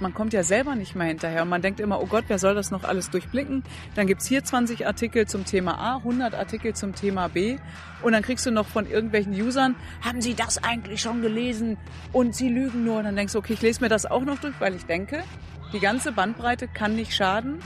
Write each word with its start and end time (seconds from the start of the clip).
Man 0.00 0.14
kommt 0.14 0.32
ja 0.32 0.42
selber 0.42 0.74
nicht 0.74 0.94
mehr 0.94 1.06
hinterher 1.06 1.42
und 1.42 1.48
man 1.48 1.62
denkt 1.62 1.80
immer, 1.80 2.00
oh 2.00 2.06
Gott, 2.06 2.24
wer 2.28 2.38
soll 2.38 2.54
das 2.54 2.70
noch 2.70 2.84
alles 2.84 3.10
durchblicken? 3.10 3.62
Dann 3.94 4.06
gibt's 4.06 4.26
hier 4.26 4.44
20 4.44 4.86
Artikel 4.86 5.26
zum 5.26 5.44
Thema 5.44 5.78
A, 5.78 5.96
100 5.96 6.34
Artikel 6.34 6.74
zum 6.74 6.94
Thema 6.94 7.28
B 7.28 7.58
und 8.04 8.12
dann 8.12 8.22
kriegst 8.22 8.44
du 8.44 8.50
noch 8.50 8.66
von 8.66 8.86
irgendwelchen 8.86 9.32
Usern, 9.32 9.76
haben 10.02 10.20
Sie 10.20 10.34
das 10.34 10.62
eigentlich 10.62 11.00
schon 11.00 11.22
gelesen? 11.22 11.78
Und 12.12 12.34
Sie 12.36 12.48
lügen 12.48 12.84
nur. 12.84 12.98
Und 12.98 13.04
dann 13.04 13.16
denkst 13.16 13.32
du, 13.32 13.38
okay, 13.38 13.54
ich 13.54 13.62
lese 13.62 13.80
mir 13.80 13.88
das 13.88 14.04
auch 14.04 14.24
noch 14.24 14.38
durch, 14.38 14.54
weil 14.60 14.74
ich 14.74 14.84
denke, 14.84 15.24
die 15.72 15.80
ganze 15.80 16.12
Bandbreite 16.12 16.68
kann 16.68 16.94
nicht 16.94 17.14
schaden. 17.14 17.60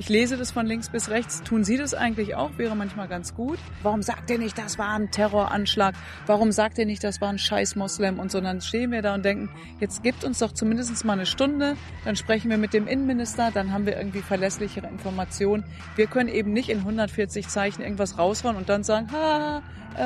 Ich 0.00 0.08
lese 0.08 0.38
das 0.38 0.50
von 0.50 0.64
links 0.64 0.88
bis 0.88 1.10
rechts. 1.10 1.42
Tun 1.42 1.62
Sie 1.62 1.76
das 1.76 1.92
eigentlich 1.92 2.34
auch? 2.34 2.56
Wäre 2.56 2.74
manchmal 2.74 3.06
ganz 3.06 3.34
gut. 3.34 3.58
Warum 3.82 4.00
sagt 4.00 4.30
ihr 4.30 4.38
nicht, 4.38 4.56
das 4.56 4.78
war 4.78 4.94
ein 4.94 5.10
Terroranschlag? 5.10 5.94
Warum 6.24 6.52
sagt 6.52 6.78
ihr 6.78 6.86
nicht, 6.86 7.04
das 7.04 7.20
war 7.20 7.28
ein 7.28 7.38
scheiß 7.38 7.76
Moslem 7.76 8.18
und 8.18 8.32
so? 8.32 8.40
Dann 8.40 8.62
stehen 8.62 8.92
wir 8.92 9.02
da 9.02 9.12
und 9.12 9.26
denken, 9.26 9.50
jetzt 9.78 10.02
gibt 10.02 10.24
uns 10.24 10.38
doch 10.38 10.52
zumindest 10.52 11.04
mal 11.04 11.12
eine 11.12 11.26
Stunde. 11.26 11.76
Dann 12.06 12.16
sprechen 12.16 12.48
wir 12.48 12.56
mit 12.56 12.72
dem 12.72 12.86
Innenminister. 12.86 13.50
Dann 13.52 13.74
haben 13.74 13.84
wir 13.84 13.98
irgendwie 13.98 14.22
verlässlichere 14.22 14.86
Informationen. 14.86 15.64
Wir 15.96 16.06
können 16.06 16.30
eben 16.30 16.54
nicht 16.54 16.70
in 16.70 16.78
140 16.78 17.48
Zeichen 17.48 17.82
irgendwas 17.82 18.16
raushauen 18.16 18.56
und 18.56 18.70
dann 18.70 18.82
sagen, 18.82 19.12
ha, 19.12 19.62
äh, 19.98 20.00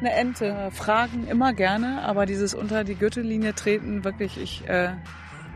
eine 0.00 0.12
Ente. 0.16 0.68
Fragen 0.70 1.26
immer 1.26 1.54
gerne, 1.54 2.02
aber 2.02 2.26
dieses 2.26 2.52
unter 2.52 2.84
die 2.84 2.94
Gürtellinie 2.94 3.54
treten, 3.54 4.04
wirklich, 4.04 4.36
ich, 4.36 4.68
äh, 4.68 4.90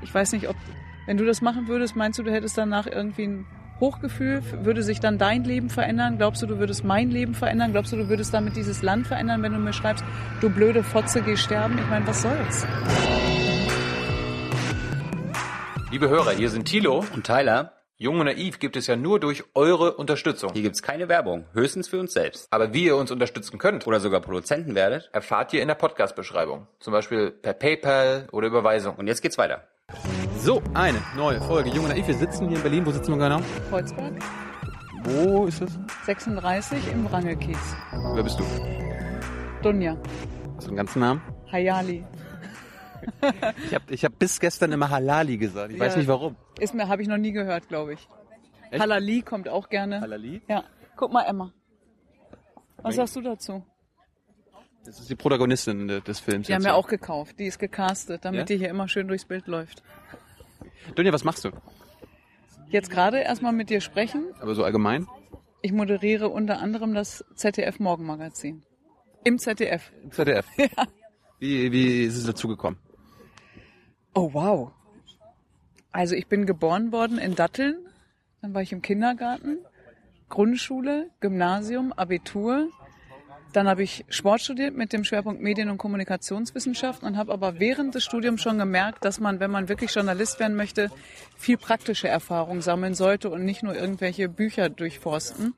ich 0.00 0.14
weiß 0.14 0.32
nicht, 0.32 0.48
ob, 0.48 0.56
wenn 1.04 1.18
du 1.18 1.26
das 1.26 1.42
machen 1.42 1.68
würdest, 1.68 1.96
meinst 1.96 2.18
du, 2.18 2.22
du 2.22 2.32
hättest 2.32 2.56
danach 2.56 2.86
irgendwie 2.86 3.26
ein 3.26 3.46
Hochgefühl? 3.80 4.42
Würde 4.62 4.82
sich 4.82 5.00
dann 5.00 5.18
dein 5.18 5.44
Leben 5.44 5.68
verändern? 5.68 6.16
Glaubst 6.16 6.42
du, 6.42 6.46
du 6.46 6.58
würdest 6.58 6.84
mein 6.84 7.10
Leben 7.10 7.34
verändern? 7.34 7.72
Glaubst 7.72 7.92
du, 7.92 7.96
du 7.96 8.08
würdest 8.08 8.32
damit 8.32 8.56
dieses 8.56 8.82
Land 8.82 9.06
verändern, 9.06 9.42
wenn 9.42 9.52
du 9.52 9.58
mir 9.58 9.72
schreibst, 9.72 10.04
du 10.40 10.48
blöde 10.48 10.82
Fotze, 10.84 11.22
geh 11.22 11.36
sterben? 11.36 11.76
Ich 11.78 11.88
meine, 11.88 12.06
was 12.06 12.22
soll's? 12.22 12.66
Liebe 15.90 16.08
Hörer, 16.08 16.32
hier 16.32 16.50
sind 16.50 16.66
Thilo. 16.66 17.04
Und 17.14 17.26
Tyler, 17.26 17.72
Jung 17.96 18.18
und 18.20 18.26
Naiv 18.26 18.58
gibt 18.58 18.76
es 18.76 18.86
ja 18.86 18.96
nur 18.96 19.20
durch 19.20 19.44
eure 19.54 19.94
Unterstützung. 19.94 20.52
hier 20.52 20.62
gibt's 20.62 20.82
keine 20.82 21.08
Werbung, 21.08 21.46
höchstens 21.52 21.88
für 21.88 22.00
uns 22.00 22.12
selbst. 22.12 22.48
Aber 22.52 22.72
wie 22.72 22.84
ihr 22.84 22.96
uns 22.96 23.10
unterstützen 23.10 23.58
könnt, 23.58 23.86
Oder 23.86 24.00
sogar 24.00 24.20
Produzenten 24.20 24.74
werdet. 24.74 25.10
erfahrt 25.12 25.52
ihr 25.52 25.62
in 25.62 25.68
der 25.68 25.74
Podcast-Beschreibung. 25.74 26.66
Zum 26.80 26.92
Beispiel 26.92 27.30
per 27.30 27.54
PayPal 27.54 28.28
oder 28.32 28.46
Überweisung. 28.48 28.96
Und 28.96 29.06
jetzt 29.06 29.20
geht's 29.20 29.38
weiter. 29.38 29.68
So, 30.38 30.62
eine 30.74 30.98
neue 31.16 31.40
Folge 31.40 31.70
Jung 31.70 31.84
und 31.84 31.90
Naiv. 31.90 32.06
Wir 32.06 32.14
sitzen 32.14 32.48
hier 32.48 32.56
in 32.56 32.62
Berlin. 32.62 32.86
Wo 32.86 32.90
sitzen 32.90 33.12
wir 33.12 33.18
genau? 33.28 33.40
Kreuzberg, 33.70 34.14
Wo 35.04 35.46
ist 35.46 35.60
das? 35.60 35.78
36 36.06 36.92
im 36.92 37.10
Wrangelkiez. 37.10 37.58
Wer 38.14 38.22
bist 38.22 38.38
du? 38.40 38.44
Dunja, 39.62 39.96
Hast 40.56 40.66
du 40.66 40.68
einen 40.70 40.76
ganzen 40.76 41.00
Namen? 41.00 41.22
Hayali. 41.50 42.04
Ich 43.66 43.74
habe 43.74 43.84
ich 43.94 44.04
hab 44.04 44.18
bis 44.18 44.40
gestern 44.40 44.72
immer 44.72 44.88
Halali 44.90 45.36
gesagt. 45.36 45.72
Ich 45.72 45.78
weiß 45.80 45.92
Ja. 45.94 45.98
nicht 45.98 46.08
warum. 46.08 46.36
Ist 46.58 46.74
mir, 46.74 46.88
habe 46.88 47.02
ich 47.02 47.08
noch 47.08 47.18
nie 47.18 47.32
gehört, 47.32 47.68
glaube 47.68 47.94
ich. 47.94 48.08
Echt? 48.70 48.80
Halali 48.82 49.22
kommt 49.22 49.48
auch 49.48 49.68
gerne. 49.68 50.00
Halali? 50.00 50.40
Ja. 50.48 50.64
Guck 50.96 51.12
mal, 51.12 51.22
Emma. 51.22 51.52
Was 52.82 52.96
sagst 52.96 53.16
du 53.16 53.20
dazu? 53.20 53.62
Das 54.84 55.00
ist 55.00 55.08
die 55.08 55.14
Protagonistin 55.14 55.88
de- 55.88 56.00
des 56.02 56.20
Films. 56.20 56.46
Die 56.46 56.54
haben 56.54 56.62
wir 56.62 56.70
hier. 56.72 56.76
auch 56.76 56.88
gekauft. 56.88 57.38
Die 57.38 57.46
ist 57.46 57.58
gecastet, 57.58 58.24
damit 58.24 58.40
Ja? 58.40 58.44
die 58.44 58.56
hier 58.58 58.68
immer 58.68 58.88
schön 58.88 59.08
durchs 59.08 59.24
Bild 59.24 59.46
läuft. 59.46 59.82
Dunja, 60.94 61.12
was 61.12 61.24
machst 61.24 61.44
du? 61.44 61.50
Jetzt 62.68 62.90
gerade 62.90 63.20
erstmal 63.20 63.52
mit 63.52 63.70
dir 63.70 63.80
sprechen. 63.80 64.24
Aber 64.40 64.54
so 64.54 64.64
allgemein? 64.64 65.06
Ich 65.62 65.72
moderiere 65.72 66.28
unter 66.28 66.60
anderem 66.60 66.92
das 66.94 67.24
ZDF 67.34 67.78
Morgenmagazin. 67.80 68.62
Im 69.24 69.38
ZDF. 69.38 69.90
Im 70.02 70.12
ZDF. 70.12 70.46
Wie, 71.38 71.72
wie 71.72 72.02
ist 72.04 72.16
es 72.16 72.24
dazu 72.26 72.48
gekommen? 72.48 72.78
Oh, 74.14 74.30
wow. 74.32 74.72
Also 75.92 76.14
ich 76.14 76.26
bin 76.28 76.46
geboren 76.46 76.92
worden 76.92 77.18
in 77.18 77.34
Datteln. 77.34 77.76
Dann 78.42 78.54
war 78.54 78.62
ich 78.62 78.72
im 78.72 78.82
Kindergarten, 78.82 79.58
Grundschule, 80.28 81.10
Gymnasium, 81.20 81.92
Abitur. 81.92 82.68
Dann 83.54 83.68
habe 83.68 83.84
ich 83.84 84.04
Sport 84.08 84.40
studiert 84.40 84.76
mit 84.76 84.92
dem 84.92 85.04
Schwerpunkt 85.04 85.40
Medien- 85.40 85.70
und 85.70 85.78
Kommunikationswissenschaften 85.78 87.06
und 87.06 87.16
habe 87.16 87.32
aber 87.32 87.60
während 87.60 87.94
des 87.94 88.02
Studiums 88.02 88.42
schon 88.42 88.58
gemerkt, 88.58 89.04
dass 89.04 89.20
man, 89.20 89.38
wenn 89.38 89.52
man 89.52 89.68
wirklich 89.68 89.94
Journalist 89.94 90.40
werden 90.40 90.56
möchte, 90.56 90.90
viel 91.36 91.56
praktische 91.56 92.08
Erfahrung 92.08 92.62
sammeln 92.62 92.94
sollte 92.94 93.30
und 93.30 93.44
nicht 93.44 93.62
nur 93.62 93.76
irgendwelche 93.76 94.28
Bücher 94.28 94.68
durchforsten. 94.70 95.54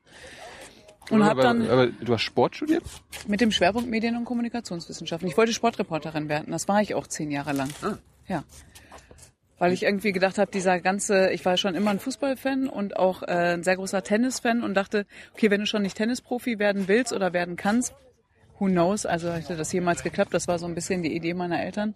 Und 1.09 1.23
habe 1.23 1.31
aber, 1.31 1.41
dann 1.41 1.67
aber 1.67 1.87
du 1.87 2.13
hast 2.13 2.21
Sport 2.21 2.57
studiert? 2.57 2.83
mit 3.27 3.41
dem 3.41 3.51
Schwerpunkt 3.51 3.89
Medien- 3.89 4.15
und 4.15 4.25
Kommunikationswissenschaften. 4.25 5.27
Ich 5.27 5.35
wollte 5.35 5.53
Sportreporterin 5.53 6.29
werden. 6.29 6.51
Das 6.51 6.67
war 6.67 6.79
ich 6.83 6.93
auch 6.93 7.07
zehn 7.07 7.31
Jahre 7.31 7.53
lang. 7.53 7.69
Ah. 7.81 7.97
Ja. 8.27 8.43
Weil 9.59 9.73
ich 9.73 9.83
irgendwie 9.83 10.11
gedacht 10.11 10.37
habe, 10.37 10.51
dieser 10.51 10.79
ganze, 10.79 11.31
ich 11.31 11.43
war 11.45 11.57
schon 11.57 11.75
immer 11.75 11.91
ein 11.91 11.99
Fußballfan 11.99 12.67
und 12.67 12.97
auch 12.97 13.23
äh, 13.23 13.55
ein 13.55 13.63
sehr 13.63 13.75
großer 13.75 14.03
Tennisfan 14.03 14.63
und 14.63 14.75
dachte, 14.75 15.05
okay, 15.33 15.49
wenn 15.49 15.61
du 15.61 15.65
schon 15.65 15.81
nicht 15.81 15.97
Tennisprofi 15.97 16.59
werden 16.59 16.87
willst 16.87 17.11
oder 17.11 17.33
werden 17.33 17.55
kannst, 17.55 17.95
who 18.59 18.65
knows, 18.65 19.05
also 19.05 19.31
hätte 19.31 19.55
das 19.55 19.71
jemals 19.71 20.03
geklappt, 20.03 20.33
das 20.33 20.47
war 20.47 20.59
so 20.59 20.65
ein 20.65 20.75
bisschen 20.75 21.03
die 21.03 21.15
Idee 21.15 21.33
meiner 21.33 21.61
Eltern. 21.61 21.95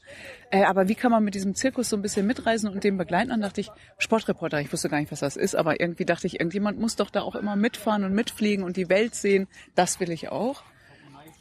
Äh, 0.52 0.64
aber 0.64 0.88
wie 0.88 0.96
kann 0.96 1.12
man 1.12 1.24
mit 1.24 1.36
diesem 1.36 1.56
Zirkus 1.56 1.90
so 1.90 1.96
ein 1.96 2.02
bisschen 2.02 2.28
mitreisen 2.28 2.70
und 2.70 2.84
den 2.84 2.98
begleiten? 2.98 3.30
Dann 3.30 3.42
dachte 3.42 3.62
ich, 3.62 3.72
Sportreporter, 3.98 4.60
ich 4.62 4.72
wusste 4.72 4.90
gar 4.90 5.00
nicht, 5.00 5.12
was 5.12 5.20
das 5.20 5.38
ist, 5.38 5.56
aber 5.56 5.80
irgendwie 5.80 6.06
dachte 6.06 6.28
ich, 6.28 6.40
irgendjemand 6.40 6.80
muss 6.80 6.96
doch 6.96 7.10
da 7.10 7.22
auch 7.22 7.36
immer 7.36 7.56
mitfahren 7.56 8.04
und 8.04 8.14
mitfliegen 8.14 8.64
und 8.64 8.78
die 8.78 8.90
Welt 8.90 9.16
sehen, 9.16 9.48
das 9.76 10.00
will 10.00 10.12
ich 10.12 10.30
auch. 10.30 10.64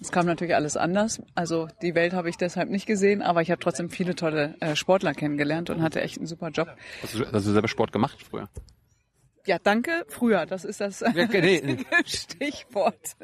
Es 0.00 0.11
kam 0.11 0.27
natürlich 0.27 0.55
alles 0.55 0.77
anders. 0.77 1.21
Also 1.34 1.69
die 1.83 1.94
Welt 1.94 2.12
habe 2.15 2.31
ich 2.31 2.37
deshalb 2.37 2.71
nicht 2.71 2.87
gesehen, 2.87 3.21
aber 3.22 3.43
ich 3.43 3.50
habe 3.50 3.61
trotzdem 3.61 3.91
viele 3.91 4.15
tolle 4.15 4.55
äh, 4.61 4.75
Sportler 4.75 5.12
kennengelernt 5.15 5.69
und 5.71 5.83
hatte 5.83 6.00
echt 6.00 6.16
einen 6.16 6.27
super 6.27 6.49
Job. 6.49 6.69
Hast 7.03 7.15
du, 7.15 7.25
hast 7.27 7.47
du 7.47 7.53
selber 7.53 7.69
Sport 7.69 7.93
gemacht 7.93 8.19
früher? 8.22 8.49
Ja, 9.47 9.59
danke. 9.59 10.05
Früher, 10.09 10.44
das 10.47 10.65
ist 10.65 10.81
das 10.81 11.03
nee. 11.15 11.78
Stichwort. 12.05 13.16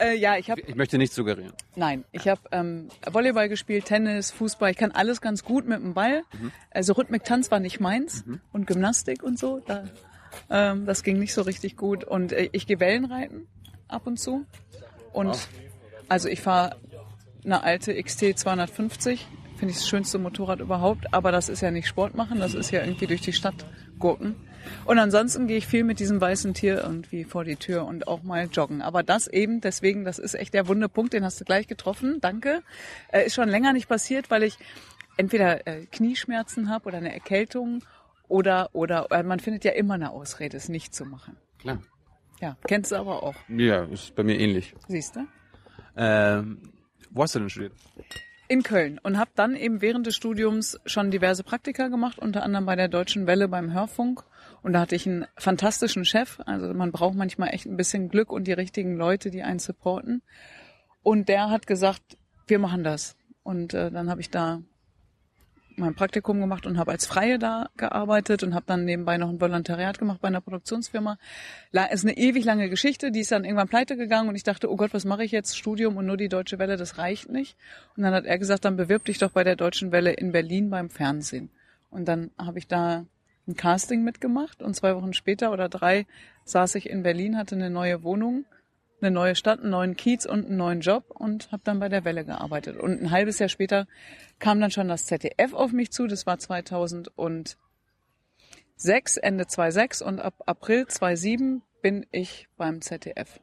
äh, 0.00 0.16
ja, 0.16 0.36
ich 0.36 0.50
habe 0.50 0.60
Ich 0.60 0.74
möchte 0.74 0.98
nicht 0.98 1.12
suggerieren. 1.12 1.52
nein, 1.76 2.04
ich 2.12 2.28
habe 2.28 2.40
ähm, 2.50 2.88
Volleyball 3.10 3.48
gespielt, 3.48 3.84
Tennis, 3.84 4.30
Fußball. 4.32 4.72
Ich 4.72 4.76
kann 4.76 4.90
alles 4.90 5.20
ganz 5.20 5.44
gut 5.44 5.66
mit 5.66 5.78
dem 5.78 5.94
Ball. 5.94 6.22
Also 6.70 6.94
Rhythmik, 6.94 7.24
Tanz 7.24 7.50
war 7.50 7.60
nicht 7.60 7.80
meins 7.80 8.24
und 8.52 8.66
Gymnastik 8.66 9.22
und 9.22 9.38
so. 9.38 9.60
Da, 9.60 9.84
ähm, 10.50 10.86
das 10.86 11.02
ging 11.04 11.18
nicht 11.18 11.34
so 11.34 11.42
richtig 11.42 11.76
gut. 11.76 12.02
Und 12.04 12.32
äh, 12.32 12.48
ich 12.52 12.66
gehe 12.66 12.80
Wellenreiten 12.80 13.46
ab 13.88 14.06
und 14.06 14.18
zu. 14.18 14.44
Und 15.12 15.38
also 16.08 16.28
ich 16.28 16.40
fahre 16.40 16.76
eine 17.44 17.62
alte 17.62 18.00
XT 18.02 18.38
250. 18.38 19.26
Finde 19.56 19.72
ich 19.72 19.78
das 19.78 19.88
schönste 19.88 20.18
Motorrad 20.18 20.60
überhaupt. 20.60 21.12
Aber 21.12 21.32
das 21.32 21.48
ist 21.48 21.60
ja 21.60 21.70
nicht 21.70 21.86
Sport 21.86 22.14
machen, 22.14 22.38
das 22.38 22.54
ist 22.54 22.70
ja 22.70 22.82
irgendwie 22.82 23.06
durch 23.06 23.20
die 23.20 23.32
Stadt 23.32 23.66
gurken. 23.98 24.36
Und 24.86 24.98
ansonsten 24.98 25.46
gehe 25.46 25.58
ich 25.58 25.66
viel 25.66 25.84
mit 25.84 26.00
diesem 26.00 26.20
weißen 26.20 26.54
Tier 26.54 26.82
irgendwie 26.82 27.24
vor 27.24 27.44
die 27.44 27.56
Tür 27.56 27.84
und 27.84 28.08
auch 28.08 28.22
mal 28.22 28.48
joggen. 28.50 28.82
Aber 28.82 29.02
das 29.02 29.28
eben, 29.28 29.60
deswegen, 29.60 30.04
das 30.04 30.18
ist 30.18 30.34
echt 30.34 30.54
der 30.54 30.68
wunde 30.68 30.88
Punkt, 30.88 31.12
den 31.12 31.24
hast 31.24 31.40
du 31.40 31.44
gleich 31.44 31.66
getroffen. 31.66 32.18
Danke. 32.20 32.62
Äh, 33.12 33.26
ist 33.26 33.34
schon 33.34 33.48
länger 33.48 33.72
nicht 33.72 33.88
passiert, 33.88 34.30
weil 34.30 34.42
ich 34.42 34.58
entweder 35.16 35.66
äh, 35.66 35.86
Knieschmerzen 35.86 36.70
habe 36.70 36.86
oder 36.88 36.98
eine 36.98 37.12
Erkältung 37.12 37.84
oder, 38.28 38.70
oder 38.72 39.08
äh, 39.10 39.22
man 39.22 39.40
findet 39.40 39.64
ja 39.64 39.72
immer 39.72 39.94
eine 39.94 40.10
Ausrede, 40.10 40.56
es 40.56 40.68
nicht 40.68 40.94
zu 40.94 41.04
machen. 41.04 41.36
Klar. 41.58 41.80
Ja, 42.40 42.56
kennst 42.66 42.92
du 42.92 42.96
aber 42.96 43.22
auch. 43.22 43.36
Ja, 43.48 43.84
ist 43.84 44.14
bei 44.14 44.22
mir 44.22 44.38
ähnlich. 44.38 44.74
Siehst 44.88 45.16
du? 45.16 45.20
Ähm, 45.96 46.72
wo 47.10 47.22
hast 47.22 47.34
du 47.34 47.40
denn 47.40 47.50
studiert? 47.50 47.72
in 48.48 48.62
Köln 48.62 49.00
und 49.02 49.18
habe 49.18 49.30
dann 49.34 49.56
eben 49.56 49.80
während 49.80 50.06
des 50.06 50.16
Studiums 50.16 50.78
schon 50.84 51.10
diverse 51.10 51.44
Praktika 51.44 51.88
gemacht, 51.88 52.18
unter 52.18 52.42
anderem 52.42 52.66
bei 52.66 52.76
der 52.76 52.88
Deutschen 52.88 53.26
Welle 53.26 53.48
beim 53.48 53.72
Hörfunk. 53.72 54.24
Und 54.62 54.74
da 54.74 54.80
hatte 54.80 54.94
ich 54.94 55.06
einen 55.06 55.26
fantastischen 55.36 56.04
Chef. 56.04 56.40
Also 56.44 56.72
man 56.74 56.92
braucht 56.92 57.16
manchmal 57.16 57.50
echt 57.50 57.66
ein 57.66 57.76
bisschen 57.76 58.08
Glück 58.08 58.30
und 58.30 58.46
die 58.46 58.52
richtigen 58.52 58.96
Leute, 58.96 59.30
die 59.30 59.42
einen 59.42 59.58
supporten. 59.58 60.22
Und 61.02 61.28
der 61.28 61.50
hat 61.50 61.66
gesagt, 61.66 62.18
wir 62.46 62.58
machen 62.58 62.84
das. 62.84 63.16
Und 63.42 63.74
äh, 63.74 63.90
dann 63.90 64.10
habe 64.10 64.20
ich 64.20 64.30
da 64.30 64.62
mein 65.76 65.94
Praktikum 65.94 66.40
gemacht 66.40 66.66
und 66.66 66.78
habe 66.78 66.92
als 66.92 67.06
Freie 67.06 67.38
da 67.38 67.68
gearbeitet 67.76 68.42
und 68.42 68.54
habe 68.54 68.64
dann 68.66 68.84
nebenbei 68.84 69.18
noch 69.18 69.28
ein 69.28 69.40
Volontariat 69.40 69.98
gemacht 69.98 70.20
bei 70.20 70.28
einer 70.28 70.40
Produktionsfirma. 70.40 71.18
Ist 71.90 72.04
eine 72.04 72.16
ewig 72.16 72.44
lange 72.44 72.68
Geschichte, 72.68 73.10
die 73.10 73.20
ist 73.20 73.32
dann 73.32 73.44
irgendwann 73.44 73.68
pleite 73.68 73.96
gegangen 73.96 74.28
und 74.28 74.36
ich 74.36 74.42
dachte, 74.42 74.70
oh 74.70 74.76
Gott, 74.76 74.94
was 74.94 75.04
mache 75.04 75.24
ich 75.24 75.32
jetzt? 75.32 75.58
Studium 75.58 75.96
und 75.96 76.06
nur 76.06 76.16
die 76.16 76.28
Deutsche 76.28 76.58
Welle, 76.58 76.76
das 76.76 76.98
reicht 76.98 77.28
nicht. 77.28 77.56
Und 77.96 78.02
dann 78.02 78.14
hat 78.14 78.24
er 78.24 78.38
gesagt, 78.38 78.64
dann 78.64 78.76
bewirb 78.76 79.04
dich 79.04 79.18
doch 79.18 79.30
bei 79.30 79.44
der 79.44 79.56
Deutschen 79.56 79.92
Welle 79.92 80.12
in 80.12 80.32
Berlin 80.32 80.70
beim 80.70 80.90
Fernsehen. 80.90 81.50
Und 81.90 82.06
dann 82.06 82.30
habe 82.38 82.58
ich 82.58 82.66
da 82.66 83.04
ein 83.46 83.56
Casting 83.56 84.02
mitgemacht 84.02 84.62
und 84.62 84.74
zwei 84.74 84.96
Wochen 84.96 85.12
später 85.12 85.52
oder 85.52 85.68
drei 85.68 86.06
saß 86.44 86.74
ich 86.76 86.88
in 86.88 87.02
Berlin, 87.02 87.36
hatte 87.36 87.54
eine 87.54 87.70
neue 87.70 88.02
Wohnung, 88.02 88.44
eine 89.04 89.14
neue 89.14 89.34
Stadt, 89.34 89.60
einen 89.60 89.70
neuen 89.70 89.96
Kiez 89.96 90.24
und 90.26 90.46
einen 90.46 90.56
neuen 90.56 90.80
Job 90.80 91.10
und 91.10 91.52
habe 91.52 91.62
dann 91.64 91.78
bei 91.78 91.88
der 91.88 92.04
Welle 92.04 92.24
gearbeitet. 92.24 92.76
Und 92.76 93.00
ein 93.02 93.10
halbes 93.10 93.38
Jahr 93.38 93.48
später 93.48 93.86
kam 94.38 94.60
dann 94.60 94.70
schon 94.70 94.88
das 94.88 95.06
ZDF 95.06 95.52
auf 95.52 95.72
mich 95.72 95.90
zu. 95.90 96.06
Das 96.06 96.26
war 96.26 96.38
2006, 96.38 97.56
Ende 99.18 99.46
2006 99.46 100.02
und 100.02 100.20
ab 100.20 100.42
April 100.46 100.86
2007 100.86 101.62
bin 101.82 102.06
ich 102.10 102.48
beim 102.56 102.80
ZDF. 102.80 103.40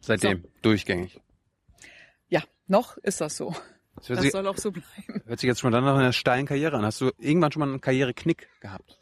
Seitdem. 0.00 0.44
Durchgängig. 0.62 1.20
Ja, 2.28 2.42
noch 2.66 2.96
ist 2.98 3.20
das 3.20 3.36
so. 3.36 3.54
Das 3.96 4.06
Das 4.06 4.20
sich, 4.20 4.32
soll 4.32 4.46
auch 4.46 4.56
so 4.56 4.70
bleiben. 4.70 5.22
hört 5.26 5.40
sich 5.40 5.48
jetzt 5.48 5.60
schon 5.60 5.70
mal 5.70 5.76
dann 5.76 5.84
nach 5.84 5.98
einer 5.98 6.12
steilen 6.12 6.46
Karriere 6.46 6.76
an. 6.76 6.84
Hast 6.84 7.00
du 7.00 7.10
irgendwann 7.18 7.50
schon 7.50 7.60
mal 7.60 7.68
einen 7.68 7.80
Karriereknick 7.80 8.48
gehabt? 8.60 9.00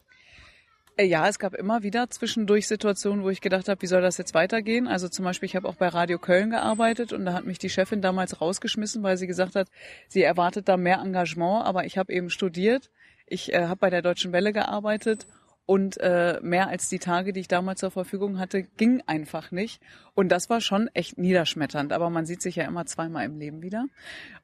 Äh, 0.96 1.04
Ja, 1.04 1.28
es 1.28 1.38
gab 1.38 1.54
immer 1.54 1.82
wieder 1.82 2.08
zwischendurch 2.10 2.66
Situationen, 2.66 3.24
wo 3.24 3.30
ich 3.30 3.40
gedacht 3.40 3.68
habe, 3.68 3.82
wie 3.82 3.86
soll 3.86 4.02
das 4.02 4.18
jetzt 4.18 4.34
weitergehen? 4.34 4.88
Also 4.88 5.08
zum 5.08 5.24
Beispiel, 5.24 5.46
ich 5.46 5.56
habe 5.56 5.68
auch 5.68 5.76
bei 5.76 5.88
Radio 5.88 6.18
Köln 6.18 6.50
gearbeitet 6.50 7.12
und 7.12 7.24
da 7.24 7.32
hat 7.34 7.44
mich 7.44 7.58
die 7.58 7.70
Chefin 7.70 8.00
damals 8.00 8.40
rausgeschmissen, 8.40 9.02
weil 9.02 9.16
sie 9.16 9.26
gesagt 9.26 9.54
hat, 9.54 9.68
sie 10.08 10.22
erwartet 10.22 10.68
da 10.68 10.76
mehr 10.76 11.00
Engagement, 11.00 11.64
aber 11.64 11.84
ich 11.84 11.98
habe 11.98 12.12
eben 12.12 12.30
studiert, 12.30 12.90
ich 13.26 13.52
äh, 13.52 13.66
habe 13.66 13.76
bei 13.76 13.90
der 13.90 14.02
Deutschen 14.02 14.32
Welle 14.32 14.52
gearbeitet 14.52 15.26
und 15.66 15.98
äh, 16.00 16.38
mehr 16.42 16.68
als 16.68 16.88
die 16.88 17.00
Tage, 17.00 17.32
die 17.32 17.40
ich 17.40 17.48
damals 17.48 17.80
zur 17.80 17.90
Verfügung 17.90 18.38
hatte, 18.38 18.62
ging 18.62 19.02
einfach 19.06 19.50
nicht. 19.50 19.82
Und 20.14 20.28
das 20.28 20.48
war 20.48 20.60
schon 20.60 20.88
echt 20.94 21.18
niederschmetternd. 21.18 21.92
Aber 21.92 22.08
man 22.08 22.24
sieht 22.24 22.40
sich 22.40 22.54
ja 22.54 22.64
immer 22.64 22.86
zweimal 22.86 23.24
im 23.24 23.36
Leben 23.36 23.62
wieder. 23.62 23.86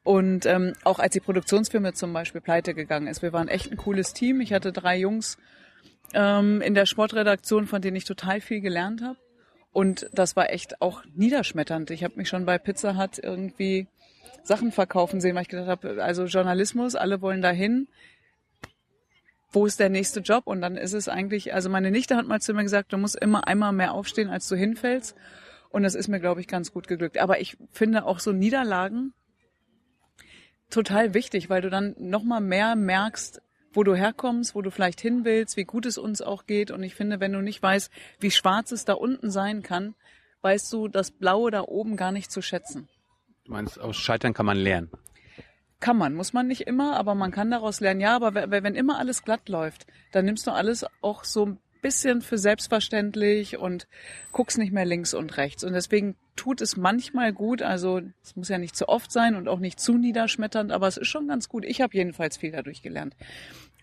Und 0.03 0.45
ähm, 0.45 0.73
auch 0.83 0.99
als 0.99 1.13
die 1.13 1.21
Produktionsfirma 1.21 1.93
zum 1.93 2.11
Beispiel 2.11 2.41
pleite 2.41 2.73
gegangen 2.73 3.07
ist, 3.07 3.21
wir 3.21 3.31
waren 3.31 3.47
echt 3.47 3.71
ein 3.71 3.77
cooles 3.77 4.11
Team. 4.11 4.41
Ich 4.41 4.51
hatte 4.51 4.73
drei 4.73 4.97
Jungs 4.97 5.37
ähm, 6.13 6.61
in 6.61 6.73
der 6.73 6.85
Sportredaktion, 6.85 7.67
von 7.67 7.81
denen 7.81 7.97
ich 7.97 8.05
total 8.05 8.41
viel 8.41 8.61
gelernt 8.61 9.01
habe. 9.01 9.17
Und 9.71 10.07
das 10.13 10.35
war 10.35 10.51
echt 10.51 10.81
auch 10.81 11.03
niederschmetternd. 11.15 11.89
Ich 11.89 12.03
habe 12.03 12.15
mich 12.17 12.29
schon 12.29 12.45
bei 12.45 12.57
Pizza 12.57 12.97
Hut 12.97 13.17
irgendwie 13.17 13.87
Sachen 14.43 14.71
verkaufen 14.71 15.19
sehen, 15.19 15.35
weil 15.35 15.43
ich 15.43 15.47
gedacht 15.49 15.67
habe, 15.67 16.03
also 16.03 16.25
Journalismus, 16.25 16.95
alle 16.95 17.21
wollen 17.21 17.41
dahin. 17.41 17.87
Wo 19.51 19.65
ist 19.65 19.79
der 19.79 19.89
nächste 19.89 20.19
Job? 20.19 20.47
Und 20.47 20.61
dann 20.61 20.77
ist 20.77 20.93
es 20.93 21.07
eigentlich, 21.07 21.53
also 21.53 21.69
meine 21.69 21.91
Nichte 21.91 22.15
hat 22.15 22.27
mal 22.27 22.41
zu 22.41 22.53
mir 22.53 22.63
gesagt, 22.63 22.93
du 22.93 22.97
musst 22.97 23.15
immer 23.15 23.47
einmal 23.47 23.71
mehr 23.71 23.93
aufstehen, 23.93 24.29
als 24.29 24.47
du 24.47 24.55
hinfällst. 24.55 25.15
Und 25.69 25.83
das 25.83 25.95
ist 25.95 26.07
mir, 26.07 26.19
glaube 26.19 26.41
ich, 26.41 26.47
ganz 26.47 26.71
gut 26.71 26.87
geglückt. 26.87 27.17
Aber 27.17 27.39
ich 27.39 27.57
finde 27.71 28.05
auch 28.05 28.19
so 28.19 28.31
Niederlagen 28.31 29.13
total 30.69 31.13
wichtig, 31.13 31.49
weil 31.49 31.61
du 31.61 31.69
dann 31.69 31.95
noch 31.97 32.23
mal 32.23 32.41
mehr 32.41 32.75
merkst, 32.75 33.41
wo 33.73 33.83
du 33.83 33.95
herkommst, 33.95 34.55
wo 34.55 34.61
du 34.61 34.71
vielleicht 34.71 35.01
hin 35.01 35.25
willst, 35.25 35.57
wie 35.57 35.63
gut 35.63 35.85
es 35.85 35.97
uns 35.97 36.21
auch 36.21 36.45
geht. 36.45 36.71
Und 36.71 36.83
ich 36.83 36.95
finde, 36.95 37.19
wenn 37.19 37.33
du 37.33 37.41
nicht 37.41 37.61
weißt, 37.61 37.91
wie 38.19 38.31
schwarz 38.31 38.71
es 38.71 38.85
da 38.85 38.93
unten 38.93 39.31
sein 39.31 39.63
kann, 39.63 39.95
weißt 40.41 40.71
du 40.73 40.87
das 40.87 41.11
Blaue 41.11 41.51
da 41.51 41.61
oben 41.61 41.97
gar 41.97 42.11
nicht 42.11 42.31
zu 42.31 42.41
schätzen. 42.41 42.87
Du 43.45 43.51
meinst, 43.51 43.79
aus 43.79 43.97
Scheitern 43.97 44.33
kann 44.33 44.45
man 44.45 44.57
lernen. 44.57 44.89
Kann 45.79 45.97
man, 45.97 46.13
muss 46.13 46.31
man 46.31 46.47
nicht 46.47 46.61
immer, 46.61 46.95
aber 46.95 47.13
man 47.13 47.31
kann 47.31 47.51
daraus 47.51 47.81
lernen. 47.81 47.99
Ja, 47.99 48.15
aber 48.15 48.51
wenn 48.51 48.75
immer 48.75 48.99
alles 48.99 49.23
glatt 49.23 49.49
läuft, 49.49 49.85
dann 50.13 50.23
nimmst 50.25 50.47
du 50.47 50.51
alles 50.51 50.85
auch 51.01 51.25
so 51.25 51.45
ein 51.45 51.59
bisschen 51.83 52.23
für 52.23 52.39
selbstverständlich 52.39 53.57
und 53.57 53.87
guckst 54.31 54.57
nicht 54.57 54.71
mehr 54.71 54.85
links 54.85 55.13
und 55.13 55.37
rechts. 55.37 55.63
Und 55.63 55.73
deswegen 55.73 56.15
tut 56.35 56.61
es 56.61 56.75
manchmal 56.77 57.31
gut, 57.31 57.61
also 57.61 58.01
es 58.23 58.35
muss 58.35 58.49
ja 58.49 58.57
nicht 58.57 58.75
zu 58.75 58.89
oft 58.89 59.11
sein 59.11 59.35
und 59.35 59.47
auch 59.47 59.59
nicht 59.59 59.79
zu 59.79 59.97
niederschmetternd, 59.97 60.71
aber 60.71 60.87
es 60.87 60.97
ist 60.97 61.09
schon 61.09 61.27
ganz 61.27 61.47
gut. 61.47 61.65
Ich 61.65 61.81
habe 61.81 61.95
jedenfalls 61.95 62.37
viel 62.37 62.51
dadurch 62.51 62.81
gelernt. 62.81 63.15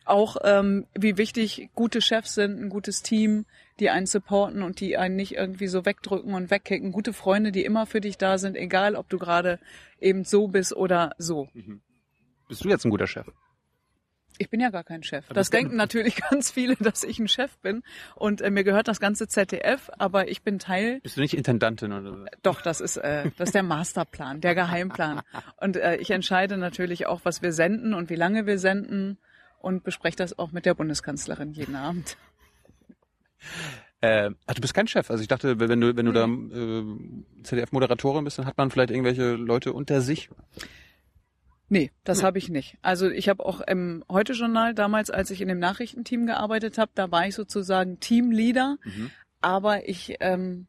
Auch 0.05 0.39
ähm, 0.43 0.87
wie 0.99 1.19
wichtig 1.19 1.69
gute 1.75 2.01
Chefs 2.01 2.35
sind, 2.35 2.61
ein 2.61 2.71
gutes 2.71 3.03
Team, 3.03 3.45
die 3.79 3.91
einen 3.91 4.07
supporten 4.07 4.63
und 4.63 4.81
die 4.81 4.97
einen 4.97 5.15
nicht 5.15 5.37
irgendwie 5.37 5.69
so 5.69 5.85
wegdrücken 5.85 6.35
und 6.35 6.51
wegkicken. 6.51 6.91
Gute 6.91 7.13
Freunde, 7.13 7.53
die 7.53 7.65
immer 7.65 7.87
für 7.87 8.01
dich 8.01 8.19
da 8.19 8.39
sind, 8.39 8.57
egal 8.57 8.97
ob 8.97 9.09
du 9.09 9.19
gerade 9.19 9.61
eben 10.01 10.25
so 10.25 10.49
bist 10.49 10.75
oder 10.75 11.13
so. 11.19 11.49
Bist 12.49 12.65
du 12.65 12.69
jetzt 12.69 12.85
ein 12.85 12.91
guter 12.91 13.07
Chef? 13.07 13.29
Ich 14.41 14.49
bin 14.49 14.59
ja 14.59 14.71
gar 14.71 14.85
kein 14.85 15.03
Chef. 15.03 15.27
Aber 15.27 15.35
Das 15.35 15.51
denken 15.51 15.77
natürlich 15.77 16.17
ganz 16.31 16.51
viele, 16.51 16.75
dass 16.77 17.05
ich 17.05 17.19
ein 17.19 17.29
Chef 17.29 17.59
bin. 17.59 17.83
Und 18.15 18.41
äh, 18.41 18.51
mir 18.51 18.65
gehört 18.65 18.89
das 18.89 18.99
ganze 18.99 19.29
ZDF, 19.29 19.91
aber 19.99 20.29
ich 20.29 20.43
bin 20.43 20.59
Teil. 20.59 21.01
Bist 21.03 21.19
du 21.19 21.21
nicht 21.21 21.35
Intendantin 21.35 21.93
oder 21.93 22.11
so? 22.11 22.25
Doch, 22.43 22.63
das 22.63 22.81
ist 22.81 22.97
äh, 22.97 23.31
das 23.37 23.51
ist 23.51 23.55
der 23.55 23.63
Masterplan, 23.63 24.41
der 24.41 24.55
Geheimplan. 24.55 25.21
Und 25.61 25.77
äh, 25.77 25.97
ich 25.97 26.11
entscheide 26.11 26.57
natürlich 26.57 27.07
auch, 27.07 27.21
was 27.25 27.43
wir 27.43 27.53
senden 27.53 27.93
und 27.93 28.09
wie 28.09 28.15
lange 28.15 28.47
wir 28.47 28.59
senden 28.59 29.19
und 29.59 29.85
bespreche 29.85 30.17
das 30.17 30.39
auch 30.39 30.53
mit 30.53 30.65
der 30.65 30.73
Bundeskanzlerin 30.73 31.53
jeden 31.53 31.77
Abend. 31.77 32.17
Äh, 34.01 34.31
ach, 34.47 34.55
du 34.55 34.63
bist 34.63 34.73
kein 34.73 34.89
Chef. 34.89 35.11
Also 35.11 35.21
ich 35.21 35.29
dachte, 35.29 35.61
wenn 35.61 35.83
du, 35.83 35.95
wenn 35.95 36.07
du 36.07 36.13
da 36.13 36.25
äh, 36.25 37.43
ZDF-Moderatorin 37.43 38.25
bist, 38.25 38.39
dann 38.39 38.47
hat 38.47 38.57
man 38.57 38.71
vielleicht 38.71 38.91
irgendwelche 38.91 39.33
Leute 39.33 39.75
unter 39.75 40.01
sich. 40.01 40.31
Nee, 41.73 41.93
das 42.03 42.25
habe 42.25 42.39
ich 42.39 42.49
nicht. 42.49 42.77
Also 42.83 43.09
ich 43.09 43.29
habe 43.29 43.47
auch 43.47 43.61
im 43.61 44.05
Heute-Journal 44.11 44.75
damals, 44.75 45.09
als 45.09 45.31
ich 45.31 45.41
in 45.41 45.47
dem 45.47 45.61
Nachrichtenteam 45.61 46.27
gearbeitet 46.27 46.79
habe, 46.79 46.91
da 46.97 47.13
war 47.13 47.29
ich 47.29 47.37
sozusagen 47.37 48.01
Teamleader, 48.01 48.77
aber 49.41 49.89
ich 49.89 50.17
ähm, 50.19 50.67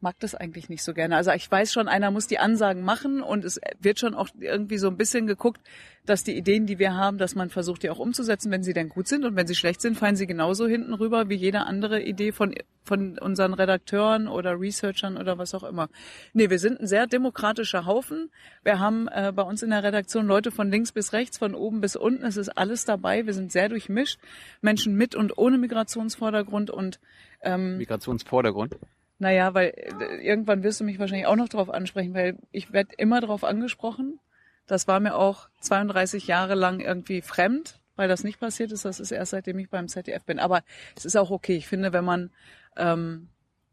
mag 0.00 0.16
das 0.20 0.34
eigentlich 0.34 0.68
nicht 0.68 0.82
so 0.82 0.94
gerne. 0.94 1.16
Also 1.16 1.32
ich 1.32 1.50
weiß 1.50 1.72
schon, 1.72 1.88
einer 1.88 2.10
muss 2.10 2.26
die 2.26 2.38
Ansagen 2.38 2.82
machen 2.82 3.22
und 3.22 3.44
es 3.44 3.60
wird 3.80 3.98
schon 3.98 4.14
auch 4.14 4.28
irgendwie 4.38 4.78
so 4.78 4.88
ein 4.88 4.96
bisschen 4.96 5.26
geguckt, 5.26 5.60
dass 6.04 6.22
die 6.22 6.36
Ideen, 6.36 6.66
die 6.66 6.78
wir 6.78 6.94
haben, 6.94 7.18
dass 7.18 7.34
man 7.34 7.50
versucht, 7.50 7.82
die 7.82 7.90
auch 7.90 7.98
umzusetzen, 7.98 8.50
wenn 8.50 8.62
sie 8.62 8.74
denn 8.74 8.88
gut 8.88 9.08
sind 9.08 9.24
und 9.24 9.36
wenn 9.36 9.46
sie 9.46 9.54
schlecht 9.54 9.80
sind, 9.80 9.96
fallen 9.96 10.16
sie 10.16 10.26
genauso 10.26 10.66
hinten 10.66 10.94
rüber 10.94 11.28
wie 11.28 11.34
jede 11.34 11.60
andere 11.60 12.02
Idee 12.02 12.32
von 12.32 12.54
von 12.86 13.18
unseren 13.18 13.52
Redakteuren 13.52 14.28
oder 14.28 14.58
Researchern 14.58 15.16
oder 15.16 15.38
was 15.38 15.54
auch 15.54 15.64
immer. 15.64 15.88
Nee, 16.32 16.50
wir 16.50 16.58
sind 16.58 16.80
ein 16.80 16.86
sehr 16.86 17.06
demokratischer 17.06 17.84
Haufen. 17.84 18.30
Wir 18.62 18.78
haben 18.78 19.08
äh, 19.08 19.32
bei 19.34 19.42
uns 19.42 19.62
in 19.62 19.70
der 19.70 19.82
Redaktion 19.82 20.26
Leute 20.26 20.52
von 20.52 20.70
links 20.70 20.92
bis 20.92 21.12
rechts, 21.12 21.36
von 21.36 21.54
oben 21.54 21.80
bis 21.80 21.96
unten. 21.96 22.24
Es 22.24 22.36
ist 22.36 22.50
alles 22.50 22.84
dabei. 22.84 23.26
Wir 23.26 23.34
sind 23.34 23.50
sehr 23.50 23.68
durchmischt. 23.68 24.20
Menschen 24.60 24.94
mit 24.94 25.16
und 25.16 25.36
ohne 25.36 25.58
Migrationsvordergrund 25.58 26.70
und 26.70 27.00
ähm, 27.42 27.78
Migrationsvordergrund. 27.78 28.76
Naja, 29.18 29.54
weil 29.54 29.68
äh, 30.00 30.26
irgendwann 30.26 30.62
wirst 30.62 30.80
du 30.80 30.84
mich 30.84 30.98
wahrscheinlich 30.98 31.26
auch 31.26 31.36
noch 31.36 31.48
darauf 31.48 31.70
ansprechen, 31.70 32.14
weil 32.14 32.36
ich 32.52 32.72
werde 32.72 32.94
immer 32.98 33.20
darauf 33.20 33.44
angesprochen. 33.44 34.18
Das 34.66 34.88
war 34.88 35.00
mir 35.00 35.14
auch 35.14 35.48
32 35.60 36.26
Jahre 36.26 36.54
lang 36.54 36.80
irgendwie 36.80 37.22
fremd, 37.22 37.80
weil 37.96 38.08
das 38.08 38.24
nicht 38.24 38.40
passiert 38.40 38.72
ist. 38.72 38.84
Das 38.84 38.98
ist 39.00 39.12
erst 39.12 39.30
seitdem 39.30 39.58
ich 39.58 39.70
beim 39.70 39.88
ZDF 39.88 40.24
bin. 40.24 40.38
Aber 40.38 40.62
es 40.96 41.04
ist 41.04 41.16
auch 41.16 41.30
okay. 41.30 41.56
Ich 41.56 41.66
finde, 41.66 41.92
wenn 41.92 42.04
man 42.04 42.30
ähm, 42.76 43.28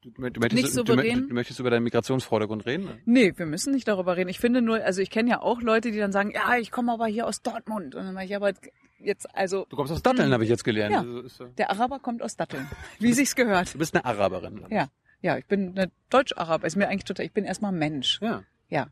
Du, 0.05 0.09
du, 0.11 0.21
möchtest, 0.41 0.53
Nicht 0.61 0.67
du, 0.75 0.79
souverän. 0.85 1.21
du, 1.21 1.27
du 1.29 1.33
möchtest 1.33 1.61
über 1.61 1.69
deinen 1.69 1.83
Migrationsvordergrund 1.83 2.65
reden? 2.65 2.89
Nee, 3.05 3.31
wir 3.37 3.45
müssen 3.45 3.73
nicht 3.73 3.87
darüber 3.87 4.17
reden. 4.17 4.29
Ich 4.29 4.37
finde 4.37 4.61
nur, 4.61 4.83
also 4.83 5.01
ich 5.01 5.09
kenne 5.09 5.29
ja 5.29 5.41
auch 5.41 5.61
Leute, 5.61 5.91
die 5.91 5.97
dann 5.97 6.11
sagen, 6.11 6.31
ja, 6.31 6.57
ich 6.57 6.71
komme 6.71 6.91
aber 6.91 7.07
hier 7.07 7.25
aus 7.25 7.41
Dortmund. 7.41 7.95
Und 7.95 8.03
dann 8.03 8.13
sage 8.13 8.25
ich, 8.25 8.35
aber 8.35 8.51
jetzt, 8.99 9.33
also 9.33 9.65
Du 9.69 9.77
kommst 9.77 9.93
aus 9.93 10.01
Datteln, 10.03 10.33
habe 10.33 10.43
ich 10.43 10.49
jetzt 10.49 10.65
gelernt. 10.65 10.91
Ja. 10.91 10.99
Also 10.99 11.27
so- 11.29 11.45
der 11.45 11.69
Araber 11.71 11.99
kommt 11.99 12.21
aus 12.21 12.35
Datteln, 12.35 12.67
wie 12.99 13.13
sich's 13.13 13.33
gehört. 13.33 13.73
du 13.73 13.77
bist 13.77 13.95
eine 13.95 14.03
Araberin. 14.03 14.65
Ja, 14.69 14.89
ja, 15.23 15.37
ich 15.37 15.45
bin 15.45 15.69
eine 15.75 15.89
Deutsch-Araber. 16.09 16.67
Ist 16.67 16.75
mir 16.75 16.89
eigentlich 16.89 17.05
total, 17.05 17.25
ich 17.25 17.31
bin 17.31 17.45
erstmal 17.45 17.71
Mensch. 17.71 18.19
Ja. 18.21 18.43
Ja. 18.69 18.87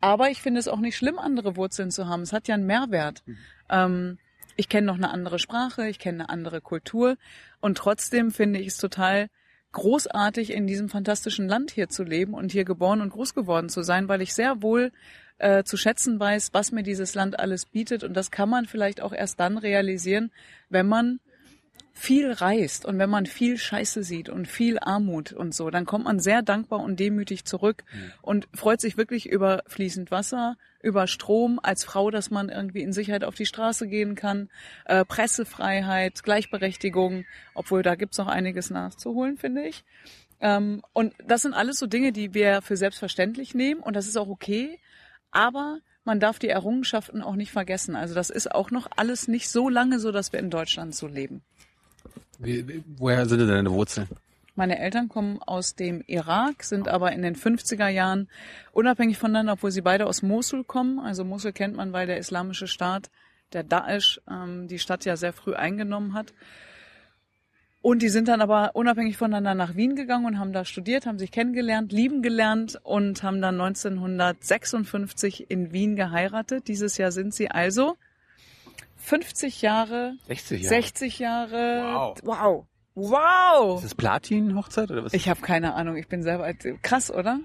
Aber 0.00 0.30
ich 0.30 0.42
finde 0.42 0.58
es 0.58 0.68
auch 0.68 0.80
nicht 0.80 0.96
schlimm, 0.96 1.18
andere 1.18 1.56
Wurzeln 1.56 1.90
zu 1.90 2.08
haben. 2.08 2.22
Es 2.22 2.32
hat 2.32 2.48
ja 2.48 2.54
einen 2.54 2.66
Mehrwert. 2.66 3.22
Ähm, 3.70 4.18
ich 4.56 4.68
kenne 4.68 4.86
noch 4.86 4.96
eine 4.96 5.10
andere 5.10 5.38
Sprache, 5.38 5.86
ich 5.88 5.98
kenne 5.98 6.24
eine 6.24 6.28
andere 6.30 6.60
Kultur 6.62 7.16
und 7.60 7.76
trotzdem 7.76 8.30
finde 8.30 8.58
ich 8.58 8.68
es 8.68 8.78
total 8.78 9.28
großartig, 9.72 10.54
in 10.54 10.66
diesem 10.66 10.88
fantastischen 10.88 11.46
Land 11.46 11.70
hier 11.70 11.90
zu 11.90 12.02
leben 12.02 12.32
und 12.32 12.52
hier 12.52 12.64
geboren 12.64 13.02
und 13.02 13.10
groß 13.10 13.34
geworden 13.34 13.68
zu 13.68 13.82
sein, 13.82 14.08
weil 14.08 14.22
ich 14.22 14.32
sehr 14.32 14.62
wohl 14.62 14.92
äh, 15.36 15.64
zu 15.64 15.76
schätzen 15.76 16.18
weiß, 16.18 16.54
was 16.54 16.72
mir 16.72 16.82
dieses 16.82 17.14
Land 17.14 17.38
alles 17.38 17.66
bietet. 17.66 18.02
Und 18.02 18.14
das 18.14 18.30
kann 18.30 18.48
man 18.48 18.64
vielleicht 18.64 19.02
auch 19.02 19.12
erst 19.12 19.38
dann 19.38 19.58
realisieren, 19.58 20.32
wenn 20.70 20.86
man 20.86 21.20
viel 21.98 22.30
reist 22.30 22.84
und 22.84 22.98
wenn 22.98 23.08
man 23.08 23.24
viel 23.24 23.56
Scheiße 23.56 24.02
sieht 24.02 24.28
und 24.28 24.46
viel 24.46 24.78
Armut 24.78 25.32
und 25.32 25.54
so, 25.54 25.70
dann 25.70 25.86
kommt 25.86 26.04
man 26.04 26.20
sehr 26.20 26.42
dankbar 26.42 26.80
und 26.80 27.00
demütig 27.00 27.46
zurück 27.46 27.84
und 28.20 28.48
freut 28.52 28.82
sich 28.82 28.98
wirklich 28.98 29.26
über 29.26 29.62
fließend 29.66 30.10
Wasser, 30.10 30.58
über 30.82 31.06
Strom, 31.06 31.58
als 31.62 31.84
Frau, 31.84 32.10
dass 32.10 32.30
man 32.30 32.50
irgendwie 32.50 32.82
in 32.82 32.92
Sicherheit 32.92 33.24
auf 33.24 33.34
die 33.34 33.46
Straße 33.46 33.88
gehen 33.88 34.14
kann, 34.14 34.50
äh, 34.84 35.06
Pressefreiheit, 35.06 36.22
Gleichberechtigung, 36.22 37.24
obwohl 37.54 37.82
da 37.82 37.94
gibt's 37.94 38.18
noch 38.18 38.28
einiges 38.28 38.68
nachzuholen, 38.68 39.38
finde 39.38 39.66
ich. 39.66 39.82
Ähm, 40.38 40.82
und 40.92 41.14
das 41.26 41.42
sind 41.42 41.54
alles 41.54 41.78
so 41.78 41.86
Dinge, 41.86 42.12
die 42.12 42.34
wir 42.34 42.60
für 42.60 42.76
selbstverständlich 42.76 43.54
nehmen 43.54 43.80
und 43.80 43.96
das 43.96 44.06
ist 44.06 44.18
auch 44.18 44.28
okay, 44.28 44.78
aber 45.30 45.78
man 46.04 46.20
darf 46.20 46.38
die 46.38 46.50
Errungenschaften 46.50 47.22
auch 47.22 47.36
nicht 47.36 47.52
vergessen. 47.52 47.96
Also 47.96 48.14
das 48.14 48.28
ist 48.28 48.54
auch 48.54 48.70
noch 48.70 48.86
alles 48.96 49.28
nicht 49.28 49.48
so 49.48 49.70
lange 49.70 49.98
so, 49.98 50.12
dass 50.12 50.32
wir 50.32 50.40
in 50.40 50.50
Deutschland 50.50 50.94
so 50.94 51.06
leben. 51.06 51.42
Wie, 52.38 52.66
wie, 52.68 52.82
woher 52.98 53.26
sind 53.26 53.40
denn 53.40 53.48
deine 53.48 53.70
Wurzeln? 53.70 54.08
Meine 54.54 54.78
Eltern 54.78 55.08
kommen 55.08 55.40
aus 55.42 55.74
dem 55.74 56.02
Irak, 56.06 56.64
sind 56.64 56.88
aber 56.88 57.12
in 57.12 57.20
den 57.20 57.36
50er 57.36 57.88
Jahren 57.88 58.28
unabhängig 58.72 59.18
voneinander, 59.18 59.52
obwohl 59.52 59.70
sie 59.70 59.82
beide 59.82 60.06
aus 60.06 60.22
Mosul 60.22 60.64
kommen. 60.64 60.98
Also 60.98 61.24
Mosul 61.24 61.52
kennt 61.52 61.76
man, 61.76 61.92
weil 61.92 62.06
der 62.06 62.16
islamische 62.16 62.66
Staat, 62.66 63.10
der 63.52 63.64
Daesh, 63.64 64.20
ähm, 64.30 64.66
die 64.66 64.78
Stadt 64.78 65.04
ja 65.04 65.16
sehr 65.16 65.34
früh 65.34 65.54
eingenommen 65.54 66.14
hat. 66.14 66.32
Und 67.82 68.00
die 68.00 68.08
sind 68.08 68.28
dann 68.28 68.40
aber 68.40 68.74
unabhängig 68.74 69.16
voneinander 69.16 69.54
nach 69.54 69.76
Wien 69.76 69.94
gegangen 69.94 70.24
und 70.24 70.38
haben 70.38 70.52
da 70.52 70.64
studiert, 70.64 71.06
haben 71.06 71.18
sich 71.18 71.30
kennengelernt, 71.30 71.92
lieben 71.92 72.22
gelernt 72.22 72.80
und 72.82 73.22
haben 73.22 73.40
dann 73.42 73.60
1956 73.60 75.50
in 75.50 75.72
Wien 75.72 75.96
geheiratet. 75.96 76.66
Dieses 76.66 76.96
Jahr 76.96 77.12
sind 77.12 77.34
sie 77.34 77.50
also 77.50 77.96
50 79.06 79.62
Jahre, 79.62 80.14
60 80.26 80.62
Jahre. 80.62 80.74
60 80.82 81.18
Jahre. 81.20 81.82
Wow. 81.94 82.18
Wow. 82.24 82.66
Wow. 82.96 83.76
Ist 83.76 83.84
das 83.84 83.94
Platin-Hochzeit 83.94 84.90
oder 84.90 85.04
was? 85.04 85.14
Ich 85.14 85.28
habe 85.28 85.40
keine 85.42 85.74
Ahnung, 85.74 85.96
ich 85.96 86.08
bin 86.08 86.24
selber 86.24 86.42
alt. 86.42 86.64
Krass, 86.82 87.12
oder? 87.12 87.38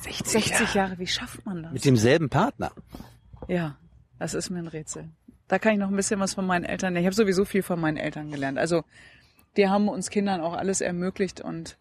60, 0.00 0.74
Jahre, 0.74 0.98
wie 0.98 1.06
schafft 1.06 1.46
man 1.46 1.62
das? 1.62 1.72
Mit 1.72 1.84
demselben 1.84 2.28
Partner. 2.28 2.72
Ja, 3.46 3.78
das 4.18 4.34
ist 4.34 4.50
mir 4.50 4.58
ein 4.58 4.66
Rätsel. 4.66 5.10
Da 5.46 5.60
kann 5.60 5.74
ich 5.74 5.78
noch 5.78 5.90
ein 5.90 5.96
bisschen 5.96 6.18
was 6.18 6.34
von 6.34 6.44
meinen 6.44 6.64
Eltern. 6.64 6.96
Ich 6.96 7.04
habe 7.04 7.14
sowieso 7.14 7.44
viel 7.44 7.62
von 7.62 7.78
meinen 7.78 7.96
Eltern 7.96 8.28
gelernt. 8.30 8.58
Also 8.58 8.82
die 9.56 9.68
haben 9.68 9.88
uns 9.88 10.10
Kindern 10.10 10.40
auch 10.40 10.54
alles 10.54 10.80
ermöglicht 10.80 11.40
und 11.40 11.78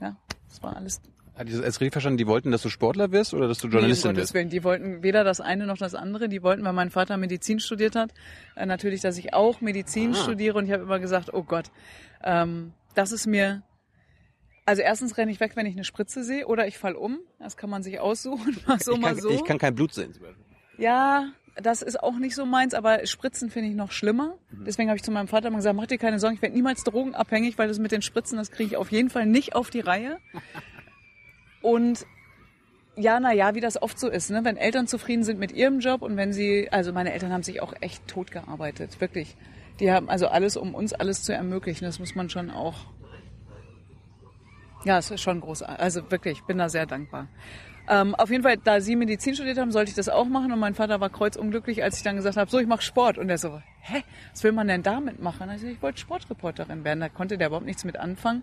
ja, 0.00 0.16
das 0.48 0.62
war 0.62 0.76
alles. 0.76 1.00
Hat 1.36 1.48
ich 1.48 1.54
das 1.54 1.64
als 1.64 1.80
richtig 1.80 1.92
verstanden? 1.92 2.18
Die 2.18 2.26
wollten, 2.28 2.52
dass 2.52 2.62
du 2.62 2.68
Sportler 2.68 3.10
wirst 3.10 3.34
oder 3.34 3.48
dass 3.48 3.58
du 3.58 3.66
Nee, 3.66 3.72
Journalistin 3.74 4.10
um 4.10 4.14
Gottes 4.14 4.28
wirst? 4.28 4.34
Willen. 4.34 4.50
Die 4.50 4.62
wollten 4.62 5.02
weder 5.02 5.24
das 5.24 5.40
eine 5.40 5.66
noch 5.66 5.78
das 5.78 5.94
andere. 5.96 6.28
Die 6.28 6.42
wollten, 6.42 6.64
weil 6.64 6.72
mein 6.72 6.90
Vater 6.90 7.16
Medizin 7.16 7.58
studiert 7.58 7.96
hat, 7.96 8.12
äh, 8.54 8.66
natürlich, 8.66 9.00
dass 9.00 9.18
ich 9.18 9.34
auch 9.34 9.60
Medizin 9.60 10.12
Ah. 10.12 10.22
studiere. 10.22 10.56
Und 10.58 10.66
ich 10.66 10.72
habe 10.72 10.84
immer 10.84 11.00
gesagt, 11.00 11.34
oh 11.34 11.42
Gott, 11.42 11.72
ähm, 12.22 12.72
das 12.94 13.10
ist 13.10 13.26
mir. 13.26 13.62
Also 14.66 14.80
erstens 14.82 15.18
renne 15.18 15.30
ich 15.32 15.40
weg, 15.40 15.52
wenn 15.56 15.66
ich 15.66 15.74
eine 15.74 15.84
Spritze 15.84 16.22
sehe, 16.24 16.46
oder 16.46 16.66
ich 16.68 16.78
fall 16.78 16.94
um. 16.94 17.18
Das 17.40 17.56
kann 17.56 17.68
man 17.68 17.82
sich 17.82 17.98
aussuchen, 18.00 18.56
mal 18.66 18.78
so, 18.80 18.92
ich, 18.94 19.00
mal 19.00 19.08
kann, 19.14 19.20
so. 19.20 19.30
ich 19.30 19.44
kann 19.44 19.58
kein 19.58 19.74
Blut 19.74 19.92
sehen. 19.92 20.12
zum 20.14 20.22
Beispiel. 20.22 20.44
Ja, 20.78 21.32
das 21.60 21.82
ist 21.82 22.02
auch 22.02 22.16
nicht 22.18 22.34
so 22.34 22.46
meins, 22.46 22.74
aber 22.74 23.04
Spritzen 23.06 23.50
finde 23.50 23.68
ich 23.70 23.74
noch 23.74 23.92
schlimmer. 23.92 24.38
Deswegen 24.50 24.88
habe 24.88 24.96
ich 24.96 25.02
zu 25.02 25.10
meinem 25.10 25.28
Vater 25.28 25.48
immer 25.48 25.58
gesagt, 25.58 25.76
mach 25.76 25.86
dir 25.86 25.98
keine 25.98 26.18
Sorgen, 26.18 26.36
ich 26.36 26.42
werde 26.42 26.54
niemals 26.54 26.82
drogenabhängig, 26.84 27.58
weil 27.58 27.68
das 27.68 27.78
mit 27.78 27.92
den 27.92 28.02
Spritzen, 28.02 28.38
das 28.38 28.50
kriege 28.50 28.68
ich 28.70 28.76
auf 28.76 28.90
jeden 28.90 29.10
Fall 29.10 29.26
nicht 29.26 29.54
auf 29.54 29.70
die 29.70 29.80
Reihe. 29.80 30.18
Und 31.64 32.04
ja, 32.94 33.18
na 33.20 33.32
ja, 33.32 33.54
wie 33.54 33.60
das 33.62 33.80
oft 33.80 33.98
so 33.98 34.10
ist, 34.10 34.30
ne? 34.30 34.44
wenn 34.44 34.58
Eltern 34.58 34.86
zufrieden 34.86 35.24
sind 35.24 35.40
mit 35.40 35.50
ihrem 35.50 35.80
Job 35.80 36.02
und 36.02 36.14
wenn 36.18 36.34
sie, 36.34 36.68
also 36.70 36.92
meine 36.92 37.14
Eltern 37.14 37.32
haben 37.32 37.42
sich 37.42 37.62
auch 37.62 37.72
echt 37.80 38.06
tot 38.06 38.30
gearbeitet, 38.30 39.00
wirklich. 39.00 39.34
Die 39.80 39.90
haben 39.90 40.10
also 40.10 40.28
alles, 40.28 40.58
um 40.58 40.74
uns 40.74 40.92
alles 40.92 41.24
zu 41.24 41.32
ermöglichen. 41.32 41.86
Das 41.86 41.98
muss 41.98 42.14
man 42.14 42.28
schon 42.28 42.50
auch. 42.50 42.74
Ja, 44.84 44.98
es 44.98 45.10
ist 45.10 45.22
schon 45.22 45.40
großartig. 45.40 45.80
Also 45.80 46.10
wirklich, 46.10 46.38
ich 46.38 46.44
bin 46.44 46.58
da 46.58 46.68
sehr 46.68 46.84
dankbar. 46.84 47.28
Ähm, 47.88 48.14
auf 48.14 48.30
jeden 48.30 48.42
Fall, 48.42 48.58
da 48.58 48.82
Sie 48.82 48.94
Medizin 48.94 49.34
studiert 49.34 49.56
haben, 49.56 49.72
sollte 49.72 49.88
ich 49.88 49.96
das 49.96 50.10
auch 50.10 50.26
machen. 50.26 50.52
Und 50.52 50.58
mein 50.58 50.74
Vater 50.74 51.00
war 51.00 51.08
kreuzunglücklich, 51.08 51.82
als 51.82 51.96
ich 51.96 52.02
dann 52.02 52.16
gesagt 52.16 52.36
habe, 52.36 52.50
so, 52.50 52.58
ich 52.58 52.66
mache 52.66 52.82
Sport. 52.82 53.16
Und 53.16 53.30
er 53.30 53.38
so, 53.38 53.62
hä, 53.80 54.04
was 54.32 54.44
will 54.44 54.52
man 54.52 54.68
denn 54.68 54.82
damit 54.82 55.20
machen? 55.20 55.48
Also 55.48 55.66
ich 55.66 55.80
wollte 55.80 55.98
Sportreporterin 55.98 56.84
werden. 56.84 57.00
Da 57.00 57.08
konnte 57.08 57.38
der 57.38 57.48
überhaupt 57.48 57.66
nichts 57.66 57.84
mit 57.84 57.96
anfangen. 57.96 58.42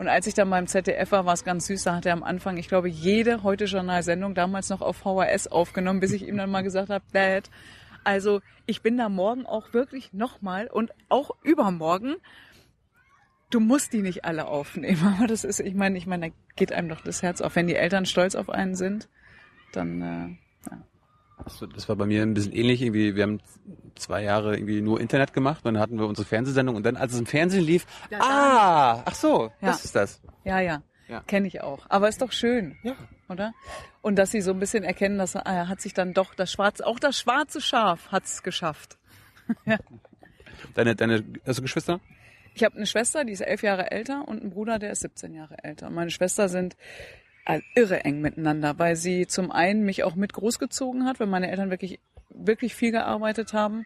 Und 0.00 0.08
als 0.08 0.26
ich 0.26 0.32
dann 0.32 0.48
beim 0.48 0.66
ZDF 0.66 1.12
war, 1.12 1.26
war 1.26 1.34
es 1.34 1.44
ganz 1.44 1.66
süß. 1.66 1.82
Da 1.82 1.96
hat 1.96 2.06
er 2.06 2.14
am 2.14 2.22
Anfang, 2.22 2.56
ich 2.56 2.68
glaube, 2.68 2.88
jede 2.88 3.42
Heute-Journal-Sendung 3.42 4.34
damals 4.34 4.70
noch 4.70 4.80
auf 4.80 4.96
VHS 4.96 5.48
aufgenommen, 5.48 6.00
bis 6.00 6.12
ich 6.12 6.26
ihm 6.26 6.38
dann 6.38 6.50
mal 6.50 6.62
gesagt 6.62 6.88
habe, 6.88 7.04
Dad, 7.12 7.50
also 8.02 8.40
ich 8.64 8.80
bin 8.80 8.96
da 8.96 9.10
morgen 9.10 9.44
auch 9.44 9.74
wirklich 9.74 10.14
nochmal 10.14 10.68
und 10.68 10.90
auch 11.10 11.32
übermorgen. 11.42 12.16
Du 13.50 13.60
musst 13.60 13.92
die 13.92 14.00
nicht 14.00 14.24
alle 14.24 14.46
aufnehmen. 14.46 15.16
Aber 15.18 15.26
das 15.26 15.44
ist, 15.44 15.60
ich 15.60 15.74
meine, 15.74 15.98
ich 15.98 16.06
meine, 16.06 16.30
da 16.30 16.34
geht 16.56 16.72
einem 16.72 16.88
doch 16.88 17.02
das 17.02 17.22
Herz 17.22 17.42
auf. 17.42 17.54
Wenn 17.54 17.66
die 17.66 17.76
Eltern 17.76 18.06
stolz 18.06 18.36
auf 18.36 18.48
einen 18.48 18.76
sind, 18.76 19.06
dann 19.72 20.00
äh, 20.00 20.76
Das, 21.44 21.64
das 21.74 21.88
war 21.88 21.96
bei 21.96 22.06
mir 22.06 22.22
ein 22.22 22.34
bisschen 22.34 22.52
ähnlich. 22.52 22.82
Irgendwie, 22.82 23.14
wir 23.16 23.22
haben 23.22 23.40
zwei 23.96 24.22
Jahre 24.22 24.54
irgendwie 24.56 24.80
nur 24.80 25.00
Internet 25.00 25.32
gemacht, 25.32 25.64
dann 25.64 25.78
hatten 25.78 25.98
wir 25.98 26.06
unsere 26.06 26.26
Fernsehsendung 26.26 26.76
und 26.76 26.84
dann, 26.84 26.96
als 26.96 27.12
es 27.12 27.18
im 27.20 27.26
Fernsehen 27.26 27.64
lief, 27.64 27.86
Ja, 28.10 28.18
ah, 28.20 29.02
ach 29.04 29.14
so, 29.14 29.44
Ja. 29.60 29.68
das 29.68 29.84
ist 29.84 29.94
das. 29.94 30.20
ja, 30.44 30.60
ja, 30.60 30.82
Ja. 31.08 31.20
kenne 31.26 31.46
ich 31.46 31.60
auch. 31.62 31.84
Aber 31.88 32.08
ist 32.08 32.22
doch 32.22 32.32
schön, 32.32 32.76
Ja. 32.82 32.94
oder? 33.28 33.52
Und 34.02 34.16
dass 34.16 34.30
sie 34.30 34.40
so 34.40 34.52
ein 34.52 34.58
bisschen 34.60 34.84
erkennen, 34.84 35.18
dass 35.18 35.34
er 35.34 35.68
hat 35.68 35.80
sich 35.80 35.92
dann 35.92 36.14
doch 36.14 36.34
das 36.34 36.50
schwarze, 36.52 36.86
auch 36.86 36.98
das 36.98 37.18
schwarze 37.18 37.60
Schaf 37.60 38.10
hat's 38.12 38.42
geschafft. 38.42 38.96
Deine, 40.74 40.94
deine, 40.94 41.24
hast 41.46 41.58
du 41.58 41.62
Geschwister? 41.62 42.00
Ich 42.54 42.64
habe 42.64 42.76
eine 42.76 42.86
Schwester, 42.86 43.24
die 43.24 43.32
ist 43.32 43.40
elf 43.40 43.62
Jahre 43.62 43.90
älter 43.90 44.26
und 44.26 44.40
einen 44.40 44.50
Bruder, 44.50 44.78
der 44.78 44.90
ist 44.92 45.00
17 45.00 45.32
Jahre 45.34 45.62
älter. 45.62 45.86
Und 45.86 45.94
meine 45.94 46.10
Schwester 46.10 46.48
sind 46.48 46.76
irre 47.74 48.04
eng 48.04 48.20
miteinander, 48.20 48.78
weil 48.78 48.96
sie 48.96 49.26
zum 49.26 49.50
einen 49.50 49.84
mich 49.84 50.04
auch 50.04 50.14
mit 50.14 50.32
großgezogen 50.32 51.04
hat, 51.04 51.20
weil 51.20 51.26
meine 51.26 51.50
Eltern 51.50 51.70
wirklich, 51.70 52.00
wirklich 52.28 52.74
viel 52.74 52.92
gearbeitet 52.92 53.52
haben. 53.52 53.84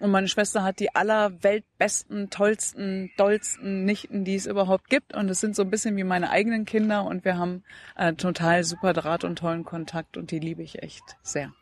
Und 0.00 0.10
meine 0.10 0.26
Schwester 0.26 0.64
hat 0.64 0.80
die 0.80 0.94
allerweltbesten, 0.94 2.28
tollsten, 2.28 3.12
dollsten 3.16 3.84
Nichten, 3.84 4.24
die 4.24 4.34
es 4.34 4.46
überhaupt 4.46 4.90
gibt. 4.90 5.14
Und 5.14 5.28
es 5.28 5.40
sind 5.40 5.54
so 5.54 5.62
ein 5.62 5.70
bisschen 5.70 5.96
wie 5.96 6.02
meine 6.02 6.30
eigenen 6.30 6.64
Kinder. 6.64 7.04
Und 7.04 7.24
wir 7.24 7.38
haben 7.38 7.62
äh, 7.96 8.12
total 8.14 8.64
super 8.64 8.94
Draht 8.94 9.22
und 9.22 9.38
tollen 9.38 9.64
Kontakt. 9.64 10.16
Und 10.16 10.32
die 10.32 10.40
liebe 10.40 10.62
ich 10.62 10.82
echt 10.82 11.04
sehr. 11.22 11.52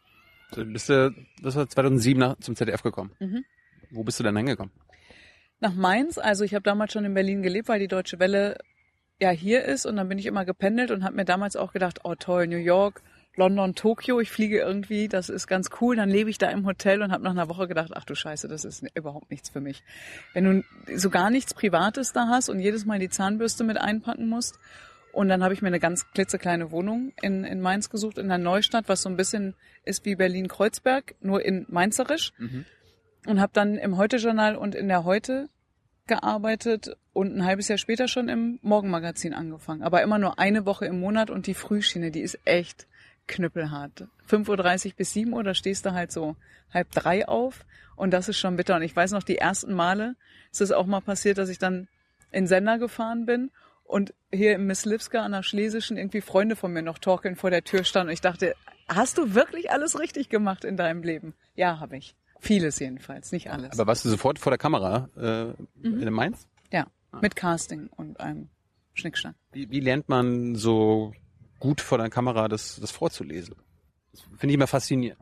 Du 0.52 0.64
bist 0.64 0.88
du, 0.88 1.14
das 1.42 1.54
war 1.54 1.68
2007 1.68 2.18
nach, 2.18 2.38
zum 2.38 2.56
ZDF 2.56 2.82
gekommen. 2.82 3.12
Mhm. 3.20 3.44
Wo 3.90 4.04
bist 4.04 4.18
du 4.18 4.24
denn 4.24 4.36
hingekommen? 4.36 4.72
nach 5.60 5.74
Mainz. 5.74 6.18
Also 6.18 6.44
ich 6.44 6.54
habe 6.54 6.62
damals 6.62 6.92
schon 6.92 7.04
in 7.04 7.14
Berlin 7.14 7.42
gelebt, 7.42 7.68
weil 7.68 7.78
die 7.78 7.88
Deutsche 7.88 8.18
Welle 8.18 8.58
ja 9.20 9.30
hier 9.30 9.64
ist 9.64 9.86
und 9.86 9.96
dann 9.96 10.08
bin 10.08 10.18
ich 10.18 10.26
immer 10.26 10.44
gependelt 10.44 10.90
und 10.90 11.04
habe 11.04 11.16
mir 11.16 11.24
damals 11.24 11.56
auch 11.56 11.72
gedacht, 11.72 12.00
oh 12.04 12.14
toll, 12.14 12.46
New 12.46 12.56
York, 12.56 13.02
London, 13.36 13.74
Tokio, 13.74 14.20
ich 14.20 14.30
fliege 14.30 14.58
irgendwie, 14.58 15.08
das 15.08 15.28
ist 15.28 15.46
ganz 15.46 15.70
cool. 15.80 15.96
Dann 15.96 16.10
lebe 16.10 16.30
ich 16.30 16.38
da 16.38 16.48
im 16.50 16.66
Hotel 16.66 17.02
und 17.02 17.12
habe 17.12 17.22
nach 17.22 17.30
einer 17.30 17.48
Woche 17.48 17.68
gedacht, 17.68 17.92
ach 17.94 18.04
du 18.04 18.14
Scheiße, 18.14 18.48
das 18.48 18.64
ist 18.64 18.84
überhaupt 18.94 19.30
nichts 19.30 19.50
für 19.50 19.60
mich. 19.60 19.82
Wenn 20.34 20.44
du 20.44 20.98
so 20.98 21.10
gar 21.10 21.30
nichts 21.30 21.54
Privates 21.54 22.12
da 22.12 22.28
hast 22.28 22.48
und 22.48 22.60
jedes 22.60 22.84
Mal 22.84 22.98
die 22.98 23.08
Zahnbürste 23.08 23.64
mit 23.64 23.80
einpacken 23.80 24.28
musst. 24.28 24.58
Und 25.12 25.28
dann 25.28 25.42
habe 25.42 25.54
ich 25.54 25.60
mir 25.60 25.68
eine 25.68 25.80
ganz 25.80 26.08
klitzekleine 26.12 26.70
Wohnung 26.70 27.12
in, 27.20 27.42
in 27.42 27.60
Mainz 27.60 27.90
gesucht, 27.90 28.18
in 28.18 28.28
der 28.28 28.38
Neustadt, 28.38 28.88
was 28.88 29.02
so 29.02 29.08
ein 29.08 29.16
bisschen 29.16 29.54
ist 29.84 30.04
wie 30.04 30.14
Berlin-Kreuzberg, 30.14 31.16
nur 31.20 31.44
in 31.44 31.66
Mainzerisch 31.68 32.32
und 33.26 33.40
habe 33.40 33.52
dann 33.52 33.76
im 33.76 33.96
Heute-Journal 33.96 34.56
und 34.56 34.74
in 34.74 34.88
der 34.88 35.04
Heute 35.04 35.48
gearbeitet 36.06 36.96
und 37.20 37.36
ein 37.36 37.44
halbes 37.44 37.68
Jahr 37.68 37.78
später 37.78 38.08
schon 38.08 38.28
im 38.28 38.58
Morgenmagazin 38.62 39.34
angefangen. 39.34 39.82
Aber 39.82 40.02
immer 40.02 40.18
nur 40.18 40.38
eine 40.38 40.64
Woche 40.66 40.86
im 40.86 41.00
Monat 41.00 41.30
und 41.30 41.46
die 41.46 41.54
Frühschiene, 41.54 42.10
die 42.10 42.20
ist 42.20 42.38
echt 42.44 42.86
knüppelhart. 43.26 44.06
5.30 44.28 44.86
Uhr 44.86 44.92
bis 44.96 45.12
7 45.12 45.32
Uhr, 45.32 45.44
da 45.44 45.54
stehst 45.54 45.86
du 45.86 45.92
halt 45.92 46.12
so 46.12 46.36
halb 46.72 46.90
drei 46.92 47.26
auf 47.28 47.64
und 47.96 48.10
das 48.12 48.28
ist 48.28 48.38
schon 48.38 48.56
bitter. 48.56 48.76
Und 48.76 48.82
ich 48.82 48.94
weiß 48.94 49.12
noch, 49.12 49.22
die 49.22 49.38
ersten 49.38 49.72
Male 49.74 50.16
ist 50.50 50.60
es 50.60 50.72
auch 50.72 50.86
mal 50.86 51.00
passiert, 51.00 51.38
dass 51.38 51.48
ich 51.48 51.58
dann 51.58 51.88
in 52.32 52.46
Sender 52.46 52.78
gefahren 52.78 53.26
bin 53.26 53.50
und 53.84 54.14
hier 54.32 54.54
im 54.54 54.66
Miss 54.66 54.84
Lipska 54.84 55.20
an 55.20 55.32
der 55.32 55.42
Schlesischen 55.42 55.96
irgendwie 55.96 56.20
Freunde 56.20 56.56
von 56.56 56.72
mir 56.72 56.82
noch 56.82 56.98
torkeln 56.98 57.36
vor 57.36 57.50
der 57.50 57.64
Tür 57.64 57.84
standen 57.84 58.08
und 58.08 58.14
ich 58.14 58.20
dachte, 58.20 58.54
hast 58.88 59.18
du 59.18 59.34
wirklich 59.34 59.70
alles 59.70 59.98
richtig 59.98 60.28
gemacht 60.28 60.64
in 60.64 60.76
deinem 60.76 61.02
Leben? 61.02 61.34
Ja, 61.54 61.80
habe 61.80 61.96
ich. 61.96 62.14
Vieles 62.38 62.78
jedenfalls, 62.78 63.32
nicht 63.32 63.50
alles. 63.50 63.72
Aber 63.78 63.88
warst 63.88 64.04
du 64.04 64.08
sofort 64.08 64.38
vor 64.38 64.50
der 64.50 64.58
Kamera 64.58 65.08
äh, 65.16 65.44
Mhm. 65.86 66.00
in 66.00 66.12
Mainz? 66.12 66.46
Ja, 66.72 66.86
mit 67.20 67.36
Casting 67.36 67.88
und 67.96 68.20
einem 68.20 68.48
Schnickschnack. 68.94 69.34
Wie, 69.52 69.70
wie 69.70 69.80
lernt 69.80 70.08
man 70.08 70.54
so 70.54 71.12
gut 71.58 71.80
vor 71.80 71.98
der 71.98 72.10
Kamera 72.10 72.48
das, 72.48 72.76
das 72.80 72.90
vorzulesen? 72.90 73.56
Das 74.12 74.22
finde 74.22 74.48
ich 74.48 74.54
immer 74.54 74.66
faszinierend. 74.66 75.20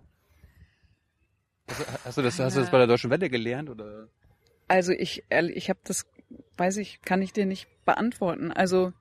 Hast, 1.68 1.80
du- 1.80 1.85
hast 2.04 2.18
du 2.18 2.23
das, 2.23 2.38
hast 2.38 2.57
du 2.57 2.61
das 2.61 2.71
bei 2.71 2.78
der 2.78 2.87
Deutschen 2.87 3.11
Welle 3.11 3.28
gelernt 3.28 3.68
oder? 3.68 4.09
Also 4.68 4.92
ich, 4.92 5.25
ich 5.30 5.71
habe 5.71 5.80
das, 5.85 6.07
weiß 6.57 6.76
ich, 6.78 7.00
kann 7.02 7.23
ich 7.23 7.33
dir 7.33 7.47
nicht 7.47 7.68
beantworten. 7.85 8.52
Also 8.52 8.92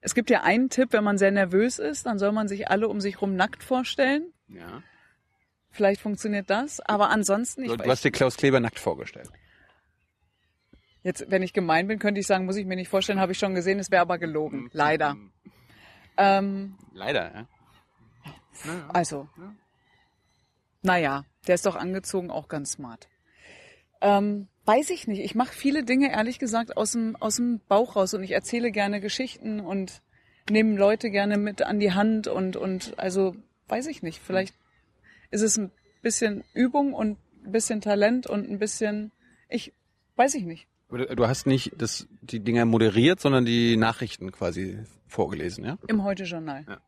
es 0.00 0.14
gibt 0.14 0.30
ja 0.30 0.42
einen 0.42 0.68
Tipp, 0.70 0.92
wenn 0.92 1.04
man 1.04 1.18
sehr 1.18 1.30
nervös 1.30 1.78
ist, 1.78 2.06
dann 2.06 2.18
soll 2.18 2.32
man 2.32 2.48
sich 2.48 2.68
alle 2.68 2.88
um 2.88 3.00
sich 3.00 3.20
rum 3.20 3.34
nackt 3.36 3.62
vorstellen. 3.62 4.32
Ja. 4.48 4.82
Vielleicht 5.70 6.00
funktioniert 6.00 6.48
das, 6.48 6.80
aber 6.80 7.10
ansonsten, 7.10 7.64
ich, 7.64 7.72
du 7.76 7.84
hast 7.84 8.04
dir 8.04 8.10
Klaus 8.10 8.36
Kleber 8.36 8.60
nackt 8.60 8.78
vorgestellt. 8.78 9.28
Jetzt, 11.06 11.30
wenn 11.30 11.42
ich 11.42 11.52
gemein 11.52 11.86
bin, 11.86 12.00
könnte 12.00 12.20
ich 12.20 12.26
sagen, 12.26 12.46
muss 12.46 12.56
ich 12.56 12.66
mir 12.66 12.74
nicht 12.74 12.88
vorstellen, 12.88 13.20
habe 13.20 13.30
ich 13.30 13.38
schon 13.38 13.54
gesehen, 13.54 13.78
es 13.78 13.92
wäre 13.92 14.02
aber 14.02 14.18
gelogen. 14.18 14.68
Leider. 14.72 15.16
Ähm, 16.16 16.76
Leider, 16.92 17.32
ja. 17.32 17.48
Also, 18.92 19.28
naja, 20.82 21.24
der 21.46 21.54
ist 21.54 21.64
doch 21.64 21.76
angezogen 21.76 22.30
auch 22.30 22.48
ganz 22.48 22.72
smart. 22.72 23.08
Ähm, 24.00 24.48
weiß 24.64 24.90
ich 24.90 25.06
nicht. 25.06 25.20
Ich 25.20 25.36
mache 25.36 25.52
viele 25.52 25.84
Dinge, 25.84 26.10
ehrlich 26.10 26.40
gesagt, 26.40 26.76
aus 26.76 26.92
dem, 26.92 27.14
aus 27.16 27.36
dem 27.36 27.60
Bauch 27.68 27.94
raus 27.94 28.12
und 28.14 28.24
ich 28.24 28.32
erzähle 28.32 28.72
gerne 28.72 29.00
Geschichten 29.00 29.60
und 29.60 30.02
nehme 30.50 30.76
Leute 30.76 31.10
gerne 31.10 31.38
mit 31.38 31.62
an 31.62 31.78
die 31.78 31.92
Hand 31.92 32.26
und, 32.26 32.56
und 32.56 32.98
also, 32.98 33.36
weiß 33.68 33.86
ich 33.86 34.02
nicht. 34.02 34.20
Vielleicht 34.20 34.56
ist 35.30 35.42
es 35.42 35.56
ein 35.56 35.70
bisschen 36.02 36.42
Übung 36.52 36.94
und 36.94 37.18
ein 37.44 37.52
bisschen 37.52 37.80
Talent 37.80 38.26
und 38.26 38.50
ein 38.50 38.58
bisschen, 38.58 39.12
ich, 39.48 39.72
weiß 40.16 40.34
ich 40.34 40.44
nicht. 40.44 40.66
Du 40.88 41.26
hast 41.26 41.46
nicht 41.46 41.72
das, 41.78 42.06
die 42.22 42.40
Dinger 42.40 42.64
moderiert, 42.64 43.20
sondern 43.20 43.44
die 43.44 43.76
Nachrichten 43.76 44.30
quasi 44.32 44.78
vorgelesen, 45.08 45.64
ja? 45.64 45.78
Im 45.88 46.04
Heute-Journal. 46.04 46.64
Ja. 46.68 46.78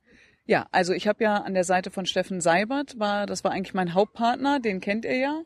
Ja. 0.46 0.66
also 0.72 0.92
ich 0.94 1.06
habe 1.08 1.22
ja 1.24 1.34
an 1.38 1.52
der 1.54 1.64
Seite 1.64 1.90
von 1.90 2.06
Steffen 2.06 2.40
Seibert, 2.40 2.98
war, 2.98 3.26
das 3.26 3.44
war 3.44 3.50
eigentlich 3.52 3.74
mein 3.74 3.94
Hauptpartner, 3.94 4.60
den 4.60 4.80
kennt 4.80 5.04
ihr 5.04 5.16
ja, 5.18 5.42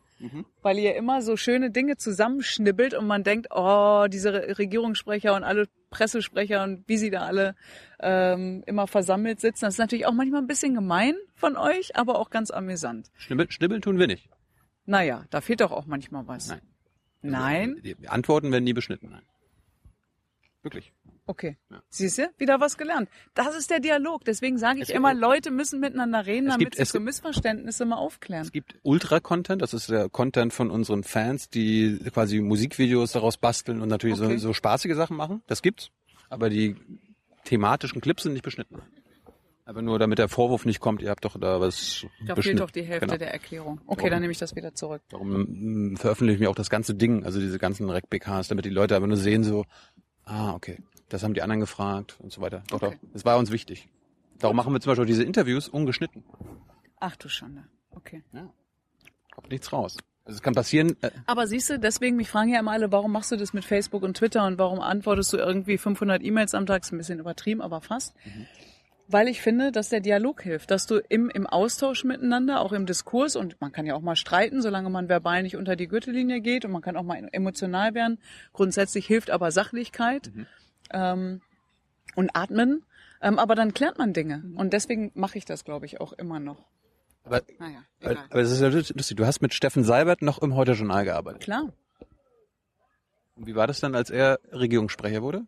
weil 0.62 0.78
ihr 0.78 0.94
immer 0.94 1.21
so 1.23 1.37
schöne 1.37 1.71
Dinge 1.73 1.97
zusammenschnibbelt 1.97 2.94
und 2.94 3.09
man 3.09 3.25
denkt, 3.25 3.49
oh, 3.50 4.06
diese 4.09 4.32
Re- 4.32 4.59
Regierungssprecher 4.59 5.35
und 5.35 5.42
alle 5.42 5.66
Pressesprecher 5.90 6.62
und 6.62 6.85
wie 6.87 6.97
sie 6.99 7.11
da 7.11 7.23
alle 7.23 7.56
ähm, 7.99 8.62
immer 8.66 8.87
versammelt 8.87 9.40
sitzen. 9.40 9.64
Das 9.64 9.75
ist 9.75 9.78
natürlich 9.78 10.06
auch 10.06 10.12
manchmal 10.12 10.40
ein 10.42 10.47
bisschen 10.47 10.75
gemein 10.75 11.14
von 11.35 11.56
euch, 11.56 11.97
aber 11.97 12.18
auch 12.21 12.30
ganz 12.30 12.50
amüsant. 12.52 13.11
Schnibbeln, 13.16 13.50
schnibbeln 13.50 13.82
tun 13.82 13.99
wir 13.99 14.06
nicht. 14.06 14.28
Naja, 14.87 15.25
da 15.30 15.40
fehlt 15.40 15.61
doch 15.61 15.73
auch 15.73 15.87
manchmal 15.87 16.28
was. 16.28 16.49
Nein. 16.49 16.61
Nein? 17.23 17.81
Die 17.85 17.95
die 17.95 18.09
Antworten 18.09 18.50
werden 18.52 18.64
nie 18.64 18.73
beschnitten. 18.73 19.11
Nein. 19.11 19.23
Wirklich. 20.62 20.93
Okay. 21.26 21.57
Ja. 21.71 21.83
Siehst 21.88 22.19
du? 22.19 22.31
Wieder 22.38 22.61
was 22.61 22.76
gelernt. 22.76 23.09
Das 23.35 23.57
ist 23.57 23.71
der 23.71 23.81
Dialog. 23.81 24.25
Deswegen 24.25 24.59
sage 24.59 24.81
ich 24.83 24.91
immer, 24.91 25.14
Leute 25.14 25.50
müssen 25.50 25.81
miteinander 25.81 26.26
reden, 26.26 26.47
Es 26.47 26.52
damit 26.55 26.59
gibt- 26.67 26.75
sich 26.76 26.83
es 26.83 26.91
so 26.93 27.00
Missverständnisse 27.00 27.85
mal 27.85 27.97
aufklären. 27.97 28.43
Es 28.43 28.52
gibt 28.52 28.76
Ultra-Content, 28.83 29.62
das 29.62 29.73
ist 29.75 29.88
der 29.88 30.09
Content 30.09 30.52
von 30.52 30.71
unseren 30.71 31.05
Fans, 31.05 31.49
die 31.49 31.99
quasi 32.12 32.41
Musikvideos 32.41 33.12
daraus 33.12 33.38
basteln 33.38 33.81
und 33.81 33.88
natürlich 33.88 34.21
Okay. 34.21 34.37
so, 34.38 34.49
so 34.49 34.52
spaßige 34.52 34.95
Sachen 34.95 35.17
machen. 35.17 35.43
Das 35.47 35.62
gibt's. 35.62 35.91
Aber 36.29 36.49
die 36.50 36.76
thematischen 37.45 38.00
Clips 38.00 38.23
sind 38.25 38.33
nicht 38.33 38.45
beschnitten. 38.45 38.81
Aber 39.64 39.81
nur 39.81 39.99
damit 39.99 40.19
der 40.19 40.28
Vorwurf 40.28 40.64
nicht 40.64 40.81
kommt, 40.81 41.02
ihr 41.02 41.11
habt 41.11 41.25
doch 41.25 41.38
da 41.38 41.61
was 41.61 42.04
Da 42.26 42.35
fehlt 42.35 42.59
doch 42.59 42.71
die 42.73 42.83
Hälfte 42.83 43.07
Genau. 43.07 43.19
der 43.19 43.33
Erklärung. 43.33 43.81
Okay, 43.87 43.97
Darum- 43.97 44.11
dann 44.11 44.21
nehme 44.23 44.33
ich 44.33 44.38
das 44.38 44.57
wieder 44.57 44.75
zurück. 44.75 45.02
Darum 45.11 45.92
mm, 45.92 45.97
veröffentlichen 45.97 46.40
wir 46.40 46.50
auch 46.50 46.54
das 46.57 46.69
ganze 46.69 46.95
Ding, 46.95 47.25
also 47.25 47.38
diese 47.38 47.59
ganzen 47.59 47.88
Rec-BKs, 47.88 48.49
damit 48.49 48.64
die 48.64 48.71
Leute 48.71 48.97
aber 48.97 49.07
nur 49.07 49.16
sehen 49.16 49.45
so, 49.45 49.64
ah, 50.25 50.52
okay, 50.54 50.78
das 51.09 51.23
haben 51.23 51.35
die 51.35 51.42
anderen 51.42 51.61
gefragt 51.61 52.16
und 52.19 52.33
so 52.33 52.40
weiter. 52.40 52.64
Doch, 52.69 52.83
Okay. 52.83 52.99
doch, 53.00 53.09
das 53.12 53.25
war 53.25 53.38
uns 53.38 53.52
wichtig. 53.52 53.88
Darum 54.40 54.57
machen 54.57 54.73
wir 54.73 54.81
zum 54.81 54.90
Beispiel 54.90 55.07
diese 55.07 55.23
Interviews 55.23 55.69
ungeschnitten. 55.69 56.25
Ach 56.99 57.14
du 57.14 57.28
Schande. 57.28 57.62
Okay. 57.92 58.25
Kommt 59.33 59.50
nichts 59.50 59.73
raus. 59.73 59.97
Also 60.25 60.37
es 60.37 60.42
kann 60.42 60.54
passieren, 60.54 60.97
äh, 61.02 61.11
Aber 61.26 61.47
siehst 61.47 61.71
du, 61.71 61.78
deswegen, 61.78 62.16
mich 62.16 62.28
fragen 62.28 62.50
ja 62.52 62.61
immer 62.61 62.71
alle, 62.73 62.90
warum 62.92 63.12
machst 63.12 63.31
du 63.33 63.37
das 63.37 63.52
mit 63.52 63.64
Facebook 63.64 64.02
und 64.02 64.16
Twitter 64.16 64.45
und 64.47 64.59
warum 64.59 64.81
antwortest 64.81 65.33
du 65.33 65.37
irgendwie 65.37 65.78
500 65.78 66.23
E-Mails 66.23 66.54
am 66.54 66.66
Tag? 66.66 66.83
Ist 66.83 66.92
ein 66.92 66.99
bisschen 66.99 67.19
übertrieben, 67.21 67.61
aber 67.61 67.81
fast. 67.81 68.14
Weil 69.12 69.28
ich 69.28 69.42
finde, 69.42 69.73
dass 69.73 69.90
der 69.90 70.00
Dialog 70.00 70.40
hilft, 70.40 70.71
dass 70.71 70.87
du 70.87 70.97
im, 70.97 71.28
im 71.28 71.47
Austausch 71.47 72.02
miteinander, 72.02 72.62
auch 72.62 72.73
im 72.73 72.87
Diskurs, 72.87 73.37
und 73.37 73.61
man 73.61 73.71
kann 73.71 73.85
ja 73.85 73.95
auch 73.95 74.00
mal 74.00 74.16
streiten, 74.16 74.62
solange 74.62 74.88
man 74.88 75.11
verbal 75.11 75.42
nicht 75.42 75.54
unter 75.54 75.76
die 75.76 75.87
Gürtellinie 75.87 76.40
geht 76.40 76.64
und 76.64 76.71
man 76.71 76.81
kann 76.81 76.97
auch 76.97 77.02
mal 77.02 77.28
emotional 77.31 77.92
werden. 77.92 78.19
Grundsätzlich 78.54 79.07
hilft 79.07 79.28
aber 79.28 79.50
Sachlichkeit 79.50 80.33
ähm, 80.92 81.42
und 82.14 82.31
Atmen. 82.35 82.87
Ähm, 83.21 83.38
aber 83.38 83.54
dann 83.54 83.75
klärt 83.75 83.99
man 83.99 84.14
Dinge. 84.14 84.45
Und 84.57 84.73
deswegen 84.73 85.12
mache 85.14 85.37
ich 85.37 85.45
das, 85.45 85.64
glaube 85.64 85.85
ich, 85.85 86.00
auch 86.00 86.14
immer 86.14 86.40
noch. 86.40 86.64
aber, 87.25 87.42
Naja, 87.59 87.85
aber 88.02 88.25
aber 88.31 88.40
es 88.40 88.50
ist 88.50 88.62
ja 88.62 88.69
lustig, 88.69 89.14
du 89.14 89.26
hast 89.26 89.42
mit 89.42 89.52
Steffen 89.52 89.85
Seibert 89.85 90.23
noch 90.23 90.40
im 90.40 90.54
Heute-Journal 90.54 91.04
gearbeitet. 91.04 91.42
Klar. 91.42 91.71
Und 93.37 93.47
wie 93.47 93.54
war 93.54 93.66
das 93.66 93.78
dann, 93.81 93.95
als 93.95 94.09
er 94.09 94.40
Regierungssprecher 94.52 95.21
wurde? 95.21 95.42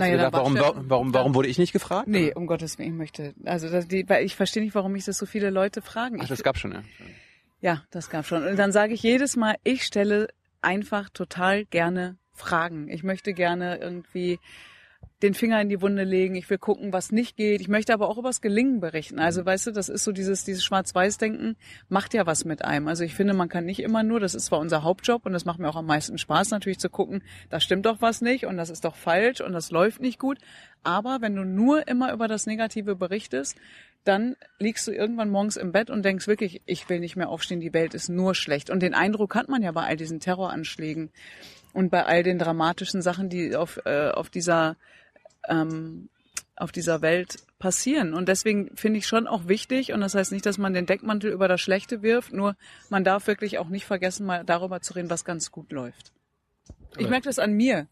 Naja, 0.00 0.16
gedacht, 0.16 0.32
war 0.32 0.40
warum, 0.40 0.88
warum, 0.88 1.14
warum, 1.14 1.34
wurde 1.34 1.48
ich 1.48 1.58
nicht 1.58 1.72
gefragt? 1.72 2.08
Nee, 2.08 2.32
um 2.34 2.46
Gottes 2.46 2.78
Willen, 2.78 2.90
ich 2.90 2.94
möchte, 2.96 3.34
also 3.44 3.68
das, 3.68 3.88
die, 3.88 4.06
ich 4.22 4.36
verstehe 4.36 4.62
nicht, 4.62 4.74
warum 4.74 4.92
mich 4.92 5.04
das 5.04 5.18
so 5.18 5.26
viele 5.26 5.50
Leute 5.50 5.82
fragen. 5.82 6.16
Ach, 6.18 6.24
Ich, 6.24 6.28
das 6.28 6.42
gab 6.42 6.58
schon, 6.58 6.72
ja. 6.72 6.82
ja, 7.60 7.82
das 7.90 8.10
gab 8.10 8.26
schon. 8.26 8.46
Und 8.46 8.56
dann 8.56 8.72
sage 8.72 8.94
ich 8.94 9.02
jedes 9.02 9.36
Mal, 9.36 9.56
ich 9.64 9.84
stelle 9.84 10.28
einfach 10.62 11.08
total 11.10 11.64
gerne 11.64 12.16
Fragen. 12.32 12.88
Ich 12.88 13.02
möchte 13.02 13.34
gerne 13.34 13.78
irgendwie 13.78 14.38
den 15.22 15.34
Finger 15.34 15.60
in 15.60 15.68
die 15.68 15.82
Wunde 15.82 16.04
legen. 16.04 16.34
Ich 16.34 16.48
will 16.48 16.58
gucken, 16.58 16.92
was 16.92 17.12
nicht 17.12 17.36
geht. 17.36 17.60
Ich 17.60 17.68
möchte 17.68 17.92
aber 17.92 18.08
auch 18.08 18.16
übers 18.16 18.40
Gelingen 18.40 18.80
berichten. 18.80 19.18
Also 19.18 19.44
weißt 19.44 19.66
du, 19.66 19.70
das 19.70 19.88
ist 19.88 20.04
so 20.04 20.12
dieses, 20.12 20.44
dieses 20.44 20.64
Schwarz-Weiß-Denken 20.64 21.56
macht 21.88 22.14
ja 22.14 22.26
was 22.26 22.44
mit 22.44 22.64
einem. 22.64 22.88
Also 22.88 23.04
ich 23.04 23.14
finde, 23.14 23.34
man 23.34 23.48
kann 23.48 23.66
nicht 23.66 23.80
immer 23.80 24.02
nur, 24.02 24.18
das 24.18 24.34
ist 24.34 24.46
zwar 24.46 24.60
unser 24.60 24.82
Hauptjob 24.82 25.26
und 25.26 25.32
das 25.32 25.44
macht 25.44 25.58
mir 25.58 25.68
auch 25.68 25.76
am 25.76 25.86
meisten 25.86 26.16
Spaß 26.16 26.50
natürlich 26.50 26.78
zu 26.78 26.88
gucken, 26.88 27.22
da 27.50 27.60
stimmt 27.60 27.86
doch 27.86 28.00
was 28.00 28.22
nicht 28.22 28.46
und 28.46 28.56
das 28.56 28.70
ist 28.70 28.84
doch 28.84 28.96
falsch 28.96 29.40
und 29.40 29.52
das 29.52 29.70
läuft 29.70 30.00
nicht 30.00 30.18
gut. 30.18 30.38
Aber 30.82 31.18
wenn 31.20 31.36
du 31.36 31.44
nur 31.44 31.86
immer 31.86 32.12
über 32.12 32.26
das 32.26 32.46
Negative 32.46 32.96
berichtest, 32.96 33.58
dann 34.04 34.36
liegst 34.58 34.86
du 34.86 34.92
irgendwann 34.92 35.28
morgens 35.28 35.58
im 35.58 35.72
Bett 35.72 35.90
und 35.90 36.02
denkst 36.02 36.26
wirklich, 36.26 36.62
ich 36.64 36.88
will 36.88 37.00
nicht 37.00 37.16
mehr 37.16 37.28
aufstehen, 37.28 37.60
die 37.60 37.74
Welt 37.74 37.92
ist 37.92 38.08
nur 38.08 38.34
schlecht. 38.34 38.70
Und 38.70 38.80
den 38.80 38.94
Eindruck 38.94 39.34
hat 39.34 39.50
man 39.50 39.62
ja 39.62 39.72
bei 39.72 39.82
all 39.82 39.96
diesen 39.96 40.20
Terroranschlägen 40.20 41.10
und 41.72 41.90
bei 41.90 42.04
all 42.04 42.22
den 42.22 42.38
dramatischen 42.38 43.02
Sachen, 43.02 43.28
die 43.28 43.54
auf, 43.56 43.80
äh, 43.84 44.10
auf 44.10 44.30
dieser 44.30 44.76
ähm, 45.48 46.08
auf 46.60 46.72
dieser 46.72 47.00
Welt 47.00 47.38
passieren. 47.58 48.12
Und 48.14 48.28
deswegen 48.28 48.76
finde 48.76 48.98
ich 48.98 49.06
schon 49.06 49.26
auch 49.26 49.48
wichtig, 49.48 49.92
und 49.92 50.00
das 50.00 50.14
heißt 50.14 50.30
nicht, 50.30 50.44
dass 50.44 50.58
man 50.58 50.74
den 50.74 50.86
Deckmantel 50.86 51.32
über 51.32 51.48
das 51.48 51.60
Schlechte 51.60 52.02
wirft, 52.02 52.32
nur 52.32 52.54
man 52.90 53.02
darf 53.02 53.26
wirklich 53.26 53.58
auch 53.58 53.68
nicht 53.68 53.86
vergessen, 53.86 54.26
mal 54.26 54.44
darüber 54.44 54.80
zu 54.80 54.94
reden, 54.94 55.10
was 55.10 55.24
ganz 55.24 55.50
gut 55.50 55.72
läuft. 55.72 56.12
Ich 56.98 57.08
merke 57.08 57.24
das 57.24 57.38
an 57.38 57.52
mir. 57.52 57.86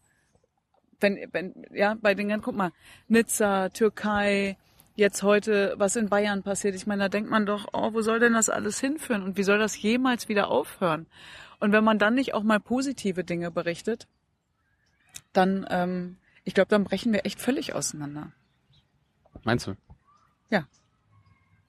Wenn, 0.99 1.17
wenn, 1.31 1.65
ja, 1.73 1.95
bei 1.99 2.13
den 2.13 2.27
ganzen, 2.27 2.43
guck 2.43 2.55
mal, 2.55 2.71
Nizza, 3.07 3.69
Türkei, 3.69 4.57
jetzt 4.95 5.23
heute, 5.23 5.73
was 5.77 5.95
in 5.95 6.09
Bayern 6.09 6.43
passiert. 6.43 6.75
Ich 6.75 6.85
meine, 6.85 7.03
da 7.03 7.09
denkt 7.09 7.29
man 7.29 7.45
doch, 7.45 7.69
oh, 7.73 7.93
wo 7.93 8.01
soll 8.01 8.19
denn 8.19 8.33
das 8.33 8.49
alles 8.49 8.79
hinführen? 8.79 9.23
Und 9.23 9.37
wie 9.37 9.43
soll 9.43 9.57
das 9.57 9.81
jemals 9.81 10.27
wieder 10.27 10.49
aufhören? 10.49 11.07
Und 11.59 11.71
wenn 11.71 11.83
man 11.83 11.99
dann 11.99 12.15
nicht 12.15 12.33
auch 12.33 12.43
mal 12.43 12.59
positive 12.59 13.23
Dinge 13.23 13.51
berichtet, 13.51 14.07
dann, 15.33 15.65
ähm, 15.69 16.17
ich 16.43 16.53
glaube, 16.53 16.69
dann 16.69 16.83
brechen 16.83 17.13
wir 17.13 17.25
echt 17.25 17.39
völlig 17.39 17.73
auseinander. 17.73 18.31
Meinst 19.43 19.67
du? 19.67 19.75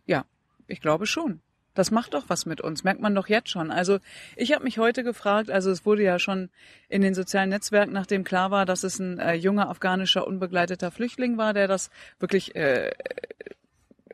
Ja, 0.07 0.25
ich 0.67 0.81
glaube 0.81 1.07
schon. 1.07 1.41
Das 1.75 1.93
macht 1.93 2.15
doch 2.15 2.25
was 2.27 2.47
mit 2.47 2.61
uns, 2.61 2.83
merkt 2.83 3.01
man 3.01 3.15
doch 3.15 3.29
jetzt 3.29 3.49
schon. 3.49 3.71
Also 3.71 4.01
ich 4.35 4.53
habe 4.53 4.65
mich 4.65 4.79
heute 4.79 5.05
gefragt, 5.05 5.51
also 5.51 5.71
es 5.71 5.87
wurde 5.87 6.03
ja 6.03 6.19
schon 6.19 6.51
in 6.89 7.01
den 7.01 7.15
sozialen 7.15 7.51
Netzwerken, 7.51 7.93
nachdem 7.93 8.25
klar 8.25 8.51
war, 8.51 8.67
dass 8.67 8.83
es 8.83 8.99
ein 8.99 9.21
äh, 9.21 9.35
junger 9.35 9.69
afghanischer 9.69 10.27
unbegleiteter 10.27 10.91
Flüchtling 10.91 11.39
war, 11.39 11.55
der 11.55 11.69
das 11.69 11.91
wirklich 12.19 12.57
äh, 12.57 12.91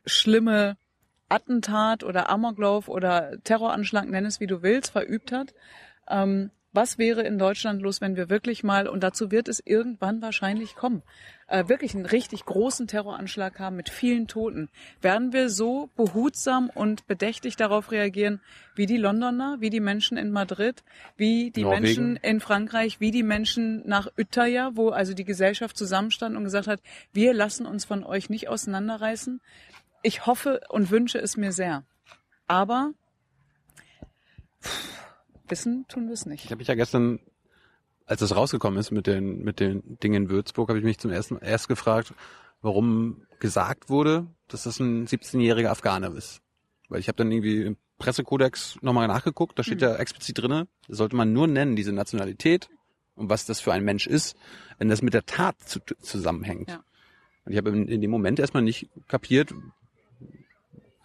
schlimme 0.04 0.76
Attentat 1.28 2.04
oder 2.04 2.28
Amoklauf 2.28 2.88
oder 2.88 3.42
Terroranschlag, 3.42 4.08
nenn 4.08 4.26
es 4.26 4.40
wie 4.40 4.46
du 4.46 4.62
willst, 4.62 4.92
verübt 4.92 5.32
hat. 5.32 5.54
Ähm, 6.08 6.50
was 6.76 6.98
wäre 6.98 7.22
in 7.22 7.38
Deutschland 7.38 7.80
los, 7.80 8.02
wenn 8.02 8.16
wir 8.16 8.28
wirklich 8.28 8.62
mal, 8.62 8.86
und 8.86 9.02
dazu 9.02 9.30
wird 9.30 9.48
es 9.48 9.62
irgendwann 9.64 10.20
wahrscheinlich 10.20 10.74
kommen, 10.74 11.02
äh, 11.46 11.66
wirklich 11.68 11.94
einen 11.94 12.04
richtig 12.04 12.44
großen 12.44 12.86
Terroranschlag 12.86 13.58
haben 13.58 13.76
mit 13.76 13.88
vielen 13.88 14.26
Toten? 14.26 14.68
Werden 15.00 15.32
wir 15.32 15.48
so 15.48 15.88
behutsam 15.96 16.68
und 16.68 17.06
bedächtig 17.06 17.56
darauf 17.56 17.92
reagieren, 17.92 18.42
wie 18.74 18.84
die 18.84 18.98
Londoner, 18.98 19.56
wie 19.58 19.70
die 19.70 19.80
Menschen 19.80 20.18
in 20.18 20.30
Madrid, 20.30 20.84
wie 21.16 21.50
die 21.50 21.62
Norwegen. 21.62 21.82
Menschen 21.82 22.16
in 22.16 22.40
Frankreich, 22.40 23.00
wie 23.00 23.10
die 23.10 23.22
Menschen 23.22 23.82
nach 23.88 24.08
Utøya, 24.18 24.72
wo 24.74 24.90
also 24.90 25.14
die 25.14 25.24
Gesellschaft 25.24 25.78
zusammenstand 25.78 26.36
und 26.36 26.44
gesagt 26.44 26.66
hat, 26.66 26.80
wir 27.14 27.32
lassen 27.32 27.64
uns 27.64 27.86
von 27.86 28.04
euch 28.04 28.28
nicht 28.28 28.48
auseinanderreißen? 28.48 29.40
Ich 30.02 30.26
hoffe 30.26 30.60
und 30.68 30.90
wünsche 30.90 31.18
es 31.18 31.36
mir 31.36 31.52
sehr. 31.52 31.84
Aber 32.46 32.92
pff, 34.62 34.88
wissen 35.48 35.86
tun 35.88 36.06
wir 36.06 36.14
es 36.14 36.20
Ich 36.22 36.26
nicht. 36.26 36.44
habe 36.46 36.56
mich 36.56 36.68
ja 36.68 36.74
gestern, 36.74 37.20
als 38.06 38.20
es 38.22 38.34
rausgekommen 38.36 38.78
ist 38.78 38.90
mit 38.90 39.06
den 39.06 39.42
mit 39.42 39.60
den 39.60 39.98
Dingen 39.98 40.24
in 40.24 40.30
Würzburg, 40.30 40.68
habe 40.68 40.78
ich 40.78 40.84
mich 40.84 40.98
zum 40.98 41.10
ersten 41.10 41.38
erst 41.38 41.68
gefragt, 41.68 42.14
warum 42.62 43.26
gesagt 43.40 43.88
wurde, 43.90 44.26
dass 44.48 44.62
das 44.64 44.78
ein 44.80 45.06
17-jähriger 45.06 45.68
Afghaner 45.68 46.14
ist. 46.14 46.40
Weil 46.88 47.00
ich 47.00 47.08
habe 47.08 47.16
dann 47.16 47.30
irgendwie 47.32 47.62
im 47.62 47.76
Pressekodex 47.98 48.78
nochmal 48.82 49.08
nachgeguckt, 49.08 49.58
da 49.58 49.62
steht 49.62 49.78
Mhm. 49.80 49.86
ja 49.88 49.96
explizit 49.96 50.38
drinne, 50.38 50.68
das 50.86 50.98
sollte 50.98 51.16
man 51.16 51.32
nur 51.32 51.46
nennen, 51.46 51.74
diese 51.76 51.92
Nationalität 51.92 52.68
und 53.14 53.28
was 53.30 53.46
das 53.46 53.60
für 53.60 53.72
ein 53.72 53.84
Mensch 53.84 54.06
ist, 54.06 54.36
wenn 54.78 54.88
das 54.88 55.02
mit 55.02 55.14
der 55.14 55.24
Tat 55.26 55.58
zu, 55.60 55.80
zusammenhängt. 56.00 56.68
Ja. 56.70 56.84
Und 57.44 57.52
ich 57.52 57.58
habe 57.58 57.70
in, 57.70 57.88
in 57.88 58.00
dem 58.00 58.10
Moment 58.10 58.38
erstmal 58.38 58.62
nicht 58.62 58.88
kapiert, 59.08 59.52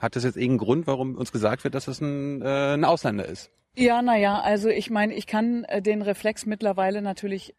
hat 0.01 0.15
das 0.15 0.23
jetzt 0.23 0.35
irgendeinen 0.35 0.57
Grund, 0.57 0.87
warum 0.87 1.15
uns 1.15 1.31
gesagt 1.31 1.63
wird, 1.63 1.75
dass 1.75 1.85
das 1.85 2.01
ein, 2.01 2.41
äh, 2.41 2.73
ein 2.73 2.83
Ausländer 2.83 3.25
ist? 3.25 3.51
Ja, 3.75 4.01
naja, 4.01 4.41
also 4.41 4.67
ich 4.67 4.89
meine, 4.89 5.13
ich 5.13 5.27
kann 5.27 5.63
äh, 5.65 5.81
den 5.81 6.01
Reflex 6.01 6.45
mittlerweile 6.45 7.01
natürlich 7.01 7.55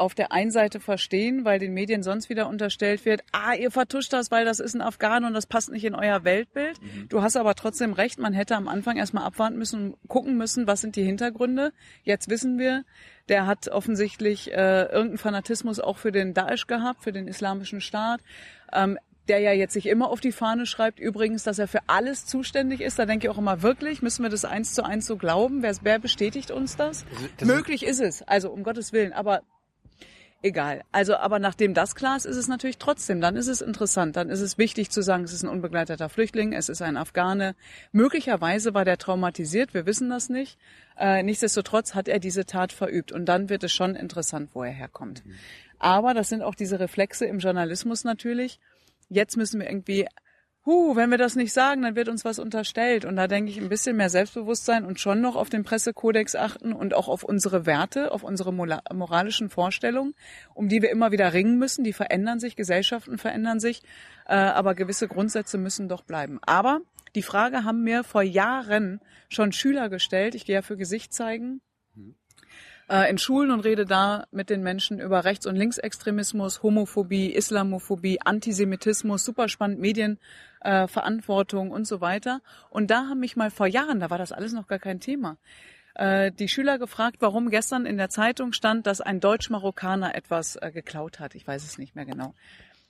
auf 0.00 0.14
der 0.14 0.32
einen 0.32 0.50
Seite 0.50 0.80
verstehen, 0.80 1.44
weil 1.44 1.58
den 1.58 1.74
Medien 1.74 2.02
sonst 2.02 2.30
wieder 2.30 2.48
unterstellt 2.48 3.04
wird, 3.04 3.20
ah, 3.32 3.54
ihr 3.54 3.70
vertuscht 3.70 4.12
das, 4.12 4.30
weil 4.30 4.46
das 4.46 4.58
ist 4.58 4.74
ein 4.74 4.80
Afghan 4.80 5.24
und 5.24 5.34
das 5.34 5.46
passt 5.46 5.70
nicht 5.70 5.84
in 5.84 5.94
euer 5.94 6.24
Weltbild. 6.24 6.78
Du 7.10 7.20
hast 7.20 7.36
aber 7.36 7.54
trotzdem 7.54 7.92
recht, 7.92 8.18
man 8.18 8.32
hätte 8.32 8.56
am 8.56 8.66
Anfang 8.66 8.96
erstmal 8.96 9.24
abwarten 9.24 9.58
müssen 9.58 9.92
und 9.92 10.08
gucken 10.08 10.38
müssen, 10.38 10.66
was 10.66 10.80
sind 10.80 10.96
die 10.96 11.04
Hintergründe. 11.04 11.72
Jetzt 12.02 12.30
wissen 12.30 12.58
wir, 12.58 12.84
der 13.28 13.46
hat 13.46 13.68
offensichtlich 13.68 14.50
äh, 14.52 14.84
irgendeinen 14.84 15.18
Fanatismus 15.18 15.80
auch 15.80 15.98
für 15.98 16.12
den 16.12 16.32
Daesh 16.32 16.66
gehabt, 16.66 17.02
für 17.02 17.12
den 17.12 17.28
islamischen 17.28 17.82
Staat. 17.82 18.22
Ähm, 18.72 18.98
der 19.30 19.38
ja 19.38 19.52
jetzt 19.52 19.74
sich 19.74 19.86
immer 19.86 20.10
auf 20.10 20.20
die 20.20 20.32
Fahne 20.32 20.66
schreibt, 20.66 20.98
übrigens, 20.98 21.44
dass 21.44 21.60
er 21.60 21.68
für 21.68 21.82
alles 21.86 22.26
zuständig 22.26 22.80
ist. 22.80 22.98
Da 22.98 23.06
denke 23.06 23.28
ich 23.28 23.30
auch 23.30 23.38
immer, 23.38 23.62
wirklich, 23.62 24.02
müssen 24.02 24.24
wir 24.24 24.28
das 24.28 24.44
eins 24.44 24.74
zu 24.74 24.84
eins 24.84 25.06
so 25.06 25.16
glauben? 25.16 25.62
Wer, 25.62 25.72
wer 25.82 26.00
bestätigt 26.00 26.50
uns 26.50 26.76
das? 26.76 27.04
das 27.38 27.46
Möglich 27.46 27.86
ist 27.86 28.00
es, 28.00 28.22
also 28.22 28.50
um 28.50 28.64
Gottes 28.64 28.92
Willen, 28.92 29.12
aber 29.12 29.42
egal. 30.42 30.82
Also, 30.90 31.14
aber 31.14 31.38
nachdem 31.38 31.74
das 31.74 31.94
klar 31.94 32.16
ist, 32.16 32.24
ist 32.24 32.38
es 32.38 32.48
natürlich 32.48 32.78
trotzdem, 32.78 33.20
dann 33.20 33.36
ist 33.36 33.46
es 33.46 33.60
interessant, 33.60 34.16
dann 34.16 34.30
ist 34.30 34.40
es 34.40 34.58
wichtig 34.58 34.90
zu 34.90 35.00
sagen, 35.00 35.22
es 35.22 35.32
ist 35.32 35.44
ein 35.44 35.48
unbegleiteter 35.48 36.08
Flüchtling, 36.08 36.52
es 36.52 36.68
ist 36.68 36.82
ein 36.82 36.96
Afghane. 36.96 37.54
Möglicherweise 37.92 38.74
war 38.74 38.84
der 38.84 38.98
traumatisiert, 38.98 39.74
wir 39.74 39.86
wissen 39.86 40.10
das 40.10 40.28
nicht. 40.28 40.58
Äh, 40.98 41.22
nichtsdestotrotz 41.22 41.94
hat 41.94 42.08
er 42.08 42.18
diese 42.18 42.46
Tat 42.46 42.72
verübt 42.72 43.12
und 43.12 43.26
dann 43.26 43.48
wird 43.48 43.62
es 43.62 43.70
schon 43.70 43.94
interessant, 43.94 44.50
wo 44.54 44.64
er 44.64 44.72
herkommt. 44.72 45.22
Aber 45.78 46.14
das 46.14 46.28
sind 46.28 46.42
auch 46.42 46.56
diese 46.56 46.80
Reflexe 46.80 47.26
im 47.26 47.38
Journalismus 47.38 48.02
natürlich. 48.02 48.58
Jetzt 49.10 49.36
müssen 49.36 49.60
wir 49.60 49.68
irgendwie 49.68 50.06
huh, 50.66 50.94
wenn 50.94 51.10
wir 51.10 51.18
das 51.18 51.36
nicht 51.36 51.52
sagen, 51.52 51.82
dann 51.82 51.96
wird 51.96 52.08
uns 52.08 52.24
was 52.24 52.38
unterstellt. 52.38 53.04
Und 53.04 53.16
da 53.16 53.26
denke 53.26 53.50
ich, 53.50 53.58
ein 53.58 53.68
bisschen 53.68 53.96
mehr 53.96 54.10
Selbstbewusstsein 54.10 54.84
und 54.84 55.00
schon 55.00 55.20
noch 55.20 55.36
auf 55.36 55.48
den 55.48 55.64
Pressekodex 55.64 56.36
achten 56.36 56.72
und 56.72 56.94
auch 56.94 57.08
auf 57.08 57.22
unsere 57.24 57.66
Werte, 57.66 58.12
auf 58.12 58.22
unsere 58.22 58.52
moralischen 58.52 59.50
Vorstellungen, 59.50 60.14
um 60.54 60.68
die 60.68 60.82
wir 60.82 60.90
immer 60.90 61.12
wieder 61.12 61.32
ringen 61.32 61.58
müssen. 61.58 61.84
Die 61.84 61.92
verändern 61.92 62.40
sich, 62.40 62.56
Gesellschaften 62.56 63.18
verändern 63.18 63.60
sich, 63.60 63.82
äh, 64.26 64.34
aber 64.34 64.74
gewisse 64.74 65.08
Grundsätze 65.08 65.58
müssen 65.58 65.88
doch 65.88 66.02
bleiben. 66.02 66.38
Aber 66.42 66.80
die 67.14 67.22
Frage 67.22 67.64
haben 67.64 67.82
mir 67.82 68.04
vor 68.04 68.22
Jahren 68.22 69.00
schon 69.28 69.52
Schüler 69.52 69.88
gestellt. 69.88 70.34
Ich 70.34 70.44
gehe 70.44 70.56
ja 70.56 70.62
für 70.62 70.76
Gesicht 70.76 71.12
zeigen 71.12 71.60
in 73.08 73.18
Schulen 73.18 73.52
und 73.52 73.60
rede 73.60 73.84
da 73.84 74.26
mit 74.32 74.50
den 74.50 74.62
Menschen 74.62 74.98
über 74.98 75.24
Rechts- 75.24 75.46
und 75.46 75.54
Linksextremismus, 75.54 76.64
Homophobie, 76.64 77.32
Islamophobie, 77.32 78.20
Antisemitismus, 78.20 79.24
super 79.24 79.48
spannend, 79.48 79.78
Medienverantwortung 79.78 81.68
äh, 81.68 81.72
und 81.72 81.86
so 81.86 82.00
weiter. 82.00 82.40
Und 82.68 82.90
da 82.90 83.06
haben 83.08 83.20
mich 83.20 83.36
mal 83.36 83.50
vor 83.50 83.68
Jahren, 83.68 84.00
da 84.00 84.10
war 84.10 84.18
das 84.18 84.32
alles 84.32 84.52
noch 84.52 84.66
gar 84.66 84.80
kein 84.80 84.98
Thema, 84.98 85.36
äh, 85.94 86.32
die 86.32 86.48
Schüler 86.48 86.78
gefragt, 86.78 87.18
warum 87.20 87.50
gestern 87.50 87.86
in 87.86 87.96
der 87.96 88.08
Zeitung 88.08 88.52
stand, 88.52 88.88
dass 88.88 89.00
ein 89.00 89.20
Deutsch-Marokkaner 89.20 90.14
etwas 90.16 90.56
äh, 90.56 90.72
geklaut 90.72 91.20
hat. 91.20 91.36
Ich 91.36 91.46
weiß 91.46 91.62
es 91.64 91.78
nicht 91.78 91.94
mehr 91.94 92.06
genau. 92.06 92.34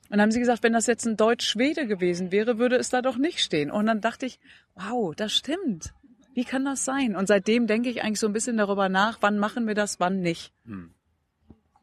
Und 0.08 0.20
haben 0.20 0.32
sie 0.32 0.40
gesagt, 0.40 0.62
wenn 0.62 0.72
das 0.72 0.86
jetzt 0.86 1.06
ein 1.06 1.16
Deutsch-Schwede 1.16 1.86
gewesen 1.86 2.32
wäre, 2.32 2.58
würde 2.58 2.76
es 2.76 2.88
da 2.88 3.02
doch 3.02 3.16
nicht 3.16 3.40
stehen. 3.40 3.70
Und 3.70 3.86
dann 3.86 4.00
dachte 4.00 4.26
ich, 4.26 4.40
wow, 4.74 5.14
das 5.14 5.32
stimmt. 5.32 5.92
Wie 6.34 6.44
kann 6.44 6.64
das 6.64 6.84
sein? 6.84 7.16
Und 7.16 7.26
seitdem 7.26 7.66
denke 7.66 7.90
ich 7.90 8.02
eigentlich 8.02 8.20
so 8.20 8.26
ein 8.26 8.32
bisschen 8.32 8.56
darüber 8.56 8.88
nach, 8.88 9.18
wann 9.20 9.38
machen 9.38 9.66
wir 9.66 9.74
das, 9.74 10.00
wann 10.00 10.20
nicht. 10.20 10.52
Hm. 10.64 10.94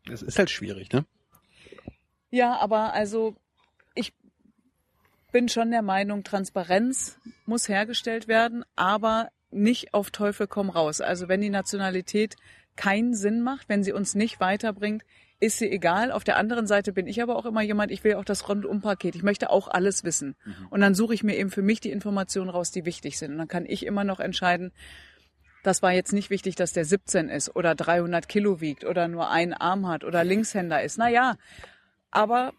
Es 0.10 0.22
ist 0.22 0.40
halt 0.40 0.50
schwierig, 0.50 0.92
ne? 0.94 1.06
Ja, 2.30 2.58
aber 2.58 2.94
also 2.94 3.36
ich 3.94 4.14
bin 5.32 5.50
schon 5.50 5.72
der 5.72 5.82
Meinung, 5.82 6.24
Transparenz 6.24 7.20
muss 7.46 7.68
hergestellt 7.68 8.28
werden, 8.28 8.64
aber 8.76 9.30
nicht 9.52 9.94
auf 9.94 10.12
Teufel 10.12 10.48
komm 10.48 10.70
raus. 10.70 11.02
Also 11.02 11.28
wenn 11.28 11.42
die 11.42 11.50
Nationalität 11.50 12.36
keinen 12.76 13.16
Sinn 13.16 13.42
macht, 13.42 13.70
wenn 13.70 13.84
sie 13.84 13.94
uns 13.94 14.16
nicht 14.16 14.40
weiterbringt, 14.40 15.04
ist 15.40 15.60
sie 15.60 15.70
egal. 15.70 16.12
Auf 16.12 16.24
der 16.24 16.38
anderen 16.38 16.68
Seite 16.68 16.94
bin 16.94 17.08
ich 17.08 17.22
aber 17.22 17.36
auch 17.36 17.46
immer 17.46 17.62
jemand, 17.62 17.92
ich 17.92 18.04
will 18.04 18.16
auch 18.16 18.26
das 18.26 18.50
Rundumpaket. 18.50 19.16
Ich 19.16 19.24
möchte 19.24 19.50
auch 19.50 19.68
alles 19.68 20.04
wissen. 20.04 20.36
Mhm. 20.46 20.68
Und 20.70 20.82
dann 20.82 20.96
suche 20.96 21.14
ich 21.14 21.24
mir 21.24 21.36
eben 21.36 21.52
für 21.52 21.62
mich 21.62 21.80
die 21.80 21.92
Informationen 21.92 22.50
raus, 22.50 22.72
die 22.72 22.86
wichtig 22.86 23.18
sind. 23.20 23.34
Und 23.34 23.38
dann 23.38 23.48
kann 23.48 23.66
ich 23.66 23.86
immer 23.86 24.04
noch 24.04 24.20
entscheiden, 24.20 24.72
das 25.64 25.82
war 25.82 25.92
jetzt 25.92 26.14
nicht 26.14 26.30
wichtig, 26.30 26.56
dass 26.56 26.72
der 26.72 26.86
17 26.86 27.30
ist 27.30 27.56
oder 27.56 27.76
300 27.76 28.30
Kilo 28.30 28.62
wiegt 28.62 28.86
oder 28.86 29.08
nur 29.08 29.30
einen 29.30 29.54
Arm 29.54 29.88
hat 29.88 30.04
oder 30.04 30.24
Linkshänder 30.24 30.82
ist. 30.82 30.98
Naja, 30.98 31.36
aber 32.10 32.54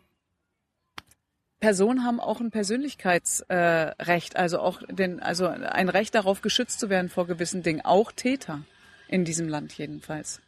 Personen 1.59 2.05
haben 2.05 2.21
auch 2.21 2.41
ein 2.41 2.51
Persönlichkeitsrecht, 2.51 4.35
äh, 4.35 4.39
also 4.39 4.61
auch 4.61 4.83
den, 4.89 5.21
also 5.21 5.47
ein 5.47 5.89
Recht 5.89 6.15
darauf 6.15 6.43
geschützt 6.43 6.79
zu 6.79 6.91
werden 6.91 7.09
vor 7.09 7.27
gewissen 7.27 7.63
Dingen, 7.63 7.81
auch 7.81 8.13
Täter 8.13 8.63
in 9.09 9.25
diesem 9.25 9.49
Land 9.49 9.73
jedenfalls. 9.77 10.41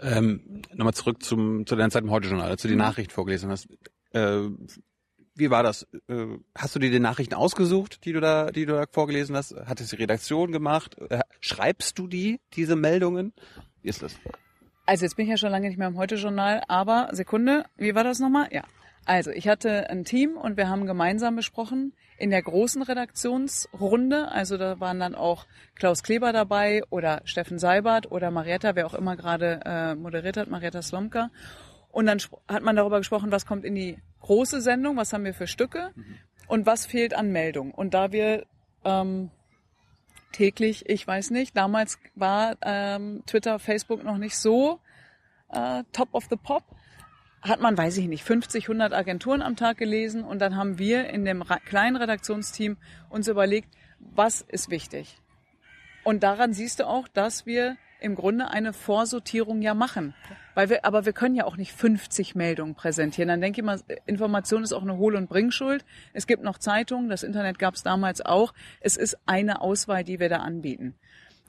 Ähm, 0.00 0.62
Nochmal 0.74 0.94
zurück 0.94 1.22
zum, 1.22 1.66
zu 1.66 1.76
deiner 1.76 1.90
Zeit 1.90 2.04
im 2.04 2.10
Heute-Journal, 2.10 2.50
als 2.50 2.62
du 2.62 2.68
die 2.68 2.74
mhm. 2.74 2.80
Nachricht 2.80 3.12
vorgelesen 3.12 3.50
hast. 3.50 3.68
Äh, 4.12 4.48
wie 5.34 5.50
war 5.50 5.62
das? 5.62 5.86
Äh, 6.08 6.26
hast 6.56 6.74
du 6.74 6.78
dir 6.78 6.90
die 6.90 7.00
Nachrichten 7.00 7.34
ausgesucht, 7.34 8.04
die 8.04 8.12
du 8.12 8.20
da, 8.20 8.50
die 8.50 8.66
du 8.66 8.74
da 8.74 8.86
vorgelesen 8.90 9.36
hast? 9.36 9.54
Hat 9.54 9.80
es 9.80 9.90
die 9.90 9.96
Redaktion 9.96 10.52
gemacht? 10.52 10.96
Äh, 11.10 11.20
schreibst 11.40 11.98
du 11.98 12.08
die, 12.08 12.40
diese 12.54 12.76
Meldungen? 12.76 13.32
Wie 13.82 13.88
ist 13.88 14.02
das? 14.02 14.16
Also 14.86 15.04
jetzt 15.04 15.16
bin 15.16 15.26
ich 15.26 15.30
ja 15.30 15.36
schon 15.36 15.50
lange 15.50 15.68
nicht 15.68 15.78
mehr 15.78 15.88
im 15.88 15.96
Heute-Journal, 15.96 16.62
aber 16.66 17.10
Sekunde, 17.12 17.64
wie 17.76 17.94
war 17.94 18.04
das 18.04 18.18
nochmal? 18.18 18.48
Ja. 18.50 18.62
Also 19.08 19.30
ich 19.30 19.48
hatte 19.48 19.88
ein 19.88 20.04
Team 20.04 20.36
und 20.36 20.58
wir 20.58 20.68
haben 20.68 20.84
gemeinsam 20.84 21.34
besprochen, 21.34 21.94
in 22.18 22.28
der 22.28 22.42
großen 22.42 22.82
Redaktionsrunde. 22.82 24.30
Also 24.30 24.58
da 24.58 24.80
waren 24.80 25.00
dann 25.00 25.14
auch 25.14 25.46
Klaus 25.76 26.02
Kleber 26.02 26.34
dabei 26.34 26.82
oder 26.90 27.22
Steffen 27.24 27.58
Seibert 27.58 28.12
oder 28.12 28.30
Marietta, 28.30 28.76
wer 28.76 28.86
auch 28.86 28.92
immer 28.92 29.16
gerade 29.16 29.62
äh, 29.64 29.94
moderiert 29.94 30.36
hat, 30.36 30.50
Marietta 30.50 30.82
Slomka. 30.82 31.30
Und 31.90 32.04
dann 32.04 32.18
hat 32.48 32.62
man 32.62 32.76
darüber 32.76 32.98
gesprochen, 32.98 33.32
was 33.32 33.46
kommt 33.46 33.64
in 33.64 33.74
die 33.74 33.96
große 34.20 34.60
Sendung, 34.60 34.98
was 34.98 35.14
haben 35.14 35.24
wir 35.24 35.32
für 35.32 35.46
Stücke 35.46 35.94
und 36.46 36.66
was 36.66 36.84
fehlt 36.84 37.14
an 37.14 37.32
Meldung. 37.32 37.70
Und 37.72 37.94
da 37.94 38.12
wir 38.12 38.44
ähm, 38.84 39.30
täglich, 40.32 40.86
ich 40.86 41.06
weiß 41.06 41.30
nicht, 41.30 41.56
damals 41.56 41.98
war 42.14 42.56
ähm, 42.60 43.22
Twitter, 43.24 43.58
Facebook 43.58 44.04
noch 44.04 44.18
nicht 44.18 44.36
so 44.36 44.80
äh, 45.50 45.82
top 45.92 46.10
of 46.12 46.26
the 46.28 46.36
pop, 46.36 46.62
hat 47.42 47.60
man, 47.60 47.76
weiß 47.76 47.96
ich 47.98 48.08
nicht, 48.08 48.24
50, 48.24 48.64
100 48.64 48.92
Agenturen 48.92 49.42
am 49.42 49.56
Tag 49.56 49.78
gelesen 49.78 50.24
und 50.24 50.40
dann 50.40 50.56
haben 50.56 50.78
wir 50.78 51.08
in 51.08 51.24
dem 51.24 51.44
kleinen 51.64 51.96
Redaktionsteam 51.96 52.76
uns 53.08 53.28
überlegt, 53.28 53.68
was 53.98 54.40
ist 54.40 54.70
wichtig. 54.70 55.18
Und 56.04 56.22
daran 56.22 56.52
siehst 56.52 56.80
du 56.80 56.86
auch, 56.86 57.08
dass 57.08 57.46
wir 57.46 57.76
im 58.00 58.14
Grunde 58.14 58.50
eine 58.50 58.72
Vorsortierung 58.72 59.60
ja 59.60 59.74
machen. 59.74 60.14
Weil 60.54 60.70
wir, 60.70 60.84
aber 60.84 61.04
wir 61.04 61.12
können 61.12 61.34
ja 61.34 61.44
auch 61.44 61.56
nicht 61.56 61.72
50 61.72 62.34
Meldungen 62.34 62.74
präsentieren. 62.74 63.28
Dann 63.28 63.40
denke 63.40 63.60
ich 63.60 63.64
mal, 63.64 63.80
Information 64.06 64.62
ist 64.62 64.72
auch 64.72 64.82
eine 64.82 64.96
Hohl- 64.96 65.16
und 65.16 65.28
Bringschuld. 65.28 65.84
Es 66.12 66.26
gibt 66.26 66.42
noch 66.42 66.58
Zeitungen, 66.58 67.08
das 67.08 67.22
Internet 67.22 67.58
gab 67.58 67.74
es 67.74 67.82
damals 67.82 68.20
auch. 68.24 68.54
Es 68.80 68.96
ist 68.96 69.18
eine 69.26 69.60
Auswahl, 69.60 70.04
die 70.04 70.20
wir 70.20 70.28
da 70.28 70.38
anbieten. 70.38 70.94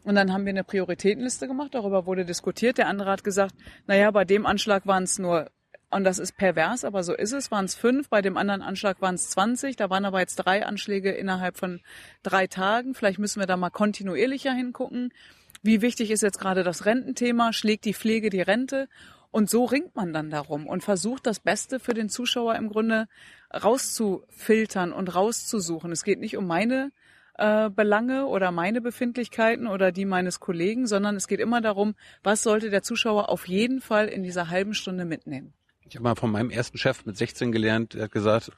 Und 0.03 0.15
dann 0.15 0.33
haben 0.33 0.45
wir 0.45 0.51
eine 0.51 0.63
Prioritätenliste 0.63 1.47
gemacht, 1.47 1.75
darüber 1.75 2.05
wurde 2.05 2.25
diskutiert. 2.25 2.77
Der 2.77 2.87
andere 2.87 3.11
hat 3.11 3.23
gesagt, 3.23 3.53
naja, 3.85 4.09
bei 4.11 4.25
dem 4.25 4.45
Anschlag 4.45 4.87
waren 4.87 5.03
es 5.03 5.19
nur 5.19 5.51
und 5.91 6.03
das 6.03 6.19
ist 6.19 6.37
pervers, 6.37 6.85
aber 6.85 7.03
so 7.03 7.15
ist 7.15 7.31
es. 7.31 7.49
Waren 7.49 7.65
es 7.65 7.73
fünf, 7.73 8.09
bei 8.09 8.21
dem 8.21 8.37
anderen 8.37 8.61
Anschlag 8.61 9.01
waren 9.01 9.15
es 9.15 9.31
20. 9.31 9.75
Da 9.75 9.89
waren 9.89 10.05
aber 10.05 10.19
jetzt 10.19 10.35
drei 10.35 10.65
Anschläge 10.65 11.11
innerhalb 11.11 11.57
von 11.57 11.81
drei 12.21 12.45
Tagen. 12.45 12.93
Vielleicht 12.93 13.17
müssen 13.17 13.39
wir 13.39 13.47
da 13.47 13.57
mal 13.57 13.71
kontinuierlicher 13.71 14.53
hingucken. 14.53 15.11
Wie 15.63 15.81
wichtig 15.81 16.11
ist 16.11 16.21
jetzt 16.21 16.39
gerade 16.39 16.63
das 16.63 16.85
Rententhema? 16.85 17.53
Schlägt 17.53 17.85
die 17.85 17.95
Pflege 17.95 18.29
die 18.29 18.41
Rente? 18.41 18.87
Und 19.31 19.49
so 19.49 19.65
ringt 19.65 19.95
man 19.95 20.13
dann 20.13 20.29
darum 20.29 20.67
und 20.67 20.83
versucht 20.83 21.25
das 21.25 21.39
Beste 21.39 21.79
für 21.79 21.93
den 21.93 22.09
Zuschauer 22.09 22.55
im 22.55 22.69
Grunde 22.69 23.07
rauszufiltern 23.53 24.91
und 24.91 25.15
rauszusuchen. 25.15 25.91
Es 25.91 26.03
geht 26.03 26.19
nicht 26.19 26.37
um 26.37 26.47
meine 26.47 26.91
äh, 27.37 27.69
Belange 27.69 28.25
oder 28.25 28.51
meine 28.51 28.81
Befindlichkeiten 28.81 29.67
oder 29.67 29.91
die 29.91 30.05
meines 30.05 30.39
Kollegen, 30.39 30.87
sondern 30.87 31.15
es 31.15 31.27
geht 31.27 31.39
immer 31.39 31.61
darum, 31.61 31.95
was 32.23 32.43
sollte 32.43 32.69
der 32.69 32.83
Zuschauer 32.83 33.29
auf 33.29 33.47
jeden 33.47 33.81
Fall 33.81 34.07
in 34.07 34.23
dieser 34.23 34.49
halben 34.49 34.73
Stunde 34.73 35.05
mitnehmen. 35.05 35.53
Ich 35.89 35.95
habe 35.95 36.03
mal 36.03 36.15
von 36.15 36.31
meinem 36.31 36.51
ersten 36.51 36.77
Chef 36.77 37.05
mit 37.05 37.17
16 37.17 37.51
gelernt, 37.51 37.95
der 37.95 38.03
hat 38.03 38.11
gesagt, 38.11 38.51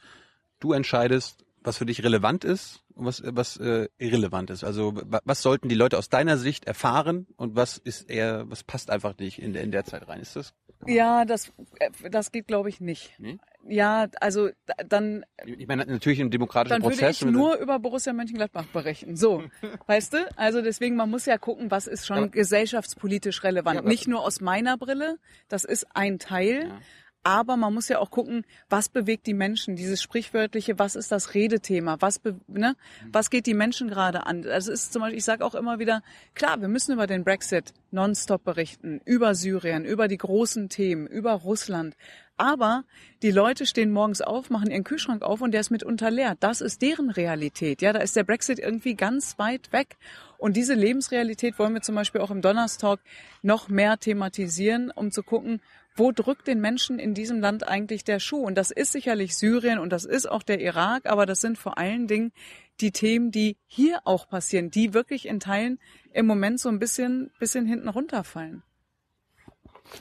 du 0.59 0.73
entscheidest, 0.73 1.45
was 1.63 1.77
für 1.77 1.85
dich 1.85 2.03
relevant 2.03 2.43
ist 2.43 2.83
und 2.93 3.05
was, 3.05 3.23
was 3.25 3.57
äh, 3.57 3.87
irrelevant 3.97 4.49
ist. 4.49 4.63
Also 4.63 4.93
was 5.05 5.41
sollten 5.41 5.69
die 5.69 5.75
Leute 5.75 5.97
aus 5.97 6.09
deiner 6.09 6.37
Sicht 6.37 6.65
erfahren 6.65 7.27
und 7.37 7.55
was 7.55 7.77
ist 7.77 8.09
eher, 8.09 8.49
was 8.49 8.63
passt 8.63 8.89
einfach 8.89 9.17
nicht 9.17 9.41
in, 9.41 9.55
in 9.55 9.71
der 9.71 9.85
Zeit 9.85 10.07
rein? 10.09 10.19
Ist 10.19 10.35
das? 10.35 10.53
Ja, 10.87 11.23
das, 11.25 11.53
äh, 11.79 12.09
das 12.09 12.31
geht 12.31 12.47
glaube 12.47 12.67
ich 12.67 12.81
nicht. 12.81 13.13
Nee? 13.17 13.39
Ja, 13.67 14.07
also 14.19 14.49
dann. 14.87 15.23
Ich 15.45 15.67
meine 15.67 15.85
natürlich 15.85 16.19
im 16.19 16.31
demokratischen 16.31 16.73
dann 16.73 16.81
Prozess. 16.81 17.19
Dann 17.19 17.27
würde 17.27 17.37
ich 17.37 17.41
nur 17.41 17.55
über 17.57 17.79
Borussia 17.79 18.11
Mönchengladbach 18.11 18.65
berichten. 18.65 19.15
So, 19.15 19.43
weißt 19.87 20.13
du? 20.13 20.37
Also 20.37 20.61
deswegen, 20.61 20.95
man 20.95 21.09
muss 21.09 21.25
ja 21.27 21.37
gucken, 21.37 21.69
was 21.69 21.87
ist 21.87 22.07
schon 22.07 22.17
ja. 22.17 22.27
gesellschaftspolitisch 22.27 23.43
relevant. 23.43 23.81
Ja, 23.81 23.87
Nicht 23.87 24.07
nur 24.07 24.25
aus 24.25 24.41
meiner 24.41 24.77
Brille, 24.77 25.17
das 25.47 25.63
ist 25.63 25.85
ein 25.95 26.19
Teil. 26.19 26.67
Ja. 26.69 26.79
Aber 27.23 27.55
man 27.55 27.73
muss 27.73 27.87
ja 27.87 27.99
auch 27.99 28.09
gucken, 28.09 28.45
was 28.67 28.89
bewegt 28.89 29.27
die 29.27 29.35
Menschen, 29.35 29.75
dieses 29.75 30.01
sprichwörtliche, 30.01 30.79
was 30.79 30.95
ist 30.95 31.11
das 31.11 31.35
Redethema, 31.35 31.97
was, 31.99 32.19
ne, 32.47 32.75
was 33.11 33.29
geht 33.29 33.45
die 33.45 33.53
Menschen 33.53 33.89
gerade 33.89 34.25
an. 34.25 34.45
Also 34.47 34.71
ist 34.71 34.91
zum 34.91 35.03
Beispiel, 35.03 35.19
ich 35.19 35.25
sage 35.25 35.45
auch 35.45 35.53
immer 35.53 35.77
wieder, 35.77 36.01
klar, 36.33 36.61
wir 36.61 36.67
müssen 36.67 36.93
über 36.93 37.05
den 37.05 37.23
Brexit 37.23 37.73
nonstop 37.91 38.43
berichten, 38.43 39.01
über 39.05 39.35
Syrien, 39.35 39.85
über 39.85 40.07
die 40.07 40.17
großen 40.17 40.69
Themen, 40.69 41.05
über 41.05 41.33
Russland. 41.33 41.95
Aber 42.37 42.85
die 43.21 43.29
Leute 43.29 43.67
stehen 43.67 43.91
morgens 43.91 44.21
auf, 44.21 44.49
machen 44.49 44.71
ihren 44.71 44.83
Kühlschrank 44.83 45.21
auf 45.21 45.41
und 45.41 45.51
der 45.51 45.61
ist 45.61 45.69
mitunter 45.69 46.09
leer. 46.09 46.35
Das 46.39 46.61
ist 46.61 46.81
deren 46.81 47.11
Realität. 47.11 47.83
Ja, 47.83 47.93
da 47.93 47.99
ist 47.99 48.15
der 48.15 48.23
Brexit 48.23 48.57
irgendwie 48.57 48.95
ganz 48.95 49.37
weit 49.37 49.71
weg. 49.71 49.97
Und 50.39 50.57
diese 50.57 50.73
Lebensrealität 50.73 51.59
wollen 51.59 51.75
wir 51.75 51.83
zum 51.83 51.93
Beispiel 51.93 52.19
auch 52.19 52.31
im 52.31 52.41
Donnerstag 52.41 52.99
noch 53.43 53.69
mehr 53.69 53.99
thematisieren, 53.99 54.89
um 54.89 55.11
zu 55.11 55.21
gucken, 55.21 55.61
wo 55.95 56.11
drückt 56.11 56.47
den 56.47 56.61
Menschen 56.61 56.99
in 56.99 57.13
diesem 57.13 57.39
Land 57.39 57.67
eigentlich 57.67 58.03
der 58.03 58.19
Schuh? 58.19 58.43
Und 58.43 58.55
das 58.55 58.71
ist 58.71 58.91
sicherlich 58.91 59.37
Syrien 59.37 59.79
und 59.79 59.91
das 59.91 60.05
ist 60.05 60.29
auch 60.29 60.43
der 60.43 60.61
Irak, 60.61 61.05
aber 61.05 61.25
das 61.25 61.41
sind 61.41 61.57
vor 61.57 61.77
allen 61.77 62.07
Dingen 62.07 62.31
die 62.79 62.91
Themen, 62.91 63.31
die 63.31 63.57
hier 63.67 64.01
auch 64.05 64.27
passieren, 64.27 64.71
die 64.71 64.93
wirklich 64.93 65.27
in 65.27 65.39
Teilen 65.39 65.79
im 66.13 66.25
Moment 66.25 66.59
so 66.59 66.69
ein 66.69 66.79
bisschen, 66.79 67.31
bisschen 67.39 67.65
hinten 67.65 67.89
runterfallen. 67.89 68.63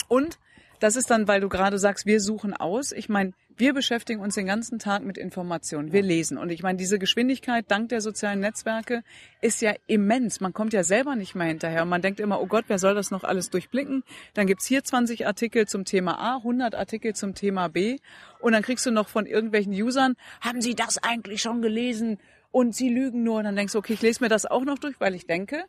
Und 0.08 0.38
das 0.80 0.96
ist 0.96 1.10
dann, 1.10 1.28
weil 1.28 1.40
du 1.40 1.48
gerade 1.48 1.78
sagst, 1.78 2.06
wir 2.06 2.20
suchen 2.20 2.54
aus. 2.54 2.90
Ich 2.92 3.08
meine, 3.08 3.32
wir 3.56 3.74
beschäftigen 3.74 4.20
uns 4.20 4.34
den 4.34 4.46
ganzen 4.46 4.78
Tag 4.78 5.04
mit 5.04 5.18
Informationen. 5.18 5.92
Wir 5.92 6.00
lesen. 6.02 6.38
Und 6.38 6.50
ich 6.50 6.62
meine, 6.62 6.78
diese 6.78 6.98
Geschwindigkeit 6.98 7.66
dank 7.68 7.90
der 7.90 8.00
sozialen 8.00 8.40
Netzwerke 8.40 9.02
ist 9.42 9.60
ja 9.60 9.74
immens. 9.86 10.40
Man 10.40 10.54
kommt 10.54 10.72
ja 10.72 10.82
selber 10.82 11.14
nicht 11.14 11.34
mehr 11.34 11.46
hinterher. 11.46 11.82
Und 11.82 11.90
man 11.90 12.00
denkt 12.00 12.18
immer, 12.18 12.40
oh 12.40 12.46
Gott, 12.46 12.64
wer 12.68 12.78
soll 12.78 12.94
das 12.94 13.10
noch 13.10 13.22
alles 13.22 13.50
durchblicken? 13.50 14.02
Dann 14.32 14.46
gibt's 14.46 14.66
hier 14.66 14.82
20 14.82 15.26
Artikel 15.26 15.68
zum 15.68 15.84
Thema 15.84 16.18
A, 16.18 16.36
100 16.38 16.74
Artikel 16.74 17.14
zum 17.14 17.34
Thema 17.34 17.68
B. 17.68 17.98
Und 18.40 18.52
dann 18.52 18.62
kriegst 18.62 18.86
du 18.86 18.90
noch 18.90 19.08
von 19.08 19.26
irgendwelchen 19.26 19.74
Usern, 19.74 20.16
haben 20.40 20.62
Sie 20.62 20.74
das 20.74 20.96
eigentlich 20.96 21.42
schon 21.42 21.60
gelesen? 21.60 22.18
Und 22.50 22.74
Sie 22.74 22.88
lügen 22.88 23.22
nur. 23.22 23.38
Und 23.38 23.44
dann 23.44 23.56
denkst 23.56 23.74
du, 23.74 23.78
okay, 23.78 23.92
ich 23.92 24.02
lese 24.02 24.24
mir 24.24 24.30
das 24.30 24.46
auch 24.46 24.64
noch 24.64 24.78
durch, 24.78 24.98
weil 24.98 25.14
ich 25.14 25.26
denke, 25.26 25.64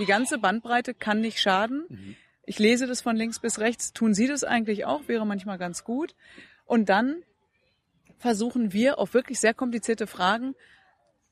die 0.00 0.06
ganze 0.06 0.38
Bandbreite 0.38 0.92
kann 0.92 1.20
nicht 1.20 1.38
schaden. 1.38 1.84
Mhm. 1.88 2.16
Ich 2.46 2.58
lese 2.58 2.86
das 2.86 3.02
von 3.02 3.16
links 3.16 3.40
bis 3.40 3.58
rechts. 3.58 3.92
Tun 3.92 4.14
Sie 4.14 4.28
das 4.28 4.44
eigentlich 4.44 4.86
auch? 4.86 5.08
Wäre 5.08 5.26
manchmal 5.26 5.58
ganz 5.58 5.84
gut. 5.84 6.14
Und 6.64 6.88
dann 6.88 7.22
versuchen 8.18 8.72
wir 8.72 8.98
auf 8.98 9.14
wirklich 9.14 9.40
sehr 9.40 9.52
komplizierte 9.52 10.06
Fragen 10.06 10.54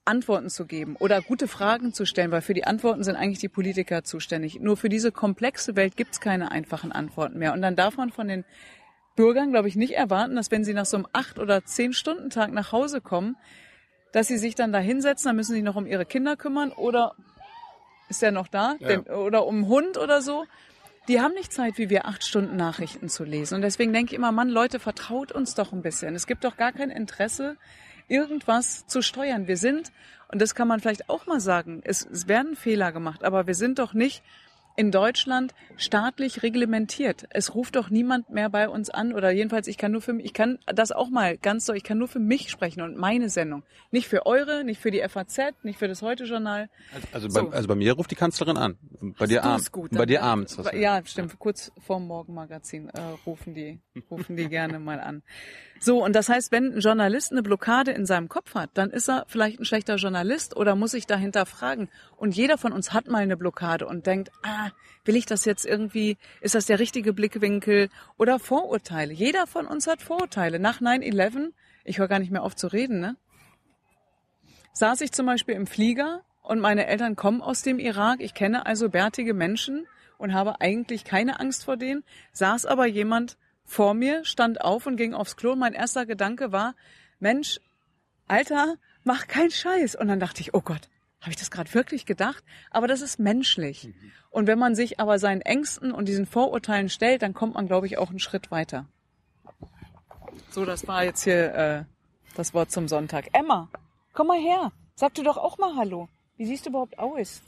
Antworten 0.05 0.51
zu 0.51 0.67
geben 0.67 0.97
oder 0.97 1.23
gute 1.23 1.49
Fragen 1.49 1.95
zu 1.95 2.05
stellen, 2.05 2.31
weil 2.31 2.43
für 2.43 2.53
die 2.53 2.65
Antworten 2.65 3.05
sind 3.05 3.17
eigentlich 3.17 3.39
die 3.39 3.49
Politiker 3.49 4.05
zuständig. 4.05 4.61
Nur 4.61 4.77
für 4.77 4.91
diese 4.91 5.13
komplexe 5.13 5.77
Welt 5.77 5.97
gibt 5.97 6.13
es 6.13 6.21
keine 6.21 6.51
einfachen 6.51 6.93
Antworten 6.93 7.39
mehr. 7.39 7.55
Und 7.55 7.63
dann 7.63 7.75
darf 7.75 7.97
man 7.97 8.11
von 8.11 8.29
den 8.29 8.45
Bürgern, 9.17 9.51
glaube 9.51 9.69
ich, 9.69 9.77
nicht 9.77 9.95
erwarten, 9.95 10.37
dass 10.37 10.51
wenn 10.51 10.65
sie 10.65 10.75
nach 10.75 10.85
so 10.85 10.99
einem 10.99 11.07
acht 11.13 11.39
oder 11.39 11.65
zehn 11.65 11.93
Stunden 11.93 12.29
Tag 12.29 12.53
nach 12.53 12.73
Hause 12.73 13.01
kommen, 13.01 13.37
dass 14.13 14.29
sie 14.29 14.37
sich 14.37 14.55
dann 14.55 14.73
da 14.73 14.79
hinsetzen, 14.79 15.29
dann 15.29 15.37
müssen 15.37 15.53
sie 15.53 15.59
sich 15.59 15.65
noch 15.65 15.77
um 15.77 15.87
ihre 15.87 16.05
Kinder 16.05 16.37
kümmern 16.37 16.71
oder 16.71 17.15
ist 18.09 18.21
der 18.21 18.33
noch 18.33 18.49
da? 18.49 18.77
Ja. 18.81 18.89
Den, 18.89 19.01
oder 19.05 19.47
um 19.47 19.57
einen 19.57 19.69
Hund 19.69 19.97
oder 19.97 20.21
so. 20.21 20.45
Die 21.09 21.21
haben 21.21 21.35
nicht 21.35 21.53
Zeit, 21.53 21.77
wie 21.77 21.91
wir 21.91 22.07
acht 22.07 22.25
Stunden 22.25 22.57
Nachrichten 22.57 23.11
zu 23.11 23.25
lesen. 23.25 23.57
Und 23.57 23.63
deswegen 23.63 23.93
denke 23.93 24.13
ich 24.13 24.19
immer, 24.19 24.33
Mann, 24.33 24.49
Leute, 24.49 24.79
vertraut 24.79 25.33
uns 25.33 25.55
doch 25.55 25.73
ein 25.73 25.83
bisschen. 25.83 26.15
Es 26.15 26.27
gibt 26.27 26.45
doch 26.45 26.57
gar 26.57 26.73
kein 26.73 26.89
Interesse, 26.89 27.57
irgendwas 28.09 28.87
zu 28.87 29.03
steuern. 29.03 29.47
Wir 29.47 29.59
sind, 29.59 29.93
und 30.29 30.41
das 30.41 30.55
kann 30.55 30.67
man 30.67 30.81
vielleicht 30.81 31.11
auch 31.11 31.27
mal 31.27 31.41
sagen, 31.41 31.83
es, 31.85 32.07
es 32.07 32.27
werden 32.27 32.57
Fehler 32.57 32.91
gemacht, 32.91 33.23
aber 33.23 33.47
wir 33.47 33.55
sind 33.55 33.79
doch 33.79 33.93
nicht 33.93 34.23
in 34.77 34.91
Deutschland 34.91 35.55
staatlich 35.77 36.43
reglementiert. 36.43 37.27
Es 37.31 37.55
ruft 37.55 37.77
doch 37.77 37.91
niemand 37.91 38.31
mehr 38.31 38.49
bei 38.51 38.69
uns 38.69 38.91
an 38.91 39.13
oder 39.13 39.31
jedenfalls 39.31 39.67
ich 39.69 39.79
kann 39.79 39.93
nur 39.93 40.01
für 40.01 40.13
mich, 40.13 40.27
ich 40.27 40.33
kann 40.33 40.59
das 40.67 40.93
auch 40.93 41.11
mal 41.11 41.37
ganz 41.39 41.67
so, 41.67 41.73
ich 41.73 41.85
kann 41.85 41.99
nur 41.99 42.09
für 42.09 42.19
mich 42.19 42.51
sprechen 42.51 42.81
und 42.83 42.97
meine 42.97 43.29
Sendung. 43.29 43.63
Nicht 43.91 44.09
für 44.09 44.27
eure, 44.27 44.65
nicht 44.65 44.81
für 44.81 44.91
die 44.91 45.01
FAZ, 45.09 45.39
nicht 45.63 45.79
für 45.79 45.89
das 45.89 46.03
Heute-Journal. 46.03 46.69
Also, 47.13 47.29
So. 47.29 47.49
bei, 47.51 47.57
also 47.57 47.69
bei 47.69 47.75
mir 47.77 47.93
ruft 47.93 48.11
die 48.11 48.17
Kanzlerin 48.17 48.57
an. 48.57 48.77
Bei 49.19 49.27
dir 49.27 49.43
ist 49.57 49.71
gut. 49.73 49.91
Bei 49.93 50.07
dir 50.07 50.23
abends. 50.23 50.59
was- 50.59 50.73
Ja, 50.75 51.01
stimmt. 51.05 51.39
Kurz 51.39 51.71
vorm 51.85 52.07
Morgenmagazin 52.07 52.89
äh, 52.89 53.01
rufen 53.27 53.55
die, 53.55 53.81
rufen 54.11 54.37
die 54.37 54.49
gerne 54.49 54.79
mal 54.79 55.01
an. 55.01 55.23
So, 55.81 56.03
und 56.03 56.15
das 56.15 56.29
heißt, 56.29 56.51
wenn 56.53 56.73
ein 56.75 56.81
Journalist 56.81 57.31
eine 57.33 57.43
Blockade 57.43 57.91
in 57.91 58.07
seinem 58.07 58.29
Kopf 58.29 58.55
hat, 58.55 58.71
dann 58.75 58.91
ist 58.91 59.09
er 59.09 59.25
vielleicht 59.29 59.61
ein 59.61 59.65
schlechter 59.65 59.97
Journalist 59.97 60.57
oder 60.57 60.75
muss 60.77 60.93
sich 60.93 61.07
dahinter 61.07 61.45
fragen. 61.47 61.91
Und 62.17 62.35
jeder 62.37 62.57
von 62.59 62.73
uns 62.73 62.93
hat 62.93 63.07
mal 63.09 63.19
eine 63.19 63.37
Blockade 63.37 63.87
und 63.87 64.07
denkt, 64.07 64.31
ah, 64.43 64.64
will 65.05 65.17
ich 65.17 65.27
das 65.27 65.45
jetzt 65.45 65.67
irgendwie, 65.67 66.17
ist 66.41 66.55
das 66.55 66.67
der 66.67 66.79
richtige 66.79 67.13
Blickwinkel 67.13 67.89
oder 68.17 68.39
Vorurteile? 68.39 69.13
Jeder 69.13 69.47
von 69.47 69.67
uns 69.67 69.87
hat 69.87 70.03
Vorurteile. 70.03 70.59
Nach 70.59 70.81
9-11, 70.81 71.53
ich 71.85 71.99
höre 71.99 72.09
gar 72.09 72.19
nicht 72.19 72.33
mehr 72.33 72.43
auf 72.43 72.57
zu 72.57 72.69
reden, 72.69 73.01
ne? 73.01 73.17
saß 74.75 75.01
ich 75.01 75.13
zum 75.13 75.27
Beispiel 75.27 75.55
im 75.55 75.67
Flieger 75.67 76.23
und 76.43 76.61
meine 76.61 76.87
Eltern 76.87 77.17
kommen 77.17 77.41
aus 77.41 77.63
dem 77.63 77.79
Irak. 77.79 78.21
Ich 78.21 78.35
kenne 78.35 78.67
also 78.67 78.91
bärtige 78.91 79.33
Menschen 79.33 79.87
und 80.19 80.35
habe 80.35 80.61
eigentlich 80.61 81.05
keine 81.05 81.41
Angst 81.41 81.65
vor 81.65 81.77
denen. 81.77 82.05
Saß 82.33 82.67
aber 82.67 82.87
jemand 82.87 83.39
vor 83.65 83.95
mir, 83.95 84.25
stand 84.25 84.61
auf 84.61 84.87
und 84.87 84.97
ging 84.97 85.15
aufs 85.15 85.37
Klo. 85.37 85.53
Und 85.53 85.61
mein 85.61 85.73
erster 85.73 86.07
Gedanke 86.07 86.53
war, 86.53 86.75
Mensch, 87.19 87.61
Alter, 88.27 88.77
mach 89.05 89.27
keinen 89.27 89.51
Scheiß. 89.51 89.95
Und 89.95 90.09
dann 90.09 90.21
dachte 90.21 90.41
ich, 90.41 90.55
oh 90.55 90.61
Gott, 90.61 90.89
habe 91.25 91.31
ich 91.31 91.37
das 91.37 91.51
gerade 91.51 91.73
wirklich 91.73 92.05
gedacht? 92.05 92.45
Aber 92.71 92.87
das 92.87 93.01
ist 93.01 93.19
menschlich. 93.19 93.89
Und 94.31 94.47
wenn 94.47 94.59
man 94.59 94.75
sich 94.75 95.01
aber 95.01 95.19
seinen 95.19 95.41
Ängsten 95.41 95.91
und 95.91 96.07
diesen 96.07 96.27
Vorurteilen 96.27 96.91
stellt, 96.91 97.23
dann 97.23 97.33
kommt 97.33 97.55
man, 97.55 97.67
glaube 97.67 97.87
ich, 97.87 97.97
auch 97.97 98.11
einen 98.11 98.19
Schritt 98.19 98.51
weiter. 98.51 98.87
So, 100.51 100.67
das 100.67 100.87
war 100.87 101.03
jetzt 101.03 101.25
hier 101.25 101.55
äh, 101.55 101.85
das 102.37 102.53
Wort 102.53 102.71
zum 102.71 102.89
Sonntag. 102.89 103.29
Emma, 103.33 103.71
komm 104.13 104.27
mal 104.27 104.39
her. 104.39 104.71
Sag 104.97 105.15
du 105.15 105.23
doch 105.23 105.39
auch 105.39 105.57
mal 105.57 105.77
Hallo. 105.77 106.09
Wie 106.37 106.45
siehst 106.45 106.67
du 106.67 106.71
überhaupt 106.71 106.99
aus? 106.99 107.41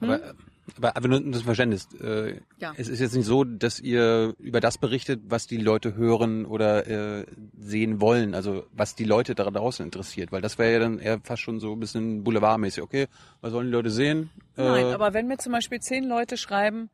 Aber, 0.00 0.34
aber, 0.76 0.96
aber 0.96 1.08
nur 1.08 1.20
das 1.30 1.42
Verständnis. 1.42 1.88
Äh, 2.00 2.40
Ja. 2.58 2.72
Es 2.76 2.88
ist 2.88 3.00
jetzt 3.00 3.14
nicht 3.14 3.26
so, 3.26 3.44
dass 3.44 3.80
ihr 3.80 4.34
über 4.38 4.60
das 4.60 4.78
berichtet, 4.78 5.20
was 5.28 5.46
die 5.46 5.56
Leute 5.56 5.94
hören 5.96 6.44
oder 6.46 6.86
äh, 6.86 7.26
sehen 7.58 8.00
wollen, 8.00 8.34
also 8.34 8.64
was 8.72 8.94
die 8.94 9.04
Leute 9.04 9.34
da 9.34 9.50
draußen 9.50 9.84
interessiert, 9.84 10.32
weil 10.32 10.40
das 10.40 10.58
wäre 10.58 10.72
ja 10.72 10.78
dann 10.78 10.98
eher 10.98 11.20
fast 11.22 11.42
schon 11.42 11.60
so 11.60 11.72
ein 11.72 11.80
bisschen 11.80 12.24
boulevardmäßig. 12.24 12.82
Okay, 12.82 13.06
was 13.40 13.52
sollen 13.52 13.66
die 13.66 13.72
Leute 13.72 13.90
sehen? 13.90 14.30
Nein, 14.56 14.86
Äh, 14.86 14.92
aber 14.92 15.14
wenn 15.14 15.26
mir 15.26 15.38
zum 15.38 15.52
Beispiel 15.52 15.80
zehn 15.80 16.04
Leute 16.04 16.36
schreiben, 16.36 16.90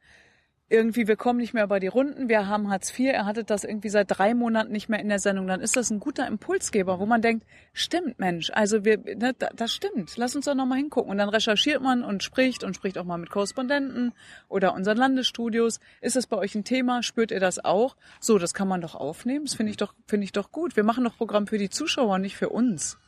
irgendwie, 0.69 1.07
wir 1.07 1.15
kommen 1.15 1.39
nicht 1.39 1.55
mehr 1.55 1.63
über 1.63 1.79
die 1.79 1.87
Runden, 1.87 2.29
wir 2.29 2.49
haben 2.49 2.69
Hartz 2.71 2.91
IV, 2.91 3.13
er 3.13 3.25
hatte 3.25 3.45
das 3.45 3.63
irgendwie 3.63 3.89
seit 3.89 4.07
drei 4.09 4.35
Monaten 4.35 4.73
nicht 4.73 4.89
mehr 4.89 4.99
in 4.99 5.09
der 5.09 5.21
Sendung, 5.21 5.47
dann 5.47 5.61
ist 5.61 5.77
das 5.77 5.91
ein 5.91 6.01
guter 6.01 6.27
Impulsgeber, 6.27 6.99
wo 6.99 7.07
man 7.07 7.23
denkt, 7.23 7.47
stimmt 7.73 8.19
Mensch, 8.19 8.51
also 8.53 8.85
wir, 8.85 8.99
ne, 8.99 9.33
da- 9.39 9.51
das 9.55 9.73
stimmt, 9.73 10.17
lass 10.17 10.35
uns 10.35 10.47
doch 10.47 10.57
nochmal 10.57 10.79
hingucken. 10.79 11.11
Und 11.11 11.19
dann 11.19 11.29
recherchiert 11.29 11.81
man 11.83 12.03
und 12.03 12.25
spricht 12.25 12.65
und 12.65 12.75
spricht 12.75 12.99
auch 12.99 13.05
mal 13.05 13.17
mit 13.17 13.31
Korrespondenten 13.31 14.13
oder 14.49 14.75
unseren 14.75 14.97
Landesstudios. 14.97 15.79
Ist 16.01 16.17
das 16.17 16.27
bei 16.27 16.37
euch 16.37 16.55
ein 16.57 16.65
Thema? 16.65 17.05
Spürt 17.05 17.31
ihr 17.31 17.39
das 17.41 17.65
auch? 17.65 17.97
So, 18.19 18.39
das 18.39 18.53
kann 18.53 18.67
man 18.67 18.81
doch 18.81 18.97
aufnehmen, 18.97 19.45
das 19.45 19.55
finde 19.55 19.71
ich 19.71 19.77
doch, 19.77 19.95
finde 20.09 20.25
ich 20.25 20.33
doch 20.33 20.51
gut. 20.51 20.75
Wir 20.75 20.83
machen 20.85 21.05
doch 21.05 21.17
Programm 21.17 21.47
für 21.47 21.59
die 21.59 21.71
Zuschauer, 21.71 22.19
nicht 22.19 22.37
für 22.37 22.49
uns. 22.49 22.99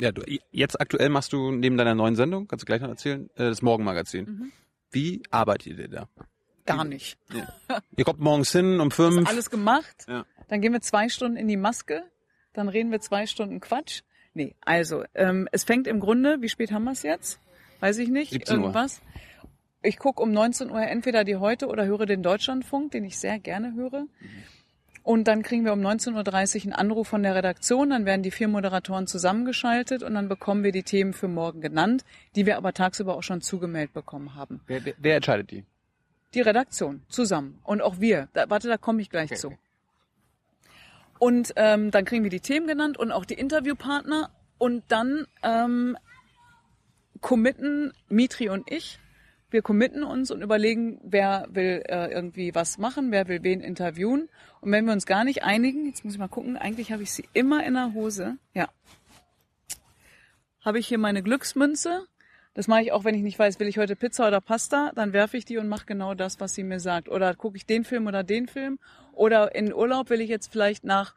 ja, 0.00 0.12
du, 0.12 0.22
jetzt 0.52 0.80
aktuell 0.80 1.08
machst 1.08 1.32
du 1.32 1.50
neben 1.50 1.76
deiner 1.76 1.94
neuen 1.96 2.14
Sendung, 2.14 2.46
kannst 2.46 2.62
du 2.62 2.66
gleich 2.66 2.80
noch 2.80 2.88
erzählen, 2.88 3.28
äh, 3.34 3.44
das 3.48 3.62
Morgenmagazin. 3.62 4.24
Mhm. 4.26 4.52
Wie 4.94 5.22
arbeitet 5.30 5.78
ihr 5.78 5.88
da? 5.88 6.08
Gar 6.66 6.84
nicht. 6.84 7.18
Ihr 7.96 8.04
kommt 8.04 8.20
morgens 8.20 8.52
hin 8.52 8.80
um 8.80 8.90
fünf. 8.90 9.28
alles 9.28 9.50
gemacht. 9.50 10.06
Ja. 10.08 10.24
Dann 10.48 10.60
gehen 10.60 10.72
wir 10.72 10.80
zwei 10.80 11.08
Stunden 11.08 11.36
in 11.36 11.48
die 11.48 11.56
Maske. 11.56 12.04
Dann 12.52 12.68
reden 12.68 12.90
wir 12.90 13.00
zwei 13.00 13.26
Stunden 13.26 13.60
Quatsch. 13.60 14.02
Nee, 14.32 14.54
also 14.62 15.04
ähm, 15.14 15.48
es 15.52 15.64
fängt 15.64 15.86
im 15.86 16.00
Grunde, 16.00 16.40
wie 16.40 16.48
spät 16.48 16.72
haben 16.72 16.84
wir 16.84 16.92
es 16.92 17.02
jetzt? 17.02 17.38
Weiß 17.80 17.98
ich 17.98 18.08
nicht. 18.08 18.32
17 18.32 18.56
Uhr. 18.56 18.62
Irgendwas. 18.62 19.02
Ich 19.82 19.98
gucke 19.98 20.22
um 20.22 20.32
19 20.32 20.70
Uhr 20.70 20.80
entweder 20.80 21.24
die 21.24 21.36
Heute 21.36 21.66
oder 21.66 21.84
höre 21.84 22.06
den 22.06 22.22
Deutschlandfunk, 22.22 22.92
den 22.92 23.04
ich 23.04 23.18
sehr 23.18 23.38
gerne 23.38 23.74
höre. 23.74 24.06
Und 25.04 25.28
dann 25.28 25.42
kriegen 25.42 25.66
wir 25.66 25.74
um 25.74 25.80
19.30 25.80 26.56
Uhr 26.56 26.62
einen 26.62 26.72
Anruf 26.72 27.08
von 27.08 27.22
der 27.22 27.34
Redaktion, 27.34 27.90
dann 27.90 28.06
werden 28.06 28.22
die 28.22 28.30
vier 28.30 28.48
Moderatoren 28.48 29.06
zusammengeschaltet 29.06 30.02
und 30.02 30.14
dann 30.14 30.30
bekommen 30.30 30.64
wir 30.64 30.72
die 30.72 30.82
Themen 30.82 31.12
für 31.12 31.28
morgen 31.28 31.60
genannt, 31.60 32.06
die 32.34 32.46
wir 32.46 32.56
aber 32.56 32.72
tagsüber 32.72 33.14
auch 33.14 33.22
schon 33.22 33.42
zugemeldet 33.42 33.92
bekommen 33.92 34.34
haben. 34.34 34.62
Wer, 34.66 34.82
wer, 34.86 34.94
wer 34.96 35.16
entscheidet 35.16 35.50
die? 35.50 35.64
Die 36.32 36.40
Redaktion 36.40 37.02
zusammen 37.10 37.58
und 37.64 37.82
auch 37.82 38.00
wir. 38.00 38.28
Da, 38.32 38.48
warte, 38.48 38.66
da 38.68 38.78
komme 38.78 39.02
ich 39.02 39.10
gleich 39.10 39.36
zu. 39.36 39.52
Und 41.18 41.52
ähm, 41.56 41.90
dann 41.90 42.06
kriegen 42.06 42.24
wir 42.24 42.30
die 42.30 42.40
Themen 42.40 42.66
genannt 42.66 42.96
und 42.96 43.12
auch 43.12 43.26
die 43.26 43.34
Interviewpartner 43.34 44.30
und 44.56 44.84
dann 44.88 45.26
ähm, 45.42 45.98
committen 47.20 47.92
Mitri 48.08 48.48
und 48.48 48.70
ich. 48.72 48.98
Wir 49.54 49.62
committen 49.62 50.02
uns 50.02 50.32
und 50.32 50.42
überlegen, 50.42 50.98
wer 51.04 51.46
will 51.48 51.84
äh, 51.86 52.10
irgendwie 52.10 52.56
was 52.56 52.76
machen, 52.76 53.12
wer 53.12 53.28
will 53.28 53.44
wen 53.44 53.60
interviewen. 53.60 54.28
Und 54.60 54.72
wenn 54.72 54.84
wir 54.84 54.92
uns 54.92 55.06
gar 55.06 55.22
nicht 55.22 55.44
einigen, 55.44 55.86
jetzt 55.86 56.04
muss 56.04 56.14
ich 56.14 56.18
mal 56.18 56.26
gucken, 56.26 56.56
eigentlich 56.56 56.90
habe 56.90 57.04
ich 57.04 57.12
sie 57.12 57.28
immer 57.34 57.64
in 57.64 57.74
der 57.74 57.94
Hose. 57.94 58.36
Ja. 58.52 58.68
Habe 60.60 60.80
ich 60.80 60.88
hier 60.88 60.98
meine 60.98 61.22
Glücksmünze. 61.22 62.04
Das 62.54 62.66
mache 62.66 62.82
ich 62.82 62.90
auch, 62.90 63.04
wenn 63.04 63.14
ich 63.14 63.22
nicht 63.22 63.38
weiß, 63.38 63.60
will 63.60 63.68
ich 63.68 63.78
heute 63.78 63.94
Pizza 63.94 64.26
oder 64.26 64.40
Pasta, 64.40 64.90
dann 64.96 65.12
werfe 65.12 65.36
ich 65.36 65.44
die 65.44 65.58
und 65.58 65.68
mache 65.68 65.86
genau 65.86 66.14
das, 66.14 66.40
was 66.40 66.56
sie 66.56 66.64
mir 66.64 66.80
sagt. 66.80 67.08
Oder 67.08 67.32
gucke 67.36 67.56
ich 67.56 67.64
den 67.64 67.84
Film 67.84 68.08
oder 68.08 68.24
den 68.24 68.48
Film. 68.48 68.80
Oder 69.12 69.54
in 69.54 69.72
Urlaub 69.72 70.10
will 70.10 70.20
ich 70.20 70.30
jetzt 70.30 70.50
vielleicht 70.50 70.82
nach, 70.82 71.14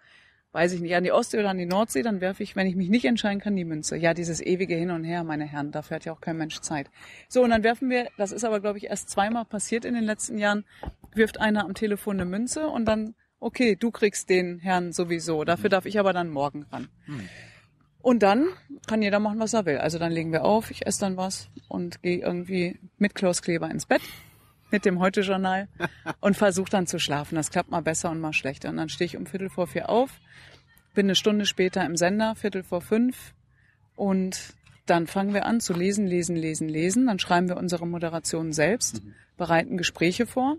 weiß 0.51 0.73
ich 0.73 0.81
nicht, 0.81 0.95
an 0.95 1.03
die 1.03 1.11
Ostsee 1.11 1.39
oder 1.39 1.49
an 1.49 1.57
die 1.57 1.65
Nordsee, 1.65 2.01
dann 2.01 2.21
werfe 2.21 2.43
ich, 2.43 2.55
wenn 2.55 2.67
ich 2.67 2.75
mich 2.75 2.89
nicht 2.89 3.05
entscheiden 3.05 3.39
kann, 3.39 3.55
die 3.55 3.65
Münze. 3.65 3.97
Ja, 3.97 4.13
dieses 4.13 4.41
ewige 4.41 4.75
Hin 4.75 4.91
und 4.91 5.03
Her, 5.03 5.23
meine 5.23 5.45
Herren, 5.45 5.71
dafür 5.71 5.95
hat 5.95 6.05
ja 6.05 6.13
auch 6.13 6.21
kein 6.21 6.37
Mensch 6.37 6.59
Zeit. 6.61 6.89
So, 7.27 7.43
und 7.43 7.49
dann 7.49 7.63
werfen 7.63 7.89
wir, 7.89 8.07
das 8.17 8.31
ist 8.31 8.43
aber, 8.43 8.59
glaube 8.59 8.77
ich, 8.77 8.85
erst 8.85 9.09
zweimal 9.09 9.45
passiert 9.45 9.85
in 9.85 9.93
den 9.93 10.03
letzten 10.03 10.37
Jahren, 10.37 10.65
wirft 11.13 11.39
einer 11.39 11.65
am 11.65 11.73
Telefon 11.73 12.19
eine 12.19 12.29
Münze 12.29 12.67
und 12.67 12.85
dann, 12.85 13.15
okay, 13.39 13.75
du 13.75 13.91
kriegst 13.91 14.29
den 14.29 14.59
Herrn 14.59 14.93
sowieso. 14.93 15.43
Dafür 15.43 15.69
darf 15.69 15.85
ich 15.85 15.99
aber 15.99 16.13
dann 16.13 16.29
morgen 16.29 16.63
ran. 16.71 16.89
Und 18.01 18.23
dann 18.23 18.47
kann 18.87 19.01
jeder 19.01 19.19
machen, 19.19 19.39
was 19.39 19.53
er 19.53 19.65
will. 19.65 19.77
Also 19.77 19.99
dann 19.99 20.11
legen 20.11 20.31
wir 20.31 20.45
auf, 20.45 20.71
ich 20.71 20.87
esse 20.87 21.01
dann 21.01 21.17
was 21.17 21.49
und 21.67 22.01
gehe 22.01 22.19
irgendwie 22.19 22.79
mit 22.97 23.15
Klaus 23.15 23.41
Kleber 23.41 23.69
ins 23.69 23.85
Bett 23.85 24.01
mit 24.71 24.85
dem 24.85 24.99
Heute-Journal 24.99 25.67
und 26.19 26.35
versuche 26.37 26.69
dann 26.69 26.87
zu 26.87 26.99
schlafen. 26.99 27.35
Das 27.35 27.51
klappt 27.51 27.71
mal 27.71 27.81
besser 27.81 28.11
und 28.11 28.19
mal 28.19 28.33
schlechter. 28.33 28.69
Und 28.69 28.77
dann 28.77 28.89
stehe 28.89 29.05
ich 29.05 29.17
um 29.17 29.25
Viertel 29.25 29.49
vor 29.49 29.67
vier 29.67 29.89
auf, 29.89 30.11
bin 30.93 31.05
eine 31.05 31.15
Stunde 31.15 31.45
später 31.45 31.85
im 31.85 31.95
Sender, 31.95 32.35
Viertel 32.35 32.63
vor 32.63 32.81
fünf 32.81 33.33
und 33.95 34.53
dann 34.85 35.07
fangen 35.07 35.33
wir 35.33 35.45
an 35.45 35.59
zu 35.59 35.73
lesen, 35.73 36.07
lesen, 36.07 36.35
lesen, 36.35 36.69
lesen. 36.69 37.07
Dann 37.07 37.19
schreiben 37.19 37.49
wir 37.49 37.57
unsere 37.57 37.85
Moderation 37.85 38.53
selbst, 38.53 39.01
bereiten 39.35 39.77
Gespräche 39.77 40.25
vor 40.25 40.57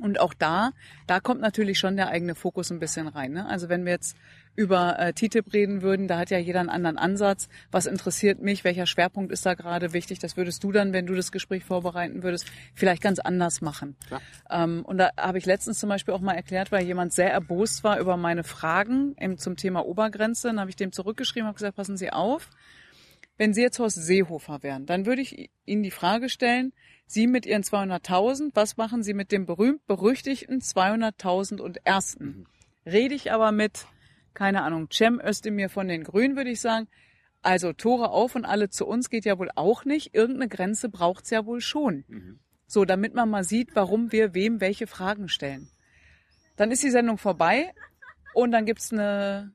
Und 0.00 0.20
auch 0.20 0.34
da, 0.34 0.70
da 1.06 1.20
kommt 1.20 1.40
natürlich 1.40 1.78
schon 1.78 1.96
der 1.96 2.08
eigene 2.08 2.34
Fokus 2.34 2.70
ein 2.70 2.78
bisschen 2.78 3.08
rein. 3.08 3.32
Ne? 3.32 3.46
Also 3.46 3.68
wenn 3.68 3.84
wir 3.84 3.92
jetzt 3.92 4.16
über 4.56 4.98
äh, 4.98 5.12
TTIP 5.12 5.52
reden 5.52 5.82
würden, 5.82 6.08
da 6.08 6.18
hat 6.18 6.30
ja 6.30 6.38
jeder 6.38 6.60
einen 6.60 6.68
anderen 6.68 6.98
Ansatz. 6.98 7.48
Was 7.70 7.86
interessiert 7.86 8.42
mich? 8.42 8.64
Welcher 8.64 8.86
Schwerpunkt 8.86 9.32
ist 9.32 9.46
da 9.46 9.54
gerade 9.54 9.92
wichtig? 9.92 10.18
Das 10.18 10.36
würdest 10.36 10.62
du 10.64 10.72
dann, 10.72 10.92
wenn 10.92 11.06
du 11.06 11.14
das 11.14 11.32
Gespräch 11.32 11.64
vorbereiten 11.64 12.22
würdest, 12.22 12.46
vielleicht 12.74 13.02
ganz 13.02 13.20
anders 13.20 13.60
machen. 13.60 13.96
Ähm, 14.50 14.84
und 14.84 14.98
da 14.98 15.10
habe 15.16 15.38
ich 15.38 15.46
letztens 15.46 15.78
zum 15.78 15.88
Beispiel 15.88 16.14
auch 16.14 16.20
mal 16.20 16.34
erklärt, 16.34 16.72
weil 16.72 16.84
jemand 16.84 17.12
sehr 17.12 17.32
erbost 17.32 17.84
war 17.84 18.00
über 18.00 18.16
meine 18.16 18.44
Fragen 18.44 19.14
im, 19.18 19.38
zum 19.38 19.56
Thema 19.56 19.86
Obergrenze. 19.86 20.48
Dann 20.48 20.60
habe 20.60 20.70
ich 20.70 20.76
dem 20.76 20.92
zurückgeschrieben, 20.92 21.46
habe 21.46 21.56
gesagt, 21.56 21.76
passen 21.76 21.96
Sie 21.96 22.12
auf. 22.12 22.50
Wenn 23.40 23.54
Sie 23.54 23.62
jetzt 23.62 23.78
Horst 23.78 23.96
Seehofer 23.96 24.62
wären, 24.62 24.84
dann 24.84 25.06
würde 25.06 25.22
ich 25.22 25.50
Ihnen 25.64 25.82
die 25.82 25.90
Frage 25.90 26.28
stellen, 26.28 26.74
Sie 27.06 27.26
mit 27.26 27.46
Ihren 27.46 27.62
200.000, 27.62 28.50
was 28.52 28.76
machen 28.76 29.02
Sie 29.02 29.14
mit 29.14 29.32
dem 29.32 29.46
berühmt-berüchtigten 29.46 30.60
200.000 30.60 31.58
und 31.58 31.78
Ersten? 31.86 32.44
Rede 32.84 33.14
ich 33.14 33.32
aber 33.32 33.50
mit 33.50 33.86
keine 34.34 34.60
Ahnung, 34.60 34.88
Cem 34.92 35.18
Özdemir 35.24 35.70
von 35.70 35.88
den 35.88 36.04
Grünen, 36.04 36.36
würde 36.36 36.50
ich 36.50 36.60
sagen. 36.60 36.86
Also 37.40 37.72
Tore 37.72 38.10
auf 38.10 38.34
und 38.34 38.44
alle 38.44 38.68
zu 38.68 38.86
uns 38.86 39.08
geht 39.08 39.24
ja 39.24 39.38
wohl 39.38 39.48
auch 39.54 39.86
nicht. 39.86 40.14
Irgendeine 40.14 40.48
Grenze 40.48 40.90
braucht's 40.90 41.30
ja 41.30 41.46
wohl 41.46 41.62
schon. 41.62 42.04
Mhm. 42.08 42.40
So, 42.66 42.84
damit 42.84 43.14
man 43.14 43.30
mal 43.30 43.44
sieht, 43.44 43.74
warum 43.74 44.12
wir 44.12 44.34
wem 44.34 44.60
welche 44.60 44.86
Fragen 44.86 45.30
stellen. 45.30 45.70
Dann 46.56 46.70
ist 46.70 46.82
die 46.82 46.90
Sendung 46.90 47.16
vorbei 47.16 47.72
und 48.34 48.50
dann 48.50 48.66
gibt's 48.66 48.92
eine 48.92 49.54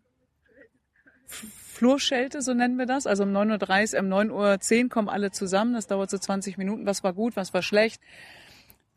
Flurschelte, 1.76 2.42
so 2.42 2.54
nennen 2.54 2.78
wir 2.78 2.86
das. 2.86 3.06
Also 3.06 3.24
um 3.24 3.30
9.30 3.30 3.96
Uhr, 3.96 4.00
um 4.00 4.32
9.10 4.32 4.84
Uhr 4.84 4.90
kommen 4.90 5.10
alle 5.10 5.32
zusammen. 5.32 5.74
Das 5.74 5.88
dauert 5.88 6.10
so 6.10 6.18
20 6.18 6.58
Minuten. 6.58 6.86
Was 6.86 7.04
war 7.04 7.14
gut, 7.14 7.36
was 7.36 7.54
war 7.54 7.62
schlecht 7.62 8.02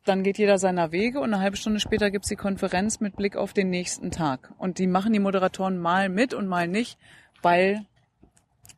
dann 0.09 0.23
geht 0.23 0.39
jeder 0.39 0.59
seiner 0.59 0.91
Wege 0.91 1.21
und 1.21 1.33
eine 1.33 1.43
halbe 1.43 1.57
Stunde 1.57 1.81
später 1.81 2.11
gibt's 2.11 2.29
die 2.29 2.37
Konferenz 2.37 3.01
mit 3.01 3.17
Blick 3.17 3.37
auf 3.37 3.53
den 3.53 3.71
nächsten 3.71 4.11
Tag. 4.11 4.53
Und 4.59 4.79
die 4.79 4.87
machen 4.87 5.13
die 5.13 5.19
Moderatoren 5.19 5.79
mal 5.79 6.09
mit 6.09 6.35
und 6.35 6.49
mal 6.49 6.67
nicht, 6.67 6.99
weil 7.43 7.85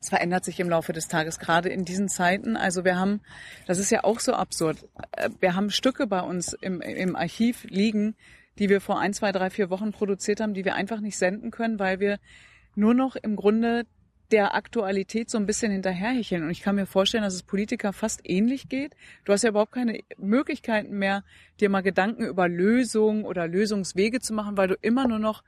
es 0.00 0.08
verändert 0.08 0.44
sich 0.44 0.58
im 0.60 0.68
Laufe 0.68 0.92
des 0.92 1.08
Tages, 1.08 1.38
gerade 1.38 1.68
in 1.68 1.84
diesen 1.84 2.08
Zeiten. 2.08 2.56
Also 2.56 2.84
wir 2.84 2.98
haben, 2.98 3.20
das 3.66 3.78
ist 3.78 3.90
ja 3.90 4.02
auch 4.04 4.18
so 4.18 4.32
absurd, 4.32 4.88
äh, 5.12 5.30
wir 5.40 5.54
haben 5.54 5.70
Stücke 5.70 6.06
bei 6.06 6.20
uns 6.20 6.52
im, 6.52 6.80
im 6.80 7.16
Archiv 7.16 7.64
liegen, 7.64 8.16
die 8.58 8.68
wir 8.68 8.80
vor 8.80 8.98
ein, 8.98 9.14
zwei, 9.14 9.30
drei, 9.30 9.50
vier 9.50 9.70
Wochen 9.70 9.92
produziert 9.92 10.40
haben, 10.40 10.54
die 10.54 10.64
wir 10.64 10.74
einfach 10.74 11.00
nicht 11.00 11.16
senden 11.16 11.50
können, 11.50 11.78
weil 11.78 12.00
wir 12.00 12.18
nur 12.74 12.94
noch 12.94 13.16
im 13.16 13.36
Grunde 13.36 13.86
der 14.30 14.54
Aktualität 14.54 15.28
so 15.28 15.38
ein 15.38 15.46
bisschen 15.46 15.72
hinterherhecheln. 15.72 16.44
Und 16.44 16.50
ich 16.50 16.62
kann 16.62 16.76
mir 16.76 16.86
vorstellen, 16.86 17.24
dass 17.24 17.34
es 17.34 17.42
Politiker 17.42 17.92
fast 17.92 18.20
ähnlich 18.24 18.68
geht. 18.68 18.94
Du 19.24 19.32
hast 19.32 19.42
ja 19.42 19.50
überhaupt 19.50 19.72
keine 19.72 20.00
Möglichkeiten 20.18 20.98
mehr, 20.98 21.24
dir 21.58 21.68
mal 21.68 21.82
Gedanken 21.82 22.24
über 22.24 22.48
Lösungen 22.48 23.24
oder 23.24 23.48
Lösungswege 23.48 24.20
zu 24.20 24.32
machen, 24.32 24.56
weil 24.56 24.68
du 24.68 24.76
immer 24.80 25.08
nur 25.08 25.18
noch 25.18 25.42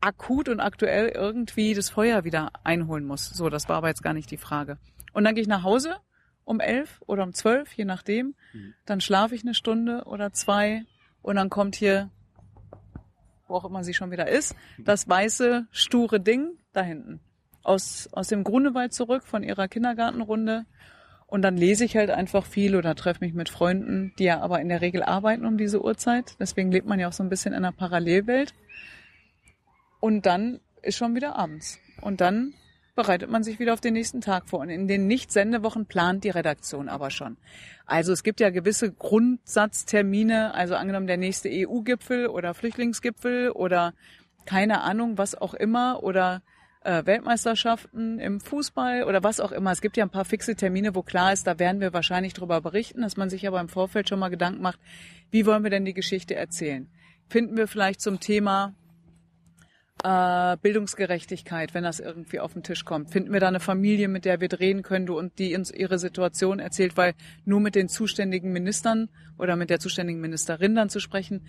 akut 0.00 0.48
und 0.48 0.60
aktuell 0.60 1.08
irgendwie 1.08 1.74
das 1.74 1.90
Feuer 1.90 2.24
wieder 2.24 2.50
einholen 2.64 3.04
musst. 3.04 3.34
So, 3.34 3.48
das 3.48 3.68
war 3.68 3.76
aber 3.76 3.88
jetzt 3.88 4.02
gar 4.02 4.14
nicht 4.14 4.30
die 4.30 4.36
Frage. 4.36 4.78
Und 5.12 5.24
dann 5.24 5.34
gehe 5.34 5.42
ich 5.42 5.48
nach 5.48 5.62
Hause 5.62 5.96
um 6.44 6.60
elf 6.60 7.00
oder 7.06 7.22
um 7.22 7.32
zwölf, 7.32 7.72
je 7.72 7.84
nachdem. 7.84 8.34
Mhm. 8.52 8.74
Dann 8.86 9.00
schlafe 9.00 9.34
ich 9.34 9.42
eine 9.42 9.54
Stunde 9.54 10.04
oder 10.04 10.32
zwei 10.32 10.84
und 11.22 11.36
dann 11.36 11.50
kommt 11.50 11.76
hier, 11.76 12.10
wo 13.50 13.56
auch 13.56 13.64
immer 13.64 13.84
sie 13.84 13.94
schon 13.94 14.10
wieder 14.10 14.28
ist, 14.28 14.54
das 14.78 15.08
weiße, 15.08 15.66
sture 15.72 16.20
Ding 16.20 16.52
da 16.72 16.82
hinten 16.82 17.20
aus, 17.62 18.08
aus 18.12 18.28
dem 18.28 18.44
Grunewald 18.44 18.92
zurück 18.92 19.24
von 19.24 19.42
ihrer 19.42 19.68
Kindergartenrunde. 19.68 20.64
Und 21.26 21.42
dann 21.42 21.56
lese 21.56 21.84
ich 21.84 21.96
halt 21.96 22.10
einfach 22.10 22.44
viel 22.44 22.74
oder 22.74 22.94
treffe 22.96 23.24
mich 23.24 23.34
mit 23.34 23.48
Freunden, 23.48 24.12
die 24.18 24.24
ja 24.24 24.40
aber 24.40 24.60
in 24.60 24.68
der 24.68 24.80
Regel 24.80 25.02
arbeiten 25.02 25.46
um 25.46 25.58
diese 25.58 25.82
Uhrzeit. 25.82 26.34
Deswegen 26.40 26.72
lebt 26.72 26.88
man 26.88 26.98
ja 26.98 27.08
auch 27.08 27.12
so 27.12 27.22
ein 27.22 27.28
bisschen 27.28 27.52
in 27.52 27.58
einer 27.58 27.72
Parallelwelt. 27.72 28.54
Und 30.00 30.26
dann 30.26 30.60
ist 30.82 30.96
schon 30.96 31.14
wieder 31.14 31.36
abends. 31.36 31.78
Und 32.00 32.20
dann 32.20 32.54
bereitet 32.94 33.30
man 33.30 33.42
sich 33.42 33.58
wieder 33.58 33.72
auf 33.72 33.80
den 33.80 33.94
nächsten 33.94 34.20
Tag 34.20 34.48
vor. 34.48 34.60
Und 34.60 34.70
in 34.70 34.88
den 34.88 35.06
Nicht-Sendewochen 35.06 35.86
plant 35.86 36.24
die 36.24 36.30
Redaktion 36.30 36.88
aber 36.88 37.10
schon. 37.10 37.36
Also 37.86 38.12
es 38.12 38.22
gibt 38.22 38.40
ja 38.40 38.50
gewisse 38.50 38.92
Grundsatztermine, 38.92 40.54
also 40.54 40.74
angenommen 40.74 41.06
der 41.06 41.16
nächste 41.16 41.48
EU-Gipfel 41.50 42.26
oder 42.28 42.54
Flüchtlingsgipfel 42.54 43.50
oder 43.50 43.94
keine 44.46 44.80
Ahnung, 44.80 45.18
was 45.18 45.34
auch 45.34 45.54
immer 45.54 46.02
oder 46.02 46.42
äh, 46.82 47.04
Weltmeisterschaften 47.04 48.18
im 48.18 48.40
Fußball 48.40 49.04
oder 49.04 49.22
was 49.22 49.40
auch 49.40 49.52
immer. 49.52 49.70
Es 49.72 49.80
gibt 49.80 49.96
ja 49.96 50.04
ein 50.04 50.10
paar 50.10 50.24
fixe 50.24 50.56
Termine, 50.56 50.94
wo 50.94 51.02
klar 51.02 51.32
ist, 51.32 51.46
da 51.46 51.58
werden 51.58 51.80
wir 51.80 51.92
wahrscheinlich 51.92 52.32
drüber 52.32 52.60
berichten, 52.60 53.02
dass 53.02 53.16
man 53.16 53.30
sich 53.30 53.46
aber 53.46 53.60
im 53.60 53.68
Vorfeld 53.68 54.08
schon 54.08 54.18
mal 54.18 54.28
Gedanken 54.28 54.62
macht, 54.62 54.80
wie 55.30 55.46
wollen 55.46 55.62
wir 55.62 55.70
denn 55.70 55.84
die 55.84 55.94
Geschichte 55.94 56.34
erzählen? 56.34 56.88
Finden 57.28 57.56
wir 57.56 57.68
vielleicht 57.68 58.00
zum 58.00 58.18
Thema 58.18 58.74
äh, 60.04 60.56
Bildungsgerechtigkeit, 60.62 61.74
wenn 61.74 61.84
das 61.84 62.00
irgendwie 62.00 62.40
auf 62.40 62.52
den 62.52 62.62
Tisch 62.62 62.84
kommt? 62.84 63.10
Finden 63.10 63.32
wir 63.32 63.40
da 63.40 63.48
eine 63.48 63.60
Familie, 63.60 64.08
mit 64.08 64.24
der 64.24 64.40
wir 64.40 64.48
drehen 64.48 64.82
können 64.82 65.06
du, 65.06 65.18
und 65.18 65.38
die 65.38 65.54
uns 65.54 65.70
ihre 65.70 65.98
Situation 65.98 66.58
erzählt, 66.58 66.96
weil 66.96 67.14
nur 67.44 67.60
mit 67.60 67.74
den 67.74 67.88
zuständigen 67.88 68.52
Ministern 68.52 69.08
oder 69.38 69.56
mit 69.56 69.70
der 69.70 69.80
zuständigen 69.80 70.20
Ministerin 70.20 70.74
dann 70.74 70.90
zu 70.90 71.00
sprechen, 71.00 71.42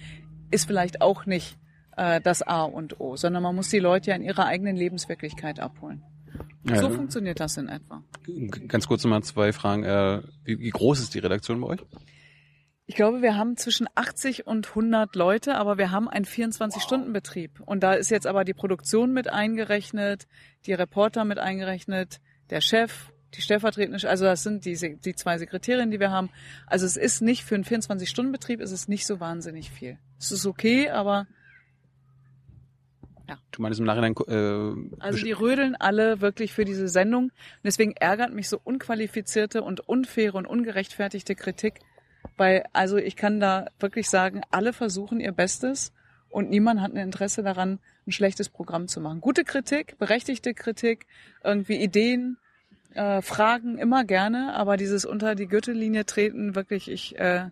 ist 0.51 0.65
vielleicht 0.65 1.01
auch 1.01 1.25
nicht 1.25 1.57
äh, 1.97 2.21
das 2.21 2.41
A 2.41 2.63
und 2.63 2.99
O, 2.99 3.15
sondern 3.15 3.43
man 3.43 3.55
muss 3.55 3.69
die 3.69 3.79
Leute 3.79 4.11
ja 4.11 4.15
in 4.15 4.23
ihrer 4.23 4.45
eigenen 4.45 4.75
Lebenswirklichkeit 4.75 5.59
abholen. 5.59 6.03
Ja, 6.63 6.77
so 6.77 6.89
funktioniert 6.89 7.39
das 7.39 7.57
in 7.57 7.69
etwa. 7.69 8.03
Ganz 8.67 8.87
kurz 8.87 9.03
nochmal 9.03 9.23
zwei 9.23 9.51
Fragen. 9.51 9.83
Äh, 9.83 10.21
wie, 10.43 10.59
wie 10.59 10.69
groß 10.69 10.99
ist 10.99 11.13
die 11.15 11.19
Redaktion 11.19 11.59
bei 11.61 11.67
euch? 11.67 11.79
Ich 12.91 12.95
glaube, 12.95 13.21
wir 13.21 13.37
haben 13.37 13.55
zwischen 13.55 13.87
80 13.95 14.47
und 14.47 14.67
100 14.67 15.15
Leute, 15.15 15.55
aber 15.55 15.77
wir 15.77 15.91
haben 15.91 16.09
einen 16.09 16.25
24-Stunden-Betrieb. 16.25 17.61
Und 17.65 17.83
da 17.83 17.93
ist 17.93 18.11
jetzt 18.11 18.27
aber 18.27 18.43
die 18.43 18.53
Produktion 18.53 19.13
mit 19.13 19.31
eingerechnet, 19.31 20.27
die 20.65 20.73
Reporter 20.73 21.23
mit 21.23 21.39
eingerechnet, 21.39 22.19
der 22.49 22.59
Chef, 22.59 23.13
die 23.33 23.41
stellvertretende, 23.41 24.09
also 24.09 24.25
das 24.25 24.43
sind 24.43 24.65
die, 24.65 24.75
die 24.99 25.15
zwei 25.15 25.37
Sekretärinnen, 25.37 25.89
die 25.89 26.01
wir 26.01 26.11
haben. 26.11 26.31
Also 26.67 26.85
es 26.85 26.97
ist 26.97 27.21
nicht 27.21 27.45
für 27.45 27.55
einen 27.55 27.63
24-Stunden-Betrieb, 27.63 28.59
ist 28.59 28.73
es 28.73 28.89
nicht 28.89 29.07
so 29.07 29.21
wahnsinnig 29.21 29.71
viel. 29.71 29.97
Es 30.19 30.33
ist 30.33 30.45
okay, 30.45 30.89
aber 30.89 31.27
ja. 33.29 33.37
Du 33.51 33.61
meinst 33.61 33.79
im 33.79 33.85
Nachhinein. 33.85 34.15
Äh, 34.27 34.99
also 34.99 35.23
die 35.23 35.31
rödeln 35.31 35.77
alle 35.77 36.19
wirklich 36.19 36.51
für 36.51 36.65
diese 36.65 36.89
Sendung. 36.89 37.23
Und 37.23 37.31
deswegen 37.63 37.93
ärgert 37.93 38.33
mich 38.33 38.49
so 38.49 38.59
unqualifizierte 38.61 39.61
und 39.63 39.79
unfaire 39.79 40.33
und 40.33 40.45
ungerechtfertigte 40.45 41.35
Kritik. 41.35 41.79
Weil, 42.37 42.65
also 42.73 42.97
ich 42.97 43.15
kann 43.15 43.39
da 43.39 43.67
wirklich 43.79 44.09
sagen, 44.09 44.41
alle 44.51 44.73
versuchen 44.73 45.19
ihr 45.19 45.31
Bestes 45.31 45.91
und 46.29 46.49
niemand 46.49 46.81
hat 46.81 46.93
ein 46.93 46.97
Interesse 46.97 47.43
daran, 47.43 47.79
ein 48.07 48.11
schlechtes 48.11 48.49
Programm 48.49 48.87
zu 48.87 49.01
machen. 49.01 49.21
Gute 49.21 49.43
Kritik, 49.43 49.97
berechtigte 49.97 50.53
Kritik, 50.53 51.05
irgendwie 51.43 51.75
Ideen, 51.75 52.37
äh, 52.93 53.21
Fragen 53.21 53.77
immer 53.77 54.03
gerne, 54.03 54.53
aber 54.53 54.77
dieses 54.77 55.05
unter 55.05 55.35
die 55.35 55.47
Gürtellinie 55.47 56.05
treten, 56.05 56.55
wirklich, 56.55 56.89
ich, 56.89 57.17
äh, 57.19 57.49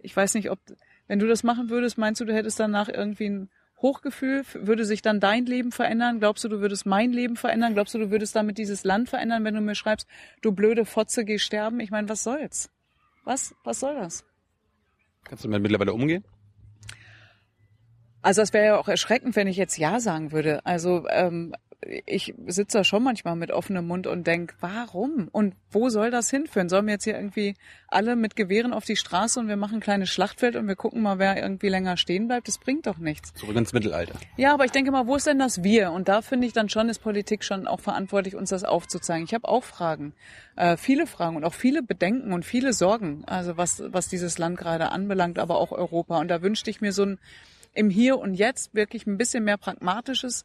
ich 0.00 0.16
weiß 0.16 0.34
nicht, 0.34 0.50
ob, 0.50 0.58
wenn 1.06 1.18
du 1.18 1.26
das 1.26 1.42
machen 1.42 1.70
würdest, 1.70 1.98
meinst 1.98 2.20
du, 2.20 2.24
du 2.24 2.34
hättest 2.34 2.60
danach 2.60 2.88
irgendwie 2.88 3.28
ein 3.28 3.48
Hochgefühl, 3.82 4.44
würde 4.54 4.84
sich 4.84 5.02
dann 5.02 5.20
dein 5.20 5.44
Leben 5.44 5.70
verändern? 5.70 6.18
Glaubst 6.18 6.44
du, 6.44 6.48
du 6.48 6.60
würdest 6.60 6.86
mein 6.86 7.12
Leben 7.12 7.36
verändern? 7.36 7.74
Glaubst 7.74 7.94
du, 7.94 7.98
du 7.98 8.10
würdest 8.10 8.34
damit 8.34 8.58
dieses 8.58 8.84
Land 8.84 9.10
verändern, 9.10 9.44
wenn 9.44 9.54
du 9.54 9.60
mir 9.60 9.74
schreibst, 9.74 10.08
du 10.40 10.52
blöde 10.52 10.84
Fotze, 10.84 11.24
geh 11.24 11.38
sterben? 11.38 11.80
Ich 11.80 11.90
meine, 11.90 12.08
was 12.08 12.22
soll's? 12.22 12.70
Was, 13.26 13.56
was 13.64 13.80
soll 13.80 13.96
das? 13.96 14.24
Kannst 15.24 15.42
du 15.42 15.48
damit 15.48 15.62
mittlerweile 15.62 15.92
umgehen? 15.92 16.24
Also 18.22 18.40
es 18.40 18.52
wäre 18.52 18.66
ja 18.66 18.78
auch 18.78 18.86
erschreckend, 18.86 19.34
wenn 19.34 19.48
ich 19.48 19.56
jetzt 19.56 19.76
Ja 19.78 19.98
sagen 19.98 20.30
würde. 20.30 20.64
Also 20.64 21.08
ähm, 21.08 21.52
ich 22.06 22.34
sitze 22.46 22.78
da 22.78 22.84
schon 22.84 23.02
manchmal 23.02 23.36
mit 23.36 23.50
offenem 23.50 23.86
Mund 23.86 24.06
und 24.06 24.26
denk, 24.26 24.54
warum? 24.60 25.28
Und 25.30 25.54
wo 25.70 25.88
soll 25.88 26.10
das 26.10 26.30
hinführen? 26.30 26.68
Sollen 26.68 26.86
wir 26.86 26.94
jetzt 26.94 27.04
hier 27.04 27.14
irgendwie 27.14 27.54
alle 27.88 28.16
mit 28.16 28.36
Gewehren 28.36 28.72
auf 28.72 28.84
die 28.84 28.96
Straße 28.96 29.38
und 29.38 29.48
wir 29.48 29.56
machen 29.56 29.76
ein 29.76 29.80
kleines 29.80 30.10
Schlachtfeld 30.10 30.56
und 30.56 30.66
wir 30.66 30.76
gucken 30.76 31.02
mal, 31.02 31.18
wer 31.18 31.40
irgendwie 31.40 31.68
länger 31.68 31.96
stehen 31.96 32.26
bleibt? 32.28 32.48
Das 32.48 32.58
bringt 32.58 32.86
doch 32.86 32.98
nichts. 32.98 33.32
Zurück 33.34 33.56
ins 33.56 33.72
Mittelalter. 33.72 34.14
Ja, 34.36 34.52
aber 34.54 34.64
ich 34.64 34.72
denke 34.72 34.90
mal, 34.90 35.06
wo 35.06 35.16
ist 35.16 35.26
denn 35.26 35.38
das 35.38 35.62
Wir? 35.62 35.92
Und 35.92 36.08
da 36.08 36.22
finde 36.22 36.46
ich 36.46 36.52
dann 36.52 36.68
schon, 36.68 36.88
ist 36.88 36.98
Politik 36.98 37.44
schon 37.44 37.66
auch 37.66 37.80
verantwortlich, 37.80 38.34
uns 38.34 38.50
das 38.50 38.64
aufzuzeigen. 38.64 39.24
Ich 39.24 39.34
habe 39.34 39.48
auch 39.48 39.64
Fragen, 39.64 40.14
äh, 40.56 40.76
viele 40.76 41.06
Fragen 41.06 41.36
und 41.36 41.44
auch 41.44 41.54
viele 41.54 41.82
Bedenken 41.82 42.32
und 42.32 42.44
viele 42.44 42.72
Sorgen, 42.72 43.24
also 43.26 43.56
was, 43.56 43.82
was 43.86 44.08
dieses 44.08 44.38
Land 44.38 44.58
gerade 44.58 44.90
anbelangt, 44.90 45.38
aber 45.38 45.58
auch 45.58 45.72
Europa. 45.72 46.18
Und 46.18 46.28
da 46.28 46.42
wünschte 46.42 46.70
ich 46.70 46.80
mir 46.80 46.92
so 46.92 47.04
ein 47.04 47.18
im 47.76 47.90
Hier 47.90 48.18
und 48.18 48.34
Jetzt 48.34 48.74
wirklich 48.74 49.06
ein 49.06 49.18
bisschen 49.18 49.44
mehr 49.44 49.58
pragmatisches 49.58 50.44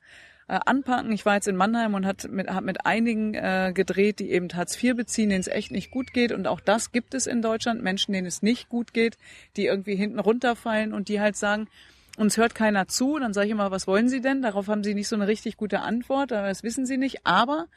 äh, 0.52 0.60
anpacken. 0.66 1.14
Ich 1.14 1.26
war 1.26 1.36
jetzt 1.36 1.48
in 1.48 1.56
Mannheim 1.56 1.94
und 1.94 2.06
hat 2.06 2.30
mit, 2.30 2.50
hat 2.50 2.66
mit 2.66 2.86
einigen 2.86 3.34
äh, 3.34 3.72
gedreht, 3.74 4.20
die 4.20 4.32
eben 4.32 4.50
Hartz 4.54 4.76
IV 4.84 4.98
beziehen, 4.98 5.30
denen 5.30 5.40
es 5.40 5.48
echt 5.48 5.72
nicht 5.72 5.92
gut 5.92 6.12
geht. 6.12 6.34
Und 6.34 6.46
auch 6.46 6.60
das 6.60 6.92
gibt 6.92 7.14
es 7.14 7.26
in 7.26 7.42
Deutschland, 7.42 7.82
Menschen, 7.82 8.12
denen 8.12 8.28
es 8.28 8.42
nicht 8.42 8.68
gut 8.68 8.94
geht, 8.94 9.18
die 9.56 9.68
irgendwie 9.68 9.96
hinten 9.96 10.20
runterfallen 10.20 10.94
und 10.94 11.08
die 11.08 11.22
halt 11.22 11.38
sagen, 11.38 11.70
uns 12.18 12.36
hört 12.36 12.54
keiner 12.54 12.90
zu, 12.90 13.18
dann 13.18 13.34
sage 13.34 13.48
ich 13.48 13.54
immer, 13.54 13.72
was 13.72 13.88
wollen 13.88 14.10
Sie 14.10 14.20
denn? 14.20 14.42
Darauf 14.42 14.68
haben 14.68 14.84
Sie 14.84 14.94
nicht 14.94 15.08
so 15.08 15.16
eine 15.16 15.28
richtig 15.28 15.56
gute 15.56 15.80
Antwort, 15.80 16.32
das 16.32 16.64
wissen 16.64 16.86
Sie 16.86 16.98
nicht. 16.98 17.26
Aber 17.26 17.68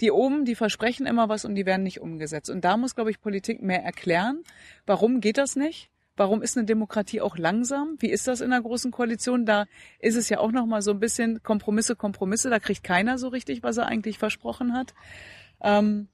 die 0.00 0.10
oben, 0.10 0.44
die 0.44 0.56
versprechen 0.56 1.06
immer 1.06 1.28
was 1.28 1.44
und 1.44 1.54
die 1.54 1.66
werden 1.66 1.84
nicht 1.84 2.00
umgesetzt. 2.00 2.50
Und 2.50 2.64
da 2.64 2.76
muss, 2.76 2.96
glaube 2.96 3.12
ich, 3.12 3.20
Politik 3.20 3.62
mehr 3.62 3.84
erklären, 3.84 4.42
warum 4.86 5.20
geht 5.20 5.38
das 5.38 5.54
nicht? 5.54 5.88
Warum 6.16 6.42
ist 6.42 6.56
eine 6.56 6.66
Demokratie 6.66 7.20
auch 7.20 7.36
langsam? 7.36 7.96
Wie 7.98 8.10
ist 8.10 8.28
das 8.28 8.40
in 8.40 8.52
einer 8.52 8.62
großen 8.62 8.92
Koalition? 8.92 9.46
Da 9.46 9.66
ist 9.98 10.14
es 10.14 10.28
ja 10.28 10.38
auch 10.38 10.52
noch 10.52 10.66
mal 10.66 10.80
so 10.80 10.92
ein 10.92 11.00
bisschen 11.00 11.42
Kompromisse, 11.42 11.96
Kompromisse. 11.96 12.50
Da 12.50 12.60
kriegt 12.60 12.84
keiner 12.84 13.18
so 13.18 13.28
richtig, 13.28 13.62
was 13.62 13.78
er 13.78 13.86
eigentlich 13.86 14.18
versprochen 14.18 14.74
hat. 14.74 14.94
Ähm, 15.60 16.08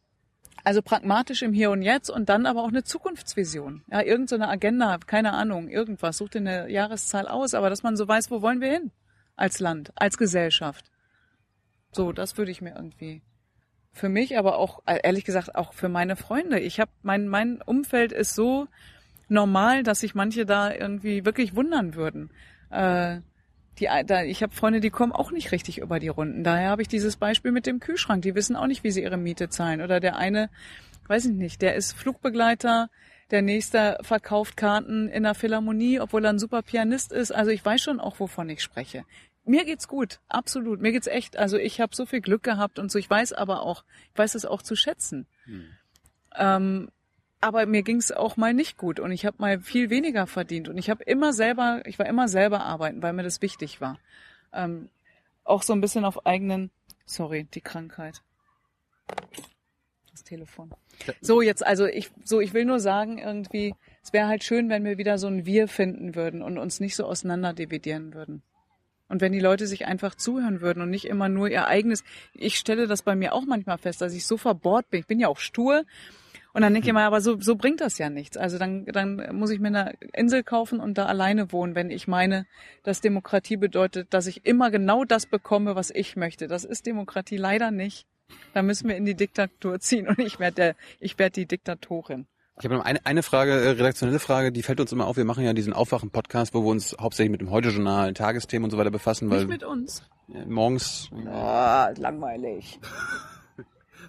also 0.64 0.82
pragmatisch 0.82 1.42
im 1.42 1.52
Hier 1.52 1.70
und 1.70 1.82
Jetzt 1.82 2.10
und 2.10 2.28
dann 2.28 2.46
aber 2.46 2.62
auch 2.62 2.68
eine 2.68 2.84
Zukunftsvision. 2.84 3.82
Ja, 3.90 4.02
irgendeine 4.02 4.44
so 4.44 4.50
Agenda, 4.50 4.98
keine 5.06 5.32
Ahnung, 5.32 5.68
irgendwas. 5.68 6.16
Such 6.18 6.30
dir 6.30 6.38
eine 6.38 6.70
Jahreszahl 6.70 7.28
aus, 7.28 7.54
aber 7.54 7.70
dass 7.70 7.82
man 7.82 7.96
so 7.96 8.06
weiß, 8.06 8.30
wo 8.30 8.42
wollen 8.42 8.60
wir 8.60 8.70
hin? 8.70 8.90
Als 9.36 9.58
Land, 9.60 9.92
als 9.96 10.18
Gesellschaft. 10.18 10.90
So, 11.92 12.12
das 12.12 12.36
würde 12.36 12.50
ich 12.50 12.60
mir 12.60 12.74
irgendwie 12.74 13.22
für 13.92 14.08
mich, 14.08 14.38
aber 14.38 14.58
auch 14.58 14.82
ehrlich 14.86 15.24
gesagt 15.24 15.54
auch 15.56 15.72
für 15.72 15.88
meine 15.88 16.16
Freunde. 16.16 16.60
Ich 16.60 16.78
habe 16.78 16.90
mein 17.02 17.26
mein 17.26 17.60
Umfeld 17.62 18.12
ist 18.12 18.34
so 18.34 18.68
normal, 19.30 19.82
dass 19.82 20.00
sich 20.00 20.14
manche 20.14 20.44
da 20.44 20.72
irgendwie 20.72 21.24
wirklich 21.24 21.54
wundern 21.54 21.94
würden. 21.94 22.30
Äh, 22.70 23.20
die, 23.78 23.88
da, 24.06 24.22
ich 24.22 24.42
habe 24.42 24.54
Freunde, 24.54 24.80
die 24.80 24.90
kommen 24.90 25.12
auch 25.12 25.30
nicht 25.30 25.52
richtig 25.52 25.78
über 25.78 25.98
die 25.98 26.08
Runden. 26.08 26.44
Daher 26.44 26.70
habe 26.70 26.82
ich 26.82 26.88
dieses 26.88 27.16
Beispiel 27.16 27.52
mit 27.52 27.66
dem 27.66 27.80
Kühlschrank. 27.80 28.22
Die 28.22 28.34
wissen 28.34 28.56
auch 28.56 28.66
nicht, 28.66 28.84
wie 28.84 28.90
sie 28.90 29.02
ihre 29.02 29.16
Miete 29.16 29.48
zahlen. 29.48 29.80
Oder 29.80 30.00
der 30.00 30.16
eine, 30.16 30.50
weiß 31.06 31.26
ich 31.26 31.32
nicht, 31.32 31.62
der 31.62 31.74
ist 31.74 31.92
Flugbegleiter, 31.92 32.90
der 33.30 33.42
nächste 33.42 33.98
verkauft 34.02 34.56
Karten 34.56 35.08
in 35.08 35.22
der 35.22 35.34
Philharmonie, 35.34 36.00
obwohl 36.00 36.24
er 36.24 36.30
ein 36.30 36.38
super 36.38 36.62
Pianist 36.62 37.12
ist. 37.12 37.30
Also 37.30 37.50
ich 37.50 37.64
weiß 37.64 37.80
schon 37.80 38.00
auch, 38.00 38.18
wovon 38.20 38.48
ich 38.50 38.62
spreche. 38.62 39.04
Mir 39.44 39.64
geht's 39.64 39.88
gut, 39.88 40.20
absolut. 40.28 40.80
Mir 40.80 40.92
geht's 40.92 41.06
echt. 41.06 41.36
Also 41.36 41.56
ich 41.56 41.80
habe 41.80 41.94
so 41.94 42.06
viel 42.06 42.20
Glück 42.20 42.42
gehabt 42.42 42.78
und 42.78 42.90
so. 42.90 42.98
Ich 42.98 43.08
weiß 43.08 43.32
aber 43.32 43.62
auch, 43.62 43.84
ich 44.12 44.18
weiß 44.18 44.34
es 44.34 44.44
auch 44.44 44.62
zu 44.62 44.76
schätzen. 44.76 45.26
Hm. 45.44 45.64
Ähm, 46.36 46.90
aber 47.40 47.66
mir 47.66 47.82
ging's 47.82 48.12
auch 48.12 48.36
mal 48.36 48.52
nicht 48.52 48.76
gut 48.76 49.00
und 49.00 49.12
ich 49.12 49.24
habe 49.24 49.36
mal 49.38 49.60
viel 49.60 49.90
weniger 49.90 50.26
verdient 50.26 50.68
und 50.68 50.76
ich 50.76 50.90
habe 50.90 51.02
immer 51.04 51.32
selber, 51.32 51.82
ich 51.86 51.98
war 51.98 52.06
immer 52.06 52.28
selber 52.28 52.60
arbeiten, 52.60 53.02
weil 53.02 53.12
mir 53.12 53.22
das 53.22 53.40
wichtig 53.40 53.80
war. 53.80 53.98
Ähm, 54.52 54.90
auch 55.44 55.62
so 55.62 55.72
ein 55.72 55.80
bisschen 55.80 56.04
auf 56.04 56.26
eigenen, 56.26 56.70
sorry, 57.06 57.44
die 57.54 57.62
Krankheit. 57.62 58.22
Das 60.10 60.22
Telefon. 60.22 60.70
So 61.20 61.40
jetzt, 61.40 61.66
also 61.66 61.86
ich, 61.86 62.10
so 62.24 62.40
ich 62.40 62.52
will 62.52 62.64
nur 62.64 62.78
sagen 62.78 63.18
irgendwie, 63.18 63.74
es 64.02 64.12
wäre 64.12 64.28
halt 64.28 64.44
schön, 64.44 64.68
wenn 64.68 64.84
wir 64.84 64.98
wieder 64.98 65.18
so 65.18 65.26
ein 65.26 65.46
Wir 65.46 65.66
finden 65.66 66.14
würden 66.14 66.42
und 66.42 66.58
uns 66.58 66.78
nicht 66.78 66.94
so 66.94 67.06
auseinander 67.06 67.54
dividieren 67.54 68.12
würden. 68.12 68.42
Und 69.08 69.20
wenn 69.20 69.32
die 69.32 69.40
Leute 69.40 69.66
sich 69.66 69.86
einfach 69.86 70.14
zuhören 70.14 70.60
würden 70.60 70.82
und 70.82 70.90
nicht 70.90 71.06
immer 71.06 71.28
nur 71.28 71.48
ihr 71.48 71.66
eigenes, 71.66 72.04
ich 72.32 72.56
stelle 72.56 72.86
das 72.86 73.02
bei 73.02 73.16
mir 73.16 73.32
auch 73.32 73.44
manchmal 73.44 73.78
fest, 73.78 74.00
dass 74.00 74.14
ich 74.14 74.24
so 74.24 74.36
verbohrt 74.36 74.88
bin. 74.90 75.00
Ich 75.00 75.06
bin 75.06 75.18
ja 75.18 75.26
auch 75.26 75.38
stur 75.38 75.84
und 76.52 76.62
dann 76.62 76.72
denke 76.72 76.88
ich 76.88 76.94
mal, 76.94 77.06
aber 77.06 77.20
so, 77.20 77.40
so 77.40 77.54
bringt 77.54 77.80
das 77.80 77.98
ja 77.98 78.10
nichts. 78.10 78.36
Also 78.36 78.58
dann, 78.58 78.84
dann 78.86 79.36
muss 79.36 79.50
ich 79.50 79.60
mir 79.60 79.68
eine 79.68 79.94
Insel 80.12 80.42
kaufen 80.42 80.80
und 80.80 80.98
da 80.98 81.06
alleine 81.06 81.52
wohnen, 81.52 81.74
wenn 81.74 81.90
ich 81.90 82.08
meine, 82.08 82.46
dass 82.82 83.00
Demokratie 83.00 83.56
bedeutet, 83.56 84.12
dass 84.12 84.26
ich 84.26 84.46
immer 84.46 84.70
genau 84.70 85.04
das 85.04 85.26
bekomme, 85.26 85.76
was 85.76 85.90
ich 85.90 86.16
möchte. 86.16 86.48
Das 86.48 86.64
ist 86.64 86.86
Demokratie 86.86 87.36
leider 87.36 87.70
nicht. 87.70 88.06
Da 88.54 88.62
müssen 88.62 88.88
wir 88.88 88.96
in 88.96 89.04
die 89.04 89.14
Diktatur 89.14 89.80
ziehen 89.80 90.08
und 90.08 90.18
ich 90.18 90.38
werde 90.38 90.54
der, 90.54 90.76
ich 90.98 91.18
werde 91.18 91.34
die 91.34 91.46
Diktatorin. 91.46 92.26
Ich 92.58 92.64
habe 92.64 92.74
noch 92.74 92.84
eine, 92.84 93.04
eine 93.06 93.22
Frage, 93.22 93.52
äh, 93.52 93.70
redaktionelle 93.70 94.18
Frage, 94.18 94.52
die 94.52 94.62
fällt 94.62 94.80
uns 94.80 94.92
immer 94.92 95.06
auf. 95.06 95.16
Wir 95.16 95.24
machen 95.24 95.44
ja 95.44 95.54
diesen 95.54 95.72
Aufwachen-Podcast, 95.72 96.52
wo 96.52 96.62
wir 96.62 96.68
uns 96.68 96.94
hauptsächlich 97.00 97.30
mit 97.30 97.40
dem 97.40 97.50
Heute-Journal, 97.50 98.12
Tagesthemen 98.12 98.64
und 98.64 98.70
so 98.70 98.76
weiter 98.76 98.90
befassen. 98.90 99.30
Weil 99.30 99.38
Nicht 99.38 99.48
mit 99.48 99.64
uns. 99.64 100.02
Morgens. 100.46 101.08
Oh, 101.12 101.86
langweilig. 101.96 102.78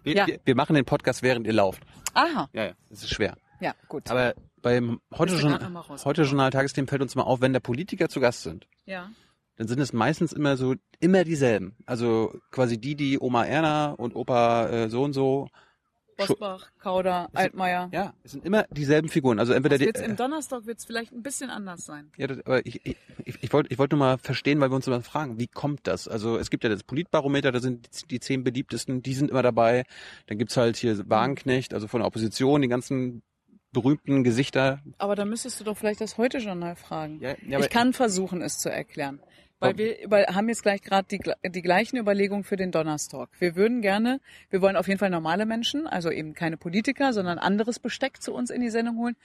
Wir, 0.04 0.16
Ja. 0.16 0.28
wir, 0.28 0.40
wir 0.44 0.56
machen 0.56 0.76
den 0.76 0.86
Podcast, 0.86 1.24
während 1.24 1.46
ihr 1.48 1.54
lauft. 1.54 1.84
Aha. 2.14 2.50
Ja, 2.54 2.66
ja, 2.66 2.72
das 2.90 3.04
ist 3.04 3.14
schwer. 3.14 3.36
Ja, 3.60 3.74
gut. 3.88 4.10
Aber 4.10 4.34
beim 4.62 5.00
Heute-Journal 5.18 5.64
raus. 5.78 6.06
Heute 6.06 6.24
Journal 6.24 6.50
Tagesthemen 6.52 6.88
fällt 6.88 7.02
uns 7.02 7.16
mal 7.16 7.24
auf, 7.24 7.42
wenn 7.42 7.54
da 7.54 7.60
Politiker 7.60 8.10
zu 8.10 8.20
Gast 8.20 8.44
sind, 8.44 8.68
ja. 8.86 9.10
dann 9.58 9.68
sind 9.68 9.80
es 9.80 9.94
meistens 9.94 10.34
immer 10.34 10.58
so, 10.58 10.76
immer 11.00 11.24
dieselben. 11.24 11.76
Also 11.86 12.34
quasi 12.52 12.80
die, 12.80 12.96
die 12.96 13.20
Oma 13.20 13.46
Erna 13.46 13.92
und 13.92 14.16
Opa 14.16 14.68
äh, 14.70 14.90
so 14.90 15.04
und 15.04 15.14
so. 15.14 15.48
Bosbach, 16.28 16.72
Kauder, 16.80 17.30
Altmaier. 17.34 17.90
Ja, 17.92 18.14
es 18.24 18.32
sind 18.32 18.46
immer 18.46 18.66
dieselben 18.72 19.10
Figuren. 19.10 19.40
Also 19.40 19.54
entweder 19.54 19.78
die, 19.78 19.86
Wird's 19.86 20.02
Im 20.02 20.16
Donnerstag 20.16 20.66
wird 20.66 20.80
es 20.80 20.86
vielleicht 20.86 21.12
ein 21.12 21.22
bisschen 21.24 21.50
anders 21.50 21.86
sein. 21.86 22.12
Ja, 22.18 22.28
das, 22.28 22.40
aber 22.46 22.66
ich, 22.66 22.86
ich, 22.86 22.96
ich, 23.26 23.54
wollte 23.54 23.72
ich 23.72 23.80
wollte 23.80 23.96
nur 23.96 24.06
mal 24.06 24.18
verstehen, 24.18 24.60
weil 24.60 24.70
wir 24.72 24.76
uns 24.76 24.88
immer 24.88 25.02
fragen, 25.02 25.40
wie 25.40 25.48
kommt 25.48 25.88
das? 25.88 26.08
Also 26.08 26.38
es 26.38 26.50
gibt 26.50 26.64
ja 26.64 26.70
das 26.70 26.84
Politbarometer, 26.84 27.52
da 27.52 27.60
sind 27.60 27.88
die- 28.04 28.08
die 28.08 28.20
zehn 28.20 28.44
beliebtesten, 28.44 29.02
die 29.02 29.14
sind 29.14 29.32
immer 29.32 29.44
dabei. 29.44 29.84
Dann 30.28 30.38
gibt's 30.38 30.58
halt 30.58 30.78
hier 30.78 31.10
Wagenknecht, 31.10 31.74
also 31.74 31.88
von 31.88 32.00
der 32.02 32.08
Opposition, 32.08 32.62
die 32.62 32.68
ganzen 32.68 33.24
berühmten 33.74 34.24
Gesichter. 34.26 34.82
Aber 34.98 35.16
da 35.16 35.24
müsstest 35.24 35.60
du 35.60 35.64
doch 35.64 35.78
vielleicht 35.78 36.02
das 36.02 36.18
Heute-Journal 36.18 36.76
fragen. 36.76 37.20
Ja, 37.22 37.36
ja, 37.48 37.60
ich 37.60 37.70
kann 37.70 37.94
versuchen, 37.94 38.42
es 38.42 38.58
zu 38.58 38.70
erklären. 38.70 39.22
Weil 39.62 39.78
wir 39.78 40.02
über, 40.02 40.22
haben 40.24 40.50
jetzt 40.50 40.64
gleich 40.64 40.82
gerade 40.82 41.08
die, 41.08 41.20
die 41.52 41.62
gleichen 41.62 41.98
Überlegungen 41.98 42.44
für 42.44 42.56
den 42.56 42.72
Donnerstag. 42.72 43.30
Wir 43.40 43.56
würden 43.56 43.82
gerne, 43.82 44.20
wir 44.50 44.62
wollen 44.62 44.76
auf 44.76 44.88
jeden 44.88 45.00
Fall 45.00 45.12
normale 45.12 45.46
Menschen, 45.46 45.86
also 45.86 46.10
eben 46.10 46.34
keine 46.34 46.58
Politiker, 46.58 47.14
sondern 47.14 47.38
anderes 47.38 47.78
Besteck 47.80 48.22
zu 48.22 48.34
uns 48.34 48.50
in 48.50 48.62
die 48.62 48.72
Sendung 48.72 48.98
holen. 48.98 49.16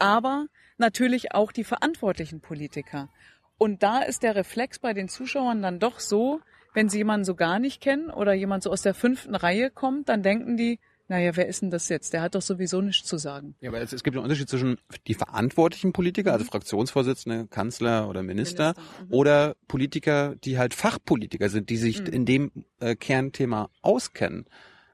Aber 0.00 0.46
natürlich 0.78 1.32
auch 1.32 1.52
die 1.52 1.62
verantwortlichen 1.62 2.40
Politiker. 2.40 3.08
Und 3.56 3.84
da 3.84 4.00
ist 4.02 4.24
der 4.24 4.34
Reflex 4.34 4.80
bei 4.80 4.94
den 4.94 5.08
Zuschauern 5.08 5.62
dann 5.62 5.78
doch 5.78 6.00
so, 6.00 6.40
wenn 6.72 6.88
sie 6.88 6.98
jemanden 6.98 7.24
so 7.24 7.36
gar 7.36 7.60
nicht 7.60 7.80
kennen 7.80 8.10
oder 8.10 8.32
jemand 8.32 8.64
so 8.64 8.70
aus 8.70 8.82
der 8.82 8.94
fünften 8.94 9.36
Reihe 9.36 9.70
kommt, 9.70 10.08
dann 10.08 10.24
denken 10.24 10.56
die, 10.56 10.80
naja, 11.08 11.36
wer 11.36 11.46
ist 11.48 11.60
denn 11.62 11.70
das 11.70 11.88
jetzt? 11.88 12.12
Der 12.12 12.22
hat 12.22 12.34
doch 12.34 12.42
sowieso 12.42 12.80
nichts 12.80 13.06
zu 13.06 13.18
sagen. 13.18 13.54
Ja, 13.60 13.70
aber 13.70 13.80
es, 13.80 13.92
es 13.92 14.02
gibt 14.02 14.16
einen 14.16 14.24
Unterschied 14.24 14.48
zwischen 14.48 14.78
die 15.06 15.14
verantwortlichen 15.14 15.92
Politiker, 15.92 16.32
also 16.32 16.44
Fraktionsvorsitzende, 16.44 17.46
Kanzler 17.48 18.08
oder 18.08 18.22
Minister, 18.22 18.70
Mhm. 18.70 18.74
Minister, 18.76 19.04
mhm. 19.08 19.12
oder 19.14 19.56
Politiker, 19.68 20.34
die 20.36 20.58
halt 20.58 20.74
Fachpolitiker 20.74 21.48
sind, 21.48 21.68
die 21.70 21.76
sich 21.76 22.00
Mhm. 22.00 22.06
in 22.06 22.24
dem 22.26 22.50
äh, 22.80 22.96
Kernthema 22.96 23.68
auskennen. 23.82 24.46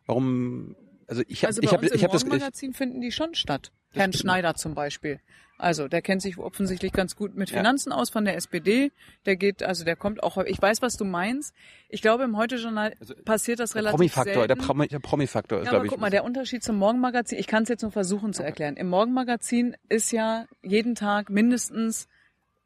Warum? 0.06 0.74
Also 1.06 1.22
ich 1.28 1.42
habe 1.44 1.48
Also 1.48 1.62
ich 1.62 1.72
habe 1.72 1.86
ich 1.86 2.02
habe 2.04 2.12
das 2.12 2.24
Morgenmagazin 2.24 2.72
finden 2.72 3.00
die 3.00 3.12
schon 3.12 3.34
statt. 3.34 3.72
Herrn. 3.92 4.12
Schneider 4.12 4.54
zum 4.54 4.74
Beispiel. 4.74 5.20
Also 5.60 5.88
der 5.88 6.02
kennt 6.02 6.22
sich 6.22 6.38
offensichtlich 6.38 6.92
ganz 6.92 7.14
gut 7.16 7.34
mit 7.34 7.50
Ja. 7.50 7.58
Finanzen 7.58 7.92
aus 7.92 8.10
von 8.10 8.24
der 8.24 8.36
SPD. 8.36 8.92
Der 9.26 9.36
geht, 9.36 9.62
also 9.62 9.84
der 9.84 9.94
kommt 9.96 10.22
auch. 10.22 10.38
Ich 10.38 10.60
weiß, 10.60 10.82
was 10.82 10.96
du 10.96 11.04
meinst. 11.04 11.54
Ich 11.88 12.02
glaube, 12.02 12.24
im 12.24 12.36
Heute-Journal 12.36 12.94
Also, 12.98 13.14
passiert 13.24 13.60
das 13.60 13.74
relativ 13.74 13.96
Promi-Faktor, 13.96 14.46
der. 14.48 14.56
Promi- 14.56 14.88
der 14.88 14.98
Promi-Faktor 15.00 15.58
ist, 15.60 15.66
Ja, 15.66 15.70
glaube 15.72 15.86
ich. 15.86 15.90
guck 15.92 16.00
mal, 16.00 16.10
der 16.10 16.24
Unterschied 16.24 16.62
zum 16.64 16.76
Morgenmagazin, 16.76 17.38
ich 17.38 17.46
kann 17.46 17.62
es 17.64 17.68
jetzt 17.68 17.82
nur 17.82 17.92
versuchen 17.92 18.32
zu 18.32 18.42
erklären. 18.42 18.76
Im 18.76 18.88
Morgenmagazin 18.88 19.76
ist 19.88 20.10
ja 20.12 20.46
jeden 20.62 20.94
Tag 20.94 21.30
mindestens, 21.30 22.08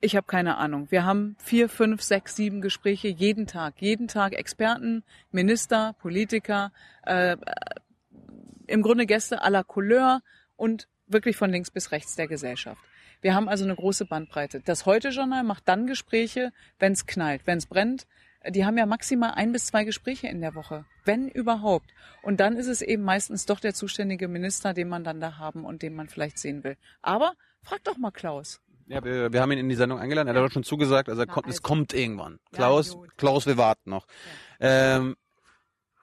ich 0.00 0.16
habe 0.16 0.26
keine 0.26 0.58
Ahnung, 0.58 0.90
wir 0.90 1.04
haben 1.04 1.34
vier, 1.42 1.68
fünf, 1.70 2.02
sechs, 2.02 2.36
sieben 2.36 2.60
Gespräche 2.60 3.08
jeden 3.08 3.46
Tag. 3.46 3.74
Jeden 3.80 4.06
Tag 4.06 4.34
Experten, 4.34 5.02
Minister, 5.32 5.94
Politiker, 6.00 6.72
äh, 7.04 7.36
im 8.66 8.82
Grunde 8.82 9.06
Gäste 9.06 9.42
à 9.42 9.50
la 9.50 9.62
Couleur 9.62 10.20
und 10.56 10.88
wirklich 11.06 11.36
von 11.36 11.50
links 11.50 11.70
bis 11.70 11.92
rechts 11.92 12.16
der 12.16 12.28
Gesellschaft. 12.28 12.80
Wir 13.20 13.34
haben 13.34 13.48
also 13.48 13.64
eine 13.64 13.74
große 13.74 14.04
Bandbreite. 14.04 14.60
Das 14.60 14.86
Heute-Journal 14.86 15.44
macht 15.44 15.68
dann 15.68 15.86
Gespräche, 15.86 16.52
wenn 16.78 16.92
es 16.92 17.06
knallt, 17.06 17.46
wenn 17.46 17.58
es 17.58 17.66
brennt. 17.66 18.06
Die 18.46 18.66
haben 18.66 18.76
ja 18.76 18.84
maximal 18.84 19.30
ein 19.32 19.52
bis 19.52 19.66
zwei 19.66 19.84
Gespräche 19.84 20.26
in 20.28 20.42
der 20.42 20.54
Woche, 20.54 20.84
wenn 21.06 21.28
überhaupt. 21.28 21.88
Und 22.22 22.40
dann 22.40 22.56
ist 22.56 22.66
es 22.66 22.82
eben 22.82 23.02
meistens 23.02 23.46
doch 23.46 23.60
der 23.60 23.72
zuständige 23.72 24.28
Minister, 24.28 24.74
den 24.74 24.88
man 24.88 25.04
dann 25.04 25.20
da 25.20 25.38
haben 25.38 25.64
und 25.64 25.80
den 25.80 25.94
man 25.94 26.08
vielleicht 26.08 26.38
sehen 26.38 26.62
will. 26.64 26.76
Aber 27.00 27.32
frag 27.62 27.82
doch 27.84 27.96
mal 27.96 28.10
Klaus. 28.10 28.60
Ja, 28.86 29.02
wir, 29.02 29.32
wir 29.32 29.40
haben 29.40 29.50
ihn 29.52 29.58
in 29.60 29.68
die 29.70 29.74
Sendung 29.76 29.98
eingeladen. 29.98 30.28
Er 30.28 30.34
hat 30.34 30.40
Ja. 30.40 30.46
auch 30.46 30.52
schon 30.52 30.62
zugesagt. 30.64 31.08
Also, 31.08 31.24
Na, 31.26 31.32
kommt, 31.32 31.46
es 31.46 31.54
also. 31.54 31.62
kommt 31.62 31.94
irgendwann. 31.94 32.32
Ja, 32.52 32.56
Klaus, 32.58 32.92
gut. 32.94 33.16
Klaus, 33.16 33.46
wir 33.46 33.56
warten 33.56 33.88
noch. 33.88 34.06
Ähm, 34.60 35.16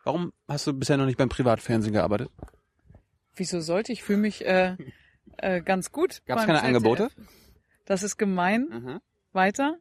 warum 0.04 0.34
hast 0.48 0.66
du 0.66 0.74
bisher 0.74 0.98
noch 0.98 1.06
nicht 1.06 1.20
beim 1.20 1.30
Privatfernsehen 1.30 1.94
gearbeitet? 1.94 2.32
Wieso 3.36 3.62
sollte 3.62 3.92
ich? 3.92 4.04
fühle 4.04 4.20
mich 4.20 4.46
äh, 4.46 4.76
äh, 5.38 5.62
ganz 5.62 5.92
gut. 5.92 6.22
Gab's 6.26 6.42
beim 6.42 6.48
keine 6.48 6.64
Angebote? 6.64 7.10
ZDF. 7.10 7.28
Das 7.86 8.04
ist 8.04 8.18
gemein. 8.18 9.00
Weiter. 9.34 9.78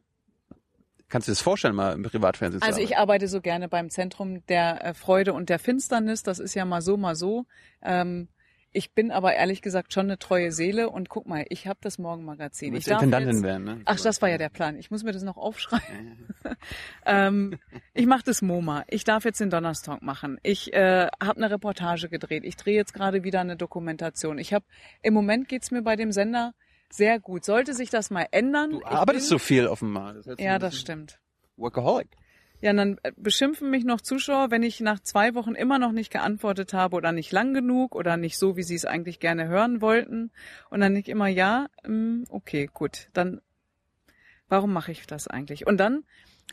Kannst 1.09 1.27
du 1.27 1.31
dir 1.31 1.35
das 1.35 1.41
vorstellen, 1.41 1.75
mal 1.75 1.93
im 1.93 2.03
Privatfernsehen 2.03 2.61
Also 2.61 2.77
zu 2.77 2.83
ich 2.83 2.91
arbeiten? 2.95 3.01
arbeite 3.01 3.27
so 3.27 3.41
gerne 3.41 3.67
beim 3.67 3.89
Zentrum 3.89 4.45
der 4.45 4.83
äh, 4.85 4.93
Freude 4.93 5.33
und 5.33 5.49
der 5.49 5.59
Finsternis. 5.59 6.23
Das 6.23 6.39
ist 6.39 6.55
ja 6.55 6.63
mal 6.65 6.81
so, 6.81 6.95
mal 6.95 7.15
so. 7.15 7.45
Ähm, 7.81 8.29
ich 8.73 8.93
bin 8.93 9.11
aber 9.11 9.33
ehrlich 9.33 9.61
gesagt 9.61 9.93
schon 9.93 10.05
eine 10.05 10.17
treue 10.17 10.51
Seele 10.51 10.89
und 10.89 11.09
guck 11.09 11.27
mal, 11.27 11.45
ich 11.49 11.67
habe 11.67 11.79
das 11.81 11.97
Morgenmagazin. 11.97 12.73
Ich 12.73 12.85
darf 12.85 13.01
Intendantin 13.01 13.35
jetzt, 13.35 13.43
werden, 13.43 13.63
ne? 13.63 13.81
Ach, 13.85 13.99
das 13.99 14.21
war 14.21 14.29
ja 14.29 14.37
der 14.37 14.49
Plan. 14.49 14.77
Ich 14.77 14.91
muss 14.91 15.03
mir 15.03 15.11
das 15.11 15.23
noch 15.23 15.37
aufschreiben. 15.37 16.27
ähm, 17.05 17.59
ich 17.93 18.05
mache 18.05 18.23
das 18.23 18.41
MoMA. 18.41 18.85
Ich 18.87 19.03
darf 19.03 19.25
jetzt 19.25 19.39
den 19.41 19.49
Donnerstag 19.49 20.01
machen. 20.01 20.39
Ich 20.43 20.73
äh, 20.73 21.07
habe 21.21 21.37
eine 21.37 21.51
Reportage 21.51 22.07
gedreht. 22.07 22.43
Ich 22.45 22.55
drehe 22.55 22.75
jetzt 22.75 22.93
gerade 22.93 23.23
wieder 23.23 23.41
eine 23.41 23.57
Dokumentation. 23.57 24.37
Ich 24.37 24.53
habe 24.53 24.65
im 25.01 25.13
Moment 25.13 25.49
geht's 25.49 25.71
mir 25.71 25.81
bei 25.81 25.95
dem 25.95 26.11
Sender 26.11 26.53
sehr 26.89 27.19
gut. 27.19 27.43
Sollte 27.43 27.73
sich 27.73 27.89
das 27.89 28.09
mal 28.09 28.27
ändern? 28.31 28.71
Du 28.71 28.85
arbeitest 28.85 29.29
bin, 29.29 29.37
so 29.37 29.39
viel 29.39 29.67
offenbar. 29.67 30.13
Das 30.13 30.25
Ja, 30.39 30.59
das 30.59 30.77
stimmt. 30.77 31.19
Workaholic. 31.57 32.09
Ja, 32.61 32.71
und 32.71 32.77
dann 32.77 32.97
äh, 33.03 33.11
beschimpfen 33.15 33.69
mich 33.69 33.83
noch 33.83 34.01
Zuschauer, 34.01 34.51
wenn 34.51 34.63
ich 34.63 34.79
nach 34.79 34.99
zwei 34.99 35.33
Wochen 35.33 35.55
immer 35.55 35.79
noch 35.79 35.91
nicht 35.91 36.11
geantwortet 36.11 36.73
habe 36.73 36.95
oder 36.95 37.11
nicht 37.11 37.31
lang 37.31 37.53
genug 37.53 37.95
oder 37.95 38.17
nicht 38.17 38.37
so, 38.37 38.55
wie 38.55 38.63
sie 38.63 38.75
es 38.75 38.85
eigentlich 38.85 39.19
gerne 39.19 39.47
hören 39.47 39.81
wollten. 39.81 40.31
Und 40.69 40.79
dann 40.79 40.93
nicht 40.93 41.09
immer, 41.09 41.27
ja, 41.27 41.67
mm, 41.85 42.23
okay, 42.29 42.69
gut, 42.71 43.09
dann 43.13 43.41
warum 44.47 44.73
mache 44.73 44.91
ich 44.91 45.07
das 45.07 45.27
eigentlich? 45.27 45.65
Und 45.65 45.77
dann 45.77 46.03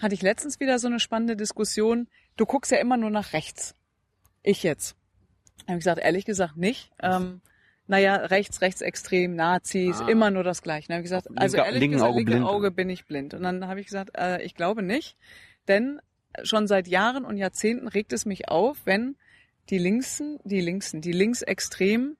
hatte 0.00 0.14
ich 0.14 0.22
letztens 0.22 0.60
wieder 0.60 0.78
so 0.78 0.86
eine 0.86 1.00
spannende 1.00 1.36
Diskussion. 1.36 2.08
Du 2.36 2.46
guckst 2.46 2.70
ja 2.70 2.78
immer 2.78 2.96
nur 2.96 3.10
nach 3.10 3.32
rechts. 3.32 3.74
Ich 4.42 4.62
jetzt. 4.62 4.96
Habe 5.66 5.78
ich 5.78 5.84
gesagt, 5.84 6.00
ehrlich 6.00 6.24
gesagt 6.24 6.56
nicht. 6.56 6.92
Ähm, 7.02 7.40
naja, 7.88 8.14
rechts, 8.16 8.60
rechtsextrem, 8.60 9.34
Nazis, 9.34 10.00
Ah. 10.00 10.08
immer 10.08 10.30
nur 10.30 10.44
das 10.44 10.62
Gleiche. 10.62 10.88
Dann 10.88 10.96
habe 10.96 11.04
ich 11.04 11.10
gesagt, 11.10 11.26
also 11.36 11.56
ehrlich 11.56 11.80
linken 11.80 11.94
gesagt, 11.96 12.12
Auge 12.12 12.22
linke. 12.30 12.46
Auge 12.46 12.70
bin 12.70 12.88
ich 12.88 13.06
blind. 13.06 13.34
Und 13.34 13.42
dann 13.42 13.66
habe 13.66 13.80
ich 13.80 13.86
gesagt, 13.86 14.16
äh, 14.16 14.40
ich 14.42 14.54
glaube 14.54 14.82
nicht, 14.82 15.16
denn 15.68 16.00
schon 16.42 16.66
seit 16.66 16.88
Jahren 16.88 17.24
und 17.24 17.36
Jahrzehnten 17.36 17.88
regt 17.88 18.12
es 18.12 18.26
mich 18.26 18.48
auf, 18.48 18.78
wenn 18.84 19.16
die 19.70 19.78
Linksen, 19.78 20.38
die 20.44 20.60
Linksen, 20.60 21.00
die 21.00 21.12
Linksextremen, 21.12 22.16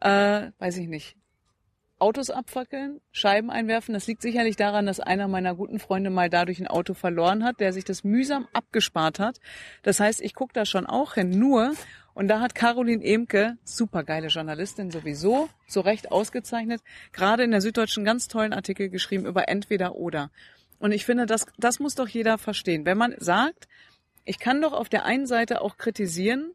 äh, 0.00 0.50
weiß 0.58 0.76
ich 0.78 0.88
nicht, 0.88 1.16
Autos 1.98 2.30
abfackeln, 2.30 3.00
Scheiben 3.10 3.50
einwerfen. 3.50 3.92
Das 3.92 4.06
liegt 4.06 4.22
sicherlich 4.22 4.54
daran, 4.54 4.86
dass 4.86 5.00
einer 5.00 5.26
meiner 5.26 5.54
guten 5.56 5.80
Freunde 5.80 6.10
mal 6.10 6.30
dadurch 6.30 6.60
ein 6.60 6.68
Auto 6.68 6.94
verloren 6.94 7.42
hat, 7.42 7.58
der 7.58 7.72
sich 7.72 7.84
das 7.84 8.04
mühsam 8.04 8.46
abgespart 8.52 9.18
hat. 9.18 9.40
Das 9.82 9.98
heißt, 9.98 10.20
ich 10.20 10.34
gucke 10.34 10.52
da 10.52 10.64
schon 10.64 10.86
auch 10.86 11.14
hin. 11.14 11.30
Nur, 11.30 11.72
und 12.14 12.28
da 12.28 12.40
hat 12.40 12.54
Caroline 12.54 13.04
Emke, 13.04 13.56
supergeile 13.64 14.28
Journalistin 14.28 14.92
sowieso, 14.92 15.48
so 15.66 15.80
recht 15.80 16.12
ausgezeichnet, 16.12 16.82
gerade 17.12 17.42
in 17.42 17.50
der 17.50 17.60
Süddeutschen 17.60 18.04
ganz 18.04 18.28
tollen 18.28 18.52
Artikel 18.52 18.90
geschrieben 18.90 19.26
über 19.26 19.48
entweder 19.48 19.96
oder. 19.96 20.30
Und 20.78 20.92
ich 20.92 21.04
finde, 21.04 21.26
das, 21.26 21.46
das 21.58 21.80
muss 21.80 21.94
doch 21.94 22.08
jeder 22.08 22.38
verstehen. 22.38 22.84
Wenn 22.84 22.98
man 22.98 23.14
sagt, 23.18 23.68
ich 24.24 24.38
kann 24.38 24.60
doch 24.60 24.72
auf 24.72 24.88
der 24.88 25.04
einen 25.04 25.26
Seite 25.26 25.60
auch 25.60 25.76
kritisieren, 25.76 26.52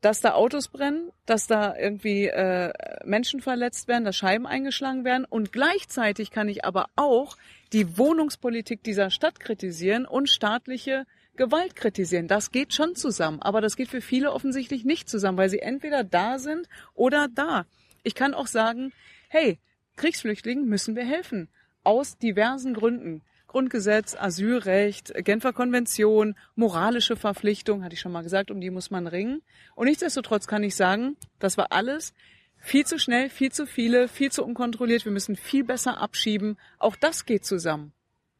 dass 0.00 0.20
da 0.20 0.34
Autos 0.34 0.68
brennen, 0.68 1.10
dass 1.24 1.46
da 1.46 1.76
irgendwie 1.76 2.26
äh, 2.26 2.72
Menschen 3.04 3.40
verletzt 3.40 3.88
werden, 3.88 4.04
dass 4.04 4.16
Scheiben 4.16 4.46
eingeschlagen 4.46 5.04
werden 5.04 5.24
und 5.24 5.52
gleichzeitig 5.52 6.30
kann 6.30 6.48
ich 6.48 6.64
aber 6.64 6.86
auch 6.94 7.36
die 7.72 7.98
Wohnungspolitik 7.98 8.84
dieser 8.84 9.10
Stadt 9.10 9.40
kritisieren 9.40 10.06
und 10.06 10.30
staatliche 10.30 11.06
Gewalt 11.34 11.76
kritisieren. 11.76 12.28
Das 12.28 12.52
geht 12.52 12.72
schon 12.72 12.94
zusammen, 12.94 13.42
aber 13.42 13.60
das 13.60 13.76
geht 13.76 13.88
für 13.88 14.00
viele 14.00 14.32
offensichtlich 14.32 14.84
nicht 14.84 15.08
zusammen, 15.08 15.38
weil 15.38 15.50
sie 15.50 15.58
entweder 15.58 16.04
da 16.04 16.38
sind 16.38 16.68
oder 16.94 17.28
da. 17.28 17.66
Ich 18.02 18.14
kann 18.14 18.34
auch 18.34 18.46
sagen, 18.46 18.92
hey, 19.28 19.58
Kriegsflüchtlingen 19.96 20.66
müssen 20.66 20.94
wir 20.94 21.04
helfen. 21.04 21.48
Aus 21.86 22.18
diversen 22.18 22.74
Gründen. 22.74 23.22
Grundgesetz, 23.46 24.16
Asylrecht, 24.16 25.12
Genfer 25.24 25.52
Konvention, 25.52 26.34
moralische 26.56 27.14
Verpflichtung, 27.14 27.84
hatte 27.84 27.94
ich 27.94 28.00
schon 28.00 28.10
mal 28.10 28.22
gesagt, 28.22 28.50
um 28.50 28.60
die 28.60 28.70
muss 28.70 28.90
man 28.90 29.06
ringen. 29.06 29.40
Und 29.76 29.86
nichtsdestotrotz 29.86 30.48
kann 30.48 30.64
ich 30.64 30.74
sagen, 30.74 31.16
das 31.38 31.56
war 31.56 31.68
alles 31.70 32.12
viel 32.58 32.84
zu 32.84 32.98
schnell, 32.98 33.30
viel 33.30 33.52
zu 33.52 33.66
viele, 33.66 34.08
viel 34.08 34.32
zu 34.32 34.44
unkontrolliert. 34.44 35.04
Wir 35.04 35.12
müssen 35.12 35.36
viel 35.36 35.62
besser 35.62 36.00
abschieben. 36.00 36.58
Auch 36.80 36.96
das 36.96 37.24
geht 37.24 37.44
zusammen. 37.44 37.92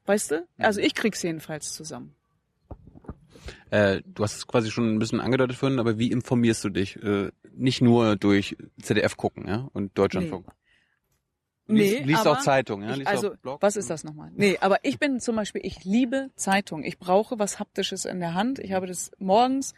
Weißt 0.06 0.32
du? 0.32 0.46
Also 0.58 0.80
ich 0.80 0.94
krieg's 0.94 1.22
jedenfalls 1.22 1.72
zusammen. 1.72 2.16
Äh, 3.70 4.02
du 4.04 4.24
hast 4.24 4.36
es 4.36 4.46
quasi 4.48 4.72
schon 4.72 4.92
ein 4.92 4.98
bisschen 4.98 5.20
angedeutet 5.20 5.56
vorhin, 5.56 5.78
aber 5.78 5.98
wie 5.98 6.10
informierst 6.10 6.64
du 6.64 6.68
dich? 6.68 6.96
Äh, 6.96 7.30
nicht 7.54 7.80
nur 7.80 8.16
durch 8.16 8.56
ZDF 8.82 9.16
gucken, 9.16 9.46
ja, 9.46 9.68
und 9.72 9.96
Deutschlandfunk. 9.96 10.46
Liest, 11.68 12.04
liest 12.04 12.20
aber 12.20 12.38
auch 12.38 12.42
Zeitung, 12.42 12.82
ja? 12.82 12.94
Liest 12.94 13.08
also, 13.08 13.34
was 13.42 13.76
ist 13.76 13.90
das 13.90 14.04
nochmal? 14.04 14.30
Nee, 14.34 14.58
aber 14.60 14.78
ich 14.84 14.98
bin 14.98 15.18
zum 15.18 15.34
Beispiel, 15.34 15.62
ich 15.64 15.84
liebe 15.84 16.30
Zeitung. 16.36 16.84
Ich 16.84 16.98
brauche 16.98 17.38
was 17.38 17.58
Haptisches 17.58 18.04
in 18.04 18.20
der 18.20 18.34
Hand. 18.34 18.60
Ich 18.60 18.72
habe 18.72 18.86
das 18.86 19.10
morgens, 19.18 19.74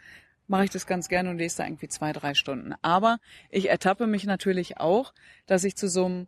mache 0.47 0.65
ich 0.65 0.69
das 0.69 0.85
ganz 0.85 1.09
gerne 1.09 1.31
und 1.31 1.37
lese 1.37 1.57
da 1.57 1.65
irgendwie 1.65 1.87
zwei, 1.87 2.13
drei 2.13 2.35
Stunden. 2.35 2.75
Aber 2.81 3.17
ich 3.49 3.69
ertappe 3.69 4.05
mich 4.05 4.25
natürlich 4.25 4.77
auch, 4.77 5.13
dass 5.47 5.63
ich 5.63 5.75
zu 5.75 5.89
so 5.89 6.05
einem, 6.05 6.27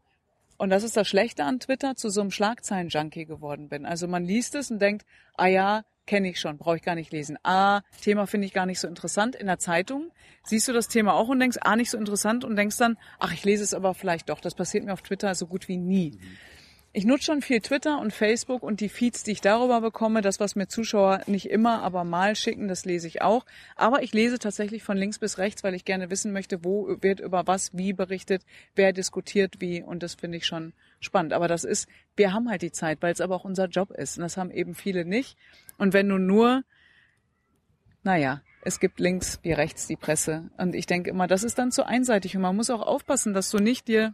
und 0.57 0.71
das 0.71 0.83
ist 0.83 0.97
das 0.97 1.07
Schlechte 1.07 1.43
an 1.43 1.59
Twitter, 1.59 1.95
zu 1.95 2.09
so 2.09 2.21
einem 2.21 2.31
Schlagzeilen-Junkie 2.31 3.25
geworden 3.25 3.69
bin. 3.69 3.85
Also 3.85 4.07
man 4.07 4.23
liest 4.23 4.55
es 4.55 4.71
und 4.71 4.79
denkt, 4.79 5.05
ah 5.35 5.47
ja, 5.47 5.83
kenne 6.05 6.29
ich 6.29 6.39
schon, 6.39 6.57
brauche 6.57 6.77
ich 6.77 6.81
gar 6.81 6.95
nicht 6.95 7.11
lesen. 7.11 7.37
Ah, 7.43 7.81
Thema 8.01 8.27
finde 8.27 8.47
ich 8.47 8.53
gar 8.53 8.65
nicht 8.65 8.79
so 8.79 8.87
interessant. 8.87 9.35
In 9.35 9.47
der 9.47 9.59
Zeitung 9.59 10.11
siehst 10.43 10.67
du 10.67 10.73
das 10.73 10.87
Thema 10.87 11.13
auch 11.13 11.29
und 11.29 11.39
denkst, 11.39 11.57
ah, 11.61 11.75
nicht 11.75 11.89
so 11.89 11.97
interessant 11.97 12.43
und 12.43 12.55
denkst 12.55 12.77
dann, 12.77 12.97
ach, 13.19 13.33
ich 13.33 13.43
lese 13.45 13.63
es 13.63 13.73
aber 13.73 13.93
vielleicht 13.93 14.29
doch. 14.29 14.39
Das 14.39 14.55
passiert 14.55 14.83
mir 14.83 14.93
auf 14.93 15.01
Twitter 15.01 15.33
so 15.35 15.47
gut 15.47 15.67
wie 15.67 15.77
nie. 15.77 16.19
Ich 16.93 17.05
nutze 17.05 17.23
schon 17.23 17.41
viel 17.41 17.61
Twitter 17.61 17.99
und 17.99 18.11
Facebook 18.11 18.63
und 18.63 18.81
die 18.81 18.89
Feeds, 18.89 19.23
die 19.23 19.31
ich 19.31 19.39
darüber 19.39 19.79
bekomme, 19.79 20.19
das, 20.19 20.41
was 20.41 20.57
mir 20.57 20.67
Zuschauer 20.67 21.21
nicht 21.25 21.49
immer, 21.49 21.81
aber 21.83 22.03
mal 22.03 22.35
schicken, 22.35 22.67
das 22.67 22.83
lese 22.83 23.07
ich 23.07 23.21
auch. 23.21 23.45
Aber 23.77 24.03
ich 24.03 24.11
lese 24.11 24.39
tatsächlich 24.39 24.83
von 24.83 24.97
links 24.97 25.17
bis 25.17 25.37
rechts, 25.37 25.63
weil 25.63 25.73
ich 25.73 25.85
gerne 25.85 26.09
wissen 26.09 26.33
möchte, 26.33 26.65
wo 26.65 26.97
wird 26.99 27.21
über 27.21 27.47
was 27.47 27.77
wie 27.77 27.93
berichtet, 27.93 28.45
wer 28.75 28.91
diskutiert 28.91 29.61
wie 29.61 29.81
und 29.81 30.03
das 30.03 30.15
finde 30.15 30.37
ich 30.37 30.45
schon 30.45 30.73
spannend. 30.99 31.31
Aber 31.31 31.47
das 31.47 31.63
ist, 31.63 31.87
wir 32.17 32.33
haben 32.33 32.49
halt 32.49 32.61
die 32.61 32.73
Zeit, 32.73 33.01
weil 33.01 33.13
es 33.13 33.21
aber 33.21 33.35
auch 33.35 33.45
unser 33.45 33.67
Job 33.67 33.91
ist 33.91 34.17
und 34.17 34.23
das 34.23 34.35
haben 34.35 34.51
eben 34.51 34.75
viele 34.75 35.05
nicht. 35.05 35.37
Und 35.77 35.93
wenn 35.93 36.09
du 36.09 36.17
nur, 36.17 36.65
naja, 38.03 38.41
es 38.63 38.81
gibt 38.81 38.99
links 38.99 39.39
wie 39.43 39.53
rechts 39.53 39.87
die 39.87 39.95
Presse 39.95 40.49
und 40.57 40.75
ich 40.75 40.87
denke 40.87 41.09
immer, 41.09 41.27
das 41.27 41.45
ist 41.45 41.57
dann 41.57 41.71
zu 41.71 41.85
einseitig 41.85 42.35
und 42.35 42.41
man 42.41 42.57
muss 42.57 42.69
auch 42.69 42.81
aufpassen, 42.81 43.33
dass 43.33 43.49
du 43.49 43.59
nicht 43.59 43.87
dir, 43.87 44.13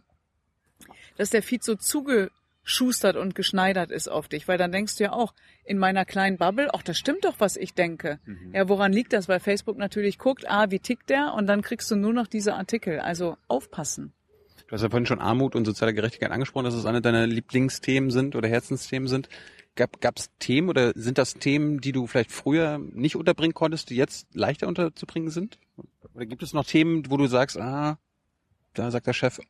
dass 1.16 1.30
der 1.30 1.42
Feed 1.42 1.64
so 1.64 1.74
zuge 1.74 2.30
schustert 2.68 3.16
und 3.16 3.34
geschneidert 3.34 3.90
ist 3.90 4.08
auf 4.08 4.28
dich, 4.28 4.46
weil 4.46 4.58
dann 4.58 4.72
denkst 4.72 4.96
du 4.96 5.04
ja 5.04 5.12
auch 5.12 5.32
in 5.64 5.78
meiner 5.78 6.04
kleinen 6.04 6.36
Bubble, 6.36 6.68
ach, 6.74 6.82
das 6.82 6.98
stimmt 6.98 7.24
doch, 7.24 7.36
was 7.38 7.56
ich 7.56 7.74
denke. 7.74 8.20
Ja, 8.52 8.68
woran 8.68 8.92
liegt 8.92 9.12
das? 9.12 9.28
Weil 9.28 9.40
Facebook 9.40 9.78
natürlich 9.78 10.18
guckt, 10.18 10.48
ah, 10.48 10.70
wie 10.70 10.78
tickt 10.78 11.08
der? 11.08 11.34
Und 11.34 11.46
dann 11.46 11.62
kriegst 11.62 11.90
du 11.90 11.96
nur 11.96 12.12
noch 12.12 12.26
diese 12.26 12.54
Artikel. 12.54 13.00
Also 13.00 13.36
aufpassen. 13.48 14.12
Du 14.66 14.72
hast 14.72 14.82
ja 14.82 14.90
vorhin 14.90 15.06
schon 15.06 15.18
Armut 15.18 15.54
und 15.56 15.64
soziale 15.64 15.94
Gerechtigkeit 15.94 16.30
angesprochen, 16.30 16.64
dass 16.64 16.74
es 16.74 16.84
eine 16.84 17.00
deiner 17.00 17.26
Lieblingsthemen 17.26 18.10
sind 18.10 18.36
oder 18.36 18.48
Herzensthemen 18.48 19.08
sind. 19.08 19.30
Gab 19.74 20.18
es 20.18 20.30
Themen 20.38 20.68
oder 20.68 20.92
sind 20.94 21.16
das 21.18 21.34
Themen, 21.34 21.80
die 21.80 21.92
du 21.92 22.06
vielleicht 22.06 22.32
früher 22.32 22.78
nicht 22.78 23.16
unterbringen 23.16 23.54
konntest, 23.54 23.88
die 23.90 23.96
jetzt 23.96 24.26
leichter 24.34 24.66
unterzubringen 24.68 25.30
sind? 25.30 25.58
Oder 26.14 26.26
gibt 26.26 26.42
es 26.42 26.52
noch 26.52 26.66
Themen, 26.66 27.10
wo 27.10 27.16
du 27.16 27.28
sagst, 27.28 27.56
ah, 27.58 27.98
da 28.74 28.90
sagt 28.90 29.06
der 29.06 29.12
Chef 29.14 29.40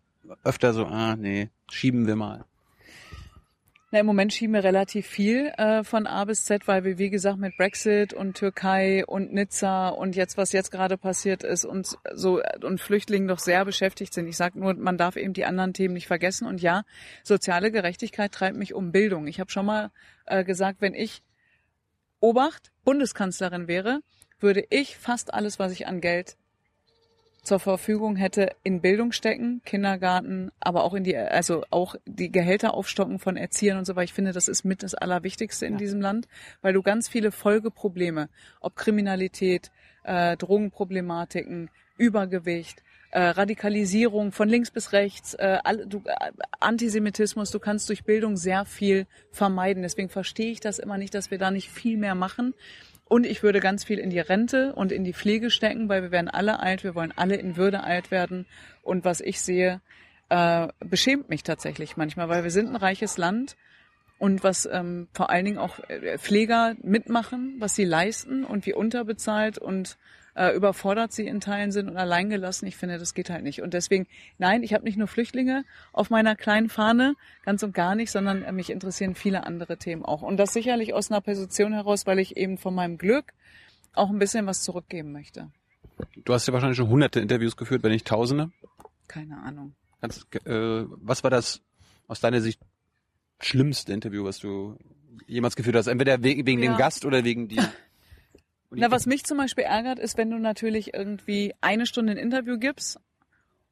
öfter 0.44 0.72
so, 0.72 0.84
ah, 0.84 1.16
nee, 1.16 1.48
schieben 1.70 2.06
wir 2.06 2.14
mal. 2.14 2.44
Na, 3.90 4.00
im 4.00 4.06
Moment 4.06 4.34
schieben 4.34 4.52
wir 4.52 4.64
relativ 4.64 5.06
viel 5.06 5.46
äh, 5.56 5.82
von 5.82 6.06
A 6.06 6.26
bis 6.26 6.44
Z, 6.44 6.68
weil 6.68 6.84
wir, 6.84 6.98
wie 6.98 7.08
gesagt, 7.08 7.38
mit 7.38 7.56
Brexit 7.56 8.12
und 8.12 8.36
Türkei 8.36 9.02
und 9.06 9.32
Nizza 9.32 9.88
und 9.88 10.14
jetzt, 10.14 10.36
was 10.36 10.52
jetzt 10.52 10.70
gerade 10.70 10.98
passiert 10.98 11.42
ist, 11.42 11.64
und 11.64 11.96
so 12.12 12.42
und 12.62 12.82
Flüchtlingen 12.82 13.28
doch 13.28 13.38
sehr 13.38 13.64
beschäftigt 13.64 14.12
sind. 14.12 14.26
Ich 14.26 14.36
sage 14.36 14.58
nur, 14.58 14.74
man 14.74 14.98
darf 14.98 15.16
eben 15.16 15.32
die 15.32 15.46
anderen 15.46 15.72
Themen 15.72 15.94
nicht 15.94 16.06
vergessen. 16.06 16.46
Und 16.46 16.60
ja, 16.60 16.82
soziale 17.22 17.70
Gerechtigkeit 17.70 18.30
treibt 18.30 18.58
mich 18.58 18.74
um 18.74 18.92
Bildung. 18.92 19.26
Ich 19.26 19.40
habe 19.40 19.50
schon 19.50 19.64
mal 19.64 19.90
äh, 20.26 20.44
gesagt, 20.44 20.82
wenn 20.82 20.92
ich 20.92 21.22
Obacht 22.20 22.72
Bundeskanzlerin 22.84 23.68
wäre, 23.68 24.00
würde 24.38 24.64
ich 24.68 24.98
fast 24.98 25.32
alles, 25.32 25.58
was 25.58 25.72
ich 25.72 25.86
an 25.86 26.02
Geld 26.02 26.36
zur 27.48 27.58
Verfügung 27.58 28.16
hätte, 28.16 28.50
in 28.62 28.82
Bildung 28.82 29.10
stecken, 29.12 29.62
Kindergarten, 29.64 30.52
aber 30.60 30.84
auch 30.84 30.92
in 30.92 31.02
die, 31.02 31.16
also 31.16 31.64
auch 31.70 31.96
die 32.04 32.30
Gehälter 32.30 32.74
aufstocken 32.74 33.18
von 33.18 33.38
Erziehern 33.38 33.78
und 33.78 33.86
so, 33.86 33.96
weil 33.96 34.04
ich 34.04 34.12
finde, 34.12 34.32
das 34.32 34.48
ist 34.48 34.64
mit 34.64 34.82
das 34.82 34.94
Allerwichtigste 34.94 35.64
in 35.64 35.78
diesem 35.78 36.00
Land, 36.00 36.28
weil 36.60 36.74
du 36.74 36.82
ganz 36.82 37.08
viele 37.08 37.32
Folgeprobleme, 37.32 38.28
ob 38.60 38.76
Kriminalität, 38.76 39.70
äh, 40.04 40.36
Drogenproblematiken, 40.36 41.70
Übergewicht, 41.96 42.82
äh, 43.10 43.20
Radikalisierung 43.20 44.32
von 44.32 44.50
links 44.50 44.70
bis 44.70 44.92
rechts, 44.92 45.32
äh, 45.32 45.58
all, 45.64 45.86
du, 45.86 46.02
äh, 46.04 46.32
Antisemitismus, 46.60 47.50
du 47.50 47.58
kannst 47.58 47.88
durch 47.88 48.04
Bildung 48.04 48.36
sehr 48.36 48.66
viel 48.66 49.06
vermeiden. 49.30 49.82
Deswegen 49.82 50.10
verstehe 50.10 50.52
ich 50.52 50.60
das 50.60 50.78
immer 50.78 50.98
nicht, 50.98 51.14
dass 51.14 51.30
wir 51.30 51.38
da 51.38 51.50
nicht 51.50 51.70
viel 51.70 51.96
mehr 51.96 52.14
machen. 52.14 52.54
Und 53.08 53.24
ich 53.24 53.42
würde 53.42 53.60
ganz 53.60 53.84
viel 53.84 53.98
in 53.98 54.10
die 54.10 54.20
Rente 54.20 54.74
und 54.74 54.92
in 54.92 55.02
die 55.02 55.14
Pflege 55.14 55.50
stecken, 55.50 55.88
weil 55.88 56.02
wir 56.02 56.10
werden 56.10 56.28
alle 56.28 56.60
alt, 56.60 56.84
wir 56.84 56.94
wollen 56.94 57.12
alle 57.16 57.36
in 57.36 57.56
Würde 57.56 57.82
alt 57.82 58.10
werden. 58.10 58.46
Und 58.82 59.04
was 59.04 59.20
ich 59.20 59.40
sehe, 59.40 59.80
äh, 60.28 60.68
beschämt 60.80 61.30
mich 61.30 61.42
tatsächlich 61.42 61.96
manchmal, 61.96 62.28
weil 62.28 62.44
wir 62.44 62.50
sind 62.50 62.68
ein 62.68 62.76
reiches 62.76 63.16
Land 63.16 63.56
und 64.18 64.44
was 64.44 64.68
ähm, 64.70 65.08
vor 65.14 65.30
allen 65.30 65.46
Dingen 65.46 65.58
auch 65.58 65.78
äh, 65.88 66.18
Pfleger 66.18 66.74
mitmachen, 66.82 67.56
was 67.58 67.74
sie 67.74 67.84
leisten 67.84 68.44
und 68.44 68.66
wie 68.66 68.74
unterbezahlt 68.74 69.56
und 69.58 69.96
äh, 70.38 70.54
überfordert 70.54 71.12
sie 71.12 71.26
in 71.26 71.40
Teilen 71.40 71.72
sind 71.72 71.88
und 71.88 71.96
alleingelassen. 71.96 72.68
Ich 72.68 72.76
finde, 72.76 72.98
das 72.98 73.12
geht 73.12 73.28
halt 73.28 73.42
nicht. 73.42 73.60
Und 73.60 73.74
deswegen, 73.74 74.06
nein, 74.38 74.62
ich 74.62 74.72
habe 74.72 74.84
nicht 74.84 74.96
nur 74.96 75.08
Flüchtlinge 75.08 75.64
auf 75.92 76.10
meiner 76.10 76.36
kleinen 76.36 76.68
Fahne, 76.68 77.14
ganz 77.44 77.62
und 77.62 77.74
gar 77.74 77.94
nicht, 77.96 78.10
sondern 78.10 78.42
äh, 78.44 78.52
mich 78.52 78.70
interessieren 78.70 79.14
viele 79.14 79.44
andere 79.44 79.76
Themen 79.78 80.04
auch. 80.04 80.22
Und 80.22 80.36
das 80.36 80.52
sicherlich 80.52 80.94
aus 80.94 81.10
einer 81.10 81.20
Position 81.20 81.72
heraus, 81.72 82.06
weil 82.06 82.18
ich 82.20 82.36
eben 82.36 82.56
von 82.56 82.74
meinem 82.74 82.98
Glück 82.98 83.32
auch 83.94 84.10
ein 84.10 84.18
bisschen 84.18 84.46
was 84.46 84.62
zurückgeben 84.62 85.10
möchte. 85.12 85.50
Du 86.24 86.32
hast 86.32 86.46
ja 86.46 86.52
wahrscheinlich 86.52 86.76
schon 86.78 86.88
hunderte 86.88 87.18
Interviews 87.20 87.56
geführt, 87.56 87.82
wenn 87.82 87.90
nicht 87.90 88.06
tausende. 88.06 88.50
Keine 89.08 89.38
Ahnung. 89.42 89.74
Kannst, 90.00 90.26
äh, 90.46 90.84
was 91.02 91.24
war 91.24 91.30
das 91.30 91.60
aus 92.06 92.20
deiner 92.20 92.40
Sicht 92.40 92.60
schlimmste 93.40 93.92
Interview, 93.92 94.24
was 94.24 94.38
du 94.38 94.76
jemals 95.26 95.56
geführt 95.56 95.74
hast? 95.76 95.88
Entweder 95.88 96.18
we- 96.22 96.46
wegen 96.46 96.62
Ja. 96.62 96.70
dem 96.72 96.76
Gast 96.78 97.04
oder 97.04 97.24
wegen 97.24 97.48
die. 98.70 98.80
Na, 98.80 98.90
was 98.90 99.06
mich 99.06 99.24
zum 99.24 99.38
Beispiel 99.38 99.64
ärgert, 99.64 99.98
ist, 99.98 100.16
wenn 100.18 100.30
du 100.30 100.38
natürlich 100.38 100.94
irgendwie 100.94 101.54
eine 101.60 101.86
Stunde 101.86 102.12
ein 102.12 102.18
Interview 102.18 102.58
gibst 102.58 102.98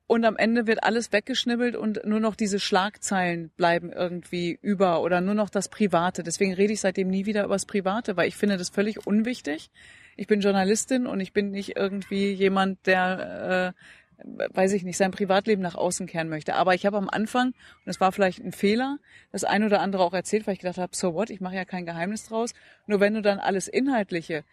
und 0.07 0.25
am 0.25 0.37
Ende 0.37 0.67
wird 0.67 0.85
alles 0.85 1.13
weggeschnibbelt 1.13 1.75
und 1.75 2.05
nur 2.05 2.21
noch 2.21 2.37
diese 2.37 2.61
Schlagzeilen 2.61 3.51
bleiben 3.57 3.91
irgendwie 3.91 4.59
über 4.63 5.03
oder 5.03 5.21
nur 5.21 5.35
noch 5.35 5.51
das 5.51 5.69
Private. 5.69 6.23
Deswegen 6.23 6.55
rede 6.55 6.73
ich 6.73 6.81
seitdem 6.81 7.09
nie 7.09 7.27
wieder 7.27 7.45
über 7.45 7.55
das 7.55 7.67
Private, 7.67 8.17
weil 8.17 8.29
ich 8.29 8.37
finde 8.37 8.57
das 8.57 8.69
völlig 8.69 9.07
unwichtig. 9.07 9.71
Ich 10.17 10.29
bin 10.29 10.41
Journalistin 10.41 11.07
und 11.07 11.21
ich 11.21 11.33
bin 11.33 11.51
nicht 11.51 11.77
irgendwie 11.77 12.31
jemand, 12.31 12.87
der, 12.87 13.75
äh, 13.75 14.27
weiß 14.55 14.73
ich 14.75 14.85
nicht, 14.85 14.97
sein 14.97 15.11
Privatleben 15.11 15.61
nach 15.61 15.75
außen 15.75 16.07
kehren 16.07 16.29
möchte. 16.29 16.55
Aber 16.55 16.75
ich 16.75 16.87
habe 16.87 16.97
am 16.97 17.11
Anfang, 17.11 17.49
und 17.49 17.87
es 17.87 18.01
war 18.01 18.13
vielleicht 18.13 18.43
ein 18.43 18.53
Fehler, 18.53 18.99
das 19.33 19.43
ein 19.43 19.65
oder 19.65 19.81
andere 19.81 20.05
auch 20.05 20.15
erzählt, 20.15 20.47
weil 20.47 20.55
ich 20.55 20.61
gedacht 20.61 20.79
habe, 20.79 20.95
so 20.95 21.15
what, 21.15 21.31
ich 21.31 21.41
mache 21.41 21.57
ja 21.57 21.65
kein 21.65 21.85
Geheimnis 21.85 22.25
draus. 22.25 22.55
Nur 22.87 23.01
wenn 23.01 23.15
du 23.15 23.23
dann 23.23 23.41
alles 23.41 23.67
Inhaltliche 23.67 24.45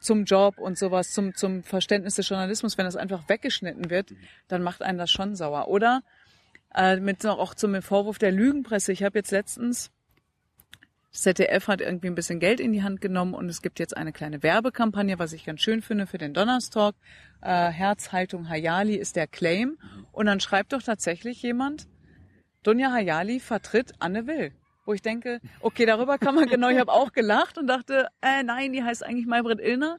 zum 0.00 0.24
Job 0.24 0.58
und 0.58 0.78
sowas, 0.78 1.12
zum, 1.12 1.34
zum 1.34 1.62
Verständnis 1.62 2.16
des 2.16 2.28
Journalismus, 2.28 2.78
wenn 2.78 2.84
das 2.84 2.96
einfach 2.96 3.28
weggeschnitten 3.28 3.90
wird, 3.90 4.12
dann 4.48 4.62
macht 4.62 4.82
einen 4.82 4.98
das 4.98 5.10
schon 5.10 5.36
sauer. 5.36 5.68
Oder 5.68 6.02
äh, 6.74 6.96
mit 6.96 7.22
noch 7.24 7.38
auch 7.38 7.54
zum 7.54 7.80
Vorwurf 7.82 8.18
der 8.18 8.32
Lügenpresse. 8.32 8.92
Ich 8.92 9.02
habe 9.02 9.18
jetzt 9.18 9.30
letztens, 9.30 9.90
ZDF 11.12 11.68
hat 11.68 11.80
irgendwie 11.80 12.08
ein 12.08 12.16
bisschen 12.16 12.40
Geld 12.40 12.58
in 12.58 12.72
die 12.72 12.82
Hand 12.82 13.00
genommen 13.00 13.34
und 13.34 13.48
es 13.48 13.62
gibt 13.62 13.78
jetzt 13.78 13.96
eine 13.96 14.12
kleine 14.12 14.42
Werbekampagne, 14.42 15.18
was 15.18 15.32
ich 15.32 15.44
ganz 15.44 15.60
schön 15.60 15.80
finde 15.80 16.06
für 16.06 16.18
den 16.18 16.34
Donnerstalk. 16.34 16.96
Äh, 17.40 17.70
Herzhaltung 17.70 18.48
Hayali 18.48 18.96
ist 18.96 19.14
der 19.14 19.28
Claim. 19.28 19.78
Und 20.10 20.26
dann 20.26 20.40
schreibt 20.40 20.72
doch 20.72 20.82
tatsächlich 20.82 21.40
jemand, 21.42 21.86
Dunja 22.64 22.90
Hayali 22.90 23.40
vertritt 23.40 23.92
Anne 24.00 24.26
Will. 24.26 24.52
Wo 24.84 24.92
ich 24.92 25.02
denke, 25.02 25.40
okay, 25.60 25.86
darüber 25.86 26.18
kann 26.18 26.34
man 26.34 26.46
genau, 26.46 26.68
ich 26.68 26.78
habe 26.78 26.92
auch 26.92 27.12
gelacht 27.12 27.58
und 27.58 27.66
dachte, 27.66 28.08
äh, 28.20 28.42
nein, 28.42 28.72
die 28.72 28.82
heißt 28.82 29.04
eigentlich 29.04 29.26
Maybrit 29.26 29.60
Illner. 29.60 29.98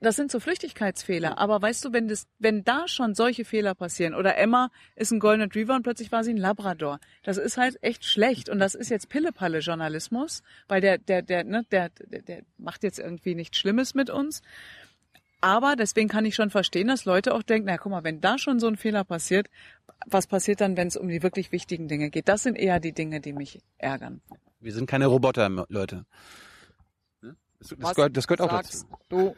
Das 0.00 0.14
sind 0.14 0.30
so 0.30 0.38
Flüchtigkeitsfehler. 0.38 1.38
Aber 1.38 1.60
weißt 1.60 1.84
du, 1.84 1.92
wenn 1.92 2.06
das, 2.06 2.28
wenn 2.38 2.62
da 2.62 2.86
schon 2.86 3.14
solche 3.14 3.44
Fehler 3.44 3.74
passieren 3.74 4.14
oder 4.14 4.36
Emma 4.36 4.70
ist 4.94 5.10
ein 5.10 5.18
Golden 5.18 5.42
Retriever 5.42 5.74
und 5.74 5.82
plötzlich 5.82 6.12
war 6.12 6.22
sie 6.22 6.32
ein 6.32 6.36
Labrador, 6.36 7.00
das 7.24 7.36
ist 7.36 7.56
halt 7.56 7.82
echt 7.82 8.04
schlecht. 8.04 8.48
Und 8.48 8.60
das 8.60 8.76
ist 8.76 8.90
jetzt 8.90 9.08
Pillepalle-Journalismus, 9.08 10.42
weil 10.68 10.80
der, 10.80 10.98
der, 10.98 11.22
der, 11.22 11.42
ne, 11.42 11.64
der, 11.72 11.90
der, 12.06 12.22
der 12.22 12.42
macht 12.58 12.84
jetzt 12.84 13.00
irgendwie 13.00 13.34
nichts 13.34 13.58
Schlimmes 13.58 13.94
mit 13.94 14.08
uns. 14.08 14.42
Aber 15.40 15.76
deswegen 15.76 16.08
kann 16.08 16.24
ich 16.24 16.34
schon 16.34 16.50
verstehen, 16.50 16.88
dass 16.88 17.04
Leute 17.04 17.34
auch 17.34 17.42
denken, 17.42 17.66
na 17.66 17.76
guck 17.76 17.92
mal, 17.92 18.04
wenn 18.04 18.20
da 18.20 18.38
schon 18.38 18.58
so 18.58 18.66
ein 18.66 18.76
Fehler 18.76 19.04
passiert, 19.04 19.48
was 20.10 20.26
passiert 20.26 20.60
dann, 20.60 20.76
wenn 20.76 20.88
es 20.88 20.96
um 20.96 21.08
die 21.08 21.22
wirklich 21.22 21.52
wichtigen 21.52 21.88
Dinge 21.88 22.10
geht? 22.10 22.28
Das 22.28 22.42
sind 22.42 22.56
eher 22.56 22.80
die 22.80 22.92
Dinge, 22.92 23.20
die 23.20 23.32
mich 23.32 23.60
ärgern. 23.78 24.20
Wir 24.60 24.72
sind 24.72 24.86
keine 24.86 25.06
Roboter, 25.06 25.48
Leute. 25.68 26.04
Das, 27.20 27.68
das, 27.70 27.74
Was 27.78 27.94
gehört, 27.94 28.16
das 28.16 28.26
gehört 28.26 28.40
auch 28.40 28.50
dazu. 28.50 28.86
Du, 29.08 29.34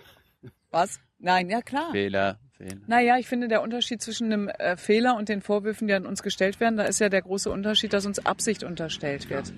was? 0.70 1.00
Nein, 1.18 1.50
ja 1.50 1.60
klar. 1.60 1.90
Fehler, 1.92 2.38
Fehler. 2.52 2.80
Naja, 2.86 3.18
ich 3.18 3.26
finde, 3.26 3.48
der 3.48 3.62
Unterschied 3.62 4.00
zwischen 4.00 4.32
einem 4.32 4.48
äh, 4.48 4.76
Fehler 4.76 5.16
und 5.16 5.28
den 5.28 5.42
Vorwürfen, 5.42 5.88
die 5.88 5.94
an 5.94 6.06
uns 6.06 6.22
gestellt 6.22 6.60
werden, 6.60 6.76
da 6.76 6.84
ist 6.84 7.00
ja 7.00 7.08
der 7.08 7.22
große 7.22 7.50
Unterschied, 7.50 7.92
dass 7.92 8.06
uns 8.06 8.24
Absicht 8.24 8.64
unterstellt 8.64 9.28
wird. 9.28 9.52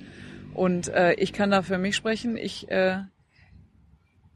Und 0.55 0.89
äh, 0.89 1.15
ich 1.15 1.33
kann 1.33 1.51
da 1.51 1.63
für 1.63 1.79
mich 1.79 1.97
sprechen. 1.97 2.37
Ich, 2.37 2.71
äh, 2.71 3.03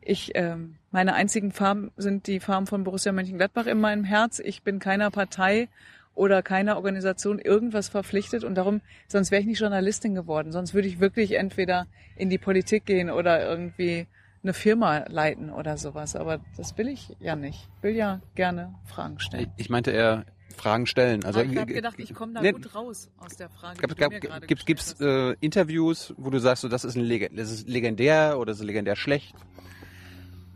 ich, 0.01 0.35
äh, 0.35 0.57
meine 0.91 1.15
einzigen 1.15 1.53
Farben 1.53 1.91
sind 1.97 2.27
die 2.27 2.41
Farben 2.41 2.67
von 2.67 2.85
Borussia 2.85 3.13
Mönchengladbach 3.13 3.67
in 3.67 3.81
meinem 3.81 4.05
Herz. 4.05 4.39
Ich 4.39 4.63
bin 4.63 4.79
keiner 4.79 5.11
Partei 5.11 5.69
oder 6.17 6.43
keiner 6.43 6.77
Organisation 6.77 7.39
irgendwas 7.39 7.89
verpflichtet 7.89 8.43
und 8.43 8.57
darum, 8.57 8.81
sonst 9.07 9.31
wäre 9.31 9.41
ich 9.41 9.47
nicht 9.47 9.61
Journalistin 9.61 10.15
geworden. 10.15 10.51
Sonst 10.51 10.75
würde 10.75 10.89
ich 10.89 10.99
wirklich 10.99 11.33
entweder 11.33 11.87
in 12.17 12.31
die 12.31 12.39
Politik 12.39 12.87
gehen 12.87 13.11
oder 13.11 13.47
irgendwie 13.49 14.07
eine 14.43 14.55
Firma 14.55 15.05
leiten 15.09 15.51
oder 15.51 15.77
sowas. 15.77 16.17
Aber 16.17 16.41
das 16.57 16.77
will 16.79 16.89
ich 16.89 17.15
ja 17.21 17.37
nicht. 17.37 17.69
Ich 17.77 17.83
will 17.83 17.95
ja 17.95 18.21
gerne 18.35 18.75
Fragen 18.85 19.21
stellen. 19.21 19.53
Ich 19.57 19.69
meinte 19.69 19.91
eher 19.91 20.25
Fragen 20.57 20.87
stellen. 20.87 21.23
Also 21.25 21.43
ich 21.43 21.57
habe 21.57 21.73
gedacht, 21.73 21.99
ich 21.99 22.15
komme 22.15 22.33
da 22.33 22.41
Nee, 22.41 22.53
gut 22.53 22.75
raus 22.75 23.11
aus 23.19 23.37
der 23.37 23.51
Frage. 23.51 23.79
Gab, 23.79 23.91
die 24.11 24.21
du 24.21 24.29
gab, 24.29 24.47
gibt 24.47 24.65
gibt's 24.65 24.99
äh, 25.01 25.37
Interviews, 25.41 26.15
wo 26.17 26.31
du 26.31 26.39
sagst, 26.39 26.63
so, 26.63 26.69
das 26.69 26.85
ist 26.85 26.97
ein 26.97 27.03
Leg 27.03 27.31
das 27.37 27.51
ist 27.51 27.69
legendär 27.69 28.39
oder 28.39 28.53
das 28.53 28.61
ist 28.61 28.65
legendär 28.65 28.97
schlecht? 28.97 29.35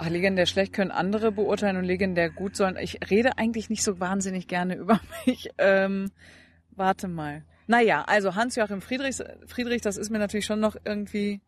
Ach, 0.03 0.09
legendär 0.09 0.47
schlecht 0.47 0.73
können 0.73 0.93
andere 0.93 1.31
beurteilen 1.31 1.77
und 1.77 1.85
legendär 1.85 2.31
gut 2.31 2.57
sollen. 2.57 2.79
Ich 2.81 3.11
rede 3.11 3.37
eigentlich 3.37 3.69
nicht 3.69 3.83
so 3.83 4.01
wahnsinnig 4.01 4.49
gerne 4.49 4.75
über 4.79 4.99
mich. 5.27 5.51
Ähm, 5.59 6.11
warte 6.71 7.07
mal. 7.07 7.45
Naja, 7.67 8.05
also 8.07 8.35
Hans-Joachim 8.35 8.81
Friedrichs, 8.81 9.23
Friedrich, 9.47 9.83
das 9.83 9.99
ist 9.99 10.09
mir 10.09 10.19
natürlich 10.19 10.47
schon 10.47 10.59
noch 10.59 10.75
irgendwie 10.87 11.43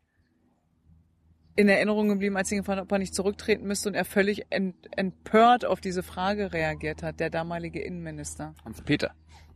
in 1.57 1.66
Erinnerung 1.66 2.11
geblieben, 2.11 2.36
als 2.36 2.53
ich 2.53 2.57
ihn 2.57 2.62
gefragt 2.62 2.82
ob 2.82 2.92
er 2.92 2.98
nicht 2.98 3.14
zurücktreten 3.14 3.66
müsste 3.66 3.88
und 3.88 3.94
er 3.94 4.05
völlig 4.05 4.44
ent, 4.50 4.76
empört 4.98 5.64
auf 5.64 5.80
diese 5.80 6.03
Frage 6.03 6.53
reagiert 6.53 7.03
hat, 7.03 7.20
der 7.20 7.30
damalige 7.30 7.80
Innenminister. 7.80 8.55
Hans-Peter. 8.66 9.14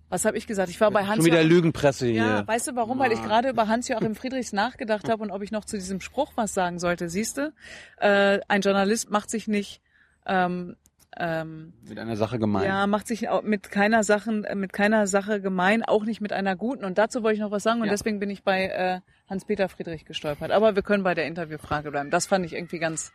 Was 0.09 0.25
habe 0.25 0.39
ich 0.39 0.47
gesagt? 0.47 0.71
Ich 0.71 0.81
war 0.81 0.91
bei 0.93 1.05
Hans 1.05 1.17
Schon 1.17 1.25
wieder 1.27 1.43
Lügenpresse 1.43 2.07
hier. 2.07 2.23
Ja, 2.25 2.47
weißt 2.47 2.69
du 2.69 2.77
warum? 2.77 2.99
Weil 3.01 3.11
ich 3.13 3.23
gerade 3.23 3.49
über 3.51 3.67
Hans-Joachim 3.67 4.15
Friedrichs 4.15 4.53
nachgedacht 4.53 5.09
habe 5.09 5.23
und 5.23 5.31
ob 5.33 5.43
ich 5.43 5.51
noch 5.51 5.65
zu 5.65 5.77
diesem 5.77 6.01
Spruch 6.01 6.33
was 6.37 6.55
sagen 6.55 6.79
sollte. 6.79 7.09
Siehst 7.09 7.39
du, 7.39 7.53
äh, 7.99 8.39
ein 8.47 8.61
Journalist 8.61 9.11
macht 9.11 9.31
sich 9.31 9.49
nicht 9.49 9.81
ähm, 10.27 10.77
ähm, 11.19 11.73
Mit 11.89 11.99
einer 11.99 12.17
Sache 12.17 12.39
gemein. 12.39 12.65
ja, 12.65 12.87
macht 12.87 13.07
sich 13.09 13.29
auch 13.31 13.43
mit 13.43 13.71
keiner 13.71 14.05
Sachen, 14.05 14.45
äh, 14.45 14.55
mit 14.55 14.73
keiner 14.73 15.07
Sache 15.07 15.41
gemein, 15.41 15.83
auch 15.83 16.05
nicht 16.05 16.21
mit 16.21 16.33
einer 16.33 16.55
guten. 16.57 16.85
Und 16.85 16.99
dazu 16.99 17.23
wollte 17.23 17.35
ich 17.37 17.41
noch 17.41 17.51
was 17.51 17.63
sagen 17.63 17.81
und 17.81 17.87
Ja. 17.87 17.93
deswegen 17.93 18.21
bin 18.21 18.31
ich 18.31 18.43
bei 18.45 18.67
äh, 18.67 19.01
Hans-Peter 19.29 19.69
Friedrich 19.69 20.05
gestolpert. 20.05 20.51
Aber 20.53 20.77
wir 20.77 20.83
können 20.83 21.03
bei 21.03 21.15
der 21.15 21.27
Interviewfrage 21.27 21.91
bleiben. 21.91 22.11
Das 22.11 22.27
fand 22.27 22.45
ich 22.47 22.53
irgendwie 22.53 22.79
ganz 22.79 23.13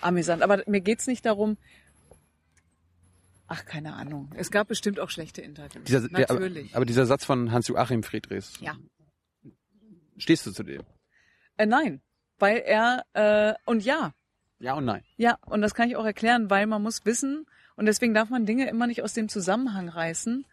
amüsant. 0.00 0.42
Aber 0.42 0.62
mir 0.66 0.80
geht's 0.80 1.06
nicht 1.06 1.24
darum. 1.26 1.56
Ach, 3.54 3.66
keine 3.66 3.92
Ahnung. 3.92 4.30
Es 4.34 4.50
gab 4.50 4.68
bestimmt 4.68 4.98
auch 4.98 5.10
schlechte 5.10 5.42
Interviews. 5.42 5.84
Dieser, 5.84 6.08
der, 6.08 6.30
aber, 6.30 6.40
Natürlich. 6.40 6.74
aber 6.74 6.86
dieser 6.86 7.04
Satz 7.04 7.26
von 7.26 7.52
Hans-Joachim 7.52 8.02
Friedrichs. 8.02 8.54
Ja. 8.60 8.78
Stehst 10.16 10.46
du 10.46 10.52
zu 10.52 10.62
dem? 10.62 10.82
Äh, 11.58 11.66
nein, 11.66 12.00
weil 12.38 12.58
er 12.64 13.04
äh, 13.12 13.52
und 13.66 13.84
ja, 13.84 14.14
Ja 14.58 14.72
und 14.72 14.86
nein. 14.86 15.02
ja 15.16 15.36
und 15.44 15.60
das 15.60 15.74
kann 15.74 15.90
ich 15.90 15.96
auch 15.96 16.06
erklären, 16.06 16.48
weil 16.48 16.66
man 16.66 16.82
muss 16.82 17.04
wissen 17.04 17.44
und 17.76 17.84
deswegen 17.84 18.14
darf 18.14 18.30
man 18.30 18.46
Dinge 18.46 18.70
immer 18.70 18.86
nicht 18.86 19.02
aus 19.02 19.12
dem 19.12 19.28
Zusammenhang 19.28 19.90
reißen. 19.90 20.46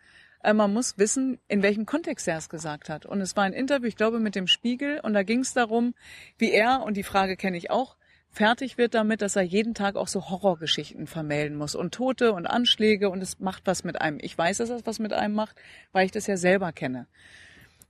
Äh, 0.43 0.53
man 0.53 0.73
muss 0.73 0.97
wissen, 0.97 1.39
in 1.47 1.63
welchem 1.63 1.85
Kontext 1.85 2.27
er 2.27 2.37
es 2.37 2.49
gesagt 2.49 2.89
hat. 2.89 3.05
Und 3.05 3.21
es 3.21 3.37
war 3.37 3.45
ein 3.45 3.53
Interview, 3.53 3.87
ich 3.87 3.95
glaube, 3.95 4.19
mit 4.19 4.35
dem 4.35 4.47
Spiegel 4.47 4.99
und 5.03 5.13
da 5.13 5.23
ging 5.23 5.39
es 5.39 5.53
darum, 5.53 5.95
wie 6.37 6.51
er 6.51 6.83
und 6.83 6.97
die 6.97 7.03
Frage 7.03 7.37
kenne 7.37 7.55
ich 7.55 7.71
auch 7.71 7.95
fertig 8.31 8.77
wird 8.77 8.93
damit, 8.93 9.21
dass 9.21 9.35
er 9.35 9.41
jeden 9.41 9.73
Tag 9.73 9.95
auch 9.95 10.07
so 10.07 10.29
Horrorgeschichten 10.29 11.07
vermelden 11.07 11.57
muss 11.57 11.75
und 11.75 11.93
Tote 11.93 12.33
und 12.33 12.45
Anschläge 12.45 13.09
und 13.09 13.21
es 13.21 13.39
macht 13.39 13.63
was 13.65 13.83
mit 13.83 14.01
einem. 14.01 14.19
Ich 14.21 14.37
weiß, 14.37 14.57
dass 14.57 14.69
das 14.69 14.85
was 14.85 14.99
mit 14.99 15.13
einem 15.13 15.35
macht, 15.35 15.55
weil 15.91 16.05
ich 16.05 16.11
das 16.11 16.27
ja 16.27 16.37
selber 16.37 16.71
kenne. 16.71 17.07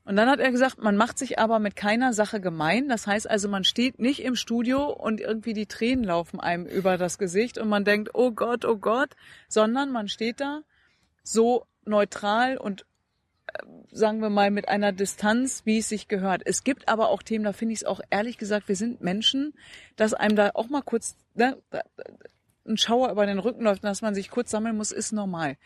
Und 0.06 0.16
dann 0.16 0.28
hat 0.28 0.40
er 0.40 0.50
gesagt, 0.50 0.80
man 0.80 0.98
macht 0.98 1.20
sich 1.20 1.38
aber 1.38 1.60
mit 1.60 1.76
keiner 1.76 2.14
Sache 2.14 2.42
gemein. 2.42 2.90
Das 2.90 3.06
heißt 3.06 3.30
also, 3.30 3.48
man 3.48 3.64
steht 3.64 4.00
nicht 4.00 4.24
im 4.24 4.36
Studio 4.36 4.90
und 4.90 5.22
irgendwie 5.22 5.54
die 5.54 5.68
Tränen 5.68 6.04
laufen 6.04 6.40
einem 6.40 6.66
über 6.66 6.98
das 6.98 7.20
Gesicht 7.20 7.60
und 7.60 7.70
man 7.70 7.86
denkt, 7.86 8.10
oh 8.16 8.32
Gott, 8.32 8.66
oh 8.66 8.78
Gott, 8.78 9.16
sondern 9.48 9.92
man 9.92 10.08
steht 10.08 10.40
da 10.40 10.62
so 11.22 11.68
neutral 11.86 12.58
und 12.58 12.86
sagen 13.92 14.22
wir 14.22 14.30
mal 14.30 14.52
mit 14.52 14.70
einer 14.70 14.92
Distanz, 14.92 15.64
wie 15.66 15.80
es 15.80 15.90
sich 15.90 16.08
gehört. 16.08 16.42
Es 16.46 16.64
gibt 16.64 16.88
aber 16.88 17.10
auch 17.10 17.24
Themen, 17.24 17.44
da 17.44 17.54
finde 17.54 17.74
ich 17.74 17.80
es 17.80 17.86
auch 17.86 18.02
ehrlich 18.10 18.38
gesagt, 18.38 18.68
wir 18.68 18.76
sind 18.76 19.02
Menschen, 19.02 19.54
dass 19.96 20.14
einem 20.14 20.36
da 20.36 20.52
auch 20.54 20.70
mal 20.70 20.82
kurz 20.82 21.16
ne, 21.36 21.58
ein 22.68 22.78
Schauer 22.78 23.12
über 23.12 23.26
den 23.26 23.40
Rücken 23.40 23.64
läuft 23.64 23.84
und 23.84 23.90
dass 23.90 24.02
man 24.02 24.16
sich 24.16 24.30
kurz 24.30 24.52
sammeln 24.52 24.78
muss, 24.78 24.92
ist 24.92 25.12
normal. 25.12 25.58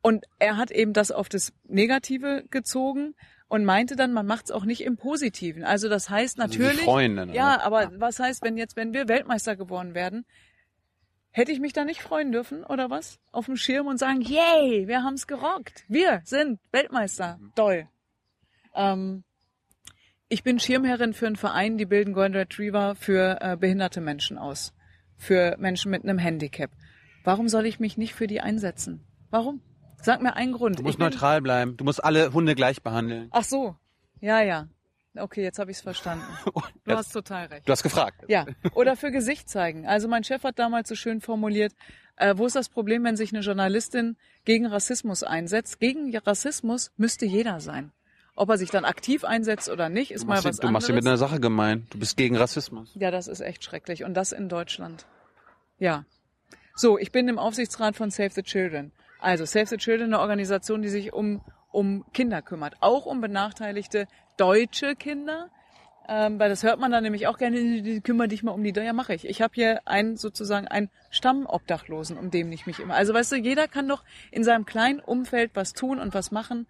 Und 0.00 0.24
er 0.38 0.56
hat 0.56 0.70
eben 0.70 0.92
das 0.92 1.10
auf 1.10 1.28
das 1.28 1.52
Negative 1.66 2.44
gezogen 2.50 3.14
und 3.48 3.64
meinte 3.64 3.96
dann, 3.96 4.12
man 4.12 4.26
macht 4.26 4.46
es 4.46 4.50
auch 4.50 4.64
nicht 4.64 4.82
im 4.82 4.96
Positiven. 4.96 5.64
Also 5.64 5.88
das 5.88 6.08
heißt 6.10 6.38
Also 6.40 6.58
natürlich. 6.58 6.78
sich 6.78 6.84
freuen 6.84 7.16
ja, 7.34 7.60
aber 7.60 7.92
was 7.96 8.18
heißt, 8.18 8.42
wenn 8.42 8.56
jetzt, 8.56 8.76
wenn 8.76 8.92
wir 8.92 9.08
Weltmeister 9.08 9.56
geworden 9.56 9.94
werden, 9.94 10.24
hätte 11.38 11.52
ich 11.52 11.60
mich 11.60 11.72
da 11.72 11.84
nicht 11.84 12.02
freuen 12.02 12.32
dürfen 12.32 12.64
oder 12.64 12.90
was? 12.90 13.18
Auf 13.32 13.46
dem 13.46 13.56
Schirm 13.56 13.86
und 13.86 13.98
sagen, 13.98 14.20
yay, 14.20 14.88
wir 14.88 15.04
haben's 15.04 15.26
gerockt. 15.26 15.84
Wir 15.88 16.20
sind 16.24 16.58
Weltmeister. 16.72 17.38
Toll. 17.54 17.88
Ähm, 18.74 19.24
ich 20.28 20.42
bin 20.42 20.58
Schirmherrin 20.58 21.14
für 21.14 21.26
einen 21.26 21.36
Verein, 21.36 21.78
die 21.78 21.86
bilden 21.86 22.12
Golden 22.12 22.34
Retriever 22.34 22.96
für 22.96 23.38
äh, 23.40 23.56
behinderte 23.56 24.00
Menschen 24.00 24.36
aus. 24.36 24.74
Für 25.16 25.56
Menschen 25.58 25.90
mit 25.90 26.02
einem 26.02 26.18
Handicap. 26.18 26.70
Warum 27.24 27.48
soll 27.48 27.66
ich 27.66 27.80
mich 27.80 27.96
nicht 27.96 28.14
für 28.14 28.26
die 28.26 28.40
einsetzen? 28.40 29.04
Warum? 29.30 29.60
Sag 30.02 30.22
mir 30.22 30.36
einen 30.36 30.52
Grund. 30.52 30.78
Du 30.78 30.82
musst 30.82 30.98
neutral 30.98 31.40
bleiben. 31.40 31.76
Du 31.76 31.84
musst 31.84 32.02
alle 32.02 32.32
Hunde 32.32 32.54
gleich 32.54 32.82
behandeln. 32.82 33.28
Ach 33.30 33.44
so. 33.44 33.76
Ja, 34.20 34.42
ja. 34.42 34.68
Okay, 35.20 35.42
jetzt 35.42 35.58
habe 35.58 35.70
ich 35.70 35.78
es 35.78 35.82
verstanden. 35.82 36.24
Du 36.84 36.94
hast 36.96 37.12
total 37.12 37.46
recht. 37.46 37.68
Du 37.68 37.72
hast 37.72 37.82
gefragt. 37.82 38.24
Ja, 38.28 38.46
oder 38.74 38.96
für 38.96 39.10
Gesicht 39.10 39.48
zeigen. 39.50 39.86
Also 39.86 40.08
mein 40.08 40.24
Chef 40.24 40.42
hat 40.42 40.58
damals 40.58 40.88
so 40.88 40.94
schön 40.94 41.20
formuliert, 41.20 41.74
äh, 42.16 42.34
wo 42.36 42.46
ist 42.46 42.56
das 42.56 42.68
Problem, 42.70 43.04
wenn 43.04 43.16
sich 43.16 43.32
eine 43.32 43.42
Journalistin 43.42 44.16
gegen 44.44 44.64
Rassismus 44.66 45.22
einsetzt? 45.22 45.80
Gegen 45.80 46.16
Rassismus 46.16 46.90
müsste 46.96 47.26
jeder 47.26 47.60
sein. 47.60 47.92
Ob 48.34 48.48
er 48.48 48.56
sich 48.58 48.70
dann 48.70 48.84
aktiv 48.86 49.24
einsetzt 49.24 49.68
oder 49.68 49.88
nicht, 49.88 50.12
ist 50.12 50.26
mal 50.26 50.42
was 50.44 50.56
dir- 50.56 50.66
du 50.66 50.72
machst 50.72 50.88
dir 50.88 50.92
anderes. 50.92 51.04
mit 51.04 51.06
einer 51.08 51.18
Sache 51.18 51.40
gemein. 51.40 51.86
Du 51.90 51.98
bist 51.98 52.16
gegen 52.16 52.36
Rassismus. 52.36 52.90
Ja, 52.94 53.10
das 53.10 53.28
ist 53.28 53.40
echt 53.40 53.64
schrecklich. 53.64 54.04
Und 54.04 54.14
das 54.14 54.32
in 54.32 54.48
Deutschland. 54.48 55.04
Ja. 55.78 56.04
So, 56.74 56.98
ich 56.98 57.12
bin 57.12 57.28
im 57.28 57.38
Aufsichtsrat 57.38 57.96
von 57.96 58.10
Save 58.10 58.30
the 58.30 58.42
Children. 58.42 58.92
Also 59.20 59.44
Save 59.44 59.66
the 59.66 59.76
Children, 59.76 60.14
eine 60.14 60.20
Organisation, 60.20 60.80
die 60.82 60.88
sich 60.88 61.12
um, 61.12 61.40
um 61.72 62.04
Kinder 62.14 62.40
kümmert. 62.40 62.76
Auch 62.80 63.04
um 63.06 63.20
benachteiligte 63.20 64.06
deutsche 64.38 64.96
Kinder. 64.96 65.50
Ähm, 66.10 66.38
weil 66.38 66.48
das 66.48 66.62
hört 66.62 66.80
man 66.80 66.90
dann 66.90 67.02
nämlich 67.02 67.26
auch 67.26 67.36
gerne, 67.36 68.00
kümmere 68.00 68.28
dich 68.28 68.42
mal 68.42 68.52
um 68.52 68.64
die. 68.64 68.72
Ja, 68.72 68.94
mache 68.94 69.12
ich. 69.12 69.28
Ich 69.28 69.42
habe 69.42 69.52
hier 69.54 69.86
einen 69.86 70.16
sozusagen 70.16 70.66
einen 70.66 70.88
Stammobdachlosen, 71.10 72.16
um 72.16 72.30
den 72.30 72.50
ich 72.50 72.66
mich 72.66 72.80
immer. 72.80 72.94
Also 72.94 73.12
weißt 73.12 73.32
du, 73.32 73.36
jeder 73.36 73.68
kann 73.68 73.86
doch 73.86 74.04
in 74.30 74.42
seinem 74.42 74.64
kleinen 74.64 75.00
Umfeld 75.00 75.50
was 75.52 75.74
tun 75.74 75.98
und 75.98 76.14
was 76.14 76.30
machen. 76.30 76.66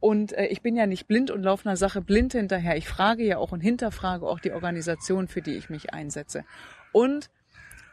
Und 0.00 0.32
äh, 0.32 0.46
ich 0.46 0.62
bin 0.62 0.74
ja 0.74 0.86
nicht 0.86 1.06
blind 1.06 1.30
und 1.30 1.42
laufe 1.42 1.68
einer 1.68 1.76
Sache 1.76 2.00
blind 2.00 2.32
hinterher. 2.32 2.78
Ich 2.78 2.88
frage 2.88 3.24
ja 3.24 3.36
auch 3.36 3.52
und 3.52 3.60
hinterfrage 3.60 4.26
auch 4.26 4.40
die 4.40 4.52
Organisation, 4.52 5.28
für 5.28 5.42
die 5.42 5.56
ich 5.56 5.68
mich 5.68 5.92
einsetze. 5.92 6.44
Und 6.92 7.28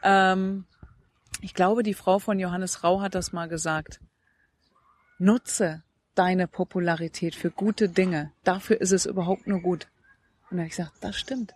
ähm, 0.02 0.64
ich 1.42 1.52
glaube, 1.52 1.82
die 1.82 1.94
Frau 1.94 2.18
von 2.18 2.38
Johannes 2.38 2.84
Rau 2.84 3.02
hat 3.02 3.14
das 3.14 3.32
mal 3.32 3.48
gesagt. 3.48 4.00
Nutze 5.18 5.82
deine 6.16 6.48
Popularität 6.48 7.34
für 7.34 7.50
gute 7.50 7.88
Dinge. 7.88 8.32
Dafür 8.42 8.80
ist 8.80 8.92
es 8.92 9.06
überhaupt 9.06 9.46
nur 9.46 9.60
gut. 9.60 9.86
Und 10.50 10.52
dann 10.52 10.60
habe 10.60 10.68
ich 10.68 10.76
gesagt, 10.76 10.92
das 11.00 11.16
stimmt. 11.16 11.54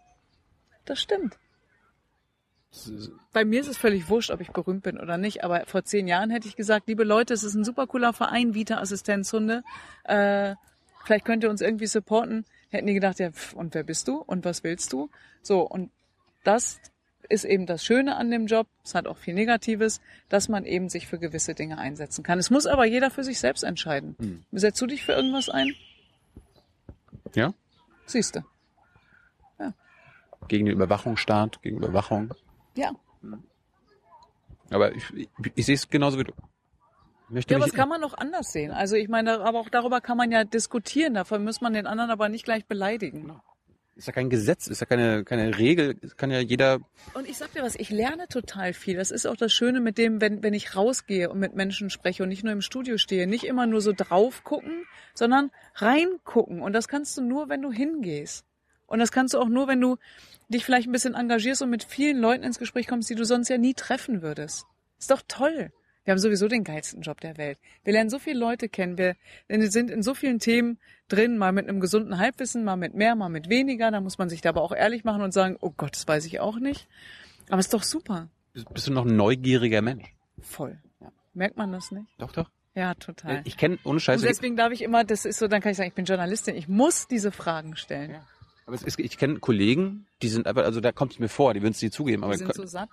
Das 0.85 1.01
stimmt. 1.01 1.37
Bei 3.33 3.45
mir 3.45 3.61
ist 3.61 3.67
es 3.67 3.77
völlig 3.77 4.09
wurscht, 4.09 4.31
ob 4.31 4.41
ich 4.41 4.51
berühmt 4.51 4.85
bin 4.85 4.99
oder 4.99 5.19
nicht, 5.19 5.43
aber 5.43 5.67
vor 5.67 5.85
zehn 5.85 6.07
Jahren 6.07 6.31
hätte 6.31 6.47
ich 6.47 6.55
gesagt, 6.55 6.87
liebe 6.87 7.03
Leute, 7.03 7.35
es 7.35 7.43
ist 7.43 7.55
ein 7.55 7.65
super 7.65 7.87
cooler 7.89 8.13
Verein, 8.13 8.55
Vita 8.55 8.79
Assistenzhunde. 8.79 9.65
Äh, 10.05 10.55
vielleicht 11.05 11.25
könnt 11.25 11.43
ihr 11.43 11.51
uns 11.51 11.61
irgendwie 11.61 11.87
supporten. 11.87 12.45
Hätten 12.69 12.87
die 12.87 12.95
gedacht, 12.95 13.19
ja, 13.19 13.33
pf, 13.33 13.55
und 13.55 13.75
wer 13.75 13.83
bist 13.83 14.07
du 14.07 14.19
und 14.19 14.45
was 14.45 14.63
willst 14.63 14.93
du? 14.93 15.11
So, 15.43 15.63
und 15.63 15.91
das 16.45 16.81
ist 17.31 17.45
eben 17.45 17.67
das 17.67 17.85
Schöne 17.85 18.17
an 18.17 18.31
dem 18.31 18.47
Job. 18.47 18.67
Es 18.85 18.95
hat 18.95 19.07
auch 19.07 19.17
viel 19.17 19.35
Negatives, 19.35 20.01
dass 20.29 20.49
man 20.49 20.65
eben 20.65 20.89
sich 20.89 21.07
für 21.07 21.19
gewisse 21.19 21.55
Dinge 21.55 21.79
einsetzen 21.79 22.23
kann. 22.23 22.39
Es 22.39 22.51
muss 22.51 22.67
aber 22.67 22.85
jeder 22.85 23.11
für 23.11 23.25
sich 23.25 23.39
selbst 23.39 23.63
entscheiden. 23.63 24.17
Hm. 24.19 24.45
Setzt 24.53 24.81
du 24.81 24.87
dich 24.87 25.05
für 25.05 25.13
irgendwas 25.13 25.49
ein? 25.49 25.75
Ja? 27.35 27.55
Siehste. 28.07 28.45
Gegen 30.49 30.67
den 30.67 30.75
Überwachungsstaat, 30.75 31.63
gegen 31.63 31.77
Überwachung. 31.77 32.35
Ja. 32.75 32.93
Aber 34.71 34.95
ich, 34.95 35.05
ich, 35.15 35.29
ich 35.55 35.67
sehe 35.67 35.75
es 35.77 35.89
genauso 35.89 36.19
wie 36.19 36.25
du. 36.25 36.33
Möchte 37.29 37.55
Ja, 37.55 37.59
aber 37.59 37.67
das 37.67 37.75
kann 37.75 37.89
man 37.89 38.03
auch 38.03 38.15
anders 38.15 38.51
sehen. 38.51 38.73
Also 38.73 38.97
ich 38.97 39.09
meine, 39.09 39.41
aber 39.41 39.61
auch 39.61 39.69
darüber 39.69 40.01
kann 40.01 40.17
man 40.17 40.33
ja 40.33 40.43
diskutieren. 40.43 41.15
Dafür 41.15 41.39
muss 41.39 41.61
man 41.61 41.75
den 41.75 41.87
anderen 41.87 42.11
aber 42.11 42.29
nicht 42.29 42.45
gleich 42.45 42.67
beleidigen. 42.67 43.41
Ist 44.01 44.07
ja 44.07 44.13
kein 44.13 44.31
Gesetz, 44.31 44.67
ist 44.67 44.81
ja 44.81 44.87
keine, 44.87 45.25
keine 45.25 45.59
Regel. 45.59 45.95
Kann 46.17 46.31
ja 46.31 46.41
jeder 46.41 46.81
Und 47.13 47.29
ich 47.29 47.37
sag 47.37 47.53
dir 47.53 47.63
was, 47.63 47.75
ich 47.77 47.91
lerne 47.91 48.29
total 48.29 48.73
viel. 48.73 48.97
Das 48.97 49.11
ist 49.11 49.27
auch 49.27 49.37
das 49.37 49.53
Schöne 49.53 49.81
mit 49.81 49.99
dem, 49.99 50.21
wenn, 50.21 50.43
wenn 50.43 50.55
ich 50.55 50.75
rausgehe 50.75 51.29
und 51.29 51.39
mit 51.39 51.55
Menschen 51.55 51.91
spreche 51.91 52.23
und 52.23 52.31
nicht 52.31 52.43
nur 52.43 52.53
im 52.53 52.63
Studio 52.63 52.97
stehe, 52.97 53.27
nicht 53.27 53.45
immer 53.45 53.67
nur 53.67 53.83
so 53.83 53.93
drauf 53.93 54.43
gucken, 54.43 54.87
sondern 55.15 55.51
reingucken. 55.75 56.63
Und 56.63 56.73
das 56.73 56.89
kannst 56.89 57.17
du 57.19 57.23
nur, 57.23 57.51
wenn 57.51 57.61
du 57.61 57.71
hingehst. 57.71 58.45
Und 58.87 58.99
das 58.99 59.13
kannst 59.13 59.35
du 59.35 59.39
auch 59.39 59.49
nur, 59.49 59.69
wenn 59.69 59.81
du 59.81 59.99
dich 60.49 60.65
vielleicht 60.65 60.89
ein 60.89 60.93
bisschen 60.93 61.15
engagierst 61.15 61.61
und 61.61 61.71
mit 61.71 61.85
vielen 61.85 62.19
Leuten 62.19 62.43
ins 62.43 62.59
Gespräch 62.59 62.87
kommst, 62.87 63.11
die 63.11 63.15
du 63.15 63.25
sonst 63.25 63.51
ja 63.51 63.59
nie 63.59 63.75
treffen 63.75 64.23
würdest. 64.23 64.65
Ist 64.99 65.11
doch 65.11 65.23
toll. 65.29 65.71
Wir 66.11 66.15
haben 66.15 66.19
sowieso 66.19 66.49
den 66.49 66.65
geilsten 66.65 67.03
Job 67.03 67.21
der 67.21 67.39
Welt. 67.39 67.57
Wir 67.85 67.93
lernen 67.93 68.11
so 68.11 68.19
viele 68.19 68.37
Leute 68.37 68.69
kennen. 68.69 68.99
Wir 68.99 69.15
sind 69.47 69.93
in 69.93 70.03
so 70.03 70.13
vielen 70.13 70.41
Themen 70.41 70.81
drin, 71.07 71.39
mal 71.39 71.53
mit 71.53 71.69
einem 71.69 71.79
gesunden 71.79 72.19
Halbwissen, 72.19 72.65
mal 72.65 72.75
mit 72.75 72.95
mehr, 72.95 73.15
mal 73.15 73.29
mit 73.29 73.49
weniger. 73.49 73.93
Da 73.93 74.01
muss 74.01 74.19
man 74.19 74.29
sich 74.29 74.41
da 74.41 74.49
aber 74.49 74.61
auch 74.63 74.73
ehrlich 74.73 75.05
machen 75.05 75.23
und 75.23 75.31
sagen, 75.31 75.57
oh 75.61 75.71
Gott, 75.71 75.93
das 75.93 76.09
weiß 76.09 76.25
ich 76.25 76.41
auch 76.41 76.59
nicht. 76.59 76.89
Aber 77.49 77.61
ist 77.61 77.73
doch 77.73 77.85
super. 77.85 78.29
bist, 78.53 78.89
du 78.89 78.93
noch 78.93 79.07
ein 79.07 79.15
neugieriger 79.15 79.83
Mensch. 79.83 80.13
Voll. 80.41 80.81
Merkt 81.33 81.57
man 81.57 81.71
das 81.71 81.93
nicht? 81.93 82.09
Doch, 82.19 82.33
doch. 82.33 82.51
Ja, 82.75 82.95
total. 82.95 83.43
Ich 83.45 83.57
kenne 83.57 83.79
ohne 83.85 83.93
und 83.95 84.01
Scheiße. 84.01 84.27
deswegen 84.27 84.57
darf 84.57 84.73
ich 84.73 84.83
immer, 84.83 85.05
das 85.05 85.25
ist 85.25 85.39
so, 85.39 85.47
dann 85.47 85.61
kann 85.61 85.71
ich 85.71 85.77
sagen, 85.77 85.91
ich 85.91 85.95
bin 85.95 86.07
Journalistin, 86.07 86.57
ich 86.57 86.67
muss 86.67 87.07
diese 87.07 87.31
Fragen 87.31 87.77
stellen. 87.77 88.11
Ja. 88.11 88.27
Aber 88.67 88.75
es 88.75 88.83
ist, 88.83 88.99
ich 88.99 89.17
kenne 89.17 89.39
Kollegen, 89.39 90.09
die 90.23 90.29
sind 90.29 90.49
aber, 90.49 90.65
also 90.65 90.81
da 90.81 90.91
kommt 90.91 91.13
es 91.13 91.19
mir 91.21 91.29
vor, 91.29 91.55
die 91.55 91.63
würden 91.63 91.71
es 91.71 91.83
nie 91.83 91.91
zugeben, 91.91 92.25
aber 92.25 92.33
Die 92.33 92.39
sind 92.41 92.53
so 92.53 92.67
satt. 92.67 92.91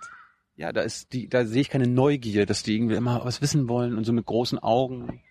Ja, 0.58 0.72
da 0.72 0.80
ist 0.82 1.12
die, 1.12 1.28
da 1.28 1.44
sehe 1.46 1.60
ich 1.60 1.70
keine 1.70 1.86
Neugier, 1.86 2.44
dass 2.44 2.64
die 2.64 2.74
irgendwie 2.74 2.96
immer 2.96 3.24
was 3.24 3.40
wissen 3.40 3.68
wollen 3.68 3.96
und 3.96 4.02
so 4.04 4.12
mit 4.12 4.26
großen 4.26 4.58
Augen. 4.58 5.22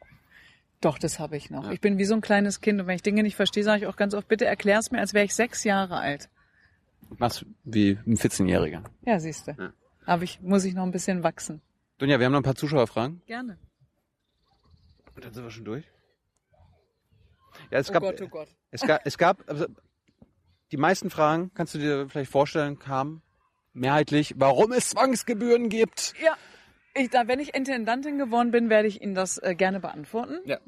Doch, 0.80 0.98
das 0.98 1.20
habe 1.20 1.36
ich 1.36 1.50
noch. 1.50 1.66
Ja. 1.66 1.72
Ich 1.74 1.82
bin 1.82 1.98
wie 1.98 2.06
so 2.06 2.14
ein 2.14 2.22
kleines 2.22 2.62
Kind 2.62 2.80
und 2.80 2.88
wenn 2.88 2.96
ich 2.96 3.02
Dinge 3.02 3.24
nicht 3.24 3.36
verstehe, 3.36 3.64
sage 3.64 3.82
ich 3.82 3.88
auch 3.88 3.98
ganz 3.98 4.14
oft, 4.14 4.30
bitte 4.30 4.46
erklär's 4.46 4.90
mir, 4.90 5.00
als 5.00 5.14
wäre 5.14 5.26
ich 5.26 5.36
sechs 5.36 5.66
Jahre 5.66 5.98
alt. 5.98 6.30
Machst 7.18 7.46
wie 7.66 7.98
ein 8.08 8.16
14-Jähriger. 8.16 8.84
Ja, 9.06 9.20
siehste. 9.20 9.56
Ja. 9.60 9.74
Aber 10.06 10.24
ich 10.24 10.40
muss 10.42 10.64
ich 10.64 10.74
noch 10.74 10.84
ein 10.84 10.92
bisschen 10.92 11.24
wachsen. 11.24 11.62
Dunja, 11.98 12.20
wir 12.20 12.26
haben 12.26 12.32
noch 12.32 12.40
ein 12.40 12.44
paar 12.44 12.56
Zuschauerfragen. 12.56 13.22
Gerne. 13.26 13.58
Und 15.14 15.26
dann 15.26 15.34
sind 15.34 15.44
wir 15.44 15.52
schon 15.52 15.66
durch. 15.66 15.84
Ja, 17.70 17.80
es 17.80 17.90
Oh 17.90 17.94
gab, 17.94 18.04
Gott, 18.04 18.22
oh 18.22 18.28
Gott. 18.30 18.48
es 18.72 18.82
gab, 18.82 19.02
es 19.06 19.18
gab, 19.18 19.44
also 19.50 19.66
die 20.72 20.78
meisten 20.78 21.10
Fragen, 21.10 21.52
kannst 21.54 21.74
du 21.76 21.80
dir 21.80 22.08
vielleicht 22.08 22.32
vorstellen, 22.32 22.80
kamen 22.80 23.22
mehrheitlich, 23.78 24.36
warum 24.38 24.72
es 24.72 24.90
Zwangsgebühren 24.90 25.70
gibt. 25.70 26.14
Ja, 26.24 26.36
ich, 26.94 27.10
da, 27.10 27.28
wenn 27.28 27.40
ich 27.40 27.54
Intendantin 27.54 28.18
geworden 28.18 28.52
bin, 28.52 28.70
werde 28.70 28.88
ich 28.88 29.02
Ihnen 29.02 29.16
das 29.16 29.38
äh, 29.38 29.56
gerne 29.56 29.80
beantworten. 29.80 30.40
Ja. 30.46 30.60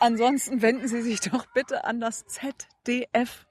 Ansonsten 0.00 0.62
wenden 0.62 0.88
Sie 0.88 1.02
sich 1.02 1.20
doch 1.30 1.46
bitte 1.54 1.84
an 1.84 2.00
das 2.00 2.26
ZDF. 2.26 3.46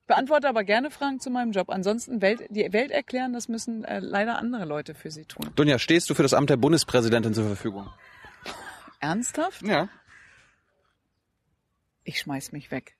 Ich 0.00 0.06
beantworte 0.06 0.48
aber 0.48 0.64
gerne 0.64 0.90
Fragen 0.90 1.18
zu 1.20 1.30
meinem 1.30 1.52
Job. 1.52 1.70
Ansonsten 1.70 2.20
Welt, 2.20 2.42
die 2.50 2.70
Welt 2.72 2.90
erklären, 2.90 3.32
das 3.32 3.48
müssen 3.48 3.84
äh, 3.84 4.00
leider 4.00 4.38
andere 4.38 4.66
Leute 4.66 4.94
für 4.94 5.10
Sie 5.10 5.24
tun. 5.24 5.50
Dunja, 5.56 5.78
stehst 5.78 6.10
du 6.10 6.14
für 6.14 6.22
das 6.22 6.34
Amt 6.34 6.50
der 6.50 6.56
Bundespräsidentin 6.58 7.32
zur 7.32 7.46
Verfügung? 7.46 7.88
Ernsthaft? 9.00 9.62
Ja. 9.62 9.88
Ich 12.04 12.18
schmeiß 12.18 12.52
mich 12.52 12.70
weg. 12.70 12.96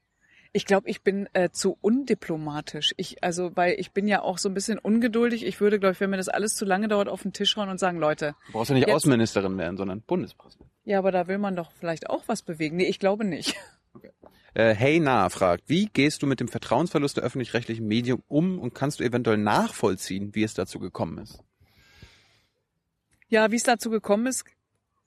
Ich 0.56 0.66
glaube, 0.66 0.88
ich 0.88 1.02
bin 1.02 1.28
äh, 1.32 1.50
zu 1.50 1.76
undiplomatisch. 1.80 2.94
Ich, 2.96 3.22
also, 3.24 3.50
weil 3.56 3.74
ich 3.78 3.90
bin 3.90 4.06
ja 4.06 4.22
auch 4.22 4.38
so 4.38 4.48
ein 4.48 4.54
bisschen 4.54 4.78
ungeduldig. 4.78 5.44
Ich 5.44 5.60
würde, 5.60 5.80
glaube 5.80 5.94
ich, 5.94 6.00
wenn 6.00 6.10
mir 6.10 6.16
das 6.16 6.28
alles 6.28 6.54
zu 6.54 6.64
lange 6.64 6.86
dauert, 6.88 7.08
auf 7.08 7.22
den 7.22 7.32
Tisch 7.32 7.56
hauen 7.56 7.68
und 7.68 7.78
sagen, 7.78 7.98
Leute, 7.98 8.36
Du 8.46 8.52
brauchst 8.52 8.70
ja 8.70 8.74
nicht 8.76 8.86
Jetzt- 8.86 8.94
Außenministerin 8.94 9.58
werden, 9.58 9.76
sondern 9.76 10.00
Bundespräsidentin. 10.02 10.70
ja, 10.84 10.98
aber 10.98 11.10
da 11.10 11.26
will 11.26 11.38
man 11.38 11.56
doch 11.56 11.72
vielleicht 11.72 12.08
auch 12.08 12.22
was 12.28 12.42
bewegen. 12.42 12.76
Nee, 12.76 12.86
ich 12.86 12.98
glaube 12.98 13.24
nicht. 13.24 13.54
Äh, 14.56 14.72
hey 14.76 15.00
Na 15.00 15.28
fragt, 15.30 15.64
wie 15.66 15.86
gehst 15.86 16.22
du 16.22 16.28
mit 16.28 16.38
dem 16.38 16.46
Vertrauensverlust 16.46 17.16
der 17.16 17.24
öffentlich-rechtlichen 17.24 17.88
Medien 17.88 18.22
um 18.28 18.60
und 18.60 18.72
kannst 18.72 19.00
du 19.00 19.04
eventuell 19.04 19.36
nachvollziehen, 19.36 20.32
wie 20.36 20.44
es 20.44 20.54
dazu 20.54 20.78
gekommen 20.78 21.18
ist? 21.18 21.42
Ja, 23.28 23.50
wie 23.50 23.56
es 23.56 23.64
dazu 23.64 23.90
gekommen 23.90 24.26
ist, 24.26 24.44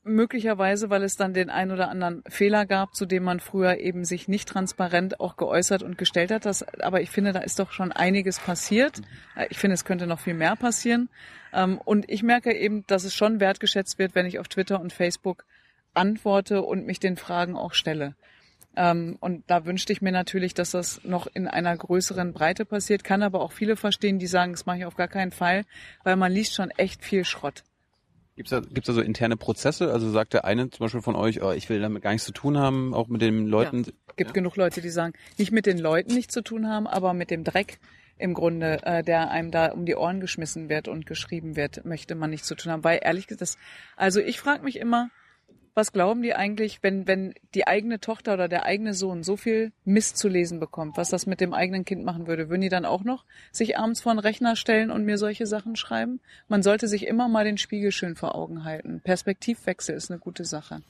möglicherweise, 0.08 0.89
weil 0.89 1.03
es 1.03 1.16
dann 1.16 1.34
den 1.34 1.49
ein 1.49 1.72
oder 1.72 1.89
anderen 1.89 2.24
Fehler 2.28 2.66
gab, 2.66 2.95
zu 2.95 3.05
dem 3.05 3.24
man 3.24 3.39
früher 3.39 3.78
eben 3.78 4.05
sich 4.05 4.28
nicht 4.28 4.47
transparent 4.49 5.20
auch 5.20 5.38
geäußert 5.38 5.84
und 5.84 5.97
gestellt 5.97 6.32
hat. 6.32 6.45
Das, 6.45 6.64
aber 6.80 7.01
ich 7.01 7.10
finde, 7.10 7.34
da 7.34 7.39
ist 7.39 7.60
doch 7.60 7.72
schon 7.72 7.91
einiges 7.91 8.39
passiert. 8.39 9.01
Äh, 9.36 9.47
Ich 9.49 9.60
finde, 9.60 9.76
es 9.76 9.86
könnte 9.86 10.08
noch 10.08 10.20
viel 10.20 10.34
mehr 10.34 10.55
passieren. 10.55 11.10
Ähm, 11.53 11.80
Und 11.84 12.10
ich 12.10 12.24
merke 12.24 12.53
eben, 12.53 12.86
dass 12.88 13.03
es 13.03 13.14
schon 13.14 13.39
wertgeschätzt 13.39 13.99
wird, 13.99 14.16
wenn 14.16 14.26
ich 14.26 14.39
auf 14.39 14.47
Twitter 14.47 14.80
und 14.80 14.93
Facebook 14.93 15.45
antworte 15.93 16.62
und 16.62 16.86
mich 16.86 16.99
den 16.99 17.18
Fragen 17.18 17.55
auch 17.55 17.74
stelle. 17.74 18.16
Ähm, 18.76 19.18
Und 19.20 19.43
da 19.47 19.66
wünschte 19.66 19.91
ich 19.93 20.01
mir 20.01 20.12
natürlich, 20.12 20.53
dass 20.53 20.72
das 20.72 21.01
noch 21.03 21.28
in 21.34 21.47
einer 21.47 21.76
größeren 21.76 22.34
Breite 22.34 22.66
passiert, 22.66 23.03
kann 23.03 23.24
aber 23.24 23.41
auch 23.41 23.51
viele 23.51 23.76
verstehen, 23.76 24.20
die 24.20 24.28
sagen, 24.28 24.51
das 24.51 24.66
mache 24.66 24.80
ich 24.80 24.86
auf 24.86 24.95
gar 24.95 25.08
keinen 25.08 25.32
Fall, 25.32 25.64
weil 26.03 26.16
man 26.16 26.32
liest 26.32 26.53
schon 26.53 26.70
echt 26.72 27.03
viel 27.03 27.26
Schrott. 27.26 27.64
Gibt's 28.38 28.52
da, 28.52 28.60
gibt's 28.60 28.86
da 28.86 28.94
so 28.94 29.02
interne 29.02 29.36
Prozesse? 29.36 29.92
Also 29.92 30.12
sagt 30.12 30.34
der 30.34 30.46
eine 30.46 30.70
zum 30.70 30.86
Beispiel 30.86 31.02
von 31.02 31.16
euch, 31.16 31.42
oh, 31.42 31.52
ich 31.52 31.68
will 31.70 31.82
damit 31.82 32.04
gar 32.04 32.12
nichts 32.12 32.26
zu 32.26 32.32
tun 32.32 32.60
haben, 32.60 32.94
auch 32.94 33.08
mit 33.08 33.24
den 33.24 33.48
Leuten. 33.48 33.84
gibt 34.16 34.30
Ja. 34.30 34.32
genug 34.32 34.56
Leute, 34.56 34.80
die 34.80 34.92
sagen, 34.92 35.14
nicht 35.40 35.52
mit 35.52 35.66
den 35.66 35.80
Leuten 35.80 36.14
nichts 36.14 36.36
zu 36.36 36.44
tun 36.44 36.68
haben, 36.68 36.86
aber 36.86 37.14
mit 37.16 37.32
dem 37.32 37.44
Dreck 37.44 37.80
im 38.20 38.36
Grunde, 38.36 38.80
äh, 38.84 39.04
der 39.04 39.32
einem 39.32 39.50
da 39.50 39.72
um 39.72 39.86
die 39.86 39.96
Ohren 39.96 40.20
geschmissen 40.20 40.70
wird 40.70 40.88
und 40.88 41.08
geschrieben 41.08 41.56
wird, 41.56 41.84
möchte 41.84 42.14
man 42.14 42.30
nichts 42.30 42.48
zu 42.48 42.54
tun 42.54 42.72
haben. 42.72 42.84
Weil 42.84 43.00
ehrlich 43.02 43.26
gesagt, 43.26 43.42
das, 43.42 43.58
also 43.96 44.20
ich 44.20 44.40
frage 44.40 44.64
mich 44.64 44.78
immer, 44.78 45.10
was 45.78 45.94
glauben 45.94 46.24
die 46.24 46.34
eigentlich, 46.34 46.82
wenn, 46.82 47.08
wenn 47.08 47.36
die 47.54 47.68
eigene 47.68 48.00
Tochter 48.00 48.34
oder 48.34 48.48
der 48.48 48.66
eigene 48.66 48.96
Sohn 48.96 49.24
so 49.24 49.38
viel 49.38 49.72
Mist 49.86 50.18
zu 50.18 50.28
lesen 50.28 50.60
bekommt, 50.60 50.98
was 50.98 51.12
das 51.12 51.28
mit 51.28 51.40
dem 51.40 51.54
eigenen 51.54 51.86
Kind 51.86 52.04
machen 52.04 52.26
würde? 52.26 52.50
Würden 52.50 52.62
die 52.62 52.70
dann 52.70 52.84
auch 52.84 53.04
noch 53.04 53.26
sich 53.52 53.78
abends 53.78 54.02
vor 54.02 54.12
den 54.14 54.20
Rechner 54.20 54.56
stellen 54.56 54.90
und 54.90 55.06
mir 55.06 55.20
solche 55.20 55.46
Sachen 55.46 55.76
schreiben? 55.76 56.20
Man 56.48 56.64
sollte 56.64 56.88
sich 56.88 57.06
immer 57.06 57.28
mal 57.28 57.46
den 57.46 57.60
Spiegel 57.60 57.92
schön 57.92 58.16
vor 58.16 58.34
Augen 58.34 58.64
halten. 58.64 59.02
Perspektivwechsel 59.04 59.96
ist 59.96 60.10
eine 60.10 60.20
gute 60.20 60.46
Sache. 60.46 60.82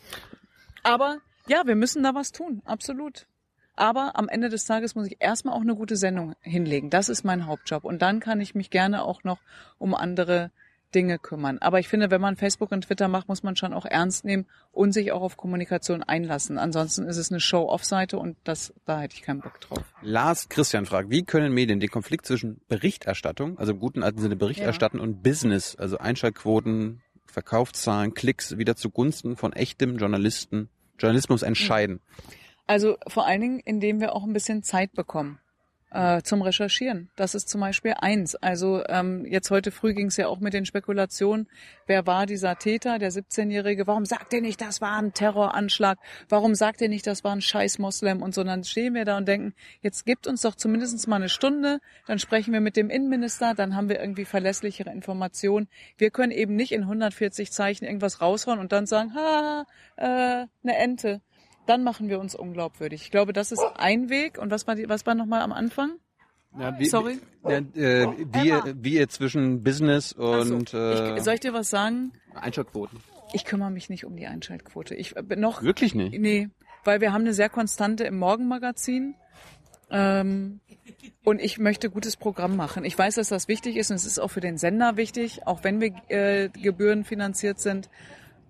Aber 0.84 1.18
ja, 1.48 1.68
wir 1.68 1.76
müssen 1.76 2.02
da 2.02 2.16
was 2.16 2.32
tun, 2.32 2.62
absolut. 2.64 3.28
Aber 3.76 4.14
am 4.16 4.30
Ende 4.30 4.48
des 4.48 4.64
Tages 4.64 4.96
muss 4.96 5.08
ich 5.08 5.18
erstmal 5.20 5.54
auch 5.54 5.62
eine 5.62 5.76
gute 5.76 5.98
Sendung 5.98 6.34
hinlegen. 6.40 6.90
Das 6.90 7.10
ist 7.10 7.26
mein 7.26 7.46
Hauptjob. 7.46 7.84
Und 7.84 8.02
dann 8.02 8.22
kann 8.22 8.40
ich 8.40 8.56
mich 8.56 8.70
gerne 8.70 9.04
auch 9.04 9.26
noch 9.26 9.40
um 9.78 9.94
andere 9.94 10.50
Dinge 10.96 11.20
kümmern. 11.20 11.58
Aber 11.60 11.80
ich 11.80 11.88
finde, 11.88 12.12
wenn 12.12 12.22
man 12.22 12.36
Facebook 12.36 12.72
und 12.72 12.82
Twitter 12.82 13.08
macht, 13.08 13.28
muss 13.28 13.44
man 13.44 13.56
schon 13.56 13.74
auch 13.74 13.86
ernst 13.86 14.26
nehmen 14.26 14.46
und 14.72 14.94
sich 14.94 15.12
auch 15.12 15.22
auf 15.22 15.38
Kommunikation 15.38 16.04
einlassen. 16.04 16.58
Ansonsten 16.58 17.06
ist 17.06 17.18
es 17.18 17.32
eine 17.32 17.40
Show-off-Seite 17.40 18.18
und 18.18 18.38
das, 18.44 18.74
da 18.86 19.02
hätte 19.02 19.16
ich 19.16 19.22
keinen 19.22 19.42
Bock 19.42 19.60
drauf. 19.60 19.84
Lars 20.02 20.50
Christian 20.50 20.86
fragt, 20.86 21.10
wie 21.10 21.24
können 21.24 21.54
Medien 21.54 21.80
den 21.80 21.90
Konflikt 21.90 22.26
zwischen 22.26 22.62
Berichterstattung, 22.68 23.58
also 23.58 23.74
im 23.74 23.80
guten 23.80 24.04
alten 24.04 24.20
Sinne 24.20 24.36
Berichterstatten 24.36 25.00
und 25.00 25.22
Business, 25.24 25.76
also 25.76 25.98
Einschaltquoten, 25.98 27.02
Verkaufszahlen, 27.26 28.14
Klicks 28.14 28.58
wieder 28.58 28.76
zugunsten 28.76 29.36
von 29.36 29.54
echtem 29.54 29.98
Journalisten, 29.98 30.70
Journalismus 30.98 31.44
entscheiden? 31.44 32.00
Also 32.66 32.98
vor 33.08 33.26
allen 33.26 33.42
Dingen, 33.42 33.60
indem 33.60 34.00
wir 34.00 34.14
auch 34.14 34.24
ein 34.24 34.34
bisschen 34.34 34.64
Zeit 34.64 34.94
bekommen 34.94 35.40
äh, 35.92 36.22
zum 36.22 36.42
Recherchieren. 36.42 37.10
Das 37.16 37.34
ist 37.36 37.48
zum 37.50 37.62
Beispiel 37.62 37.94
eins. 37.98 38.36
Also 38.36 38.84
ähm, 38.88 39.26
jetzt 39.26 39.50
heute 39.52 39.72
früh 39.72 39.94
ging 39.94 40.08
es 40.08 40.18
ja 40.18 40.28
auch 40.28 40.40
mit 40.40 40.54
den 40.54 40.66
Spekulationen, 40.66 41.48
wer 41.86 42.06
war 42.06 42.26
dieser 42.26 42.58
Täter, 42.58 43.00
der 43.00 43.12
17-Jährige, 43.12 43.88
warum 43.88 44.06
sagt 44.06 44.34
er 44.34 44.42
nicht, 44.42 44.60
das 44.60 44.82
war 44.82 44.98
ein 44.98 45.14
Terroranschlag, 45.14 45.98
warum 46.30 46.56
sagt 46.56 46.82
er 46.82 46.90
nicht, 46.90 47.08
das 47.08 47.24
war 47.24 47.32
ein 47.32 47.42
scheiß 47.42 47.80
Moslem 47.80 48.22
und 48.22 48.34
so. 48.34 48.44
Dann 48.44 48.64
stehen 48.64 48.94
wir 48.94 49.06
da 49.06 49.18
und 49.18 49.28
denken, 49.28 49.54
jetzt 49.82 50.06
gibt 50.06 50.28
uns 50.28 50.42
doch 50.42 50.56
zumindest 50.56 51.08
mal 51.08 51.18
eine 51.18 51.30
Stunde, 51.30 51.80
dann 52.06 52.20
sprechen 52.20 52.54
wir 52.54 52.62
mit 52.62 52.76
dem 52.76 52.90
Innenminister, 52.90 53.54
dann 53.54 53.76
haben 53.76 53.90
wir 53.90 54.00
irgendwie 54.00 54.26
verlässlichere 54.26 54.92
Informationen. 54.92 55.68
Wir 55.98 56.12
können 56.12 56.32
eben 56.32 56.56
nicht 56.56 56.74
in 56.74 56.82
140 56.82 57.52
Zeichen 57.52 57.86
irgendwas 57.86 58.22
raushauen 58.22 58.60
und 58.60 58.72
dann 58.72 58.86
sagen, 58.88 59.14
ha, 59.16 59.66
äh, 59.96 60.06
eine 60.06 60.78
Ente 60.78 61.22
dann 61.68 61.84
machen 61.84 62.09
wir 62.09 62.20
uns 62.20 62.36
unglaubwürdig. 62.36 63.01
Ich 63.03 63.11
glaube, 63.11 63.34
das 63.34 63.51
ist 63.51 63.63
ein 63.76 64.09
Weg. 64.09 64.38
Und 64.38 64.51
was 64.51 64.68
war, 64.68 64.76
die, 64.76 64.89
was 64.89 65.05
war 65.05 65.15
nochmal 65.15 65.41
am 65.41 65.51
Anfang? 65.51 65.91
Ja, 66.57 66.78
wie, 66.80 66.86
Sorry? 66.86 67.20
Ja, 67.43 67.57
äh, 67.57 68.07
wie, 68.34 68.74
wie 68.84 68.93
ihr 68.95 69.09
zwischen 69.09 69.63
Business 69.63 70.13
und 70.13 70.70
so, 70.70 70.78
äh, 70.78 71.18
ich, 71.18 71.24
soll 71.24 71.36
ich 71.36 71.39
dir 71.39 71.53
was 71.53 71.70
sagen? 71.70 72.13
Einschaltquoten. 72.34 72.99
Ich 73.34 73.45
kümmere 73.45 73.70
mich 73.70 73.89
nicht 73.89 74.05
um 74.05 74.15
die 74.15 74.26
Einschaltquote. 74.26 74.95
Ich 74.95 75.13
bin 75.15 75.39
noch. 75.39 75.61
Wirklich 75.61 75.93
nicht? 75.93 76.18
Nee, 76.18 76.49
weil 76.84 77.01
wir 77.01 77.13
haben 77.13 77.22
eine 77.22 77.34
sehr 77.34 77.49
konstante 77.49 78.05
im 78.05 78.18
Morgenmagazin. 78.18 79.15
Ähm, 79.89 80.59
und 81.24 81.41
ich 81.41 81.59
möchte 81.59 81.89
gutes 81.89 82.18
Programm 82.18 82.55
machen. 82.55 82.86
Ich 82.86 82.97
weiß, 82.97 83.15
dass 83.15 83.30
das 83.30 83.47
wichtig 83.47 83.76
ist 83.76 83.89
und 83.91 83.95
es 83.97 84.05
ist 84.05 84.20
auch 84.20 84.30
für 84.30 84.39
den 84.39 84.57
Sender 84.57 84.97
wichtig, 84.97 85.45
auch 85.45 85.63
wenn 85.63 85.82
wir 85.82 85.93
äh, 86.07 86.49
gebührenfinanziert 86.49 87.59
sind. 87.59 87.89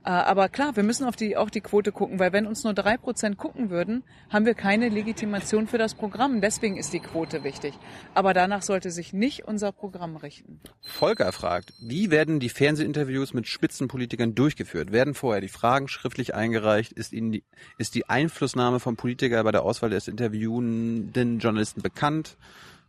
Äh, 0.08 0.12
aber 0.12 0.48
klar, 0.48 0.78
wir 0.78 0.84
müssen 0.84 1.04
auf 1.04 1.18
die, 1.18 1.36
auch 1.36 1.50
die 1.50 1.60
Quote 1.60 1.92
gucken, 1.92 2.18
weil 2.18 2.32
wenn 2.32 2.48
uns 2.48 2.64
nur 2.64 2.74
drei 2.74 2.96
Prozent 2.96 3.38
gucken 3.38 3.70
würden, 3.70 4.04
haben 4.30 4.46
wir 4.46 4.54
keine 4.54 4.88
Legitimation 4.88 5.68
für 5.68 5.78
das 5.78 5.96
Programm. 5.96 6.40
Deswegen 6.40 6.78
ist 6.78 6.94
die 6.94 7.02
Quote 7.02 7.44
wichtig. 7.44 7.74
Aber 8.14 8.34
danach 8.34 8.62
sollte 8.62 8.90
sich 8.90 9.12
nicht 9.12 9.44
unser 9.44 9.74
Programm 9.74 10.16
richten. 10.16 10.62
Volker 10.80 11.34
fragt, 11.34 11.74
wie 11.82 12.10
werden 12.10 12.40
die 12.40 12.48
Fernsehinterviews 12.48 13.34
mit 13.34 13.48
Spitzenpolitikern 13.48 14.34
durchgeführt? 14.34 14.94
Werden 14.94 15.14
vorher 15.14 15.42
die 15.42 15.50
Fragen 15.50 15.90
schriftlich 15.90 16.34
eingereicht? 16.34 16.94
Ist 16.94 17.12
Ihnen 17.12 17.34
die, 17.34 17.44
ist 17.78 17.94
die 17.94 18.08
Einflussnahme 18.08 18.80
vom 18.80 18.96
Politiker 18.96 19.44
bei 19.44 19.52
der 19.52 19.64
Auswahl 19.64 19.90
des 19.90 20.08
interviewenden 20.08 21.40
Journalisten 21.40 21.82
bekannt? 21.82 22.38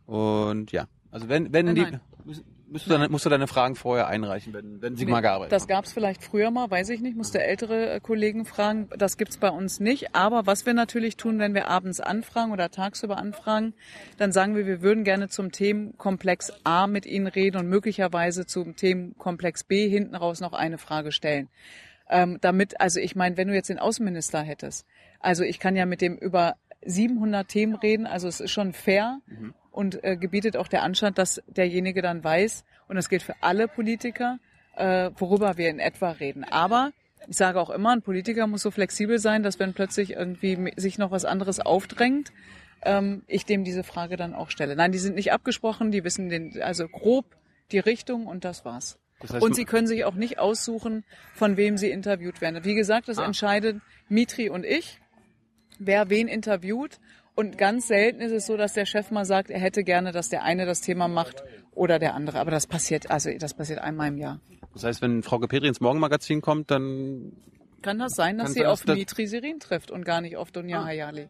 Und 0.05 0.71
ja, 0.71 0.87
also 1.11 1.27
wenn, 1.27 1.51
wenn 1.51 1.65
Nein, 1.65 1.99
die. 2.25 2.41
Musst 2.71 2.85
du, 2.85 2.89
deine, 2.91 3.09
musst 3.09 3.25
du 3.25 3.29
deine 3.29 3.47
Fragen 3.47 3.75
vorher 3.75 4.07
einreichen, 4.07 4.53
wenn, 4.53 4.81
wenn 4.81 4.95
sie 4.95 5.05
mal 5.05 5.21
gearbeitet 5.21 5.51
Das 5.51 5.67
gab 5.67 5.85
es 5.85 5.93
vielleicht 5.93 6.23
früher 6.23 6.51
mal, 6.51 6.69
weiß 6.69 6.89
ich 6.89 7.01
nicht, 7.01 7.17
musste 7.17 7.41
ältere 7.41 7.89
äh, 7.89 7.99
Kollegen 7.99 8.45
fragen. 8.45 8.89
Das 8.97 9.17
gibt's 9.17 9.37
bei 9.37 9.49
uns 9.49 9.79
nicht. 9.79 10.15
Aber 10.15 10.45
was 10.45 10.65
wir 10.65 10.73
natürlich 10.73 11.17
tun, 11.17 11.39
wenn 11.39 11.53
wir 11.53 11.67
abends 11.67 11.99
anfragen 11.99 12.51
oder 12.51 12.69
tagsüber 12.69 13.17
anfragen, 13.17 13.73
dann 14.17 14.31
sagen 14.31 14.55
wir, 14.55 14.65
wir 14.65 14.81
würden 14.81 15.03
gerne 15.03 15.29
zum 15.29 15.51
Themenkomplex 15.51 16.51
A 16.63 16.87
mit 16.87 17.05
Ihnen 17.05 17.27
reden 17.27 17.57
und 17.57 17.67
möglicherweise 17.67 18.45
zum 18.45 18.75
Themenkomplex 18.75 19.63
B 19.63 19.89
hinten 19.89 20.15
raus 20.15 20.39
noch 20.39 20.53
eine 20.53 20.77
Frage 20.77 21.11
stellen. 21.11 21.49
Ähm, 22.09 22.37
damit, 22.41 22.79
also 22.81 22.99
ich 22.99 23.15
meine, 23.15 23.37
wenn 23.37 23.47
du 23.47 23.53
jetzt 23.53 23.69
den 23.69 23.79
Außenminister 23.79 24.41
hättest, 24.41 24.85
also 25.19 25.43
ich 25.43 25.59
kann 25.59 25.75
ja 25.75 25.85
mit 25.85 26.01
dem 26.01 26.15
über 26.15 26.55
700 26.85 27.47
Themen 27.47 27.75
reden, 27.75 28.07
also 28.07 28.27
es 28.27 28.39
ist 28.39 28.51
schon 28.51 28.73
fair 28.73 29.19
und 29.71 30.03
äh, 30.03 30.17
gebietet 30.17 30.57
auch 30.57 30.67
der 30.67 30.83
Anstand, 30.83 31.17
dass 31.17 31.41
derjenige 31.47 32.01
dann 32.01 32.23
weiß, 32.23 32.63
und 32.87 32.95
das 32.95 33.09
gilt 33.09 33.23
für 33.23 33.35
alle 33.41 33.67
Politiker, 33.67 34.39
äh, 34.75 35.11
worüber 35.17 35.57
wir 35.57 35.69
in 35.69 35.79
etwa 35.79 36.11
reden. 36.11 36.43
Aber 36.43 36.91
ich 37.27 37.37
sage 37.37 37.59
auch 37.59 37.69
immer, 37.69 37.91
ein 37.91 38.01
Politiker 38.01 38.47
muss 38.47 38.61
so 38.61 38.71
flexibel 38.71 39.19
sein, 39.19 39.43
dass 39.43 39.59
wenn 39.59 39.73
plötzlich 39.73 40.11
irgendwie 40.13 40.71
sich 40.77 40.97
noch 40.97 41.11
was 41.11 41.25
anderes 41.25 41.59
aufdrängt, 41.59 42.31
ähm, 42.83 43.23
ich 43.27 43.45
dem 43.45 43.63
diese 43.63 43.83
Frage 43.83 44.15
dann 44.15 44.33
auch 44.33 44.49
stelle. 44.49 44.75
Nein, 44.75 44.91
die 44.91 44.99
sind 44.99 45.15
nicht 45.15 45.31
abgesprochen, 45.33 45.91
die 45.91 46.03
wissen 46.03 46.29
den, 46.29 46.61
also 46.61 46.87
grob 46.87 47.25
die 47.71 47.79
Richtung 47.79 48.25
und 48.25 48.45
das 48.45 48.65
war's. 48.65 48.97
Das 49.19 49.33
heißt, 49.33 49.43
Und 49.43 49.53
sie 49.53 49.65
können 49.65 49.85
sich 49.85 50.05
auch 50.05 50.15
nicht 50.15 50.39
aussuchen, 50.39 51.03
von 51.33 51.57
wem 51.57 51.75
sie 51.77 51.91
interviewt 51.91 52.39
werden. 52.39 52.63
Wie 52.63 52.73
gesagt, 52.75 53.09
das 53.09 53.17
Ah. 53.19 53.25
entscheidet 53.25 53.81
Mitri 54.07 54.49
und 54.49 54.65
ich, 54.65 54.99
wer 55.77 56.09
wen 56.09 56.27
interviewt. 56.29 56.99
Und 57.39 57.57
ganz 57.57 57.87
selten 57.87 58.19
ist 58.19 58.33
es 58.33 58.47
so, 58.47 58.57
dass 58.57 58.73
der 58.73 58.85
Chef 58.85 59.11
mal 59.11 59.23
sagt, 59.23 59.49
er 59.49 59.61
hätte 59.61 59.85
gerne, 59.85 60.11
dass 60.11 60.27
der 60.27 60.43
eine 60.43 60.65
das 60.65 60.81
Thema 60.81 61.07
macht 61.07 61.41
oder 61.71 61.97
der 61.97 62.13
andere. 62.13 62.37
Aber 62.37 62.51
das 62.51 62.67
passiert, 62.67 63.09
also 63.09 63.29
das 63.39 63.53
passiert 63.53 63.79
einmal 63.79 64.09
im 64.09 64.17
Jahr. 64.17 64.41
Das 64.73 64.83
heißt, 64.83 65.01
wenn 65.01 65.23
Frau 65.23 65.39
Petri 65.39 65.69
ins 65.69 65.79
Morgenmagazin 65.79 66.41
kommt, 66.41 66.69
dann 66.69 67.31
Kann 67.81 67.97
das 67.97 68.15
sein, 68.15 68.37
dass 68.37 68.47
Kann 68.47 68.53
sie 68.55 68.65
auf 68.65 68.83
das- 68.83 68.97
Mitri 68.97 69.25
Serin 69.25 69.61
trifft 69.61 69.89
und 69.89 70.03
gar 70.03 70.19
nicht 70.19 70.35
auf 70.35 70.51
Dunja 70.51 70.83
Hayali? 70.83 71.29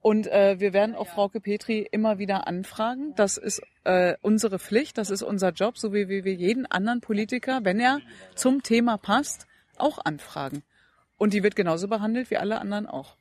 Und 0.00 0.28
äh, 0.28 0.60
wir 0.60 0.72
werden 0.72 0.94
auch 0.94 1.08
Frauke 1.08 1.40
Petri 1.40 1.84
immer 1.90 2.20
wieder 2.20 2.46
anfragen. 2.46 3.12
Das 3.16 3.36
ist 3.36 3.60
äh, 3.82 4.14
unsere 4.22 4.60
Pflicht, 4.60 4.98
das 4.98 5.10
ist 5.10 5.24
unser 5.24 5.50
Job, 5.50 5.78
so 5.78 5.92
wie 5.92 6.06
wir 6.08 6.34
jeden 6.34 6.64
anderen 6.66 7.00
Politiker, 7.00 7.58
wenn 7.64 7.80
er 7.80 7.98
zum 8.36 8.62
Thema 8.62 8.98
passt, 8.98 9.48
auch 9.78 9.98
anfragen. 10.04 10.62
Und 11.16 11.32
die 11.34 11.42
wird 11.42 11.56
genauso 11.56 11.88
behandelt 11.88 12.30
wie 12.30 12.36
alle 12.36 12.60
anderen 12.60 12.86
auch. 12.86 13.16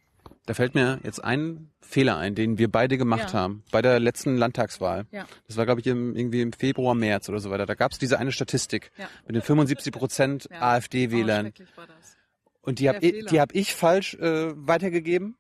Da 0.46 0.54
fällt 0.54 0.76
mir 0.76 1.00
jetzt 1.04 1.24
ein 1.24 1.72
Fehler 1.80 2.18
ein, 2.18 2.36
den 2.36 2.58
wir 2.58 2.70
beide 2.70 2.98
gemacht 2.98 3.32
Ja. 3.34 3.40
haben 3.40 3.64
bei 3.72 3.82
der 3.82 4.00
letzten 4.00 4.36
Landtagswahl. 4.36 5.06
Ja. 5.12 5.26
Das 5.48 5.56
war, 5.56 5.66
glaube 5.66 5.80
ich, 5.80 5.88
im, 5.88 6.16
irgendwie 6.16 6.42
im 6.42 6.52
Februar, 6.52 6.96
März 6.96 7.30
oder 7.30 7.40
so 7.40 7.50
weiter. 7.50 7.66
Da 7.66 7.76
gab 7.76 7.92
es 7.94 7.98
diese 8.00 8.20
eine 8.20 8.32
Statistik 8.34 8.92
Ja. 8.98 9.08
mit 9.26 9.36
den 9.36 9.42
75 9.42 9.94
Prozent 9.94 10.50
Ja. 10.52 10.62
AfD-Wählern. 10.76 11.46
Oh, 11.46 11.50
schrecklich 11.50 11.78
war 11.78 11.88
das. 11.88 12.18
und 12.62 12.80
die 12.80 12.90
habe 12.90 13.00
ich, 13.00 13.26
die 13.28 13.40
hab 13.40 13.56
ich 13.56 13.74
falsch 13.74 14.16
äh, 14.16 14.52
weitergegeben, 14.56 15.38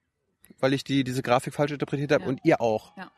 weil 0.60 0.74
ich 0.74 0.84
die 0.86 1.04
diese 1.04 1.22
Grafik 1.22 1.54
falsch 1.54 1.72
interpretiert 1.74 2.12
habe 2.14 2.24
und 2.26 2.39
ihr 2.45 2.62
auch. 2.62 2.95
Ja, 2.95 3.12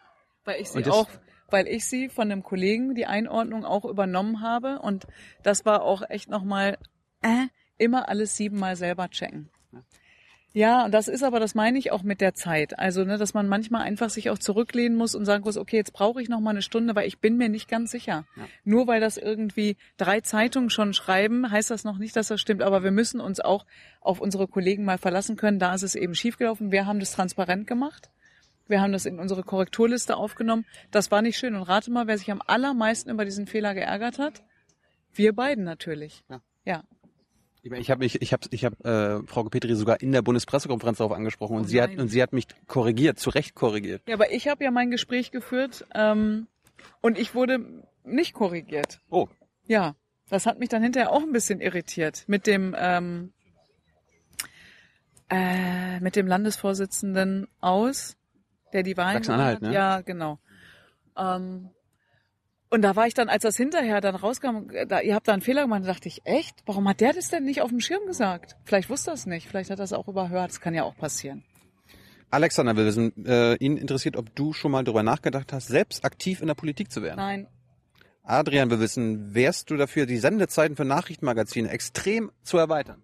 weil 0.44 0.62
ich 0.62 0.70
sie 0.70 0.82
das- 0.82 0.92
auch, 0.94 1.10
weil 1.52 1.68
ich 1.68 1.86
sie 1.86 2.10
von 2.10 2.32
einem 2.32 2.42
Kollegen 2.42 2.96
die 2.96 3.06
Einordnung 3.06 3.64
auch 3.64 3.86
übernommen 3.86 4.42
habe 4.42 4.80
und 4.80 5.06
das 5.44 5.66
war 5.66 5.84
auch 5.84 6.02
echt 6.10 6.30
nochmal 6.30 6.80
äh, 7.22 7.46
immer 7.78 8.10
alles 8.10 8.36
siebenmal 8.38 8.76
selber 8.76 9.08
checken. 9.10 9.50
Ja, 10.56 10.86
und 10.86 10.94
das 10.94 11.10
ist 11.10 11.22
aber, 11.22 11.42
das 11.42 11.54
meine 11.54 11.78
ich 11.78 11.92
auch 11.92 12.02
mit 12.02 12.22
der 12.22 12.34
Zeit. 12.34 12.80
Also, 12.80 13.04
ne, 13.04 13.18
dass 13.18 13.34
man 13.34 13.50
manchmal 13.50 13.82
einfach 13.82 14.10
sich 14.10 14.30
auch 14.30 14.38
zurücklehnen 14.38 14.98
muss 14.98 15.14
und 15.14 15.26
sagen 15.26 15.44
muss, 15.44 15.58
okay, 15.58 15.76
jetzt 15.76 15.92
brauche 15.92 16.22
ich 16.22 16.30
noch 16.30 16.40
mal 16.40 16.52
eine 16.52 16.62
Stunde, 16.62 16.96
weil 16.96 17.10
ich 17.10 17.20
bin 17.20 17.36
mir 17.36 17.50
nicht 17.50 17.68
ganz 17.68 17.92
sicher. 17.92 18.24
Nur 18.64 18.88
weil 18.88 19.02
das 19.02 19.18
irgendwie 19.18 19.76
drei 19.98 20.22
Zeitungen 20.22 20.70
schon 20.70 20.94
schreiben, 20.94 21.52
heißt 21.52 21.72
das 21.72 21.84
noch 21.84 21.98
nicht, 21.98 22.16
dass 22.16 22.30
das 22.30 22.40
stimmt. 22.40 22.62
Aber 22.62 22.86
wir 22.86 22.92
müssen 22.92 23.20
uns 23.20 23.42
auch 23.42 23.66
auf 24.00 24.22
unsere 24.22 24.48
Kollegen 24.48 24.86
mal 24.86 24.98
verlassen 24.98 25.36
können. 25.36 25.60
Da 25.60 25.74
ist 25.74 25.84
es 25.84 25.94
eben 25.94 26.16
schiefgelaufen. 26.16 26.72
Wir 26.72 26.86
haben 26.86 27.02
das 27.02 27.12
transparent 27.12 27.68
gemacht. 27.68 28.10
Wir 28.70 28.80
haben 28.80 28.94
das 28.94 29.06
in 29.06 29.20
unsere 29.20 29.44
Korrekturliste 29.44 30.16
aufgenommen. 30.16 30.66
Das 30.90 31.12
war 31.12 31.22
nicht 31.22 31.38
schön. 31.38 31.56
Und 31.56 31.64
rate 31.64 31.92
mal, 31.92 32.08
wer 32.08 32.18
sich 32.18 32.32
am 32.32 32.42
allermeisten 32.48 33.10
über 33.10 33.26
diesen 33.26 33.46
Fehler 33.46 33.74
geärgert 33.74 34.20
hat? 34.20 34.42
Wir 35.14 35.36
beiden 35.36 35.66
natürlich. 35.66 36.24
Ja. 36.30 36.40
Ja. 36.64 36.84
Ich, 37.66 37.72
ich 37.72 37.90
habe 37.90 38.00
mich, 38.00 38.22
ich 38.22 38.32
habe, 38.32 38.48
ich 38.52 38.64
habe 38.64 39.24
äh, 39.24 39.28
Frau 39.28 39.44
Petri 39.46 39.74
sogar 39.76 40.00
in 40.00 40.12
der 40.12 40.22
Bundespressekonferenz 40.22 41.00
darauf 41.00 41.14
angesprochen 41.14 41.58
und 41.58 41.64
Oh 41.64 41.68
sie 41.68 41.82
hat 41.82 41.98
und 41.98 42.10
sie 42.10 42.22
hat 42.22 42.32
mich 42.32 42.46
korrigiert, 42.68 43.18
zu 43.18 43.32
Recht 43.32 43.56
korrigiert. 43.56 44.04
Ja, 44.08 44.14
aber 44.14 44.32
ich 44.32 44.48
habe 44.48 44.64
ja 44.64 44.70
mein 44.70 44.92
Gespräch 44.92 45.32
geführt 45.32 45.84
ähm, 45.96 46.46
und 47.02 47.18
ich 47.18 47.34
wurde 47.34 47.84
nicht 48.04 48.34
korrigiert. 48.34 49.00
Oh, 49.10 49.28
Ja, 49.66 49.96
das 50.30 50.46
hat 50.46 50.60
mich 50.60 50.70
dann 50.70 50.84
hinterher 50.84 51.12
auch 51.12 51.24
ein 51.24 51.32
bisschen 51.32 51.60
irritiert 51.60 52.26
mit 52.28 52.46
dem 52.46 52.76
ähm, 52.78 53.34
äh, 55.30 56.00
mit 56.02 56.16
dem 56.16 56.28
Landesvorsitzenden 56.28 57.48
aus, 57.62 58.16
der 58.74 58.84
die 58.84 58.96
Wahlen 58.96 59.24
Sachsen-Anhalt, 59.24 59.62
ne? 59.64 59.68
hat. 59.70 59.74
Ja, 59.74 60.02
genau. 60.02 60.38
Ähm, 61.18 61.72
und 62.70 62.82
da 62.82 62.96
war 62.96 63.08
ich 63.08 63.14
dann, 63.14 63.30
als 63.30 63.44
das 63.44 63.58
hinterher 63.58 64.02
dann 64.02 64.16
rauskam, 64.16 64.68
da, 64.88 65.02
ihr 65.02 65.16
habt 65.16 65.28
da 65.28 65.34
einen 65.34 65.42
Fehler 65.42 65.64
gemacht, 65.64 65.84
da 65.84 65.88
dachte 65.88 66.08
ich, 66.08 66.22
echt? 66.26 66.56
Warum 66.66 66.88
hat 66.88 67.02
der 67.02 67.14
das 67.14 67.30
denn 67.30 67.46
nicht 67.46 67.62
auf 67.62 67.70
dem 67.70 67.80
Schirm 67.80 68.06
gesagt? 68.06 68.56
Vielleicht 68.64 68.90
wusste 68.90 69.12
er 69.12 69.14
es 69.14 69.26
nicht, 69.26 69.48
vielleicht 69.48 69.70
hat 69.70 69.80
er 69.80 69.86
es 69.86 69.94
auch 69.94 70.08
überhört, 70.08 70.50
das 70.50 70.62
kann 70.62 70.74
ja 70.74 70.84
auch 70.84 70.96
passieren. 70.96 71.44
Alexander 72.32 72.76
will 72.76 72.86
wissen, 72.86 73.26
äh, 73.26 73.56
ihn 73.56 73.78
interessiert, 73.78 74.18
ob 74.18 74.36
du 74.36 74.52
schon 74.52 74.72
mal 74.72 74.84
darüber 74.84 75.04
nachgedacht 75.04 75.54
hast, 75.54 75.68
selbst 75.68 76.04
aktiv 76.04 76.42
in 76.42 76.48
der 76.48 76.56
Politik 76.56 76.92
zu 76.92 77.02
werden. 77.02 77.18
Nein, 77.18 77.48
Adrian 78.28 78.72
will 78.72 78.80
wissen, 78.80 79.36
wärst 79.36 79.70
du 79.70 79.78
dafür, 79.78 80.08
die 80.08 80.18
Sendezeiten 80.18 80.76
für 80.76 80.86
Nachrichtenmagazine 80.86 81.70
extrem 81.70 82.32
zu 82.42 82.58
erweitern? 82.58 83.04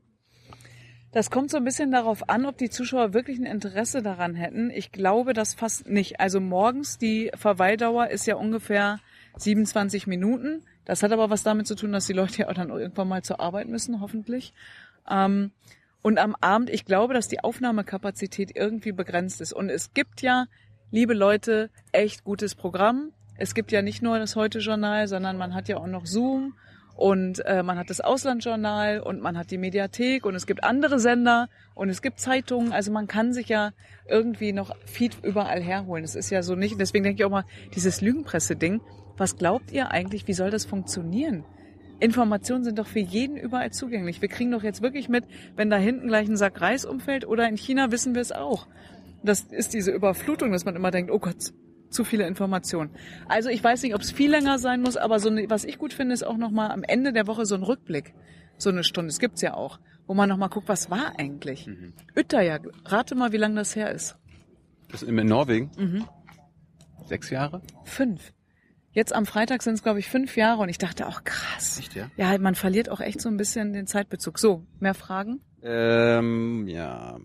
Das 1.11 1.29
kommt 1.29 1.51
so 1.51 1.57
ein 1.57 1.63
bisschen 1.63 1.91
darauf 1.91 2.29
an, 2.29 2.45
ob 2.45 2.57
die 2.57 2.69
Zuschauer 2.69 3.13
wirklich 3.13 3.37
ein 3.37 3.45
Interesse 3.45 4.01
daran 4.01 4.33
hätten. 4.33 4.71
Ich 4.71 4.91
glaube 4.91 5.33
das 5.33 5.53
fast 5.53 5.87
nicht. 5.87 6.19
Also 6.19 6.39
morgens, 6.39 6.97
die 6.97 7.31
Verweildauer 7.35 8.07
ist 8.07 8.25
ja 8.25 8.35
ungefähr 8.35 8.99
27 9.37 10.07
Minuten. 10.07 10.63
Das 10.85 11.03
hat 11.03 11.11
aber 11.11 11.29
was 11.29 11.43
damit 11.43 11.67
zu 11.67 11.75
tun, 11.75 11.91
dass 11.91 12.07
die 12.07 12.13
Leute 12.13 12.39
ja 12.39 12.49
auch 12.49 12.53
dann 12.53 12.69
irgendwann 12.69 13.07
mal 13.07 13.23
zur 13.23 13.39
Arbeit 13.39 13.67
müssen, 13.67 14.01
hoffentlich. 14.01 14.53
Ähm, 15.09 15.51
und 16.01 16.17
am 16.17 16.35
Abend, 16.41 16.69
ich 16.69 16.85
glaube, 16.85 17.13
dass 17.13 17.27
die 17.27 17.43
Aufnahmekapazität 17.43 18.55
irgendwie 18.55 18.91
begrenzt 18.91 19.39
ist. 19.41 19.53
Und 19.53 19.69
es 19.69 19.93
gibt 19.93 20.21
ja, 20.21 20.45
liebe 20.89 21.13
Leute, 21.13 21.69
echt 21.91 22.23
gutes 22.23 22.55
Programm. 22.55 23.11
Es 23.37 23.53
gibt 23.53 23.71
ja 23.71 23.81
nicht 23.81 24.01
nur 24.01 24.19
das 24.19 24.35
Heute-Journal, 24.35 25.07
sondern 25.07 25.37
man 25.37 25.53
hat 25.53 25.67
ja 25.67 25.77
auch 25.77 25.87
noch 25.87 26.05
Zoom 26.05 26.53
und 26.95 27.43
äh, 27.45 27.63
man 27.63 27.79
hat 27.79 27.89
das 27.89 28.01
Auslandjournal 28.01 28.99
und 28.99 29.21
man 29.21 29.37
hat 29.37 29.49
die 29.49 29.57
Mediathek 29.57 30.25
und 30.25 30.35
es 30.35 30.45
gibt 30.45 30.63
andere 30.63 30.99
Sender 30.99 31.49
und 31.73 31.89
es 31.89 32.01
gibt 32.01 32.19
Zeitungen. 32.19 32.73
Also 32.73 32.91
man 32.91 33.07
kann 33.07 33.33
sich 33.33 33.47
ja 33.47 33.71
irgendwie 34.07 34.53
noch 34.53 34.75
Feed 34.85 35.17
überall 35.23 35.61
herholen. 35.61 36.03
Es 36.03 36.15
ist 36.15 36.29
ja 36.29 36.43
so 36.43 36.55
nicht. 36.55 36.79
Deswegen 36.79 37.03
denke 37.03 37.21
ich 37.21 37.25
auch 37.25 37.31
mal, 37.31 37.45
dieses 37.73 38.01
Lügenpresse-Ding. 38.01 38.81
Was 39.21 39.37
glaubt 39.37 39.71
ihr 39.71 39.91
eigentlich? 39.91 40.27
Wie 40.27 40.33
soll 40.33 40.49
das 40.49 40.65
funktionieren? 40.65 41.43
Informationen 41.99 42.63
sind 42.63 42.79
doch 42.79 42.87
für 42.87 42.97
jeden 43.01 43.37
überall 43.37 43.71
zugänglich. 43.71 44.19
Wir 44.19 44.29
kriegen 44.29 44.49
doch 44.49 44.63
jetzt 44.63 44.81
wirklich 44.81 45.09
mit, 45.09 45.25
wenn 45.55 45.69
da 45.69 45.77
hinten 45.77 46.07
gleich 46.07 46.27
ein 46.27 46.37
Sack 46.37 46.59
Reis 46.59 46.85
umfällt 46.85 47.27
oder 47.27 47.47
in 47.47 47.55
China 47.55 47.91
wissen 47.91 48.15
wir 48.15 48.23
es 48.23 48.31
auch. 48.31 48.65
Das 49.23 49.41
ist 49.41 49.75
diese 49.75 49.91
Überflutung, 49.91 50.51
dass 50.51 50.65
man 50.65 50.75
immer 50.75 50.89
denkt, 50.89 51.11
oh 51.11 51.19
Gott, 51.19 51.53
zu 51.91 52.03
viele 52.03 52.25
Informationen. 52.25 52.89
Also 53.27 53.49
ich 53.49 53.63
weiß 53.63 53.83
nicht, 53.83 53.93
ob 53.93 54.01
es 54.01 54.09
viel 54.09 54.31
länger 54.31 54.57
sein 54.57 54.81
muss, 54.81 54.97
aber 54.97 55.19
so 55.19 55.29
eine, 55.29 55.47
was 55.51 55.65
ich 55.65 55.77
gut 55.77 55.93
finde, 55.93 56.15
ist 56.15 56.25
auch 56.25 56.37
nochmal 56.37 56.71
am 56.71 56.81
Ende 56.81 57.13
der 57.13 57.27
Woche 57.27 57.45
so 57.45 57.53
ein 57.53 57.61
Rückblick. 57.61 58.15
So 58.57 58.71
eine 58.71 58.83
Stunde, 58.83 59.09
das 59.09 59.19
gibt's 59.19 59.41
ja 59.43 59.53
auch, 59.53 59.79
wo 60.07 60.15
man 60.15 60.29
nochmal 60.29 60.49
guckt, 60.49 60.67
was 60.67 60.89
war 60.89 61.13
eigentlich. 61.19 61.67
Mhm. 61.67 61.93
Uttaya, 62.17 62.57
rate 62.85 63.13
mal, 63.13 63.31
wie 63.33 63.37
lange 63.37 63.53
das 63.53 63.75
her 63.75 63.91
ist. 63.91 64.17
Das 64.89 65.03
ist 65.03 65.09
in 65.09 65.15
Norwegen? 65.27 65.69
Mhm. 65.77 66.05
Sechs 67.05 67.29
Jahre? 67.29 67.61
Fünf. 67.83 68.33
Jetzt 68.93 69.13
am 69.13 69.25
Freitag 69.25 69.63
sind 69.63 69.75
es, 69.75 69.83
glaube 69.83 69.99
ich, 69.99 70.09
fünf 70.09 70.35
Jahre 70.35 70.61
und 70.61 70.69
ich 70.69 70.77
dachte 70.77 71.07
auch, 71.07 71.23
krass. 71.23 71.79
Echt, 71.79 71.95
ja? 71.95 72.09
Ja, 72.17 72.37
man 72.37 72.55
verliert 72.55 72.89
auch 72.89 72.99
echt 72.99 73.21
so 73.21 73.29
ein 73.29 73.37
bisschen 73.37 73.71
den 73.71 73.87
Zeitbezug. 73.87 74.37
So, 74.37 74.65
mehr 74.79 74.93
Fragen? 74.93 75.41
Ähm, 75.63 76.67
ja. 76.67 77.17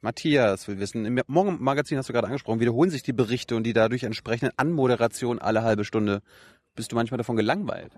Matthias 0.00 0.68
will 0.68 0.78
wissen, 0.78 1.04
im 1.04 1.20
Morgenmagazin 1.26 1.98
hast 1.98 2.08
du 2.08 2.12
gerade 2.12 2.26
angesprochen, 2.26 2.60
wiederholen 2.60 2.90
sich 2.90 3.02
die 3.02 3.12
Berichte 3.12 3.56
und 3.56 3.64
die 3.64 3.72
dadurch 3.72 4.04
entsprechenden 4.04 4.52
Anmoderationen 4.56 5.40
alle 5.40 5.62
halbe 5.62 5.84
Stunde. 5.84 6.22
Bist 6.74 6.92
du 6.92 6.96
manchmal 6.96 7.18
davon 7.18 7.36
gelangweilt? 7.36 7.92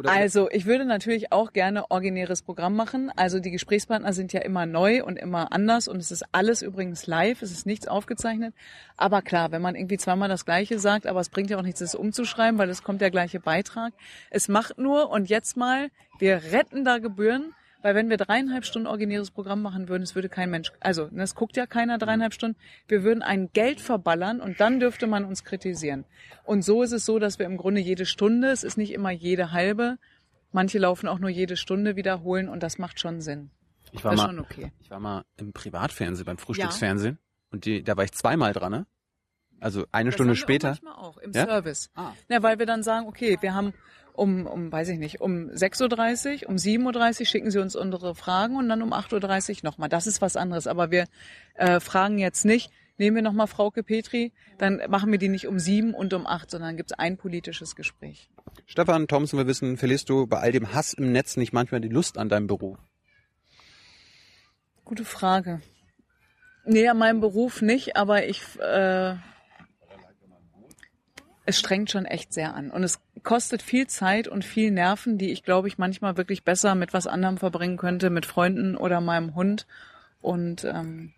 Oder 0.00 0.12
also 0.12 0.48
ich 0.50 0.64
würde 0.64 0.86
natürlich 0.86 1.30
auch 1.30 1.52
gerne 1.52 1.90
originäres 1.90 2.40
Programm 2.40 2.74
machen. 2.74 3.12
Also 3.16 3.38
die 3.38 3.50
Gesprächspartner 3.50 4.14
sind 4.14 4.32
ja 4.32 4.40
immer 4.40 4.64
neu 4.64 5.04
und 5.04 5.18
immer 5.18 5.52
anders 5.52 5.88
und 5.88 5.98
es 5.98 6.10
ist 6.10 6.24
alles 6.32 6.62
übrigens 6.62 7.06
live, 7.06 7.42
es 7.42 7.50
ist 7.50 7.66
nichts 7.66 7.86
aufgezeichnet. 7.86 8.54
Aber 8.96 9.20
klar, 9.20 9.52
wenn 9.52 9.60
man 9.60 9.74
irgendwie 9.74 9.98
zweimal 9.98 10.30
das 10.30 10.46
Gleiche 10.46 10.78
sagt, 10.78 11.06
aber 11.06 11.20
es 11.20 11.28
bringt 11.28 11.50
ja 11.50 11.58
auch 11.58 11.62
nichts, 11.62 11.80
das 11.80 11.94
umzuschreiben, 11.94 12.58
weil 12.58 12.70
es 12.70 12.82
kommt 12.82 13.02
der 13.02 13.10
gleiche 13.10 13.40
Beitrag. 13.40 13.92
Es 14.30 14.48
macht 14.48 14.78
nur 14.78 15.10
und 15.10 15.28
jetzt 15.28 15.58
mal, 15.58 15.90
wir 16.18 16.44
retten 16.50 16.82
da 16.82 16.96
Gebühren 16.96 17.52
weil 17.82 17.94
wenn 17.94 18.10
wir 18.10 18.16
dreieinhalb 18.16 18.64
Stunden 18.64 18.86
originäres 18.86 19.30
Programm 19.30 19.62
machen 19.62 19.88
würden, 19.88 20.02
es 20.02 20.14
würde 20.14 20.28
kein 20.28 20.50
Mensch, 20.50 20.72
also 20.80 21.08
das 21.12 21.34
guckt 21.34 21.56
ja 21.56 21.66
keiner 21.66 21.98
dreieinhalb 21.98 22.34
Stunden, 22.34 22.58
wir 22.88 23.02
würden 23.02 23.22
ein 23.22 23.50
Geld 23.52 23.80
verballern 23.80 24.40
und 24.40 24.60
dann 24.60 24.80
dürfte 24.80 25.06
man 25.06 25.24
uns 25.24 25.44
kritisieren. 25.44 26.04
Und 26.44 26.62
so 26.62 26.82
ist 26.82 26.92
es 26.92 27.04
so, 27.04 27.18
dass 27.18 27.38
wir 27.38 27.46
im 27.46 27.56
Grunde 27.56 27.80
jede 27.80 28.06
Stunde, 28.06 28.48
es 28.48 28.64
ist 28.64 28.76
nicht 28.76 28.92
immer 28.92 29.10
jede 29.10 29.52
halbe, 29.52 29.98
manche 30.52 30.78
laufen 30.78 31.08
auch 31.08 31.18
nur 31.18 31.30
jede 31.30 31.56
Stunde 31.56 31.96
wiederholen 31.96 32.48
und 32.48 32.62
das 32.62 32.78
macht 32.78 33.00
schon 33.00 33.20
Sinn. 33.20 33.50
Ich 33.92 34.04
war, 34.04 34.14
mal, 34.14 34.38
okay. 34.38 34.72
ich 34.80 34.90
war 34.90 35.00
mal 35.00 35.24
im 35.36 35.52
Privatfernsehen, 35.52 36.24
beim 36.24 36.38
Frühstücksfernsehen 36.38 37.14
ja. 37.14 37.52
und 37.52 37.64
die, 37.64 37.82
da 37.82 37.96
war 37.96 38.04
ich 38.04 38.12
zweimal 38.12 38.52
dran, 38.52 38.72
ne? 38.72 38.86
Also 39.60 39.84
eine 39.92 40.08
das 40.08 40.14
Stunde 40.14 40.36
später. 40.36 40.70
Auch 40.70 40.82
manchmal 40.82 40.94
auch 40.94 41.18
im 41.18 41.32
ja? 41.32 41.44
Service. 41.44 41.90
Ah. 41.94 42.12
Ja, 42.28 42.42
weil 42.42 42.58
wir 42.58 42.66
dann 42.66 42.82
sagen, 42.82 43.06
okay, 43.06 43.36
wir 43.40 43.54
haben 43.54 43.74
um, 44.20 44.46
um, 44.46 44.70
weiß 44.70 44.90
ich 44.90 44.98
nicht, 44.98 45.22
um 45.22 45.48
6.30 45.48 46.42
Uhr, 46.42 46.50
um 46.50 46.56
7.30 46.56 47.20
Uhr 47.20 47.26
schicken 47.26 47.50
Sie 47.50 47.58
uns 47.58 47.74
unsere 47.74 48.14
Fragen 48.14 48.56
und 48.56 48.68
dann 48.68 48.82
um 48.82 48.92
8.30 48.92 49.50
Uhr 49.50 49.56
nochmal. 49.62 49.88
Das 49.88 50.06
ist 50.06 50.20
was 50.20 50.36
anderes. 50.36 50.66
Aber 50.66 50.90
wir 50.90 51.06
äh, 51.54 51.80
fragen 51.80 52.18
jetzt 52.18 52.44
nicht, 52.44 52.70
nehmen 52.98 53.16
wir 53.16 53.22
nochmal 53.22 53.46
Frauke 53.46 53.82
Petri, 53.82 54.32
dann 54.58 54.82
machen 54.90 55.10
wir 55.10 55.18
die 55.18 55.30
nicht 55.30 55.46
um 55.46 55.58
sieben 55.58 55.94
und 55.94 56.12
um 56.12 56.26
acht, 56.26 56.50
sondern 56.50 56.76
gibt 56.76 56.92
es 56.92 56.98
ein 56.98 57.16
politisches 57.16 57.76
Gespräch. 57.76 58.28
Stefan 58.66 59.08
Thompson, 59.08 59.38
wir 59.38 59.46
wissen, 59.46 59.78
verlierst 59.78 60.10
du 60.10 60.26
bei 60.26 60.38
all 60.38 60.52
dem 60.52 60.74
Hass 60.74 60.92
im 60.92 61.12
Netz 61.12 61.38
nicht 61.38 61.54
manchmal 61.54 61.80
die 61.80 61.88
Lust 61.88 62.18
an 62.18 62.28
deinem 62.28 62.46
Beruf? 62.46 62.76
Gute 64.84 65.06
Frage. 65.06 65.62
Nee, 66.66 66.86
an 66.88 66.98
meinem 66.98 67.20
Beruf 67.20 67.62
nicht, 67.62 67.96
aber 67.96 68.26
ich 68.26 68.42
äh, 68.60 69.14
es 71.46 71.58
strengt 71.58 71.90
schon 71.90 72.04
echt 72.04 72.32
sehr 72.32 72.54
an. 72.54 72.70
Und 72.70 72.84
es 72.84 73.00
kostet 73.22 73.62
viel 73.62 73.86
Zeit 73.86 74.28
und 74.28 74.44
viel 74.44 74.70
Nerven, 74.70 75.18
die 75.18 75.30
ich, 75.30 75.42
glaube 75.42 75.68
ich, 75.68 75.78
manchmal 75.78 76.16
wirklich 76.16 76.44
besser 76.44 76.74
mit 76.74 76.92
was 76.92 77.06
anderem 77.06 77.38
verbringen 77.38 77.76
könnte, 77.76 78.10
mit 78.10 78.26
Freunden 78.26 78.76
oder 78.76 79.00
meinem 79.00 79.34
Hund. 79.34 79.66
Und 80.20 80.64
ähm, 80.64 81.12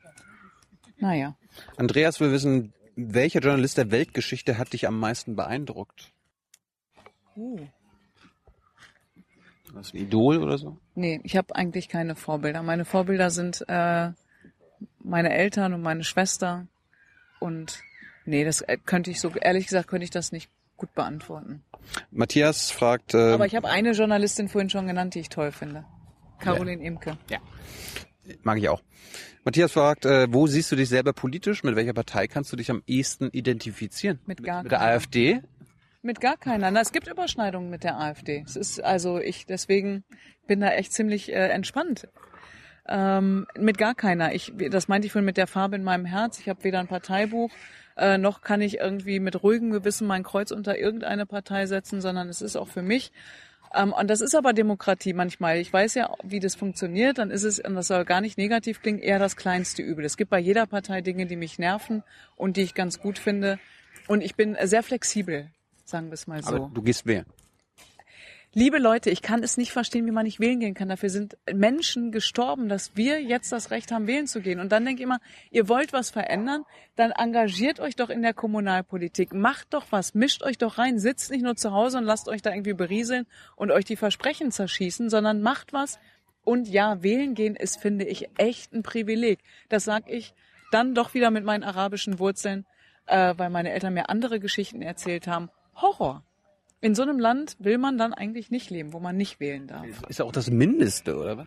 naja. 0.99 1.37
Andreas 1.77 2.21
will 2.21 2.33
wissen, 2.33 2.73
welcher 2.97 3.41
Journalist 3.41 3.79
der 3.79 3.91
Weltgeschichte 3.91 4.59
hat 4.59 4.73
dich 4.73 4.87
am 4.87 4.99
meisten 4.99 5.37
beeindruckt? 5.37 6.13
Uh. 7.37 7.67
Was, 9.73 9.95
ein 9.95 9.99
Idol 9.99 10.39
oder 10.43 10.59
so? 10.59 10.77
Nee, 10.95 11.21
ich 11.25 11.37
habe 11.37 11.55
eigentlich 11.57 11.89
keine 11.89 12.15
Vorbilder. 12.15 12.63
Meine 12.63 12.85
Vorbilder 12.85 13.31
sind 13.31 13.65
äh, 13.69 14.11
meine 15.01 15.33
Eltern 15.33 15.73
und 15.73 15.83
meine 15.83 16.05
Schwester 16.05 16.67
und 17.41 17.83
Nee, 18.25 18.45
das 18.45 18.61
äh, 18.63 18.77
könnte 18.85 19.11
ich 19.11 19.21
so, 19.21 19.31
ehrlich 19.31 19.67
gesagt, 19.67 19.89
könnte 19.89 20.05
ich 20.05 20.11
das 20.11 20.33
nicht 20.33 20.51
gut 20.77 20.95
beantworten. 20.95 21.63
Matthias 22.11 22.71
fragt. 22.71 23.15
Äh, 23.15 23.33
Aber 23.33 23.47
ich 23.47 23.55
habe 23.55 23.69
eine 23.69 23.93
Journalistin 23.93 24.49
vorhin 24.49 24.71
schon 24.71 24.87
genannt, 24.87 25.15
die 25.15 25.21
ich 25.21 25.29
toll 25.29 25.53
finde. 25.53 25.85
Caroline 26.39 26.83
ja. 26.83 26.89
Imke. 26.89 27.19
Ja. 27.31 27.39
Mag 28.43 28.59
ich 28.59 28.69
auch. 28.69 28.83
Matthias 29.45 29.73
fragt, 29.73 30.05
äh, 30.05 30.33
wo 30.33 30.47
siehst 30.47 30.71
du 30.71 30.77
dich 30.77 30.89
selber 30.89 31.13
politisch? 31.13 31.65
Mit 31.65 31.75
welcher 31.75 31.93
Partei 31.93 32.29
kannst 32.29 32.53
du 32.53 32.57
dich 32.57 32.71
am 32.71 32.83
ehesten 32.87 33.31
identifizieren? 33.31 34.21
Mit 34.27 34.43
gar 34.43 34.63
mit, 34.63 34.65
mit 34.65 34.73
der 34.73 34.83
AfD? 34.83 35.43
Mit 36.03 36.21
gar 36.21 36.37
keiner. 36.37 36.71
Na, 36.71 36.81
es 36.81 36.93
gibt 36.93 37.09
Überschneidungen 37.09 37.71
mit 37.71 37.85
der 37.85 37.99
AfD. 37.99 38.43
Es 38.47 38.57
ist 38.57 38.83
also 38.83 39.19
ich 39.19 39.47
deswegen 39.47 40.05
bin 40.47 40.61
da 40.61 40.71
echt 40.71 40.93
ziemlich 40.93 41.33
äh, 41.33 41.49
entspannt. 41.49 42.09
Ähm, 42.89 43.47
mit 43.57 43.79
gar 43.79 43.95
keiner. 43.95 44.35
Ich, 44.35 44.53
das 44.71 44.89
meinte 44.89 45.07
ich 45.07 45.13
vorhin 45.13 45.27
mit 45.27 45.37
der 45.37 45.47
Farbe 45.47 45.77
in 45.77 45.85
meinem 45.85 46.05
Herz. 46.05 46.41
Ich 46.41 46.49
habe 46.49 46.65
weder 46.65 46.81
ein 46.81 46.89
Parteibuch 46.89 47.51
äh, 47.97 48.19
noch 48.19 48.41
kann 48.41 48.61
ich 48.61 48.79
irgendwie 48.79 49.21
mit 49.21 49.43
ruhigem 49.43 49.71
Gewissen 49.71 50.07
mein 50.07 50.23
Kreuz 50.23 50.51
unter 50.51 50.79
irgendeine 50.79 51.27
Partei 51.27 51.67
setzen, 51.67 52.01
sondern 52.01 52.29
es 52.29 52.43
ist 52.43 52.57
auch 52.57 52.69
für 52.69 52.83
mich. 52.83 53.13
Ähm, 53.75 53.93
und 53.93 54.09
das 54.09 54.21
ist 54.21 54.35
aber 54.35 54.53
Demokratie 54.53 55.13
manchmal. 55.13 55.59
Ich 55.59 55.73
weiß 55.73 55.95
ja, 55.95 56.15
wie 56.23 56.41
das 56.41 56.55
funktioniert. 56.55 57.19
Dann 57.19 57.31
ist 57.31 57.45
es, 57.45 57.59
und 57.61 57.75
das 57.75 57.89
soll 57.89 58.05
gar 58.05 58.21
nicht 58.21 58.39
negativ 58.39 58.83
klingen, 58.83 59.01
eher 59.01 59.19
das 59.19 59.37
kleinste 59.37 59.83
Übel. 59.83 60.05
Es 60.05 60.17
gibt 60.17 60.31
bei 60.31 60.39
jeder 60.39 60.67
Partei 60.67 61.01
Dinge, 61.01 61.27
die 61.27 61.37
mich 61.37 61.59
nerven 61.59 62.03
und 62.37 62.57
die 62.57 62.63
ich 62.63 62.75
ganz 62.75 63.01
gut 63.01 63.19
finde. 63.19 63.59
Und 64.09 64.23
ich 64.23 64.35
bin 64.35 64.57
sehr 64.63 64.83
flexibel, 64.83 65.51
sagen 65.85 66.09
wir 66.09 66.15
es 66.15 66.27
mal 66.27 66.43
so. 66.43 66.55
Aber 66.55 66.71
du 66.73 66.83
gehst 66.83 67.07
wählen. 67.07 67.27
Liebe 68.55 68.77
Leute, 68.77 69.09
ich 69.09 69.23
kann 69.23 69.43
es 69.43 69.57
nicht 69.57 69.73
verstehen, 69.73 70.05
wie 70.05 70.11
man 70.11 70.25
nicht 70.25 70.39
wählen 70.39 70.61
gehen 70.61 70.75
kann. 70.75 70.91
Dafür 70.91 71.09
sind 71.09 71.39
Menschen 71.51 72.13
gestorben, 72.13 72.69
dass 72.69 72.95
wir 72.97 73.23
jetzt 73.23 73.51
das 73.51 73.71
Recht 73.71 73.91
haben, 73.91 74.07
wählen 74.07 74.27
zu 74.27 74.43
gehen. 74.43 74.61
Und 74.61 74.73
dann 74.73 74.85
denke 74.85 75.01
ich 75.01 75.05
immer, 75.05 75.21
ihr 75.51 75.71
wollt 75.71 75.95
was 75.95 76.11
verändern, 76.11 76.65
dann 76.95 77.13
engagiert 77.13 77.81
euch 77.81 77.97
doch 77.97 78.11
in 78.11 78.21
der 78.21 78.35
Kommunalpolitik. 78.35 79.33
Macht 79.33 79.73
doch 79.73 79.87
was, 79.89 80.13
mischt 80.13 80.43
euch 80.43 80.59
doch 80.59 80.77
rein, 80.77 80.99
sitzt 80.99 81.31
nicht 81.31 81.43
nur 81.43 81.57
zu 81.57 81.73
Hause 81.73 81.97
und 81.97 82.05
lasst 82.05 82.29
euch 82.29 82.43
da 82.43 82.51
irgendwie 82.51 82.75
berieseln 82.75 83.27
und 83.57 83.71
euch 83.71 83.87
die 83.87 83.97
Versprechen 83.97 84.53
zerschießen, 84.53 85.09
sondern 85.09 85.41
macht 85.41 85.73
was. 85.73 85.99
Und 86.45 86.69
ja, 86.69 87.03
wählen 87.03 87.35
gehen 87.35 87.57
ist, 87.57 87.81
finde 87.81 88.05
ich, 88.05 88.29
echt 88.37 88.75
ein 88.75 88.83
Privileg. 88.83 89.39
Das 89.71 89.85
sag 89.85 90.11
ich 90.11 90.35
dann 90.73 90.95
doch 90.95 91.15
wieder 91.15 91.31
mit 91.31 91.45
meinen 91.45 91.63
arabischen 91.63 92.19
Wurzeln, 92.19 92.67
äh, 93.07 93.33
weil 93.35 93.49
meine 93.49 93.73
Eltern 93.73 93.95
mir 93.95 94.11
andere 94.11 94.41
Geschichten 94.41 94.83
erzählt 94.83 95.27
haben. 95.27 95.49
Horror. 95.75 96.23
In 96.83 96.97
so 96.97 97.03
einem 97.03 97.21
Land 97.21 97.57
will 97.61 97.79
man 97.79 97.97
dann 97.97 98.13
eigentlich 98.13 98.51
nicht 98.51 98.69
leben, 98.69 98.93
wo 98.93 98.99
man 98.99 99.17
nicht 99.17 99.39
wählen 99.39 99.69
darf. 99.69 99.87
Ist 100.09 100.19
ja 100.19 100.25
auch 100.25 100.33
das 100.33 100.51
Mindeste, 100.51 101.17
oder 101.17 101.39
was? 101.39 101.47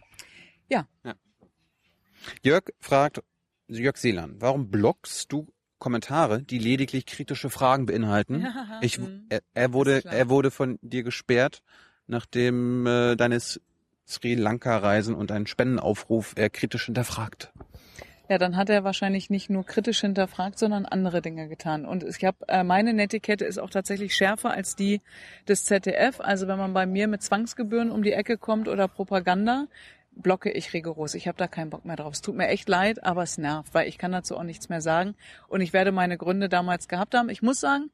Ja. 0.70 0.88
ja. 1.04 1.14
Jörg 2.42 2.64
fragt, 2.80 3.22
Jörg 3.68 3.98
Seelan, 3.98 4.38
warum 4.40 4.72
blockst 4.72 5.32
du 5.32 5.48
Kommentare, 5.78 6.42
die 6.42 6.58
lediglich 6.58 7.06
kritische 7.06 7.50
Fragen 7.50 7.86
beinhalten? 7.86 8.48
ich, 8.82 8.98
mhm. 8.98 9.26
er, 9.28 9.42
er 9.54 9.74
wurde, 9.74 10.06
er 10.06 10.30
wurde 10.30 10.52
von 10.52 10.80
dir 10.82 11.04
gesperrt, 11.04 11.62
nachdem 12.08 12.88
äh, 12.88 13.18
deines 13.18 13.60
Sri 14.08 14.36
Lanka-Reisen 14.36 15.16
und 15.16 15.34
einen 15.34 15.48
Spendenaufruf 15.48 16.34
er 16.38 16.50
kritisch 16.50 16.86
hinterfragt. 16.86 17.52
Ja, 18.28 18.40
dann 18.40 18.56
hat 18.56 18.70
er 18.70 18.84
wahrscheinlich 18.84 19.30
nicht 19.30 19.50
nur 19.50 19.66
kritisch 19.66 20.02
hinterfragt, 20.02 20.58
sondern 20.58 20.86
andere 20.86 21.22
Dinge 21.22 21.48
getan. 21.48 21.86
Und 21.86 22.04
ich 22.04 22.26
habe 22.26 22.38
äh, 22.48 22.64
meine 22.64 22.94
Netiquette 22.94 23.46
ist 23.46 23.60
auch 23.60 23.70
tatsächlich 23.70 24.16
schärfer 24.16 24.52
als 24.52 24.76
die 24.76 25.02
des 25.48 25.66
ZDF. 25.66 26.20
Also 26.20 26.48
wenn 26.48 26.58
man 26.58 26.74
bei 26.74 26.86
mir 26.88 27.08
mit 27.08 27.22
Zwangsgebühren 27.22 27.92
um 27.92 28.02
die 28.02 28.14
Ecke 28.14 28.38
kommt 28.38 28.68
oder 28.68 28.88
Propaganda, 28.88 29.68
blocke 30.16 30.50
ich 30.50 30.74
rigoros. 30.74 31.14
Ich 31.14 31.28
habe 31.28 31.38
da 31.38 31.48
keinen 31.48 31.70
Bock 31.70 31.86
mehr 31.86 31.98
drauf. 31.98 32.14
Es 32.14 32.22
tut 32.22 32.36
mir 32.36 32.48
echt 32.48 32.68
leid, 32.68 33.04
aber 33.04 33.22
es 33.24 33.38
nervt, 33.38 33.74
weil 33.74 33.88
ich 33.88 33.98
kann 33.98 34.12
dazu 34.12 34.38
auch 34.38 34.44
nichts 34.44 34.70
mehr 34.70 34.82
sagen. 34.82 35.14
Und 35.48 35.62
ich 35.62 35.74
werde 35.74 35.92
meine 35.92 36.18
Gründe 36.18 36.50
damals 36.50 36.88
gehabt 36.88 37.14
haben. 37.14 37.30
Ich 37.30 37.42
muss 37.42 37.60
sagen, 37.60 37.92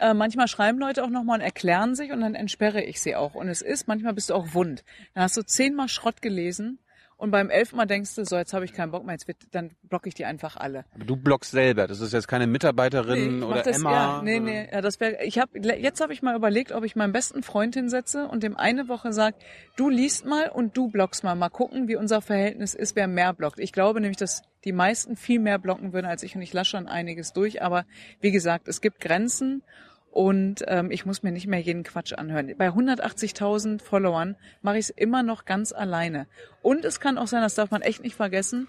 Äh, 0.00 0.14
manchmal 0.14 0.46
schreiben 0.46 0.78
Leute 0.78 1.02
auch 1.02 1.10
nochmal 1.10 1.40
und 1.40 1.44
erklären 1.44 1.96
sich 1.96 2.12
und 2.12 2.20
dann 2.20 2.36
entsperre 2.36 2.80
ich 2.84 3.00
sie 3.00 3.16
auch. 3.16 3.34
Und 3.34 3.48
es 3.48 3.62
ist, 3.62 3.88
manchmal 3.88 4.14
bist 4.14 4.30
du 4.30 4.34
auch 4.34 4.54
wund. 4.54 4.84
Dann 5.14 5.24
hast 5.24 5.36
du 5.36 5.42
zehnmal 5.42 5.88
Schrott 5.88 6.22
gelesen 6.22 6.78
und 7.18 7.32
beim 7.32 7.50
elften 7.50 7.76
Mal 7.76 7.86
denkst 7.86 8.14
du, 8.14 8.24
so, 8.24 8.36
jetzt 8.36 8.54
habe 8.54 8.64
ich 8.64 8.72
keinen 8.72 8.92
Bock 8.92 9.04
mehr, 9.04 9.12
jetzt 9.12 9.26
wird, 9.26 9.38
dann 9.50 9.72
blocke 9.82 10.08
ich 10.08 10.14
die 10.14 10.24
einfach 10.24 10.56
alle. 10.56 10.84
Aber 10.94 11.04
du 11.04 11.16
blockst 11.16 11.50
selber. 11.50 11.88
Das 11.88 12.00
ist 12.00 12.12
jetzt 12.12 12.28
keine 12.28 12.46
Mitarbeiterin 12.46 13.40
mach 13.40 13.48
oder 13.48 13.62
das, 13.62 13.78
Emma. 13.78 13.90
Ja, 13.90 14.22
nee, 14.22 14.38
nee, 14.38 14.68
ja, 14.70 14.80
das 14.80 15.00
wäre. 15.00 15.24
Ich 15.24 15.36
habe 15.40 15.58
jetzt 15.58 16.00
habe 16.00 16.12
ich 16.12 16.22
mal 16.22 16.36
überlegt, 16.36 16.70
ob 16.70 16.84
ich 16.84 16.94
meinen 16.94 17.12
besten 17.12 17.42
Freund 17.42 17.74
hinsetze 17.74 18.28
und 18.28 18.44
dem 18.44 18.56
eine 18.56 18.88
Woche 18.88 19.12
sag, 19.12 19.34
du 19.76 19.90
liest 19.90 20.26
mal 20.26 20.48
und 20.48 20.76
du 20.76 20.88
blockst 20.88 21.24
mal, 21.24 21.34
mal 21.34 21.48
gucken, 21.48 21.88
wie 21.88 21.96
unser 21.96 22.22
Verhältnis 22.22 22.74
ist, 22.74 22.94
wer 22.94 23.08
mehr 23.08 23.32
blockt. 23.34 23.58
Ich 23.58 23.72
glaube 23.72 24.00
nämlich, 24.00 24.16
dass 24.16 24.42
die 24.64 24.72
meisten 24.72 25.16
viel 25.16 25.40
mehr 25.40 25.58
blocken 25.58 25.92
würden 25.92 26.06
als 26.06 26.22
ich 26.22 26.36
und 26.36 26.42
ich 26.42 26.52
lasse 26.52 26.70
schon 26.70 26.86
einiges 26.86 27.32
durch. 27.32 27.62
Aber 27.62 27.84
wie 28.20 28.30
gesagt, 28.30 28.68
es 28.68 28.80
gibt 28.80 29.00
Grenzen 29.00 29.64
und 30.10 30.64
ähm, 30.66 30.90
ich 30.90 31.06
muss 31.06 31.22
mir 31.22 31.32
nicht 31.32 31.46
mehr 31.46 31.60
jeden 31.60 31.84
Quatsch 31.84 32.12
anhören. 32.12 32.52
Bei 32.56 32.68
180.000 32.68 33.82
Followern 33.82 34.36
mache 34.62 34.78
ich 34.78 34.86
es 34.86 34.90
immer 34.90 35.22
noch 35.22 35.44
ganz 35.44 35.72
alleine. 35.72 36.26
Und 36.62 36.84
es 36.84 37.00
kann 37.00 37.18
auch 37.18 37.26
sein, 37.26 37.42
das 37.42 37.54
darf 37.54 37.70
man 37.70 37.82
echt 37.82 38.02
nicht 38.02 38.16
vergessen, 38.16 38.66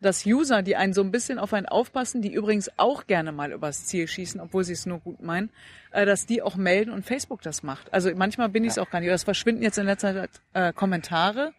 dass 0.00 0.24
User, 0.24 0.62
die 0.62 0.76
einen 0.76 0.94
so 0.94 1.02
ein 1.02 1.10
bisschen 1.10 1.38
auf 1.38 1.52
einen 1.52 1.66
aufpassen, 1.66 2.22
die 2.22 2.32
übrigens 2.32 2.70
auch 2.78 3.06
gerne 3.06 3.32
mal 3.32 3.52
übers 3.52 3.86
Ziel 3.86 4.08
schießen, 4.08 4.40
obwohl 4.40 4.64
sie 4.64 4.72
es 4.72 4.86
nur 4.86 4.98
gut 4.98 5.22
meinen, 5.22 5.50
äh, 5.92 6.06
dass 6.06 6.26
die 6.26 6.42
auch 6.42 6.56
melden 6.56 6.90
und 6.90 7.04
Facebook 7.04 7.42
das 7.42 7.62
macht. 7.62 7.92
Also 7.92 8.10
manchmal 8.14 8.48
bin 8.48 8.64
ich 8.64 8.70
es 8.70 8.78
auch 8.78 8.90
gar 8.90 9.00
nicht. 9.00 9.10
Es 9.10 9.24
verschwinden 9.24 9.62
jetzt 9.62 9.78
in 9.78 9.86
letzter 9.86 10.14
Zeit 10.14 10.30
äh, 10.54 10.72
Kommentare. 10.72 11.52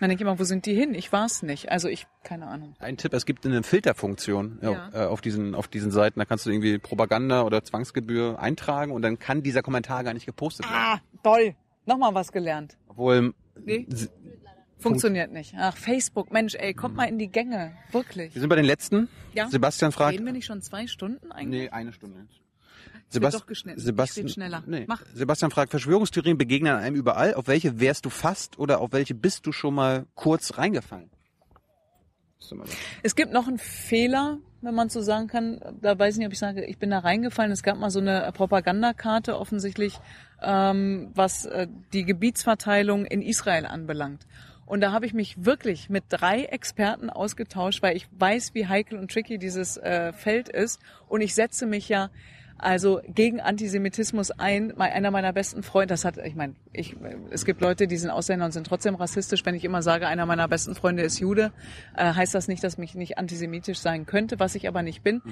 Dann 0.00 0.08
denke 0.10 0.22
ich 0.22 0.26
immer, 0.28 0.38
wo 0.38 0.44
sind 0.44 0.66
die 0.66 0.74
hin? 0.74 0.94
Ich 0.94 1.10
war 1.12 1.24
es 1.26 1.42
nicht. 1.42 1.70
Also 1.70 1.88
ich, 1.88 2.06
keine 2.22 2.46
Ahnung. 2.48 2.74
Ein 2.80 2.96
Tipp, 2.98 3.12
es 3.14 3.24
gibt 3.24 3.46
eine 3.46 3.62
Filterfunktion 3.62 4.58
Ja. 4.62 4.90
äh, 4.92 5.06
auf 5.06 5.20
diesen 5.20 5.54
auf 5.54 5.68
diesen 5.68 5.90
Seiten. 5.90 6.18
Da 6.18 6.24
kannst 6.26 6.44
du 6.46 6.50
irgendwie 6.50 6.78
Propaganda 6.78 7.42
oder 7.42 7.64
Zwangsgebühr 7.64 8.38
eintragen 8.38 8.92
und 8.92 9.02
dann 9.02 9.18
kann 9.18 9.42
dieser 9.42 9.62
Kommentar 9.62 10.04
gar 10.04 10.12
nicht 10.14 10.26
gepostet 10.26 10.66
werden. 10.66 10.76
Ah, 10.78 11.00
toll. 11.22 11.54
Nochmal 11.86 12.14
was 12.14 12.30
gelernt. 12.32 12.76
Obwohl 12.88 13.32
Nee. 13.64 13.86
Funktioniert 14.78 15.32
nicht. 15.32 15.54
Ach, 15.56 15.74
Facebook, 15.76 16.30
Mensch, 16.30 16.54
ey, 16.54 16.74
kommt 16.74 16.94
mal 16.96 17.04
in 17.08 17.18
die 17.18 17.28
Gänge. 17.28 17.72
Wirklich. 17.92 18.34
wir 18.34 18.40
sind 18.40 18.50
bei 18.50 18.56
den 18.56 18.66
letzten. 18.66 19.08
Ja. 19.32 19.48
Sebastian 19.48 19.90
fragt. 19.92 20.12
Reden 20.12 20.26
wir 20.26 20.32
nicht 20.34 20.44
schon 20.44 20.60
zwei 20.60 20.86
Stunden 20.86 21.32
eigentlich? 21.32 21.62
Nee, 21.62 21.68
eine 21.70 21.92
Stunde 21.94 22.20
jetzt. 22.20 22.40
Geschnitten. 23.46 23.80
Sebastian, 23.80 24.26
Ich 24.26 24.30
red 24.30 24.34
schneller. 24.34 24.62
Nee. 24.66 24.84
Mach. 24.86 25.02
Sebastian 25.14 25.50
fragt, 25.50 25.70
Verschwörungstheorien 25.70 26.38
begegnen 26.38 26.76
einem 26.76 26.96
überall. 26.96 27.34
Auf 27.34 27.46
welche 27.46 27.80
wärst 27.80 28.04
du 28.04 28.10
fast 28.10 28.58
oder 28.58 28.80
auf 28.80 28.92
welche 28.92 29.14
bist 29.14 29.46
du 29.46 29.52
schon 29.52 29.74
mal 29.74 30.06
kurz 30.14 30.58
reingefallen? 30.58 31.10
Es 33.02 33.16
gibt 33.16 33.32
noch 33.32 33.48
einen 33.48 33.58
Fehler, 33.58 34.38
wenn 34.60 34.74
man 34.74 34.88
so 34.88 35.00
sagen 35.00 35.26
kann. 35.26 35.60
Da 35.80 35.98
weiß 35.98 36.14
ich 36.14 36.18
nicht, 36.18 36.26
ob 36.26 36.32
ich 36.32 36.38
sage, 36.38 36.64
ich 36.64 36.78
bin 36.78 36.90
da 36.90 36.98
reingefallen. 37.00 37.50
Es 37.50 37.62
gab 37.62 37.78
mal 37.78 37.90
so 37.90 37.98
eine 37.98 38.30
Propagandakarte 38.34 39.38
offensichtlich, 39.38 39.98
ähm, 40.42 41.10
was 41.14 41.46
äh, 41.46 41.66
die 41.92 42.04
Gebietsverteilung 42.04 43.04
in 43.06 43.22
Israel 43.22 43.66
anbelangt. 43.66 44.26
Und 44.66 44.80
da 44.80 44.92
habe 44.92 45.06
ich 45.06 45.14
mich 45.14 45.44
wirklich 45.44 45.88
mit 45.88 46.04
drei 46.08 46.42
Experten 46.42 47.08
ausgetauscht, 47.08 47.82
weil 47.82 47.96
ich 47.96 48.08
weiß, 48.18 48.52
wie 48.54 48.66
heikel 48.66 48.98
und 48.98 49.10
tricky 49.10 49.38
dieses 49.38 49.76
äh, 49.76 50.12
Feld 50.12 50.48
ist. 50.48 50.80
Und 51.08 51.20
ich 51.20 51.34
setze 51.34 51.66
mich 51.66 51.88
ja 51.88 52.10
also 52.58 53.00
gegen 53.06 53.40
Antisemitismus 53.40 54.30
ein. 54.30 54.78
Einer 54.80 55.10
meiner 55.10 55.32
besten 55.32 55.62
Freunde, 55.62 55.92
das 55.92 56.04
hat, 56.04 56.16
ich 56.18 56.34
meine, 56.34 56.54
ich, 56.72 56.96
es 57.30 57.44
gibt 57.44 57.60
Leute, 57.60 57.86
die 57.86 57.96
sind 57.96 58.10
Ausländer 58.10 58.46
und 58.46 58.52
sind 58.52 58.66
trotzdem 58.66 58.94
rassistisch. 58.94 59.44
Wenn 59.44 59.54
ich 59.54 59.64
immer 59.64 59.82
sage, 59.82 60.06
einer 60.06 60.26
meiner 60.26 60.48
besten 60.48 60.74
Freunde 60.74 61.02
ist 61.02 61.18
Jude, 61.18 61.52
äh, 61.96 62.12
heißt 62.12 62.34
das 62.34 62.48
nicht, 62.48 62.64
dass 62.64 62.78
mich 62.78 62.94
nicht 62.94 63.18
antisemitisch 63.18 63.78
sein 63.78 64.06
könnte, 64.06 64.38
was 64.40 64.54
ich 64.54 64.68
aber 64.68 64.82
nicht 64.82 65.02
bin. 65.02 65.22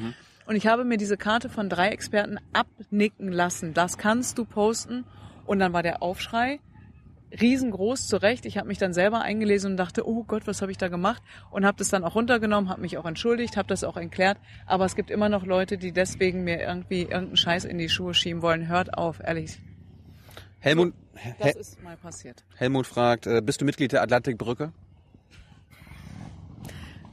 Und 0.46 0.56
ich 0.56 0.66
habe 0.66 0.84
mir 0.84 0.98
diese 0.98 1.16
Karte 1.16 1.48
von 1.48 1.68
drei 1.68 1.88
Experten 1.88 2.38
abnicken 2.52 3.32
lassen. 3.32 3.72
Das 3.74 3.96
kannst 3.96 4.38
du 4.38 4.44
posten. 4.44 5.04
Und 5.46 5.58
dann 5.58 5.72
war 5.72 5.82
der 5.82 6.02
Aufschrei 6.02 6.60
riesengroß, 7.40 8.06
zu 8.06 8.16
Recht. 8.16 8.46
Ich 8.46 8.58
habe 8.58 8.68
mich 8.68 8.78
dann 8.78 8.92
selber 8.92 9.20
eingelesen 9.22 9.72
und 9.72 9.76
dachte, 9.76 10.06
oh 10.08 10.24
Gott, 10.24 10.46
was 10.46 10.62
habe 10.62 10.72
ich 10.72 10.78
da 10.78 10.88
gemacht? 10.88 11.22
Und 11.50 11.64
habe 11.64 11.78
das 11.78 11.88
dann 11.88 12.04
auch 12.04 12.14
runtergenommen, 12.14 12.70
habe 12.70 12.80
mich 12.80 12.98
auch 12.98 13.04
entschuldigt, 13.04 13.56
habe 13.56 13.68
das 13.68 13.84
auch 13.84 13.96
erklärt. 13.96 14.38
Aber 14.66 14.84
es 14.84 14.96
gibt 14.96 15.10
immer 15.10 15.28
noch 15.28 15.44
Leute, 15.44 15.78
die 15.78 15.92
deswegen 15.92 16.44
mir 16.44 16.60
irgendwie 16.60 17.02
irgendeinen 17.02 17.36
Scheiß 17.36 17.64
in 17.64 17.78
die 17.78 17.88
Schuhe 17.88 18.14
schieben 18.14 18.42
wollen. 18.42 18.68
Hört 18.68 18.96
auf, 18.96 19.20
ehrlich. 19.22 19.58
Helmut, 20.60 20.94
Das 21.38 21.56
ist 21.56 21.82
mal 21.82 21.96
passiert. 21.96 22.42
Helmut 22.56 22.86
fragt, 22.86 23.26
äh, 23.26 23.42
bist 23.42 23.60
du 23.60 23.64
Mitglied 23.64 23.92
der 23.92 24.02
Atlantikbrücke? 24.02 24.72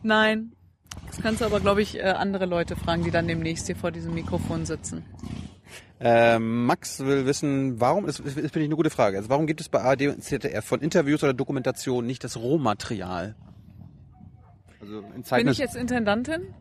Nein. 0.03 0.53
Das 1.07 1.21
kannst 1.21 1.41
du 1.41 1.45
aber, 1.45 1.59
glaube 1.59 1.81
ich, 1.81 1.97
äh, 1.97 2.03
andere 2.03 2.45
Leute 2.45 2.75
fragen, 2.75 3.03
die 3.03 3.11
dann 3.11 3.27
demnächst 3.27 3.67
hier 3.67 3.75
vor 3.75 3.91
diesem 3.91 4.13
Mikrofon 4.13 4.65
sitzen. 4.65 5.03
Äh, 5.99 6.39
Max 6.39 6.99
will 6.99 7.25
wissen, 7.25 7.79
warum, 7.79 8.05
das, 8.05 8.17
das 8.17 8.33
finde 8.33 8.47
ich 8.47 8.65
eine 8.65 8.75
gute 8.75 8.89
Frage, 8.89 9.17
also 9.17 9.29
warum 9.29 9.45
gibt 9.45 9.61
es 9.61 9.69
bei 9.69 9.81
ARD 9.81 10.07
und 10.07 10.23
ZDF 10.23 10.65
von 10.65 10.81
Interviews 10.81 11.23
oder 11.23 11.33
Dokumentationen 11.33 12.07
nicht 12.07 12.23
das 12.23 12.37
Rohmaterial? 12.37 13.35
Also 14.81 15.03
in 15.15 15.23
Zeiten 15.23 15.45
Bin 15.45 15.51
ich 15.51 15.59
jetzt 15.59 15.75
Intendantin? 15.75 16.53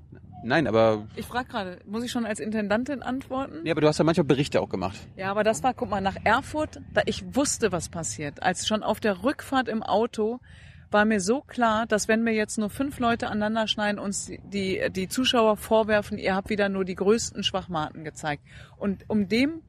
Nein, 0.43 0.67
aber, 0.67 1.07
Ich 1.17 1.27
frage 1.27 1.49
gerade, 1.49 1.79
muss 1.87 2.03
ich 2.03 2.11
schon 2.11 2.25
als 2.25 2.41
Intendantin 2.41 3.03
antworten? 3.03 3.63
nee, 3.63 3.71
aber 3.71 3.81
du 3.81 3.89
hast 3.89 3.99
ja 3.99 4.05
manchmal 4.05 4.25
Berichte 4.25 4.61
auch 4.61 4.69
gemacht. 4.69 4.99
Ja, 5.17 5.31
aber 5.31 5.45
das 5.45 5.63
war, 5.63 5.75
guck 5.75 5.91
mal, 5.91 6.01
nach 6.01 6.17
Erfurt, 6.25 6.81
da 6.95 7.03
ich 7.07 7.35
wusste, 7.35 7.73
was 7.73 7.89
passiert. 7.89 8.43
Als 8.43 8.67
schon 8.67 8.83
auf 8.83 9.01
der 9.01 9.23
Rückfahrt 9.23 9.69
im 9.69 9.83
Auto 9.83 10.41
war 10.91 11.05
mir 11.05 11.21
so 11.21 11.41
klar, 11.41 11.87
dass 11.87 12.09
wenn 12.09 12.25
wir 12.25 12.33
jetzt 12.33 12.59
nur 12.59 12.71
fünf 12.71 12.99
Leute 12.99 13.29
aneinander 13.29 13.69
schneiden, 13.69 13.99
uns 13.99 14.31
die, 14.45 14.91
die 14.91 15.09
Zuschauer 15.09 15.57
vorwerfen, 15.57 16.19
ihr 16.19 16.35
habt 16.35 16.51
wieder 16.51 16.69
nur 16.69 16.85
die 16.85 16.95
größten 16.95 17.43
Schwachmaten 17.43 18.05
gezeigt. 18.05 18.43
Und 18.77 19.05
um 19.09 19.29
dem 19.29 19.63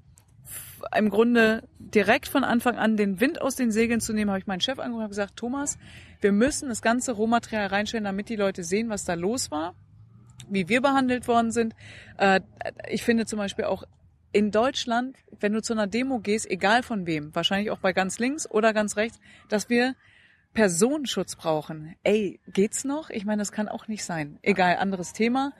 im 0.95 1.09
Grunde 1.09 1.63
direkt 1.77 2.27
von 2.27 2.43
Anfang 2.43 2.77
an 2.77 2.97
den 2.97 3.19
Wind 3.19 3.41
aus 3.41 3.55
den 3.55 3.71
Segeln 3.71 4.01
zu 4.01 4.13
nehmen, 4.13 4.31
habe 4.31 4.39
ich 4.39 4.47
meinen 4.47 4.61
Chef 4.61 4.79
angerufen 4.79 5.03
und 5.03 5.09
gesagt, 5.09 5.35
Thomas, 5.35 5.77
wir 6.19 6.31
müssen 6.31 6.69
das 6.69 6.81
ganze 6.81 7.11
Rohmaterial 7.11 7.67
reinstellen, 7.67 8.05
damit 8.05 8.29
die 8.29 8.35
Leute 8.35 8.63
sehen, 8.63 8.89
was 8.89 9.05
da 9.05 9.13
los 9.13 9.51
war 9.51 9.75
wie 10.51 10.69
wir 10.69 10.81
behandelt 10.81 11.27
worden 11.27 11.51
sind. 11.51 11.75
Äh, 12.17 12.41
ich 12.89 13.03
finde 13.03 13.25
zum 13.25 13.39
Beispiel 13.39 13.65
auch 13.65 13.83
in 14.31 14.51
Deutschland, 14.51 15.17
wenn 15.39 15.53
du 15.53 15.61
zu 15.61 15.73
einer 15.73 15.87
Demo 15.87 16.19
gehst, 16.19 16.49
egal 16.49 16.83
von 16.83 17.05
wem, 17.05 17.35
wahrscheinlich 17.35 17.71
auch 17.71 17.79
bei 17.79 17.93
ganz 17.93 18.19
links 18.19 18.49
oder 18.49 18.73
ganz 18.73 18.95
rechts, 18.95 19.19
dass 19.49 19.69
wir 19.69 19.95
Personenschutz 20.53 21.35
brauchen. 21.35 21.95
Ey, 22.03 22.39
geht's 22.47 22.83
noch? 22.83 23.09
Ich 23.09 23.25
meine, 23.25 23.41
das 23.41 23.51
kann 23.51 23.69
auch 23.69 23.87
nicht 23.87 24.03
sein. 24.03 24.37
Egal, 24.41 24.77
anderes 24.77 25.13
Thema. 25.13 25.53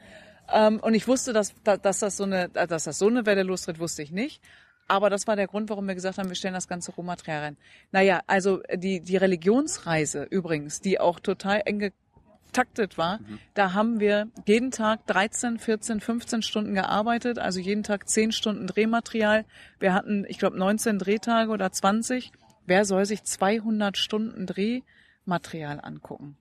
Ähm, 0.51 0.79
und 0.79 0.93
ich 0.93 1.07
wusste, 1.07 1.33
dass, 1.33 1.53
da- 1.63 1.77
dass 1.77 1.99
das 1.99 2.17
so 2.17 2.23
eine, 2.23 2.49
dass 2.49 2.83
das 2.83 2.97
so 2.97 3.07
eine 3.07 3.25
Welle 3.25 3.43
lostritt, 3.43 3.79
wusste 3.79 4.03
ich 4.03 4.11
nicht. 4.11 4.41
Aber 4.87 5.09
das 5.09 5.25
war 5.27 5.37
der 5.37 5.47
Grund, 5.47 5.69
warum 5.69 5.87
wir 5.87 5.95
gesagt 5.95 6.17
haben, 6.17 6.27
wir 6.27 6.35
stellen 6.35 6.53
das 6.53 6.67
ganze 6.67 6.91
Rohmaterial 6.91 7.41
rein. 7.41 7.57
Naja, 7.93 8.21
also 8.27 8.61
die, 8.75 8.99
die 8.99 9.15
Religionsreise 9.15 10.23
übrigens, 10.23 10.81
die 10.81 10.99
auch 10.99 11.21
total 11.21 11.61
eng 11.65 11.79
getaktet 11.79 12.97
war, 12.97 13.21
da 13.53 13.71
haben 13.71 14.01
wir 14.01 14.27
jeden 14.45 14.71
Tag 14.71 15.07
13, 15.07 15.59
14, 15.59 16.01
15 16.01 16.41
Stunden 16.41 16.73
gearbeitet, 16.73 17.39
also 17.39 17.61
jeden 17.61 17.83
Tag 17.83 18.09
10 18.09 18.33
Stunden 18.33 18.67
Drehmaterial. 18.67 19.45
Wir 19.79 19.93
hatten, 19.93 20.25
ich 20.27 20.37
glaube, 20.37 20.57
19 20.57 20.99
Drehtage 20.99 21.49
oder 21.51 21.71
20. 21.71 22.33
Wer 22.65 22.85
soll 22.85 23.05
sich 23.05 23.23
200 23.23 23.97
Stunden 23.97 24.45
Drehmaterial 24.45 25.79
angucken? 25.81 26.37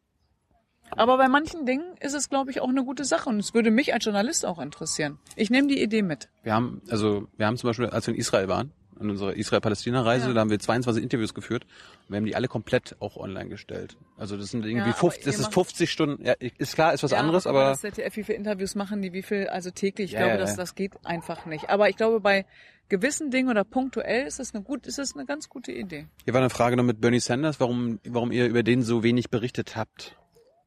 Aber 0.96 1.16
bei 1.16 1.28
manchen 1.28 1.66
Dingen 1.66 1.96
ist 2.00 2.14
es, 2.14 2.28
glaube 2.28 2.50
ich, 2.50 2.60
auch 2.60 2.68
eine 2.68 2.84
gute 2.84 3.04
Sache 3.04 3.28
und 3.28 3.38
es 3.38 3.54
würde 3.54 3.70
mich 3.70 3.94
als 3.94 4.04
Journalist 4.04 4.44
auch 4.44 4.58
interessieren. 4.58 5.18
Ich 5.36 5.50
nehme 5.50 5.68
die 5.68 5.80
Idee 5.80 6.02
mit. 6.02 6.28
Wir 6.42 6.54
haben, 6.54 6.82
also, 6.90 7.28
wir 7.36 7.46
haben 7.46 7.56
zum 7.56 7.68
Beispiel, 7.68 7.86
als 7.86 8.06
wir 8.06 8.14
in 8.14 8.20
Israel 8.20 8.48
waren, 8.48 8.72
an 9.00 9.10
unserer 9.10 9.34
Israel-Palästina-Reise, 9.34 10.28
Ja. 10.28 10.34
da 10.34 10.40
haben 10.40 10.50
wir 10.50 10.58
22 10.58 11.02
Interviews 11.02 11.34
geführt 11.34 11.64
und 11.64 12.10
wir 12.10 12.16
haben 12.18 12.26
die 12.26 12.36
alle 12.36 12.48
komplett 12.48 12.96
auch 13.00 13.16
online 13.16 13.48
gestellt. 13.48 13.96
Also 14.16 14.36
das 14.36 14.50
sind 14.50 14.64
irgendwie 14.64 14.82
aber 14.90 14.94
50, 14.94 15.24
das 15.24 15.36
ist 15.36 15.42
macht- 15.46 15.54
50 15.54 15.90
Stunden, 15.90 16.24
ja, 16.24 16.34
ist 16.38 16.74
klar, 16.74 16.92
ist 16.94 17.02
was 17.02 17.10
Ja, 17.12 17.18
anderes, 17.18 17.46
aber 17.46 17.64
Das 17.70 17.80
ZDF, 17.80 18.16
wie 18.16 18.24
viele 18.24 18.38
Interviews 18.38 18.74
machen 18.74 19.02
die, 19.02 19.12
wie 19.12 19.22
viel, 19.22 19.48
also 19.48 19.70
täglich. 19.70 20.06
Ich 20.06 20.12
Ja, 20.12 20.18
glaube, 20.20 20.32
ja, 20.34 20.38
das, 20.38 20.50
ja. 20.50 20.56
das 20.56 20.74
geht 20.74 20.92
einfach 21.04 21.46
nicht. 21.46 21.70
Aber 21.70 21.88
ich 21.88 21.96
glaube, 21.96 22.20
bei 22.20 22.44
gewissen 22.88 23.30
Dingen 23.30 23.48
oder 23.48 23.64
punktuell 23.64 24.26
ist 24.26 24.40
es 24.40 24.52
eine 24.54 24.62
gut, 24.64 24.86
ist 24.86 24.98
es 24.98 25.14
eine 25.14 25.24
ganz 25.24 25.48
gute 25.48 25.72
Idee. 25.72 26.06
hier 26.24 26.34
war 26.34 26.40
eine 26.40 26.50
Frage 26.50 26.76
noch 26.76 26.82
mit 26.84 27.00
Bernie 27.00 27.20
Sanders, 27.20 27.60
warum, 27.60 28.00
warum 28.04 28.32
ihr 28.32 28.46
über 28.46 28.62
den 28.62 28.82
so 28.82 29.02
wenig 29.02 29.30
berichtet 29.30 29.76
habt. 29.76 30.16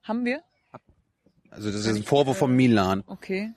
Haben 0.04 0.26
wir? 0.26 0.42
Also 1.50 1.70
das 1.72 1.86
ist 1.86 1.96
ein 1.96 2.04
Vorwurf 2.04 2.38
von 2.40 2.56
Milan. 2.56 3.04
Okay. 3.06 3.54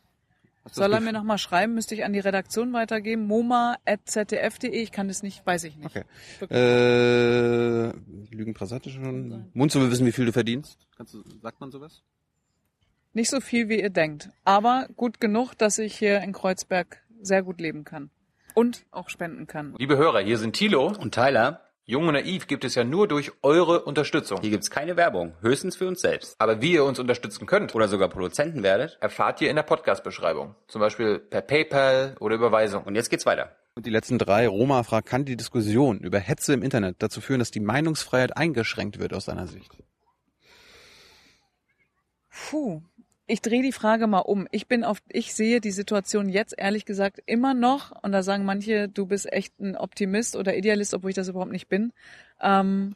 Soll 0.73 0.93
er 0.93 1.01
mir 1.01 1.13
nochmal 1.13 1.39
schreiben? 1.39 1.75
Müsste 1.75 1.95
ich 1.95 2.05
an 2.05 2.13
die 2.13 2.19
Redaktion 2.21 2.73
weitergeben? 2.73 3.27
moma.zdf.de? 3.27 4.71
Ich 4.71 4.93
kann 4.93 5.09
das 5.09 5.23
nicht, 5.23 5.47
weiß 5.47 5.65
ich 5.65 5.77
nicht. 5.77 5.87
Okay. 5.87 6.05
Äh, 6.51 7.93
Lügen 8.35 8.55
Prasate 8.55 8.91
schon. 8.91 9.51
Munzo 9.55 9.81
will 9.81 9.91
wissen, 9.91 10.07
wie 10.07 10.13
viel 10.13 10.27
du 10.27 10.33
verdienst. 10.33 10.87
Kannst 10.97 11.15
du, 11.15 11.23
sagt 11.43 11.61
man 11.61 11.71
sowas? 11.71 12.03
Nicht 13.13 13.31
so 13.31 13.41
viel, 13.41 13.69
wie 13.69 13.81
ihr 13.81 13.91
denkt. 13.91 14.31
Aber 14.45 14.89
gut 14.97 15.21
genug, 15.21 15.55
dass 15.55 15.79
ich 15.79 15.97
hier 15.97 16.21
in 16.21 16.33
Kreuzberg 16.33 17.03
sehr 17.23 17.43
gut 17.43 17.61
leben 17.61 17.85
kann. 17.85 18.11
Und 18.55 18.87
auch 18.91 19.09
spenden 19.09 19.47
kann. 19.47 19.75
Liebe 19.79 19.97
Hörer, 19.97 20.21
hier 20.21 20.39
sind 20.39 20.55
Thilo. 20.55 20.87
Und 20.87 21.15
Tyler, 21.15 21.61
Jung 21.89 22.09
und 22.09 22.15
Naiv 22.15 22.49
gibt 22.49 22.65
es 22.65 22.75
ja 22.75 22.83
nur 22.83 23.07
durch 23.07 23.31
eure 23.43 23.85
Unterstützung. 23.85 24.41
hier 24.41 24.51
gibt's 24.51 24.71
keine 24.71 24.97
Werbung, 24.97 25.35
höchstens 25.41 25.77
für 25.77 25.87
uns 25.87 26.01
selbst. 26.01 26.35
Aber 26.41 26.61
wie 26.61 26.73
ihr 26.73 26.85
uns 26.85 26.99
unterstützen 26.99 27.47
könnt, 27.47 27.77
Oder 27.77 27.87
sogar 27.87 28.09
Produzenten 28.09 28.65
werdet. 28.65 28.99
erfahrt 29.01 29.41
ihr 29.41 29.51
in 29.51 29.55
der 29.55 29.63
Podcast-Beschreibung. 29.63 30.57
Zum 30.67 30.81
Beispiel 30.81 31.21
per 31.21 31.43
PayPal 31.43 32.17
oder 32.19 32.35
Überweisung. 32.35 32.83
Und 32.83 32.97
jetzt 32.97 33.09
geht's 33.09 33.25
weiter. 33.25 33.55
Und 33.77 33.87
die 33.87 33.91
letzten 33.91 34.19
drei, 34.19 34.49
Roma 34.49 34.83
fragt, 34.83 35.07
kann 35.07 35.25
die 35.25 35.37
Diskussion 35.37 36.01
über 36.01 36.19
Hetze 36.19 36.55
im 36.55 36.65
Internet 36.65 36.97
dazu 36.99 37.21
führen, 37.21 37.39
dass 37.39 37.53
die 37.53 37.61
Meinungsfreiheit 37.61 38.37
eingeschränkt 38.37 38.99
wird 38.99 39.15
aus 39.15 39.27
deiner 39.27 39.47
Sicht? 39.47 39.71
Puh. 42.31 42.83
Ich 43.29 43.43
drehe 43.43 43.63
die 43.63 43.73
Frage 43.73 44.07
mal 44.07 44.21
um. 44.21 44.47
Ich 44.53 44.69
bin 44.69 44.85
auf, 44.85 44.99
ich 45.09 45.35
sehe 45.35 45.61
die 45.61 45.73
Situation 45.73 46.29
jetzt 46.29 46.55
ehrlich 46.57 46.85
gesagt 46.85 47.21
immer 47.27 47.55
noch, 47.55 47.93
und 48.03 48.13
da 48.13 48.23
sagen 48.23 48.45
manche, 48.45 48.89
du 48.89 49.07
bist 49.07 49.33
echt 49.33 49.59
ein 49.61 49.77
Optimist 49.77 50.37
oder 50.37 50.57
Idealist, 50.57 50.95
obwohl 50.95 51.11
ich 51.11 51.17
das 51.17 51.29
überhaupt 51.29 51.51
nicht 51.51 51.69
bin. 51.69 51.93
Ähm, 52.41 52.95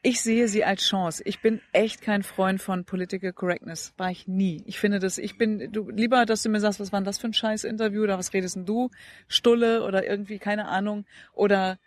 ich 0.00 0.22
sehe 0.22 0.48
sie 0.48 0.64
als 0.64 0.82
Chance. 0.82 1.22
Ich 1.26 1.40
bin 1.40 1.60
echt 1.72 2.00
kein 2.00 2.22
Freund 2.22 2.62
von 2.62 2.84
Political 2.84 3.32
Correctness. 3.32 3.92
War 3.98 4.10
ich 4.10 4.26
nie. 4.26 4.62
Ich 4.64 4.78
finde 4.78 5.00
das, 5.00 5.18
ich 5.18 5.36
bin, 5.36 5.70
du, 5.72 5.90
lieber, 5.90 6.24
dass 6.24 6.42
du 6.42 6.48
mir 6.48 6.60
sagst, 6.60 6.80
was 6.80 6.92
war 6.92 7.00
denn 7.00 7.04
das 7.04 7.18
für 7.18 7.26
ein 7.26 7.34
scheiß 7.34 7.64
Interview 7.64 8.04
oder 8.04 8.16
was 8.16 8.32
redest 8.32 8.56
denn 8.56 8.64
du? 8.64 8.90
Stulle 9.26 9.84
oder 9.84 10.06
irgendwie, 10.06 10.38
keine 10.38 10.68
Ahnung. 10.68 11.04
Oder 11.34 11.78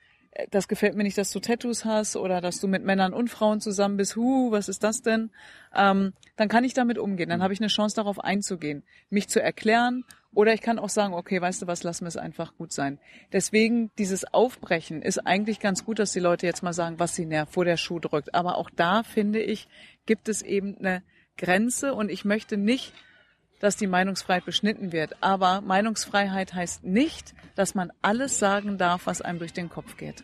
das 0.49 0.67
gefällt 0.67 0.95
mir 0.95 1.03
nicht, 1.03 1.17
dass 1.17 1.31
du 1.31 1.39
Tattoos 1.39 1.83
hast 1.83 2.15
oder 2.15 2.39
dass 2.39 2.61
du 2.61 2.67
mit 2.67 2.83
Männern 2.83 3.13
und 3.13 3.29
Frauen 3.29 3.59
zusammen 3.59 3.97
bist. 3.97 4.15
Huh, 4.15 4.51
was 4.51 4.69
ist 4.69 4.83
das 4.83 5.01
denn? 5.01 5.29
Ähm, 5.75 6.13
dann 6.37 6.47
kann 6.47 6.63
ich 6.63 6.73
damit 6.73 6.97
umgehen. 6.97 7.29
Dann 7.29 7.43
habe 7.43 7.53
ich 7.53 7.59
eine 7.59 7.67
Chance, 7.67 7.95
darauf 7.97 8.19
einzugehen, 8.19 8.83
mich 9.09 9.27
zu 9.27 9.41
erklären. 9.41 10.05
Oder 10.33 10.53
ich 10.53 10.61
kann 10.61 10.79
auch 10.79 10.89
sagen, 10.89 11.13
okay, 11.13 11.41
weißt 11.41 11.61
du 11.61 11.67
was, 11.67 11.83
lassen 11.83 12.05
wir 12.05 12.09
es 12.09 12.15
einfach 12.15 12.55
gut 12.55 12.71
sein. 12.71 12.99
Deswegen 13.33 13.91
dieses 13.97 14.23
Aufbrechen 14.33 15.01
ist 15.01 15.19
eigentlich 15.19 15.59
ganz 15.59 15.83
gut, 15.83 15.99
dass 15.99 16.13
die 16.13 16.21
Leute 16.21 16.45
jetzt 16.45 16.63
mal 16.63 16.71
sagen, 16.71 16.99
was 16.99 17.15
sie 17.15 17.25
nervt, 17.25 17.57
wo 17.57 17.65
der 17.65 17.75
Schuh 17.75 17.99
drückt. 17.99 18.33
Aber 18.33 18.57
auch 18.57 18.69
da 18.69 19.03
finde 19.03 19.41
ich, 19.41 19.67
gibt 20.05 20.29
es 20.29 20.41
eben 20.41 20.77
eine 20.77 21.03
Grenze 21.37 21.93
und 21.93 22.09
ich 22.09 22.23
möchte 22.23 22.55
nicht, 22.55 22.93
dass 23.61 23.77
die 23.77 23.87
Meinungsfreiheit 23.87 24.43
beschnitten 24.43 24.91
wird. 24.91 25.15
Aber 25.21 25.61
Meinungsfreiheit 25.61 26.53
heißt 26.53 26.83
nicht, 26.83 27.33
dass 27.55 27.75
man 27.75 27.93
alles 28.01 28.39
sagen 28.39 28.77
darf, 28.77 29.05
was 29.05 29.21
einem 29.21 29.39
durch 29.39 29.53
den 29.53 29.69
Kopf 29.69 29.95
geht. 29.95 30.23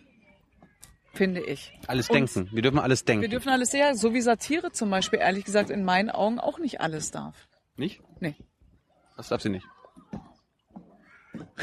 Finde 1.13 1.41
ich. 1.41 1.71
Alles 1.87 2.09
Und 2.09 2.15
denken. 2.15 2.49
Wir 2.51 2.61
dürfen 2.61 2.79
alles 2.79 3.05
denken. 3.05 3.21
Wir 3.21 3.29
dürfen 3.29 3.49
alles 3.49 3.71
sehr, 3.71 3.95
so 3.95 4.13
wie 4.13 4.21
Satire 4.21 4.71
zum 4.71 4.89
Beispiel, 4.89 5.19
ehrlich 5.19 5.45
gesagt, 5.45 5.69
in 5.69 5.83
meinen 5.83 6.09
Augen 6.09 6.39
auch 6.39 6.59
nicht 6.59 6.81
alles 6.81 7.11
darf. 7.11 7.47
nicht? 7.75 8.01
Nee. 8.19 8.35
Das 9.15 9.29
darf 9.29 9.41
sie 9.41 9.49
nicht. 9.49 9.65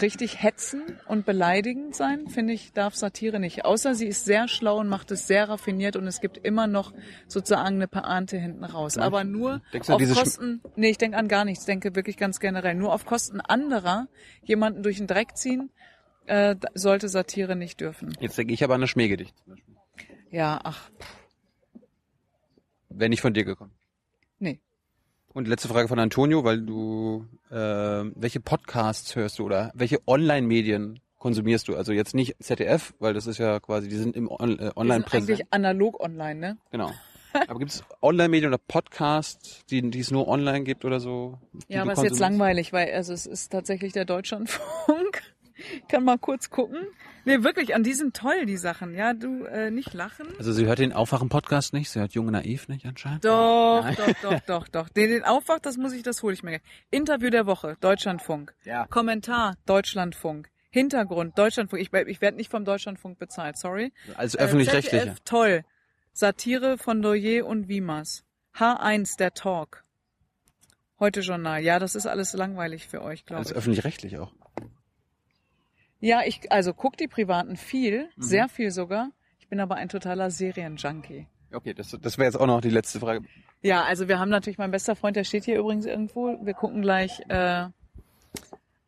Richtig 0.01 0.43
hetzen 0.43 0.83
und 1.07 1.25
beleidigend 1.27 1.95
sein, 1.95 2.29
finde 2.29 2.53
ich, 2.53 2.73
darf 2.73 2.95
Satire 2.95 3.39
nicht. 3.41 3.65
Außer 3.65 3.95
sie 3.95 4.07
ist 4.07 4.25
sehr 4.25 4.49
schlau 4.49 4.79
und 4.79 4.89
macht 4.89 5.11
es 5.11 5.27
sehr 5.27 5.49
raffiniert 5.49 5.97
und 5.97 6.07
es 6.07 6.21
gibt 6.21 6.39
immer 6.39 6.67
noch 6.67 6.93
sozusagen 7.29 7.77
eine 7.77 7.89
Pointe 7.89 8.37
hinten 8.39 8.65
raus. 8.65 8.99
Aber 8.99 9.25
nur 9.25 9.63
Denkst 9.73 9.91
auf 9.91 9.99
diese 9.99 10.15
Schm- 10.15 10.19
Kosten, 10.19 10.63
nee, 10.77 10.91
ich 10.91 10.99
denke 10.99 11.17
an 11.17 11.29
gar 11.29 11.45
nichts, 11.45 11.65
denke 11.65 11.95
wirklich 11.95 12.17
ganz 12.17 12.41
generell. 12.41 12.75
Nur 12.75 12.93
auf 12.93 13.05
Kosten 13.07 13.41
anderer 13.41 14.09
jemanden 14.43 14.83
durch 14.83 14.97
den 14.99 15.07
Dreck 15.07 15.37
ziehen, 15.37 15.71
äh, 16.27 16.57
sollte 16.75 17.09
Satire 17.09 17.55
nicht 17.57 17.81
dürfen. 17.81 18.17
Jetzt 18.21 18.37
denke 18.39 18.53
ich 18.55 18.65
aber 18.65 18.75
an 18.75 18.81
das 18.81 18.91
Schmähgedicht. 18.91 19.37
zum 19.45 19.55
Beispiel. 19.55 19.75
Ja, 20.31 20.61
ach, 20.65 20.91
Wäre 22.89 23.09
nicht 23.11 23.21
von 23.23 23.35
dir 23.35 23.45
gekommen. 23.45 23.73
nee. 24.39 24.61
Und 25.35 25.48
letzte 25.48 25.66
Frage 25.66 25.89
von 25.89 25.98
Antonio, 25.98 26.44
weil 26.44 26.62
du, 26.62 27.27
äh, 27.51 27.56
welche 27.56 28.39
Podcasts 28.39 29.16
hörst 29.16 29.40
du 29.40 29.44
oder 29.44 29.73
welche 29.74 29.98
Online-Medien 30.06 31.01
konsumierst 31.19 31.66
du? 31.66 31.74
Also 31.74 31.93
jetzt 31.93 32.15
nicht 32.15 32.36
ZDF, 32.39 32.94
weil 33.01 33.15
das 33.15 33.27
ist 33.27 33.39
ja 33.39 33.59
quasi, 33.59 33.89
die 33.89 33.97
sind 33.97 34.15
im 34.15 34.31
On 34.31 34.56
äh, 34.61 34.70
online 34.77 35.02
präsent. 35.02 35.31
eigentlich 35.31 35.47
analog 35.51 35.98
online, 35.98 36.39
ne? 36.39 36.59
Genau. 36.70 36.93
Aber 37.48 37.59
gibt 37.59 37.73
es 37.73 37.82
Online-Medien 38.01 38.48
oder 38.48 38.59
Podcasts, 38.59 39.66
die, 39.66 39.90
die 39.90 39.98
es 39.98 40.12
nur 40.12 40.28
online 40.28 40.62
gibt 40.62 40.85
oder 40.85 41.01
so? 41.01 41.40
Ja, 41.66 41.82
aber 41.82 41.94
ist 41.94 42.05
jetzt 42.05 42.20
langweilig, 42.20 42.73
weil 42.73 42.94
also 42.94 43.12
es 43.12 43.27
ist 43.27 43.51
tatsächlich 43.51 43.93
der 43.93 44.05
Deutschlandfunk. 44.05 45.34
Ich 45.77 45.89
kann 45.89 46.05
mal 46.05 46.19
kurz 46.19 46.51
gucken. 46.51 46.86
Nee, 47.24 47.43
wirklich, 47.43 47.74
an 47.74 47.82
die 47.82 47.95
sind 47.95 48.15
toll, 48.15 48.45
die 48.47 48.57
Sachen. 48.57 48.95
Ja, 48.95 49.15
du, 49.15 49.45
äh, 49.45 49.70
nicht 49.70 49.95
lachen. 49.95 50.27
Also 50.39 50.53
sie 50.53 50.66
hört 50.66 50.78
den 50.78 50.93
Aufwachen-Podcast 50.93 51.73
nicht, 51.73 51.89
sie 51.91 52.01
hört 52.01 52.12
Junge 52.12 52.32
Naiv 52.32 52.69
nicht 52.69 52.85
anscheinend. 52.86 53.24
Doch, 53.24 53.82
Nein. 53.82 53.97
doch, 53.97 54.12
doch, 54.31 54.41
doch, 54.41 54.69
doch. 54.69 54.89
Den, 54.91 55.09
den 55.11 55.24
Aufwach, 55.24 55.59
das 55.61 55.77
muss 55.77 55.93
ich, 55.93 56.03
das 56.03 56.23
hole 56.23 56.35
ich 56.35 56.43
mir. 56.43 56.51
gleich. 56.51 56.62
Interview 56.91 57.31
der 57.31 57.47
Woche, 57.47 57.77
Deutschlandfunk. 57.81 58.55
Ja. 58.65 58.86
Kommentar, 58.89 59.57
Deutschlandfunk. 59.66 60.51
Hintergrund, 60.70 61.39
Deutschlandfunk. 61.39 61.81
Ich, 61.81 61.93
ich 61.93 62.20
werde 62.20 62.36
nicht 62.36 62.51
vom 62.51 62.65
Deutschlandfunk 62.65 63.19
bezahlt, 63.19 63.57
sorry. 63.57 63.93
Als 64.16 64.35
Äh, 64.35 64.39
öffentlich-rechtliche. 64.43 64.99
ZDF, 65.05 65.20
toll. 65.24 65.65
Satire 66.12 66.78
von 66.78 67.01
Doyer 67.01 67.47
und 67.47 67.69
Wiemers. 67.69 68.24
H1, 68.57 69.16
der 69.19 69.32
Talk. 69.35 69.82
Heute 71.01 71.20
Journal. 71.20 71.61
Ja, 71.62 71.78
das 71.78 71.95
ist 71.95 72.07
alles 72.07 72.35
langweilig 72.35 72.86
für 72.86 73.03
euch, 73.03 73.24
glaube 73.24 73.41
Als 73.41 73.51
ich. 73.51 73.57
öffentlich-rechtlich 73.57 74.19
auch. 74.19 74.32
Ja, 76.05 76.20
ich, 76.24 76.52
also 76.52 76.74
guck 76.74 76.98
die 76.98 77.09
Privaten 77.09 77.56
viel, 77.56 78.09
Mhm. 78.16 78.22
sehr 78.22 78.48
viel 78.48 78.70
sogar. 78.70 79.10
Ich 79.39 79.48
bin 79.48 79.59
aber 79.59 79.76
ein 79.76 79.89
totaler 79.89 80.31
Serienjunkie. 80.31 81.26
Okay, 81.52 81.72
das, 81.72 81.97
das 82.01 82.18
wäre 82.18 82.26
jetzt 82.26 82.36
auch 82.36 82.47
noch 82.47 82.60
die 82.60 82.68
letzte 82.68 83.01
Frage. 83.01 83.24
Ja, 83.62 83.85
also 83.85 84.06
wir 84.09 84.18
haben 84.18 84.28
natürlich, 84.28 84.59
mein 84.59 84.70
bester 84.70 84.97
Freund, 84.97 85.16
der 85.16 85.24
steht 85.24 85.44
hier 85.44 85.59
übrigens 85.59 85.86
irgendwo. 85.86 86.39
Wir 86.44 86.52
gucken 86.52 86.82
gleich 86.82 87.20
äh, 87.28 87.68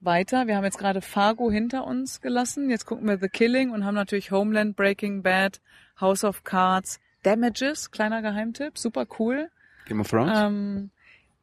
weiter. 0.01 0.47
Wir 0.47 0.56
haben 0.56 0.64
jetzt 0.64 0.78
gerade 0.78 1.01
Fargo 1.01 1.51
hinter 1.51 1.86
uns 1.86 2.20
gelassen. 2.20 2.68
Jetzt 2.70 2.84
gucken 2.84 3.09
wir 3.09 3.18
The 3.18 3.28
Killing 3.28 3.70
und 3.70 3.84
haben 3.84 3.94
natürlich 3.94 4.30
Homeland, 4.30 4.76
Breaking 4.76 5.22
Bad, 5.22 5.60
House 6.01 6.22
of 6.24 6.44
Cards, 6.44 7.01
Damages, 7.22 7.90
kleiner 7.90 8.20
Geheimtipp, 8.22 8.76
super 8.78 9.06
cool. 9.18 9.51
Game 9.86 10.01
of 10.01 10.09
Thrones? 10.09 10.32
Ähm, 10.36 10.90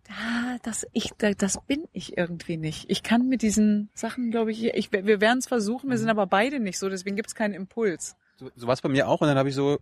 da, 0.07 0.57
das, 0.63 0.85
ich, 0.93 1.11
da, 1.17 1.31
das 1.31 1.59
bin 1.65 1.85
ich 1.93 2.17
irgendwie 2.17 2.57
nicht. 2.57 2.89
Ich 2.89 3.03
kann 3.03 3.27
mit 3.29 3.41
diesen 3.41 3.89
Sachen, 3.93 4.31
glaube 4.31 4.51
ich, 4.51 4.63
ich, 4.63 4.91
wir 4.91 5.21
werden 5.21 5.39
es 5.39 5.47
versuchen, 5.47 5.89
wir 5.89 5.97
sind 5.97 6.09
aber 6.09 6.27
beide 6.27 6.59
nicht 6.59 6.77
so, 6.77 6.89
deswegen 6.89 7.15
gibt's 7.15 7.35
keinen 7.35 7.53
Impuls. 7.53 8.15
So, 8.35 8.49
so 8.55 8.67
war 8.67 8.73
es 8.73 8.81
bei 8.81 8.89
mir 8.89 9.07
auch 9.07 9.21
und 9.21 9.27
dann 9.27 9.37
habe 9.37 9.49
ich 9.49 9.55
so, 9.55 9.77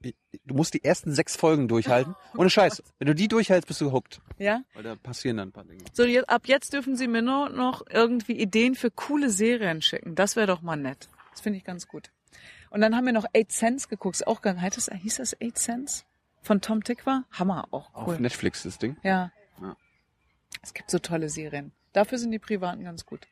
du 0.45 0.53
musst 0.53 0.73
die 0.73 0.83
ersten 0.83 1.13
sechs 1.13 1.35
Folgen 1.35 1.67
durchhalten. 1.67 2.15
Ohne 2.37 2.49
Scheiß. 2.49 2.83
Wenn 2.99 3.07
du 3.07 3.15
die 3.15 3.27
durchhältst, 3.27 3.67
bist 3.67 3.79
du 3.81 3.85
gehuckt. 3.85 4.19
Ja? 4.37 4.61
Weil 4.73 4.83
da 4.83 4.95
passieren 4.95 5.37
dann 5.37 5.49
ein 5.49 5.51
paar 5.51 5.63
Dinge. 5.63 5.83
So, 5.93 6.03
jetzt, 6.03 6.29
ab 6.29 6.43
jetzt 6.45 6.73
dürfen 6.73 6.95
Sie 6.95 7.07
mir 7.07 7.21
nur 7.21 7.49
noch 7.49 7.83
irgendwie 7.89 8.33
Ideen 8.33 8.75
für 8.75 8.91
coole 8.91 9.29
Serien 9.29 9.81
schicken. 9.81 10.15
Das 10.15 10.35
wäre 10.35 10.47
doch 10.47 10.61
mal 10.61 10.75
nett. 10.75 11.07
Das 11.31 11.41
finde 11.41 11.57
ich 11.57 11.63
ganz 11.63 11.87
gut. 11.87 12.11
Und 12.69 12.81
dann 12.81 12.95
haben 12.95 13.05
wir 13.05 13.13
noch 13.13 13.25
Eight 13.33 13.51
Cents 13.51 13.87
geguckt. 13.87 14.15
Ist 14.15 14.27
auch 14.27 14.41
ganz, 14.41 14.61
hieß 14.61 15.17
das 15.17 15.35
Eight 15.41 15.57
Cents? 15.57 16.05
Von 16.41 16.59
Tom 16.59 16.83
Tikva? 16.83 17.23
Hammer, 17.31 17.67
auch 17.71 17.91
cool. 17.95 18.15
Auf 18.15 18.19
Netflix 18.19 18.63
das 18.63 18.79
Ding. 18.79 18.97
Ja. 19.03 19.31
Es 20.61 20.73
gibt 20.73 20.91
so 20.91 20.99
tolle 20.99 21.29
Serien. 21.29 21.71
Dafür 21.93 22.17
sind 22.17 22.31
die 22.31 22.39
Privaten 22.39 22.83
ganz 22.83 23.05
gut. 23.05 23.27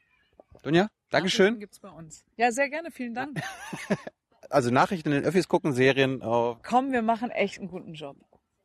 Donja, 0.64 0.90
Dankeschön. 1.10 1.46
Nachrichten 1.46 1.60
Gibt's 1.60 1.80
bei 1.80 1.90
uns. 1.90 2.26
Ja, 2.38 2.52
sehr 2.52 2.70
gerne. 2.70 2.91
Vielen 2.91 3.14
Dank. 3.14 3.41
Also 4.52 4.72
Nachrichten 4.72 5.10
in 5.10 5.22
den 5.22 5.26
Öffis 5.26 5.48
gucken, 5.48 5.74
Serien. 5.74 6.24
Oh, 6.24 6.58
Komm, 6.64 6.91
wir 6.91 7.04
machen 7.04 7.30
echt 7.30 7.60
einen 7.60 7.70
guten 7.70 7.94
Job. 7.94 8.18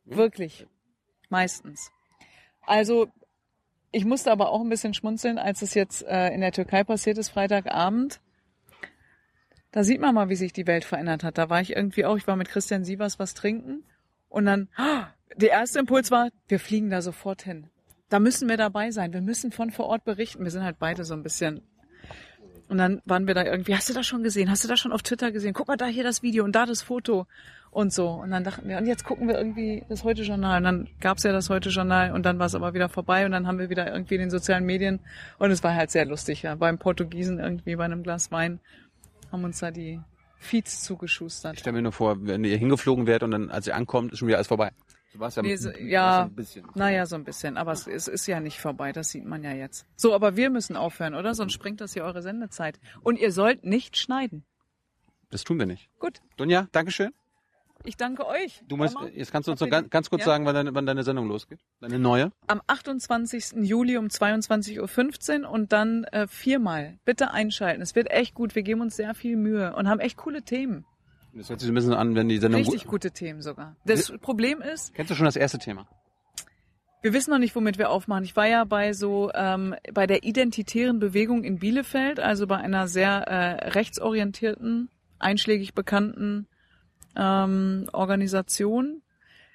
Wirklich. 0.03 0.65
Meistens. 1.29 1.91
Also, 2.61 3.07
ich 3.91 4.05
musste 4.05 4.31
aber 4.31 4.49
auch 4.49 4.61
ein 4.61 4.69
bisschen 4.69 4.93
schmunzeln, 4.93 5.37
als 5.37 5.61
es 5.61 5.73
jetzt 5.73 6.03
äh, 6.03 6.29
in 6.29 6.41
der 6.41 6.51
Türkei 6.51 6.83
passiert 6.83 7.17
ist, 7.17 7.29
Freitagabend. 7.29 8.19
Da 9.71 9.83
sieht 9.83 10.01
man 10.01 10.15
mal, 10.15 10.29
wie 10.29 10.35
sich 10.35 10.53
die 10.53 10.67
Welt 10.67 10.85
verändert 10.85 11.23
hat. 11.23 11.37
Da 11.37 11.49
war 11.49 11.61
ich 11.61 11.75
irgendwie 11.75 12.05
auch, 12.05 12.17
ich 12.17 12.27
war 12.27 12.35
mit 12.35 12.47
Christian 12.47 12.83
Sievers 12.83 13.19
was 13.19 13.33
trinken 13.33 13.83
und 14.29 14.45
dann, 14.45 14.69
ah, 14.77 15.07
der 15.35 15.51
erste 15.51 15.79
Impuls 15.79 16.11
war, 16.11 16.29
wir 16.47 16.59
fliegen 16.59 16.89
da 16.89 17.01
sofort 17.01 17.43
hin. 17.43 17.69
Da 18.15 18.19
müssen 18.19 18.47
wir 18.47 18.55
dabei 18.55 18.91
sein. 18.91 19.11
Wir 19.11 19.19
müssen 19.19 19.51
von 19.51 19.71
vor 19.71 19.87
Ort 19.87 20.05
berichten. 20.05 20.45
Wir 20.45 20.49
sind 20.49 20.63
halt 20.63 20.79
beide 20.79 21.03
so 21.03 21.13
ein 21.13 21.21
bisschen 21.21 21.59
und 22.69 22.77
dann 22.77 23.01
waren 23.03 23.27
wir 23.27 23.33
da 23.33 23.43
irgendwie, 23.43 23.75
hast 23.75 23.89
du 23.89 23.93
das 23.93 24.07
schon 24.07 24.23
gesehen? 24.23 24.49
Hast 24.49 24.63
du 24.63 24.69
das 24.69 24.79
schon 24.79 24.93
auf 24.93 25.03
Twitter 25.03 25.33
gesehen? 25.33 25.51
Guck 25.51 25.67
mal 25.67 25.75
da 25.75 25.87
hier 25.87 26.05
das 26.05 26.23
Video 26.23 26.45
und 26.45 26.55
da 26.55 26.65
das 26.65 26.81
Foto 26.81 27.27
und 27.71 27.91
so. 27.91 28.07
Und 28.07 28.31
dann 28.31 28.45
dachten 28.45 28.69
wir, 28.69 28.77
und 28.77 28.85
jetzt 28.85 29.03
gucken 29.03 29.27
wir 29.27 29.37
irgendwie 29.37 29.83
das 29.89 30.05
Heute-Journal. 30.05 30.59
Und 30.59 30.63
dann 30.63 30.87
gab's 31.01 31.23
ja 31.23 31.33
das 31.33 31.49
Heute-Journal 31.49 32.13
und 32.13 32.25
dann 32.25 32.39
war 32.39 32.45
es 32.45 32.55
aber 32.55 32.73
wieder 32.73 32.87
vorbei 32.87 33.25
und 33.25 33.33
dann 33.33 33.47
haben 33.47 33.59
wir 33.59 33.69
wieder 33.69 33.91
irgendwie 33.91 34.15
in 34.15 34.21
den 34.21 34.29
sozialen 34.29 34.65
Medien 34.65 35.01
und 35.37 35.51
es 35.51 35.61
war 35.61 35.75
halt 35.75 35.91
sehr 35.91 36.05
lustig, 36.05 36.41
ja. 36.41 36.55
Beim 36.55 36.77
Portugiesen 36.77 37.39
irgendwie 37.41 37.75
bei 37.75 37.83
einem 37.83 38.01
Glas 38.01 38.31
Wein 38.31 38.61
haben 39.29 39.43
uns 39.43 39.59
da 39.59 39.71
die 39.71 39.99
Feeds 40.37 40.73
ich 40.73 40.79
zugeschustert. 40.79 41.59
stelle 41.59 41.75
mir 41.75 41.81
nur 41.81 41.91
vor, 41.91 42.15
wenn 42.25 42.45
ihr 42.45 42.57
hingeflogen 42.57 43.07
werdet 43.07 43.23
und 43.23 43.31
dann, 43.31 43.49
als 43.49 43.67
ihr 43.67 43.75
ankommt, 43.75 44.13
ist 44.13 44.19
schon 44.19 44.29
wieder 44.29 44.37
alles 44.37 44.47
vorbei. 44.47 44.71
So 45.15 45.19
war 45.21 45.27
es 45.29 45.35
ja, 45.35 45.41
Nee, 45.43 45.55
so- 45.55 45.71
ja, 45.71 46.23
ein 46.23 46.33
bisschen. 46.35 46.65
naja, 46.75 47.05
so 47.05 47.15
ein 47.15 47.23
bisschen. 47.23 47.55
Aber 47.57 47.71
es, 47.71 47.87
es 47.87 48.07
ist 48.09 48.27
ja 48.27 48.39
nicht 48.41 48.59
vorbei, 48.59 48.91
das 48.91 49.09
sieht 49.11 49.25
man 49.25 49.43
ja 49.43 49.53
jetzt. 49.53 49.85
So, 49.95 50.13
aber 50.13 50.35
wir 50.35 50.49
müssen 50.49 50.75
aufhören, 50.75 51.15
oder? 51.15 51.33
Sonst 51.33 51.53
springt 51.53 51.79
das 51.81 51.93
hier 51.93 52.03
eure 52.03 52.21
Sendezeit. 52.21 52.79
Und 53.01 53.17
ihr 53.17 53.31
sollt 53.31 53.63
nicht 53.63 53.97
schneiden. 53.97 54.43
Das 55.29 55.43
tun 55.43 55.57
wir 55.57 55.65
nicht. 55.65 55.89
Gut, 55.99 56.21
Donja, 56.37 56.67
Dankeschön. 56.73 57.11
ich 57.83 57.97
danke 57.97 58.25
euch. 58.27 58.61
Du 58.67 58.77
musst, 58.77 58.95
jetzt 59.13 59.31
kannst 59.31 59.47
du 59.47 59.51
uns 59.51 59.61
noch 59.61 59.69
ganz, 59.69 59.89
ganz 59.89 60.09
kurz 60.09 60.21
Ja? 60.21 60.25
sagen, 60.27 60.45
wann 60.45 60.53
deine, 60.55 60.75
wann 60.75 60.85
deine 60.85 61.03
Sendung 61.03 61.27
losgeht. 61.27 61.59
Deine 61.81 61.97
neue. 61.99 62.31
am 62.47 62.61
28. 62.67 63.53
Juli 63.63 63.97
um 63.97 64.07
22.15 64.07 65.43
Uhr 65.43 65.49
und 65.49 65.71
dann 65.71 66.03
äh, 66.05 66.27
viermal. 66.27 66.97
Bitte 67.05 67.31
einschalten. 67.31 67.81
Es 67.81 67.95
wird 67.95 68.09
echt 68.11 68.33
gut. 68.33 68.55
Wir 68.55 68.63
geben 68.63 68.81
uns 68.81 68.95
sehr 68.95 69.13
viel 69.13 69.37
Mühe 69.37 69.75
und 69.75 69.87
haben 69.87 69.99
echt 69.99 70.17
coole 70.17 70.41
Themen. 70.43 70.85
Das 71.35 71.49
hört 71.49 71.59
sich 71.59 71.67
so 71.67 71.73
ein 71.73 71.75
bisschen 71.75 71.93
an, 71.93 72.15
wenn 72.15 72.29
die 72.29 72.37
Sendung 72.37 72.61
Richtig 72.61 72.83
gut. 72.83 72.91
gute 72.91 73.11
Themen 73.11 73.41
sogar. 73.41 73.75
Das 73.85 74.11
Problem 74.19 74.61
ist, 74.61 74.93
Kennst 74.93 75.11
du 75.11 75.15
schon 75.15 75.25
das 75.25 75.35
erste 75.35 75.59
Thema? 75.59 75.85
Wir 77.01 77.13
wissen 77.13 77.29
noch 77.29 77.39
nicht, 77.39 77.55
womit 77.55 77.77
wir 77.77 77.89
aufmachen. 77.91 78.23
Ich 78.23 78.35
war 78.35 78.47
ja 78.47 78.63
bei 78.63 78.93
so 78.93 79.29
ähm, 79.35 79.75
bei 79.93 80.07
der 80.07 80.23
identitären 80.23 80.97
Bewegung 80.97 81.43
in 81.43 81.59
Bielefeld, 81.59 82.19
also 82.19 82.47
bei 82.47 82.57
einer 82.57 82.87
sehr 82.87 83.27
äh, 83.27 83.69
rechtsorientierten, 83.69 84.89
einschlägig 85.19 85.75
bekannten 85.75 86.47
ähm, 87.15 87.87
Organisation. 87.91 89.01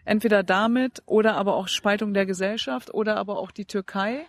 Entweder 0.05 0.43
damit 0.43 1.02
oder 1.07 1.36
aber 1.36 1.57
auch 1.57 1.69
Spaltung 1.69 2.15
der 2.15 2.27
Gesellschaft 2.27 2.93
oder 2.93 3.16
aber 3.16 3.39
auch 3.39 3.51
die 3.51 3.65
Türkei. 3.65 4.27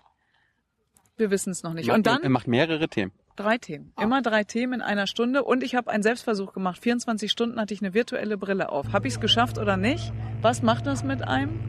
Wir 1.17 1.31
wissen 1.31 1.51
es 1.51 1.63
noch 1.63 1.73
nicht. 1.73 1.91
Und 1.91 2.07
dann 2.07 2.23
er 2.23 2.29
macht 2.29 2.47
mehrere 2.47 2.87
Themen. 2.87 3.11
Drei 3.41 3.57
Themen. 3.57 3.91
Immer 3.99 4.21
drei 4.21 4.43
Themen 4.43 4.73
in 4.73 4.81
einer 4.81 5.07
Stunde. 5.07 5.43
Und 5.43 5.63
ich 5.63 5.73
habe 5.75 5.89
einen 5.89 6.03
Selbstversuch 6.03 6.53
gemacht. 6.53 6.79
24 6.81 7.31
Stunden 7.31 7.59
hatte 7.59 7.73
ich 7.73 7.81
eine 7.81 7.93
virtuelle 7.93 8.37
Brille 8.37 8.69
auf. 8.69 8.93
Habe 8.93 9.07
ich 9.07 9.15
es 9.15 9.19
geschafft 9.19 9.57
oder 9.57 9.77
nicht? 9.77 10.13
Was 10.41 10.61
macht 10.61 10.85
das 10.85 11.03
mit 11.03 11.27
einem? 11.27 11.59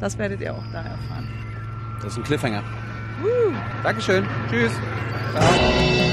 Das 0.00 0.18
werdet 0.18 0.40
ihr 0.40 0.54
auch 0.54 0.66
da 0.72 0.82
erfahren. 0.82 1.28
Das 2.02 2.12
ist 2.12 2.18
ein 2.18 2.24
Cliffhanger. 2.24 2.64
Dankeschön. 3.82 4.26
Tschüss. 4.50 4.72
Ciao. 5.32 6.09